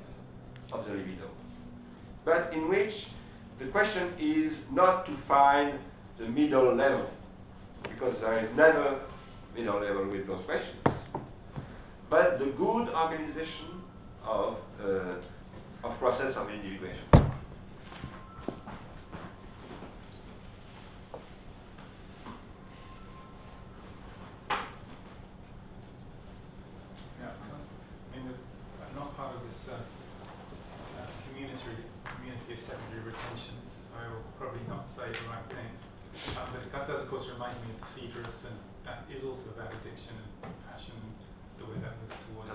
of 0.72 0.84
the 0.86 0.92
libido, 0.92 1.30
but 2.24 2.52
in 2.52 2.68
which 2.68 2.92
the 3.58 3.66
question 3.66 4.12
is 4.20 4.52
not 4.72 5.06
to 5.06 5.16
find 5.26 5.78
the 6.18 6.28
middle 6.28 6.74
level, 6.76 7.10
because 7.82 8.14
there 8.20 8.38
is 8.44 8.56
never 8.56 9.00
middle 9.56 9.80
level 9.80 10.08
with 10.10 10.26
those 10.26 10.44
questions. 10.44 10.76
But 12.10 12.38
the 12.38 12.46
good 12.56 12.88
organization 12.88 13.82
of, 14.24 14.56
uh, 14.80 15.20
of 15.84 15.98
process 15.98 16.34
of 16.36 16.48
individuation. 16.50 17.04
Yeah, 27.18 27.32
I 27.32 28.16
mean, 28.16 28.32
I'm 28.32 28.94
not 28.96 29.16
part 29.16 29.36
of 29.36 29.42
this 29.42 29.68
uh, 29.68 29.76
uh, 29.76 31.06
community, 31.28 31.60
community 32.16 32.52
of 32.52 32.60
secondary 32.68 33.04
retention. 33.04 33.56
I 33.96 34.08
will 34.08 34.24
probably 34.40 34.64
not 34.68 34.88
say 34.96 35.12
the 35.12 35.28
right 35.28 35.44
thing. 35.48 35.72
Um, 36.36 36.50
but 36.52 36.64
that 36.72 36.88
does, 36.88 37.04
of 37.04 37.08
course, 37.10 37.24
remind 37.32 37.56
me 37.64 37.72
of 37.76 37.80
Phaedrus, 37.94 38.38
and 38.48 38.58
that 38.84 39.04
is 39.12 39.22
also 39.22 39.44
about 39.54 39.70
addiction 39.76 40.16
and 40.44 40.52
passion 40.66 40.96
the 41.58 41.64
way 41.64 41.78
that 41.80 41.94
moves 42.00 42.16
towards. 42.32 42.48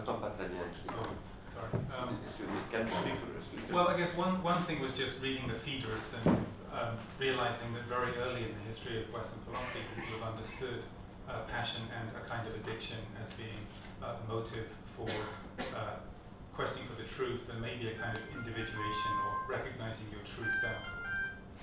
J'entends 0.44 0.60
pas 0.60 0.68
très 0.74 0.84
bien. 0.84 1.00
Oh, 1.00 1.08
sorry. 1.56 1.72
Um, 1.94 2.10
Excuse 2.28 2.50
me, 2.50 2.60
can 2.72 2.88
you 2.88 2.96
speak 3.00 3.64
us? 3.64 3.72
well, 3.72 3.88
I 3.88 3.96
guess 3.96 4.12
one, 4.18 4.44
one 4.44 4.66
thing 4.68 4.82
was 4.84 4.92
just 5.00 5.16
reading 5.24 5.48
the 5.48 5.60
Phaedrus 5.64 6.04
and 6.20 6.44
um, 6.74 6.94
realizing 7.22 7.72
that 7.78 7.86
very 7.88 8.12
early 8.20 8.50
in 8.50 8.52
the 8.52 8.64
history 8.74 9.00
of 9.00 9.08
Western 9.14 9.40
philosophy, 9.46 9.82
people 9.96 10.20
have 10.20 10.36
understood 10.36 10.82
uh, 11.30 11.48
passion 11.48 11.88
and 11.96 12.12
a 12.18 12.24
kind 12.28 12.44
of 12.50 12.54
addiction 12.60 13.00
as 13.24 13.30
being 13.40 13.62
uh, 14.04 14.20
a 14.20 14.24
motive 14.28 14.68
for 14.98 15.08
uh, 15.08 16.02
questioning 16.58 16.86
for 16.92 16.98
the 17.00 17.08
truth 17.16 17.42
and 17.54 17.62
maybe 17.62 17.88
a 17.90 17.96
kind 18.02 18.18
of 18.18 18.24
individuation 18.36 19.14
or 19.30 19.32
recognizing 19.48 20.06
your 20.12 20.22
true 20.36 20.50
self. 20.60 20.84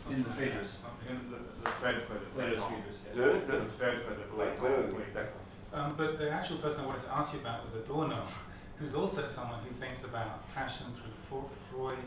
In 0.09 0.25
the 0.25 0.33
Phaedrus. 0.35 0.71
In 1.07 1.29
the, 1.29 1.39
the 1.63 1.71
thread 1.79 2.07
for 2.09 2.17
the 2.17 2.27
Plato's 2.33 2.63
Phaedrus, 2.65 2.99
yes. 3.05 3.13
The, 3.15 3.27
the, 3.45 3.57
the 3.67 3.73
thread 3.77 3.97
for 4.07 4.15
the 4.17 4.25
wait, 4.35 4.57
wait, 4.63 4.95
wait, 4.95 5.11
wait. 5.13 5.29
Um, 5.75 5.95
but 5.95 6.19
the 6.19 6.31
actual 6.31 6.59
person 6.59 6.83
I 6.83 6.87
wanted 6.87 7.07
to 7.07 7.13
ask 7.15 7.31
you 7.35 7.41
about 7.41 7.63
was 7.71 7.79
Adorno, 7.85 8.27
who's 8.81 8.97
also 8.97 9.21
someone 9.37 9.61
who 9.69 9.77
thinks 9.77 10.01
about 10.09 10.41
passion 10.57 10.97
through 11.29 11.45
Freud 11.69 12.01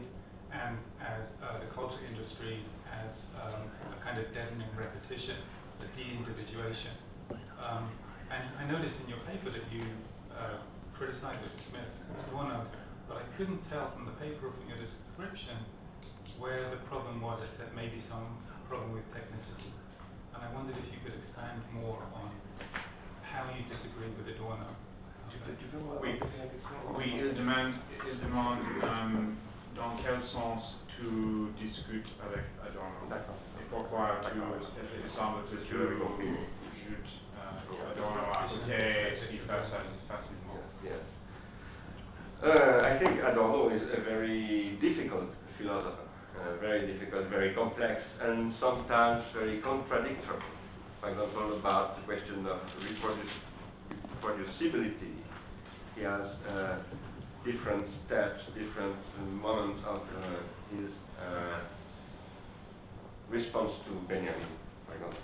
and 0.50 0.74
as 0.98 1.22
uh, 1.46 1.62
the 1.62 1.70
culture 1.78 2.02
industry 2.02 2.66
as 2.90 3.14
um, 3.38 3.70
a 3.94 3.98
kind 4.02 4.18
of 4.18 4.26
deadening 4.34 4.74
repetition, 4.74 5.38
a 5.86 5.88
de-individuation. 5.94 6.98
Um, 7.62 7.94
and 8.34 8.42
I 8.58 8.66
noticed 8.66 8.98
in 9.06 9.08
your 9.08 9.22
paper 9.30 9.54
that 9.54 9.66
you 9.70 9.86
uh, 10.34 10.66
criticized 10.98 11.46
or 11.46 11.54
dismissed 11.62 11.94
Adorno, 12.26 12.66
but 13.06 13.22
I 13.22 13.26
couldn't 13.38 13.62
tell 13.70 13.94
from 13.94 14.10
the 14.10 14.18
paper 14.18 14.50
or 14.50 14.54
from 14.58 14.66
your 14.66 14.82
description 14.82 15.62
where 16.42 16.74
the 16.74 16.82
problem 16.90 17.22
was. 17.22 17.38
Said 17.62 17.70
maybe 17.78 18.02
some 18.10 18.42
problem 18.66 18.98
with 18.98 19.06
technicity. 19.14 19.70
And 20.34 20.42
I 20.42 20.50
wondered 20.58 20.74
if 20.82 20.90
you 20.90 20.98
could 21.06 21.14
expand 21.22 21.62
more 21.70 22.02
on 22.18 22.34
how 23.22 23.46
you 23.54 23.62
disagree 23.70 24.10
with 24.18 24.26
Adorno. 24.34 24.74
Oui, 26.02 26.20
oui, 26.98 27.14
il 27.18 27.34
demande, 27.36 27.74
il 28.12 28.20
demande 28.22 28.60
um, 28.84 29.36
dans 29.76 29.98
quel 30.04 30.22
sens 30.32 30.62
tu 30.96 31.52
discutes 31.58 32.08
avec 32.22 32.44
Adorno 32.62 33.08
D'accord. 33.10 33.36
et 33.60 33.66
pourquoi 33.70 34.22
tu, 34.30 34.38
il 34.38 35.12
semble 35.18 35.44
que 35.50 35.58
tu 35.66 35.76
ajoutes 35.76 37.14
euh, 37.38 37.92
Adorno 37.92 38.22
à 38.32 38.48
côté 38.48 39.18
ce 39.22 39.26
qui 39.32 39.38
fait 39.38 39.64
facilement. 40.08 40.62
Yes. 40.84 41.02
Uh, 42.44 42.84
I 42.84 43.00
think 43.00 43.24
Adorno 43.24 43.70
is 43.70 43.82
a 43.98 44.02
very 44.02 44.78
difficult 44.82 45.32
philosopher, 45.58 46.06
uh, 46.38 46.60
very 46.60 46.86
difficult, 46.86 47.30
very 47.30 47.54
complex, 47.56 48.02
and 48.22 48.54
sometimes 48.60 49.24
very 49.34 49.60
contradictory. 49.62 50.44
For 51.02 51.10
example, 51.10 51.58
about 51.58 51.96
the 51.98 52.04
question 52.06 52.46
of 52.46 52.60
reproduci- 52.84 53.44
reproducibility, 54.22 55.23
he 55.96 56.02
has 56.04 56.26
uh, 56.50 56.78
different 57.46 57.86
steps, 58.06 58.42
different 58.56 58.96
uh, 59.18 59.26
moments 59.26 59.82
of 59.88 60.02
uh, 60.02 60.76
his 60.76 60.90
uh, 61.20 61.60
response 63.30 63.72
to 63.86 63.94
Benjamin, 64.08 64.48
for 64.88 64.96
example. 64.96 65.20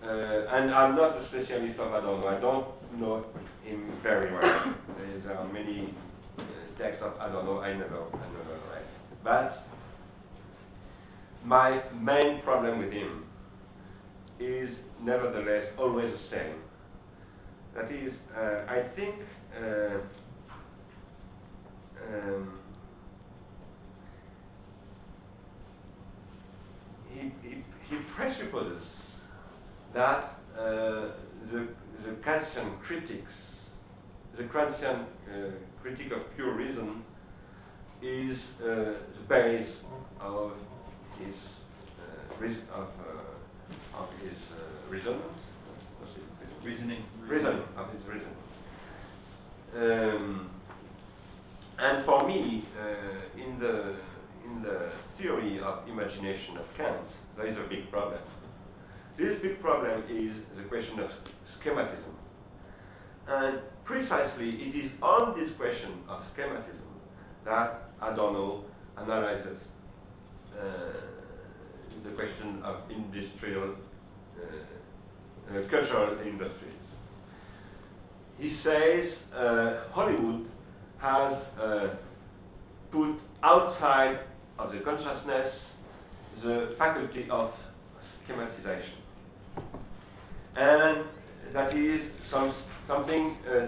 And 0.00 0.70
I'm 0.72 0.96
not 0.96 1.16
a 1.16 1.28
specialist 1.28 1.78
of 1.78 1.92
Adorno. 1.92 2.26
I 2.28 2.40
don't 2.40 2.66
know 3.00 3.24
him 3.64 3.92
very 4.02 4.32
well. 4.32 4.74
there 5.24 5.36
are 5.36 5.52
many 5.52 5.94
texts 6.78 7.02
of 7.02 7.14
Adorno 7.20 7.60
I 7.60 7.72
never, 7.72 8.02
I 8.02 8.26
never 8.32 8.58
read. 8.70 8.84
But 9.24 9.64
my 11.44 11.82
main 12.00 12.42
problem 12.42 12.78
with 12.78 12.92
him 12.92 13.24
is 14.38 14.70
nevertheless 15.02 15.66
always 15.78 16.12
the 16.12 16.36
same. 16.36 16.54
That 17.74 17.92
is, 17.92 18.12
uh, 18.36 18.64
I 18.68 18.88
think 18.96 19.14
uh, 19.56 19.98
um, 22.08 22.58
he, 27.12 27.20
he, 27.42 27.64
he 27.88 27.96
presupposes 28.16 28.82
that 29.94 30.38
uh, 30.56 31.12
the, 31.52 31.68
the 32.04 32.12
Kantian 32.24 32.80
critics, 32.86 33.32
the 34.36 34.44
Kantian 34.44 35.06
critique 35.82 36.12
of 36.12 36.22
pure 36.36 36.54
reason, 36.56 37.02
is 38.02 38.38
uh, 38.60 38.66
the 38.66 39.24
base 39.28 39.68
of 40.20 40.52
his 41.18 41.34
uh, 41.98 42.44
of, 42.74 42.88
uh, 42.88 44.02
of 44.02 44.08
his 44.22 44.38
uh, 44.52 44.92
resonance. 44.92 45.47
Reasoning. 46.64 47.04
Reasoning 47.26 47.62
of 47.76 47.92
his 47.92 48.02
reason. 48.06 48.32
Um, 49.76 50.50
and 51.78 52.04
for 52.04 52.26
me, 52.26 52.66
uh, 52.78 53.40
in 53.40 53.58
the 53.58 53.96
in 54.44 54.62
the 54.62 54.90
theory 55.18 55.60
of 55.60 55.86
imagination 55.88 56.56
of 56.56 56.64
Kant, 56.76 57.06
there 57.36 57.46
is 57.46 57.56
a 57.56 57.68
big 57.68 57.90
problem. 57.90 58.20
This 59.18 59.36
big 59.42 59.60
problem 59.60 60.02
is 60.08 60.34
the 60.56 60.64
question 60.68 60.98
of 61.00 61.10
schematism. 61.60 62.14
And 63.28 63.58
precisely 63.84 64.48
it 64.48 64.84
is 64.84 64.90
on 65.02 65.38
this 65.38 65.50
question 65.56 65.92
of 66.08 66.22
schematism 66.34 66.88
that 67.44 67.90
Adorno 68.02 68.64
analyzes 68.96 69.58
uh, 70.58 70.64
the 72.04 72.10
question 72.10 72.62
of 72.64 72.76
industrial, 72.90 73.74
uh, 74.38 74.46
cultural 75.70 76.18
industries. 76.26 76.78
He 78.38 78.58
says 78.62 79.12
uh, 79.34 79.84
Hollywood 79.90 80.46
has 80.98 81.34
uh, 81.60 81.88
put 82.90 83.16
outside 83.42 84.20
of 84.58 84.72
the 84.72 84.80
consciousness 84.80 85.54
the 86.42 86.74
faculty 86.78 87.26
of 87.30 87.52
schematization. 88.26 88.98
And 90.56 91.04
that 91.52 91.76
is 91.76 92.02
some, 92.30 92.54
something 92.86 93.36
uh, 93.46 93.66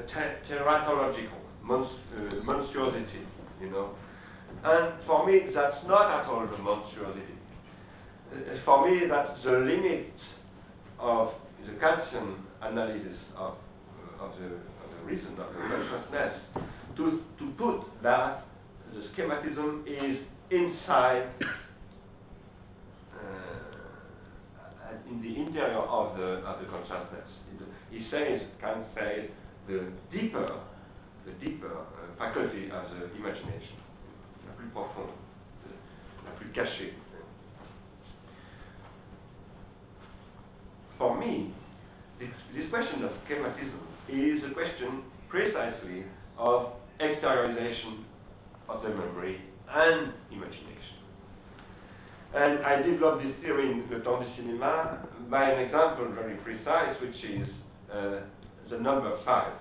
teratological, 0.48 1.39
monst- 1.65 1.98
uh, 2.16 2.44
monstrosity, 2.44 3.27
you 3.61 3.70
know. 3.70 3.94
And 4.65 4.94
for 5.07 5.27
me, 5.27 5.40
that's 5.55 5.77
not 5.86 6.20
at 6.20 6.27
all 6.27 6.47
the 6.47 6.59
monstrosity. 6.59 7.35
Uh, 8.32 8.36
for 8.65 8.89
me, 8.90 9.07
that's 9.09 9.43
the 9.44 9.52
limit 9.52 10.12
of 10.98 11.32
the 11.66 11.73
Kantian 11.81 12.37
analysis 12.62 13.16
of, 13.37 13.55
uh, 14.20 14.24
of, 14.24 14.32
the, 14.39 14.47
of 14.47 14.91
the 14.99 15.05
reason, 15.07 15.32
of 15.32 15.53
the 15.53 15.61
consciousness, 15.69 16.35
to, 16.97 17.20
to 17.39 17.51
put 17.59 18.03
that 18.03 18.47
the 18.93 19.01
schematism 19.15 19.85
is 19.87 20.19
inside, 20.51 21.28
uh, 23.15 23.51
in 25.09 25.23
the 25.23 25.37
interior 25.41 25.78
of 25.78 26.16
the, 26.16 26.43
of 26.47 26.61
the 26.61 26.66
consciousness. 26.66 27.28
He 27.91 28.07
says, 28.11 28.43
Kant 28.61 28.87
says, 28.95 29.28
the 29.69 29.87
deeper, 30.12 30.61
the 31.27 31.32
deeper 31.45 31.73
uh, 31.73 32.19
faculty 32.19 32.70
of 32.70 32.91
the 32.91 33.15
imagination, 33.16 33.77
la 34.47 34.53
plus 34.55 34.70
profonde, 34.73 35.15
la 36.24 36.31
plus 36.39 36.51
cachée. 36.53 36.93
For 41.01 41.19
me, 41.19 41.51
this, 42.19 42.29
this 42.55 42.69
question 42.69 43.03
of 43.05 43.13
schematism 43.25 43.81
is 44.11 44.45
a 44.45 44.53
question 44.53 45.03
precisely 45.31 46.05
of 46.37 46.73
exteriorization 47.01 48.05
of 48.69 48.83
the 48.83 48.91
memory 48.91 49.41
and 49.71 50.13
imagination. 50.31 51.01
And 52.35 52.59
I 52.67 52.83
developed 52.83 53.25
this 53.25 53.33
theory 53.41 53.73
in 53.73 53.89
Le 53.91 54.05
Temps 54.05 54.23
du 54.23 54.43
Cinéma 54.43 55.31
by 55.31 55.51
an 55.51 55.65
example 55.65 56.13
very 56.15 56.35
precise, 56.37 56.95
which 57.01 57.25
is 57.25 57.49
uh, 57.91 58.21
the 58.69 58.79
number 58.79 59.19
five, 59.25 59.55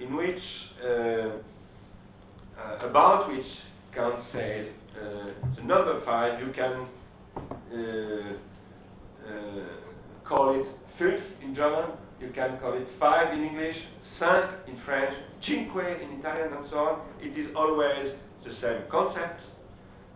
in 0.00 0.16
which, 0.16 0.40
uh, 0.82 0.88
uh, 2.58 2.88
about 2.88 3.28
which 3.28 3.44
Kant 3.94 4.24
said, 4.32 4.72
uh, 4.96 5.54
the 5.56 5.62
number 5.64 6.02
five, 6.06 6.40
you 6.40 6.50
can 6.54 6.86
uh, 7.36 8.38
Uh, 9.26 10.28
call 10.28 10.60
it 10.60 10.66
fünf 10.98 11.20
in 11.42 11.54
German, 11.54 11.90
you 12.20 12.30
can 12.34 12.58
call 12.58 12.74
it 12.74 12.86
five 12.98 13.32
in 13.32 13.44
English, 13.44 13.76
cinq 14.18 14.44
in 14.66 14.80
French, 14.84 15.14
cinque 15.46 16.00
in 16.02 16.18
Italian, 16.18 16.52
and 16.54 16.66
so 16.70 16.76
on. 16.76 17.00
It 17.20 17.38
is 17.38 17.54
always 17.56 18.14
the 18.44 18.52
same 18.60 18.82
concept, 18.90 19.40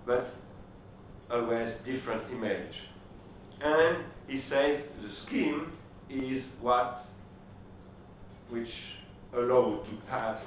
but 0.06 0.32
always 1.30 1.74
different 1.84 2.22
image. 2.32 2.74
And 3.60 4.04
he 4.28 4.42
says 4.50 4.82
the 5.02 5.10
scheme 5.26 5.72
is 6.10 6.42
what 6.60 7.06
which 8.50 8.68
allow 9.34 9.82
to 9.84 9.96
pass 10.08 10.40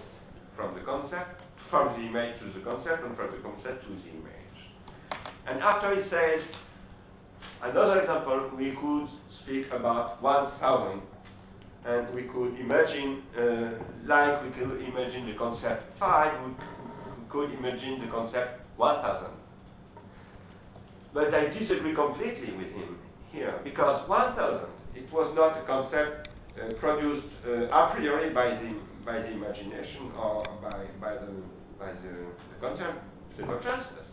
from 0.56 0.76
the 0.76 0.82
concept, 0.82 1.42
from 1.70 2.00
the 2.00 2.08
image 2.08 2.40
to 2.40 2.58
the 2.58 2.64
concept, 2.64 3.04
and 3.06 3.16
from 3.16 3.32
the 3.32 3.42
concept 3.42 3.84
to 3.84 3.90
the 3.90 4.10
image. 4.10 4.58
And 5.48 5.60
after 5.60 5.96
he 5.96 6.10
says, 6.10 6.42
another 7.64 8.02
example, 8.02 8.52
we 8.58 8.72
could 8.80 9.08
speak 9.44 9.66
about 9.72 10.22
1,000, 10.22 11.02
and 11.86 12.14
we 12.14 12.24
could 12.24 12.60
imagine, 12.60 13.24
uh, 13.38 13.72
like 14.06 14.44
we 14.44 14.50
could 14.52 14.82
imagine 14.82 15.28
the 15.28 15.36
concept 15.38 15.98
5, 16.00 16.48
we, 16.48 16.54
could 17.30 17.52
imagine 17.52 18.02
the 18.04 18.12
concept 18.12 18.62
1,000. 18.78 19.30
But 21.14 21.34
I 21.34 21.48
disagree 21.54 21.94
completely 21.94 22.56
with 22.58 22.74
him 22.74 22.98
here, 23.32 23.60
because 23.64 24.08
1,000, 24.10 24.68
it 24.96 25.12
was 25.14 25.32
not 25.36 25.62
a 25.62 25.66
concept 25.68 26.30
uh, 26.58 26.74
produced 26.80 27.28
uh, 27.46 27.70
a 27.70 27.94
priori 27.94 28.34
by 28.34 28.50
the, 28.50 28.74
by 29.06 29.20
the 29.22 29.32
imagination 29.32 30.12
or 30.18 30.44
by, 30.62 30.86
by 31.00 31.14
the, 31.14 31.32
by 31.78 31.92
the, 32.02 32.26
the, 32.50 32.58
concept, 32.60 32.98
the 33.38 33.44
consciousness. 33.44 34.06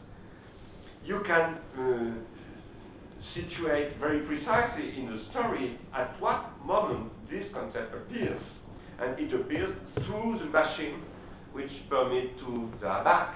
You 1.05 1.23
can 1.27 1.59
uh, 1.79 2.36
situate 3.35 3.99
very 3.99 4.21
precisely 4.21 4.99
in 4.99 5.07
the 5.07 5.23
story 5.31 5.79
at 5.95 6.21
what 6.21 6.53
moment 6.65 7.13
this 7.31 7.45
concept 7.53 7.95
appears. 7.95 8.41
And 9.01 9.19
it 9.19 9.33
appears 9.35 9.77
through 9.95 10.39
the 10.39 10.47
machine 10.47 11.03
which 11.53 11.71
permit 11.89 12.39
to 12.39 12.71
the 12.81 12.87
abac, 12.87 13.35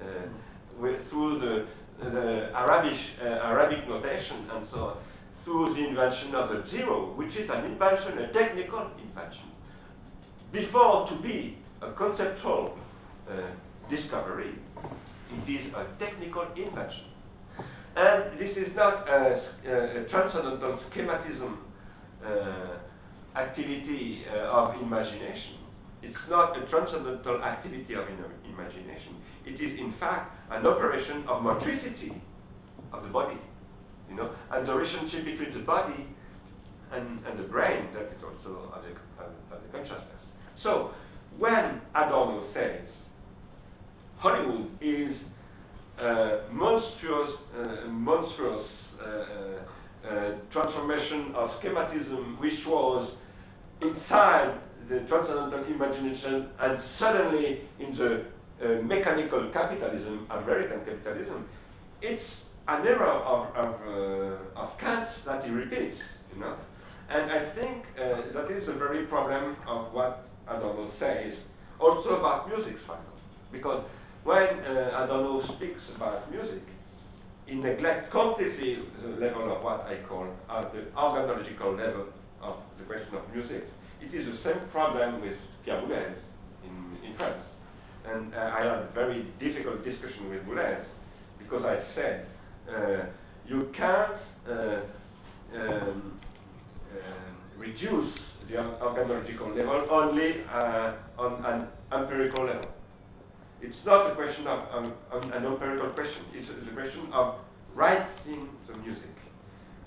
uh, 0.00 0.84
through 1.10 1.38
the 1.40 1.66
the 1.98 2.50
Arabic, 2.54 2.98
uh, 3.20 3.24
Arabic 3.24 3.88
notation 3.88 4.48
and 4.52 4.68
so 4.70 4.78
on, 4.78 4.96
through 5.44 5.74
the 5.74 5.88
invention 5.88 6.34
of 6.34 6.50
the 6.50 6.70
zero, 6.70 7.12
which 7.16 7.34
is 7.34 7.48
an 7.50 7.64
invention, 7.64 8.18
a 8.18 8.32
technical 8.32 8.90
invention. 9.02 9.50
Before 10.52 11.08
to 11.08 11.16
be 11.20 11.58
a 11.82 11.92
conceptual 11.92 12.78
uh, 13.28 13.34
discovery, 13.90 14.54
it 15.32 15.50
is 15.50 15.72
a 15.74 15.86
technical 15.98 16.46
invention. 16.56 17.04
And 17.96 18.38
this 18.38 18.56
is 18.56 18.74
not 18.76 19.08
a, 19.08 19.42
a, 19.66 20.04
transcendental 20.10 20.78
schematism 20.90 21.56
uh, 22.24 23.38
activity 23.38 24.24
uh, 24.32 24.50
of 24.50 24.80
imagination. 24.82 25.58
It's 26.02 26.18
not 26.30 26.56
a 26.56 26.66
transcendental 26.70 27.42
activity 27.42 27.94
of 27.94 28.04
imagination. 28.48 29.16
It 29.46 29.60
is, 29.60 29.78
in 29.80 29.94
fact, 29.98 30.36
an 30.50 30.66
operation 30.66 31.24
of 31.28 31.42
motricity 31.42 32.12
of 32.92 33.02
the 33.02 33.08
body, 33.08 33.38
you 34.08 34.16
know, 34.16 34.30
and 34.52 34.66
the 34.68 34.74
relationship 34.74 35.24
between 35.24 35.58
the 35.58 35.64
body 35.64 36.06
and, 36.92 37.24
and 37.26 37.38
the 37.38 37.44
brain, 37.44 37.88
that 37.94 38.02
is 38.02 38.22
also 38.22 38.72
of 38.72 38.82
the, 38.82 38.90
of, 39.22 39.62
the 39.62 39.68
consciousness. 39.72 40.22
So, 40.62 40.92
when 41.38 41.80
Adorno 41.94 42.46
says 42.54 42.82
Hollywood 44.18 44.70
is 44.80 45.14
monstrous, 46.52 47.30
uh, 47.56 47.88
monstrous 47.88 48.66
uh, 49.00 49.06
uh, 50.06 50.32
transformation 50.52 51.32
of 51.34 51.50
schematism 51.60 52.38
which 52.40 52.60
was 52.66 53.10
inside 53.82 54.58
the 54.88 55.00
transcendental 55.08 55.64
imagination 55.66 56.48
and 56.60 56.78
suddenly 56.98 57.60
in 57.78 57.96
the 57.96 58.24
mechanical 58.82 59.50
capitalism, 59.52 60.26
American 60.30 60.78
capitalism, 60.80 61.46
it's 62.02 62.24
an 62.68 62.86
error 62.86 63.06
of, 63.06 63.54
of, 63.56 63.74
uh, 63.86 64.60
of 64.60 64.78
Kant 64.78 65.08
that 65.26 65.44
he 65.44 65.50
repeats, 65.50 65.96
you 66.34 66.40
know. 66.40 66.56
And 67.08 67.30
I 67.30 67.54
think 67.54 67.84
uh, 67.96 68.32
that 68.34 68.50
is 68.50 68.68
a 68.68 68.74
very 68.74 69.06
problem 69.06 69.56
of 69.66 69.92
what 69.92 70.28
Adorno 70.46 70.90
says, 71.00 71.32
also 71.80 72.16
about 72.16 72.48
music, 72.48 72.76
finally. 72.86 73.06
Because 73.50 73.84
when 74.28 74.60
uh, 74.60 75.04
Adorno 75.04 75.40
speaks 75.56 75.80
about 75.96 76.30
music, 76.30 76.60
he 77.46 77.54
neglects 77.54 78.12
completely 78.12 78.76
the 79.00 79.08
level 79.16 79.56
of 79.56 79.62
what 79.62 79.88
I 79.88 80.00
call 80.06 80.28
uh, 80.50 80.64
the 80.70 80.82
organological 80.94 81.74
level 81.78 82.08
of 82.42 82.56
the 82.78 82.84
question 82.84 83.14
of 83.14 83.22
music. 83.34 83.64
It 84.02 84.14
is 84.14 84.26
the 84.26 84.36
same 84.44 84.68
problem 84.70 85.22
with 85.22 85.32
Pierre 85.64 85.80
Boulez 85.80 86.12
in, 86.62 87.08
in 87.08 87.16
France. 87.16 87.40
And 88.04 88.34
uh, 88.34 88.52
I 88.54 88.58
had 88.58 88.66
a 88.66 88.88
very 88.92 89.26
difficult 89.40 89.82
discussion 89.82 90.28
with 90.28 90.42
Boulez 90.42 90.84
because 91.38 91.64
I 91.64 91.78
said, 91.94 92.26
uh, 92.68 93.06
you 93.46 93.70
can't 93.74 94.12
uh, 94.46 94.80
um, 95.56 96.20
uh, 96.92 96.98
reduce 97.56 98.12
the 98.50 98.56
organological 98.56 99.56
level 99.56 99.86
only 99.90 100.44
uh, 100.52 100.92
on 101.16 101.42
an 101.46 101.68
empirical 101.90 102.44
level. 102.44 102.68
It's 103.60 103.76
not 103.84 104.12
a 104.12 104.14
question 104.14 104.46
of 104.46 104.60
um, 104.72 104.92
um, 105.12 105.32
an 105.32 105.44
empirical 105.44 105.90
question. 105.90 106.22
It's 106.32 106.48
a, 106.48 106.58
it's 106.58 106.70
a, 106.70 106.74
question 106.74 107.10
of 107.12 107.36
writing 107.74 108.48
the 108.68 108.76
music. 108.78 109.10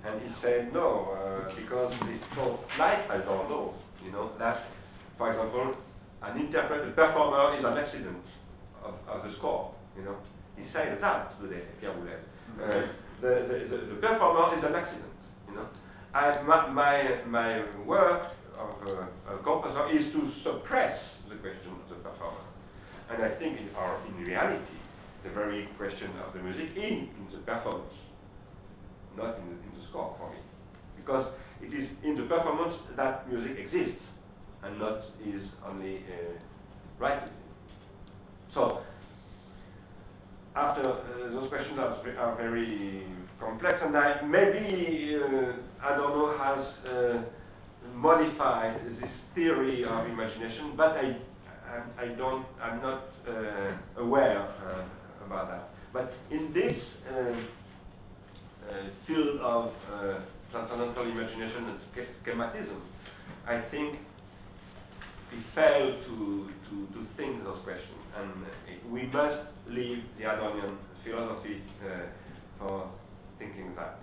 And 0.04 0.20
he 0.22 0.28
said 0.42 0.74
no, 0.74 1.16
uh, 1.16 1.56
because 1.56 1.94
for 2.36 2.60
life 2.78 3.06
I 3.10 3.18
don't 3.18 3.50
know. 3.50 3.76
You 4.04 4.12
know 4.12 4.32
that, 4.40 4.66
for 5.18 5.32
example, 5.32 5.76
an 6.24 6.38
interpret, 6.38 6.90
a 6.90 6.92
performer 6.92 7.58
is 7.58 7.64
an 7.64 7.78
accident 7.78 8.26
of, 8.84 8.96
of 9.08 9.24
the 9.24 9.38
score. 9.38 9.74
You 9.96 10.04
know, 10.04 10.18
he 10.58 10.66
said 10.74 10.98
that 11.00 11.40
today, 11.40 11.64
Pierre 11.80 11.94
Boulez. 11.94 12.20
Uh, 12.60 12.92
the, 13.22 13.28
the, 13.48 13.78
the, 13.78 13.86
the, 13.94 14.02
performer 14.02 14.58
is 14.58 14.64
an 14.66 14.76
accident. 14.76 15.14
You 15.48 15.56
know, 15.56 15.68
and 16.16 16.48
my 16.48 16.68
my, 16.68 17.22
my 17.28 17.64
work 17.86 18.34
of 18.58 18.88
uh, 18.88 19.34
a 19.34 19.38
composer 19.44 19.88
is 19.96 20.12
to 20.14 20.32
suppress 20.44 21.00
the 21.30 21.36
question 21.36 21.72
of 21.72 21.90
the 21.90 21.96
performer. 21.96 22.41
And 23.12 23.24
I 23.24 23.30
think 23.40 23.60
in, 23.60 23.68
in 23.68 24.26
reality, 24.26 24.78
the 25.24 25.30
very 25.32 25.68
question 25.78 26.10
of 26.26 26.34
the 26.34 26.42
music 26.42 26.76
in, 26.76 27.10
in 27.12 27.28
the 27.32 27.40
performance, 27.46 27.94
not 29.18 29.38
in 29.38 29.46
the, 29.46 29.56
in 29.60 29.72
the 29.78 29.88
score 29.90 30.16
for 30.18 30.32
me. 30.32 30.40
Because 30.96 31.28
it 31.62 31.74
is 31.74 31.90
in 32.04 32.16
the 32.16 32.24
performance 32.24 32.78
that 32.96 33.30
music 33.30 33.58
exists 33.58 34.02
and 34.64 34.80
not 34.80 35.00
is 35.26 35.42
only 35.68 35.98
uh, 35.98 36.38
writing. 37.00 37.34
So, 38.54 38.82
after 40.56 40.84
uh, 40.84 41.32
those 41.32 41.50
questions 41.50 41.80
are, 41.80 41.98
are, 42.20 42.36
very 42.36 43.08
complex, 43.40 43.80
and 43.84 43.98
I, 43.98 44.22
maybe 44.24 45.16
uh, 45.16 45.88
Adorno 45.88 46.38
has 46.38 46.66
uh, 46.86 47.22
modified 47.96 48.80
this 49.00 49.10
theory 49.34 49.84
of 49.86 50.08
imagination, 50.08 50.74
but 50.76 50.98
I, 50.98 51.18
I, 51.72 52.04
I 52.04 52.08
don't, 52.16 52.46
I'm 52.62 52.82
not 52.82 53.04
uh, 53.28 54.02
aware 54.02 54.40
uh, 54.42 55.26
about 55.26 55.50
that. 55.50 55.70
But 55.94 56.14
in 56.30 56.54
this 56.54 56.78
um, 57.10 57.48
uh, 58.70 58.74
field 59.08 59.40
of 59.42 59.72
transcendental 60.52 61.04
imagination 61.10 61.66
and 61.66 61.80
schematism, 62.26 62.80
I 63.48 63.62
think 63.72 64.00
we 65.32 65.40
fail 65.56 65.96
to, 66.04 66.50
to, 66.70 66.94
to 66.94 67.08
think 67.16 67.44
those 67.44 67.64
questions. 67.64 68.00
And 68.18 68.92
we 68.92 69.04
must 69.08 69.48
leave 69.68 70.04
the 70.18 70.26
Adornian 70.26 70.76
philosophy 71.04 71.62
uh, 71.86 72.08
for 72.60 72.92
thinking 73.40 73.74
that. 73.76 74.00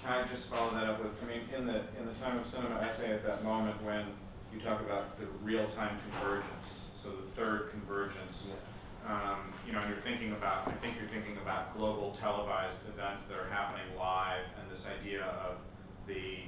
Can 0.00 0.12
I 0.12 0.28
just 0.34 0.48
follow 0.48 0.72
that 0.74 0.84
up 0.84 1.02
with, 1.02 1.12
I 1.22 1.26
mean, 1.26 1.44
in 1.56 1.66
the, 1.66 1.76
in 2.00 2.06
the 2.06 2.12
time 2.20 2.38
of 2.38 2.44
cinema 2.52 2.76
I 2.76 2.88
essay 2.88 3.12
at 3.12 3.24
that 3.26 3.44
moment 3.44 3.82
when 3.84 4.06
you 4.54 4.62
talk 4.62 4.78
about 4.78 5.18
the 5.18 5.26
real-time 5.42 5.98
convergence, 6.06 6.66
so 7.02 7.10
the 7.10 7.26
third 7.34 7.74
convergence, 7.74 8.38
um, 9.02 9.50
you 9.66 9.74
know, 9.74 9.82
and 9.82 9.90
you're 9.90 10.06
thinking 10.06 10.32
about, 10.32 10.70
I 10.70 10.78
think 10.78 10.94
you're 10.96 11.10
thinking 11.10 11.36
about 11.42 11.74
global 11.74 12.14
televised 12.22 12.78
events 12.86 13.26
that 13.28 13.36
are 13.36 13.50
happening 13.50 13.98
live 13.98 14.46
and 14.62 14.70
this 14.70 14.80
idea 14.86 15.26
of 15.42 15.58
the 16.06 16.46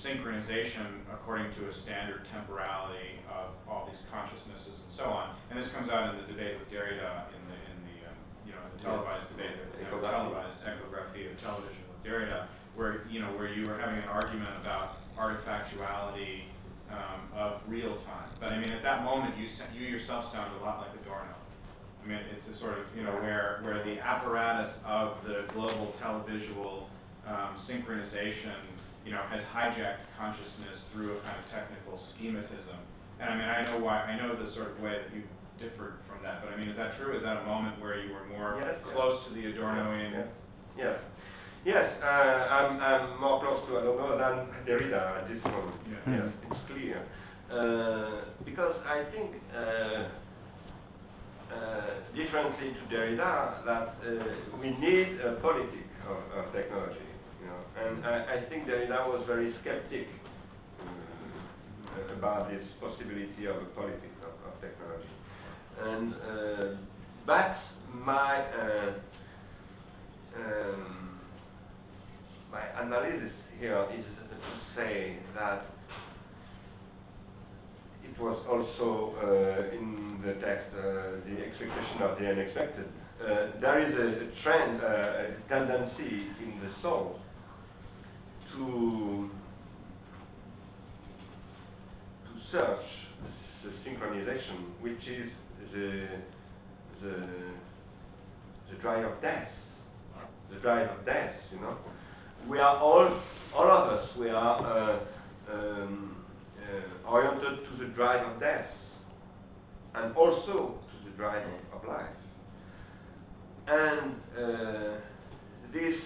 synchronization 0.00 1.04
according 1.12 1.50
to 1.58 1.68
a 1.68 1.74
standard 1.84 2.24
temporality 2.32 3.20
of 3.28 3.52
all 3.68 3.90
these 3.90 4.00
consciousnesses 4.08 4.72
and 4.72 4.92
so 4.96 5.04
on. 5.10 5.36
And 5.52 5.60
this 5.60 5.68
comes 5.76 5.90
out 5.92 6.14
in 6.14 6.24
the 6.24 6.26
debate 6.30 6.56
with 6.56 6.70
Derrida 6.72 7.34
in 7.36 7.42
the, 7.50 7.58
in 7.68 7.76
the 7.84 7.96
um, 8.08 8.16
you 8.48 8.52
know, 8.56 8.62
the 8.72 8.80
televised 8.80 9.28
debate, 9.34 9.58
the 9.76 9.84
televised 9.90 10.56
ecography 10.64 11.28
of 11.28 11.36
television 11.44 11.84
with 11.90 12.00
Derrida, 12.00 12.48
where, 12.78 13.04
you 13.12 13.20
know, 13.20 13.34
where 13.36 13.52
you 13.52 13.68
were 13.68 13.76
having 13.76 14.00
an 14.00 14.08
argument 14.08 14.56
about 14.62 15.04
artifactuality 15.20 16.48
um, 16.90 17.20
of 17.34 17.62
real 17.66 18.02
time. 18.04 18.30
But 18.38 18.52
I 18.52 18.58
mean, 18.58 18.70
at 18.70 18.82
that 18.82 19.04
moment, 19.04 19.34
you, 19.38 19.46
you 19.72 19.86
yourself 19.86 20.32
sound 20.32 20.52
a 20.58 20.64
lot 20.64 20.82
like 20.82 21.00
Adorno. 21.00 21.38
I 22.02 22.08
mean, 22.08 22.18
it's 22.32 22.56
a 22.56 22.60
sort 22.60 22.78
of, 22.78 22.84
you 22.96 23.04
know, 23.04 23.12
where, 23.20 23.60
where 23.62 23.84
the 23.84 24.00
apparatus 24.00 24.72
of 24.84 25.22
the 25.24 25.52
global 25.52 25.92
televisual 26.00 26.88
um, 27.28 27.60
synchronization, 27.68 28.56
you 29.04 29.12
know, 29.12 29.20
has 29.28 29.44
hijacked 29.52 30.08
consciousness 30.16 30.80
through 30.92 31.18
a 31.18 31.20
kind 31.20 31.36
of 31.36 31.46
technical 31.52 32.00
schematism. 32.16 32.80
And 33.20 33.28
I 33.28 33.34
mean, 33.36 33.48
I 33.48 33.70
know 33.70 33.84
why, 33.84 34.00
I 34.08 34.16
know 34.16 34.32
the 34.32 34.52
sort 34.54 34.72
of 34.72 34.80
way 34.80 34.96
that 34.96 35.14
you 35.14 35.22
differed 35.60 36.00
from 36.08 36.24
that, 36.24 36.40
but 36.42 36.48
I 36.52 36.56
mean, 36.56 36.72
is 36.72 36.76
that 36.80 36.96
true? 36.96 37.12
Is 37.14 37.22
that 37.22 37.44
a 37.44 37.44
moment 37.44 37.78
where 37.80 38.00
you 38.00 38.16
were 38.16 38.24
more 38.32 38.56
yes, 38.56 38.80
close 38.96 39.20
yes. 39.20 39.28
to 39.28 39.34
the 39.36 39.44
Adornoian? 39.52 40.26
Yes. 40.76 40.96
Yes, 41.64 41.92
uh, 42.02 42.06
I'm, 42.06 42.80
I'm 42.80 43.20
more 43.20 43.40
close 43.40 43.60
to 43.68 43.76
Adorno 43.76 44.16
than 44.16 44.48
Derrida 44.64 45.20
at 45.22 45.28
this 45.28 45.44
moment. 45.44 45.76
Yeah. 45.84 46.16
Yes, 46.16 46.32
it's 46.50 46.60
clear. 46.72 47.04
Uh, 47.52 48.24
because 48.46 48.76
I 48.86 49.04
think 49.12 49.36
uh, 49.54 50.08
uh, 51.52 52.16
differently 52.16 52.72
to 52.72 52.94
Derrida, 52.94 53.64
that 53.66 53.94
uh, 54.00 54.58
we 54.58 54.70
need 54.78 55.20
a 55.20 55.32
politic 55.42 55.84
of, 56.08 56.38
of 56.38 56.52
technology. 56.54 56.96
You 57.42 57.48
know? 57.48 57.60
And 57.84 58.06
I, 58.06 58.36
I, 58.36 58.48
think 58.48 58.66
Derrida 58.66 59.06
was 59.08 59.24
very 59.26 59.52
skeptic 59.60 60.06
uh, 60.80 62.16
about 62.16 62.50
this 62.50 62.64
possibility 62.80 63.44
of 63.46 63.56
a 63.56 63.66
politic 63.76 64.12
of, 64.24 64.32
of 64.48 64.60
technology. 64.62 65.12
And 65.82 66.14
uh, 66.14 66.76
but 67.26 67.56
my 67.92 68.44
uh, 68.46 68.92
um, 70.36 70.99
my 72.50 72.82
analysis 72.82 73.32
here 73.58 73.86
is 73.96 74.04
to 74.04 74.36
say 74.76 75.18
that 75.34 75.66
it 78.04 78.18
was 78.20 78.38
also 78.48 79.14
uh, 79.22 79.76
in 79.76 80.20
the 80.24 80.34
text 80.34 80.66
uh, 80.74 81.20
the 81.26 81.44
expectation 81.46 82.02
of 82.02 82.18
the 82.18 82.26
unexpected. 82.26 82.86
Uh, 83.20 83.60
there 83.60 83.78
is 83.86 83.94
a, 83.94 84.42
trend, 84.42 84.80
uh, 84.80 84.86
a 84.86 85.48
tendency 85.48 86.28
in 86.42 86.58
the 86.60 86.70
soul 86.82 87.20
to 88.54 89.30
to 92.24 92.32
search 92.50 92.86
the 93.62 93.70
synchronization, 93.88 94.72
which 94.80 95.06
is 95.06 95.30
the 95.72 96.06
the 97.02 97.26
the 98.70 98.76
drive 98.80 99.04
of 99.04 99.20
death, 99.22 99.48
the 100.50 100.58
drive 100.60 100.88
of 100.90 101.04
death, 101.06 101.34
you 101.52 101.60
know. 101.60 101.76
We 102.48 102.58
are 102.58 102.76
all, 102.76 103.20
all 103.54 103.70
of 103.70 103.92
us, 103.92 104.08
we 104.18 104.28
are 104.30 105.00
uh, 105.50 105.52
um, 105.52 106.16
uh, 106.58 107.08
oriented 107.08 107.64
to 107.70 107.84
the 107.84 107.92
drive 107.92 108.26
of 108.26 108.40
death 108.40 108.66
and 109.94 110.14
also 110.16 110.78
to 110.78 111.10
the 111.10 111.16
drive 111.16 111.46
of, 111.46 111.80
of 111.80 111.88
life. 111.88 112.06
And 113.68 114.14
uh, 114.36 115.00
this 115.72 115.96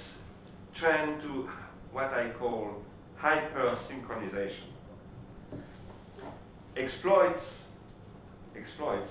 trend 0.78 1.22
to 1.22 1.48
what 1.92 2.06
I 2.06 2.32
call 2.38 2.82
hyper 3.16 3.78
synchronization 3.90 4.74
exploits 6.76 7.40
exploits 8.56 9.10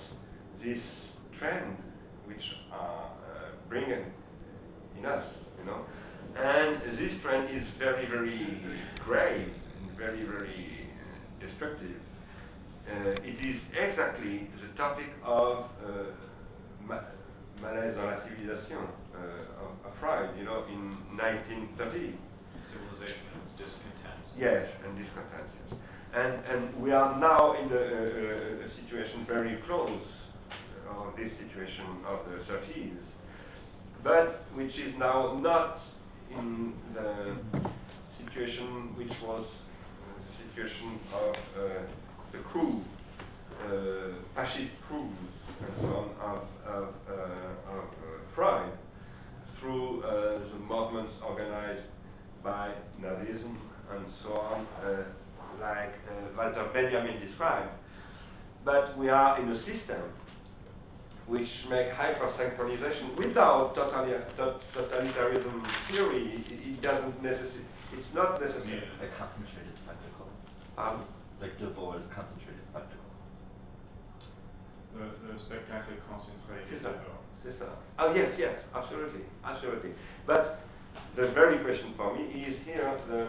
this 0.64 0.80
trend 1.40 1.78
which 2.26 2.41
are 2.72 3.06
uh, 3.06 3.70
bringing 3.70 4.06
in 4.98 5.06
us, 5.06 5.26
you 5.60 5.66
know. 5.66 5.86
And 6.35 6.97
this 6.97 7.14
trend 7.22 7.49
is 7.55 7.64
very, 7.77 8.07
very 8.07 8.57
grave 9.05 9.49
and 9.49 9.97
very, 9.97 10.26
very 10.26 10.89
destructive. 11.39 12.01
Uh, 12.89 13.22
it 13.22 13.38
is 13.39 13.61
exactly 13.72 14.49
the 14.61 14.76
topic 14.76 15.07
of 15.23 15.69
uh, 15.85 16.11
ma- 16.81 17.05
Malaise 17.61 17.95
dans 17.95 18.05
la 18.05 18.19
civilisation 18.27 18.81
uh, 19.15 19.64
of, 19.64 19.72
of 19.85 19.91
Freud, 20.01 20.35
you 20.38 20.43
know, 20.43 20.65
in 20.68 20.97
1930. 21.15 22.18
Civilization 22.73 23.23
and 23.31 23.45
discontent. 23.55 24.19
Yes, 24.35 24.65
and 24.84 24.97
discontent, 24.97 25.47
yes. 25.53 25.80
And, 26.18 26.34
and 26.49 26.81
we 26.81 26.91
are 26.91 27.18
now 27.19 27.53
in 27.61 27.72
a, 27.72 27.77
a, 27.77 28.65
a 28.65 28.69
situation 28.81 29.23
very 29.27 29.57
close 29.65 30.01
of 30.89 31.15
this 31.15 31.31
situation 31.39 32.03
of 32.10 32.19
the 32.26 32.38
30s, 32.51 32.97
but 34.03 34.45
which 34.55 34.76
is 34.76 34.93
now 34.99 35.39
not 35.39 35.80
in 36.32 36.74
the 36.94 37.36
situation 38.18 38.95
which 38.98 39.12
was 39.24 39.45
the 40.18 40.50
situation 40.50 41.00
of 41.14 41.36
uh, 41.36 41.86
the 42.32 42.40
crew, 42.52 42.82
uh, 43.62 44.24
fascist 44.36 44.72
crews, 44.88 45.16
and 45.62 45.74
so 45.82 45.88
on, 45.88 46.10
of, 46.22 46.41
of, 46.68 46.94
uh, 47.10 47.78
of 47.78 47.86
through 49.60 50.02
the 50.02 50.60
movements 50.60 51.14
organized 51.26 51.88
by 52.44 52.74
Nazism 53.02 53.56
and 53.95 54.06
so 54.24 54.34
on, 54.34 54.68
uh, 54.84 55.04
like 55.62 55.94
uh, 56.10 56.36
Walter 56.38 56.70
Benjamin 56.74 57.26
described. 57.26 57.70
But 58.66 58.98
we 58.98 59.10
are 59.10 59.40
in 59.41 59.50
a 59.50 59.60
system 59.60 60.02
which 61.28 61.48
make 61.70 61.88
hypersynchronization 61.94 63.16
without 63.18 63.76
totali- 63.76 64.20
tot- 64.36 64.62
totalitarianism 64.76 65.64
theory. 65.90 66.44
It, 66.50 66.76
it 66.76 66.82
doesn't 66.82 67.22
necessary. 67.24 67.66
It's 67.94 68.10
not 68.14 68.41
necessary. 68.41 68.84
A 69.02 69.08
concentrated 69.18 69.76
spectacle, 69.86 70.28
Um, 70.78 71.06
like 71.40 71.56
Debord's 71.60 72.04
concentrated 72.14 72.64
spectacle. 72.72 73.00
Le, 74.95 75.06
le 75.32 75.40
spectacle 75.40 75.94
concentré 76.10 76.60
C'est 76.70 76.78
des 76.78 76.84
ça. 76.84 76.91
C'est 77.44 77.58
ça. 77.60 77.66
Oh 78.00 78.14
yes, 78.14 78.30
yes, 78.38 78.56
absolutely, 78.76 79.22
absolutely. 79.44 79.91
But 80.28 80.60
the 81.16 81.32
very 81.34 81.58
question 81.64 81.94
for 81.98 82.14
me 82.16 82.24
is 82.45 82.58
here 82.66 82.98
the 83.10 83.24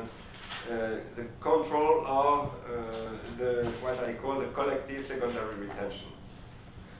uh, 0.64 1.00
the 1.16 1.24
control 1.42 2.04
of 2.06 2.48
uh, 2.64 3.10
the 3.38 3.72
what 3.82 3.98
I 4.04 4.14
call 4.22 4.40
the 4.40 4.48
collective 4.54 5.04
secondary 5.08 5.56
retention, 5.66 6.12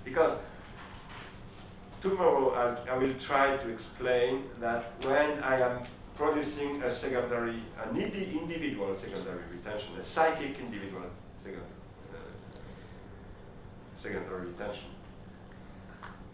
because 0.04 0.38
tomorrow 2.04 2.52
I, 2.52 2.92
I 2.92 2.96
will 2.98 3.14
try 3.26 3.56
to 3.56 3.68
explain 3.72 4.44
that 4.60 4.94
when 5.00 5.42
I 5.42 5.58
am 5.60 5.86
producing 6.16 6.82
a 6.84 7.00
secondary, 7.00 7.58
an 7.82 7.96
indi- 7.96 8.38
individual 8.38 8.94
secondary 9.02 9.42
retention, 9.50 9.96
a 9.98 10.04
psychic 10.14 10.60
individual 10.60 11.08
second, 11.42 11.64
uh, 12.12 12.16
secondary 14.02 14.52
retention. 14.52 14.92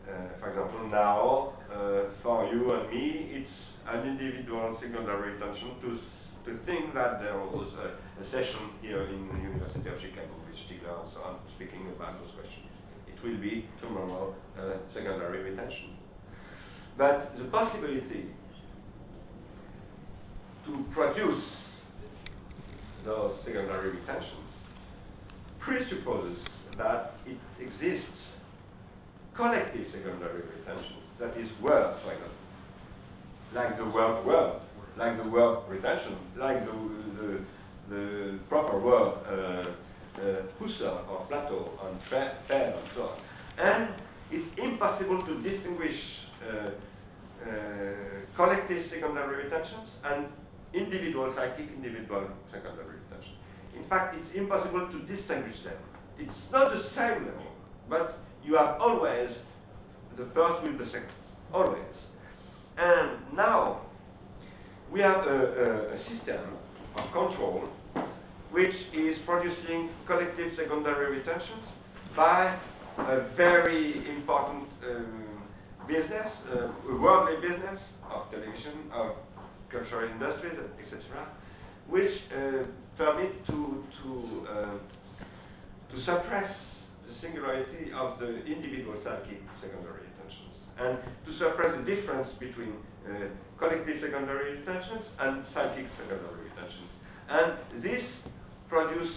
Uh, 0.05 0.13
for 0.41 0.51
example, 0.51 0.89
now 0.91 1.55
uh, 1.73 2.11
for 2.23 2.45
you 2.53 2.73
and 2.75 2.91
me, 2.91 3.31
it's 3.41 3.57
an 3.87 4.07
individual 4.09 4.77
secondary 4.83 5.33
retention 5.39 5.71
to 5.81 5.89
s- 5.97 6.19
to 6.45 6.57
think 6.65 6.95
that 6.95 7.21
there 7.21 7.37
was 7.39 7.69
a, 7.85 8.01
a 8.21 8.25
session 8.33 8.73
here 8.81 9.05
in 9.13 9.29
the 9.29 9.39
University 9.45 9.89
of 9.93 10.01
Chicago 10.01 10.33
with 10.49 10.57
Stiegler 10.65 11.05
and 11.05 11.11
so 11.15 11.21
on, 11.21 11.37
speaking 11.57 11.89
about 11.95 12.17
those 12.19 12.33
questions. 12.33 12.60
Will 13.23 13.41
be 13.41 13.67
tomorrow 13.83 14.35
uh, 14.59 14.79
secondary 14.95 15.51
retention. 15.51 15.97
But 16.97 17.33
the 17.37 17.45
possibility 17.45 18.27
to 20.67 20.85
produce 20.95 21.45
those 23.05 23.37
secondary 23.45 23.91
retentions 23.91 24.51
presupposes 25.59 26.39
that 26.79 27.15
it 27.27 27.39
exists 27.61 28.07
collective 29.37 29.87
secondary 29.93 30.43
retention 30.43 30.97
that 31.21 31.37
is 31.37 31.49
for 31.61 31.73
example, 31.77 32.31
like 33.55 33.77
the 33.77 33.85
word 33.85 34.25
word, 34.25 34.61
like 34.97 35.23
the 35.23 35.29
word 35.29 35.59
retention, 35.69 36.17
like 36.39 36.65
the, 36.65 36.73
the, 37.21 37.41
the 37.91 38.39
proper 38.49 38.79
word 38.81 39.19
uh, 39.29 39.31
uh, 39.31 39.75
Husserl 40.61 41.09
or 41.09 41.27
Plato 41.29 41.79
on 41.83 42.01
fair 42.11 42.37
and 42.51 42.75
so 42.95 43.03
on. 43.03 43.19
And 43.59 43.89
it's 44.31 44.47
impossible 44.59 45.25
to 45.27 45.43
distinguish 45.43 45.97
uh, 46.47 46.71
uh, 47.43 47.49
collective 48.37 48.87
secondary 48.91 49.45
retentions 49.45 49.89
and 50.05 50.27
individual 50.75 51.33
psychic 51.37 51.67
individual 51.75 52.29
secondary 52.53 53.01
retention. 53.01 53.35
In 53.77 53.89
fact, 53.89 54.17
it's 54.17 54.37
impossible 54.37 54.89
to 54.93 54.99
distinguish 55.15 55.57
them. 55.65 55.77
It's 56.19 56.39
not 56.53 56.73
the 56.73 56.83
same 56.95 57.27
level, 57.27 57.53
but 57.89 58.19
you 58.45 58.57
have 58.57 58.81
always 58.81 59.31
the 60.17 60.27
first 60.35 60.63
with 60.63 60.79
the 60.79 60.87
second, 60.87 61.11
always. 61.53 61.81
And 62.77 63.37
now 63.37 63.83
we 64.93 65.01
have 65.01 65.27
a, 65.27 65.31
a, 65.31 65.95
a 65.95 65.99
system 66.09 66.41
of 66.97 67.05
control 67.13 67.69
which 68.51 68.75
is 68.93 69.17
producing 69.27 69.91
collective 70.07 70.53
secondary 70.57 71.19
retentions 71.19 71.67
by 72.17 72.59
a 72.99 73.29
very 73.37 74.09
important 74.09 74.69
um, 74.85 75.43
business, 75.87 76.29
uh, 76.53 76.93
a 76.93 77.01
worldly 77.01 77.37
business 77.37 77.81
of 78.11 78.31
television, 78.31 78.91
of 78.93 79.17
cultural 79.71 80.11
industries, 80.11 80.59
etc., 80.83 81.01
which 81.89 82.11
uh, 82.35 82.67
permit 82.99 83.47
to 83.47 83.85
to 84.03 84.47
uh, 84.51 84.79
to 85.91 85.97
suppress 86.05 86.51
the 87.07 87.15
singularity 87.21 87.91
of 87.95 88.19
the 88.19 88.45
individual 88.47 88.95
psychic 89.03 89.43
secondary 89.61 90.07
retentions 90.07 90.55
and 90.79 90.99
to 91.27 91.31
suppress 91.39 91.77
the 91.77 91.85
difference 91.85 92.29
between 92.39 92.75
uh, 93.07 93.27
collective 93.59 93.99
secondary 94.01 94.59
retentions 94.59 95.05
and 95.19 95.45
psychic 95.53 95.87
secondary 95.99 96.47
retentions. 96.47 96.91
And 97.29 97.83
this 97.83 98.03
produce 98.71 99.13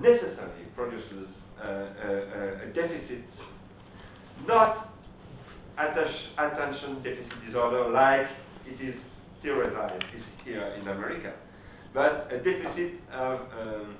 necessarily 0.00 0.64
produces 0.76 1.28
uh, 1.60 1.66
a, 1.66 2.68
a 2.68 2.72
deficit, 2.74 3.24
not 4.46 4.92
atten- 5.78 6.14
attention 6.38 7.02
deficit 7.02 7.46
disorder 7.46 7.90
like 7.90 8.26
it 8.66 8.80
is 8.80 8.94
theorized 9.42 10.04
here 10.44 10.62
in 10.80 10.88
America, 10.88 11.32
but 11.94 12.28
a 12.30 12.38
deficit 12.38 13.00
of 13.12 13.40
um, 13.60 13.96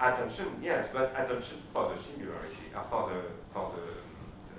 attention, 0.00 0.62
yes, 0.62 0.88
but 0.92 1.12
attention 1.12 1.62
for 1.72 1.88
the 1.94 2.00
singularity, 2.10 2.68
uh, 2.76 2.84
for 2.90 3.08
the 3.10 3.22
for 3.52 3.74
the 3.76 3.82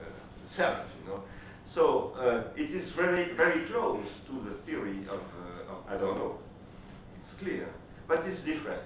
uh, 0.03 0.09
self, 0.57 0.87
you 1.01 1.09
know. 1.09 1.23
So 1.73 2.13
uh, 2.17 2.53
it 2.55 2.71
is 2.71 2.89
very 2.95 3.35
very 3.35 3.67
close 3.67 4.05
to 4.27 4.33
the 4.49 4.55
theory 4.65 5.01
of, 5.09 5.19
uh, 5.19 5.73
of 5.73 5.97
Adorno. 5.97 6.39
It's 7.15 7.43
clear, 7.43 7.69
but 8.07 8.19
it's 8.25 8.39
different 8.45 8.81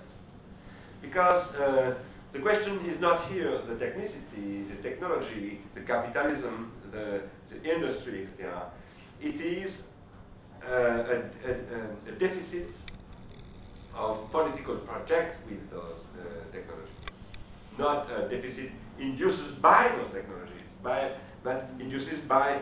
because 1.01 1.47
uh, 1.55 1.95
the 2.33 2.39
question 2.39 2.85
is 2.89 3.01
not 3.01 3.31
here 3.31 3.51
the 3.67 3.73
technicity, 3.75 4.67
the 4.69 4.81
technology, 4.83 5.61
the 5.75 5.81
capitalism, 5.81 6.71
the, 6.91 7.23
the 7.49 7.57
industry, 7.63 8.27
etc. 8.31 8.71
It 9.21 9.41
is 9.41 9.73
uh, 10.63 10.71
a, 10.71 11.15
a, 11.47 12.13
a 12.13 12.19
deficit 12.19 12.69
of 13.95 14.31
political 14.31 14.77
projects 14.77 15.37
with 15.49 15.69
those 15.71 15.99
uh, 16.19 16.51
technologies. 16.51 16.93
Not 17.77 18.11
a 18.11 18.29
deficit 18.29 18.71
induced 18.99 19.61
by 19.61 19.89
those 19.97 20.13
technologies, 20.13 20.67
by, 20.83 21.15
but 21.43 21.69
induced 21.79 22.27
by 22.27 22.61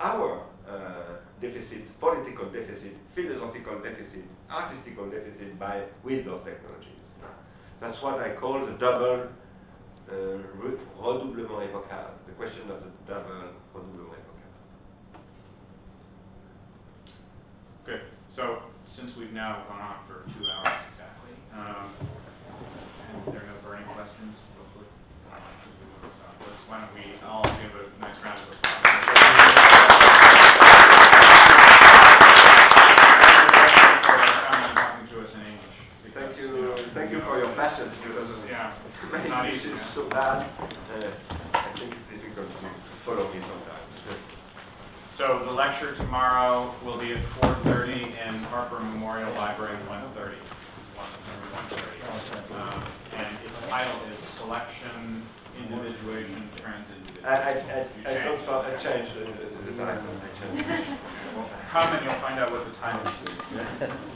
our 0.00 0.42
uh, 0.68 1.25
deficit, 1.40 1.84
political 2.00 2.46
deficit, 2.50 2.96
philosophical 3.14 3.78
deficit, 3.82 4.24
artistical 4.50 5.10
deficit 5.10 5.58
by 5.58 5.84
those 6.04 6.42
technologies. 6.44 6.96
That's 7.80 8.00
what 8.02 8.20
I 8.20 8.34
call 8.40 8.64
the 8.64 8.72
double 8.78 9.28
uh, 10.08 10.38
redoublement 10.96 11.68
épokhal, 11.68 12.16
the 12.26 12.32
question 12.32 12.70
of 12.70 12.80
the 12.80 12.90
double 13.06 13.52
redoublement 13.74 14.16
épokhal. 14.16 14.36
Good. 17.84 18.00
So, 18.34 18.62
since 18.96 19.12
we've 19.18 19.32
now 19.32 19.64
gone 19.68 19.80
on 19.80 19.96
for 20.08 20.24
two 20.24 20.44
hours 20.48 20.80
exactly, 20.92 21.36
um, 21.52 21.92
and 23.12 23.34
there 23.34 23.42
are 23.42 23.46
no 23.46 23.56
burning 23.62 23.86
questions, 23.92 24.34
hopefully, 24.56 24.88
uh, 25.30 25.36
why 26.68 26.80
don't 26.80 26.94
we 26.96 27.04
all 27.22 27.44
give 27.44 27.76
a 27.76 28.00
nice 28.00 28.16
round 28.24 28.40
of 28.40 28.48
applause. 28.56 29.76
talking 34.74 35.06
to 35.12 35.20
us 35.20 35.30
in 35.34 35.40
English. 35.46 35.78
because, 36.04 36.34
Thank 36.34 36.38
you, 36.40 36.48
know, 36.50 36.76
thank 36.94 37.10
you 37.12 37.20
for 37.94 38.08
your 38.08 38.26
patience 38.26 38.42
because 38.42 38.50
Yeah, 38.50 38.72
it's 39.20 39.28
not 39.30 39.46
English 39.46 39.62
easy, 39.62 39.72
is 39.72 39.78
yeah. 39.78 39.94
so 39.94 40.02
bad. 40.10 40.38
Uh, 40.90 41.12
I 41.52 41.70
think 41.78 41.92
it's 41.94 42.06
difficult 42.10 42.48
to 42.50 42.66
follow 43.04 43.32
me 43.32 43.40
sometimes. 43.46 43.90
So 45.18 45.44
the 45.46 45.52
lecture 45.52 45.96
tomorrow 45.96 46.76
will 46.84 46.98
be 47.00 47.12
at 47.12 47.22
4:30 47.40 48.12
in 48.28 48.44
Harper 48.52 48.80
Memorial 48.80 49.32
Library, 49.34 49.76
1:30. 49.88 50.36
One- 50.92 51.08
number 51.28 51.48
130. 51.56 52.04
Um, 52.52 52.84
And 53.16 53.38
its 53.40 53.56
title 53.70 54.00
is 54.12 54.18
Selection, 54.36 55.24
Individuation, 55.56 56.50
Transindividuation. 56.60 57.24
I, 57.24 57.32
I, 57.32 57.48
I, 57.48 58.10
I 58.10 58.24
don't 58.24 58.36
changed. 58.36 58.44
thought 58.46 58.64
I 58.66 58.76
changed 58.76 59.12
the, 59.16 59.24
the, 59.24 59.72
the 59.72 59.78
title. 59.80 60.20
I 60.20 60.28
changed. 60.36 60.68
Well, 61.34 61.48
Come 61.72 61.92
and 61.96 62.04
you'll 62.04 62.20
find 62.20 62.38
out 62.40 62.52
what 62.52 62.64
the 62.68 62.76
title 62.76 63.08
is. 63.08 63.36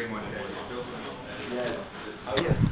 green 0.00 0.12
one. 0.12 0.22
Yes. 1.50 1.76
Oh, 2.26 2.40
yes. 2.40 2.69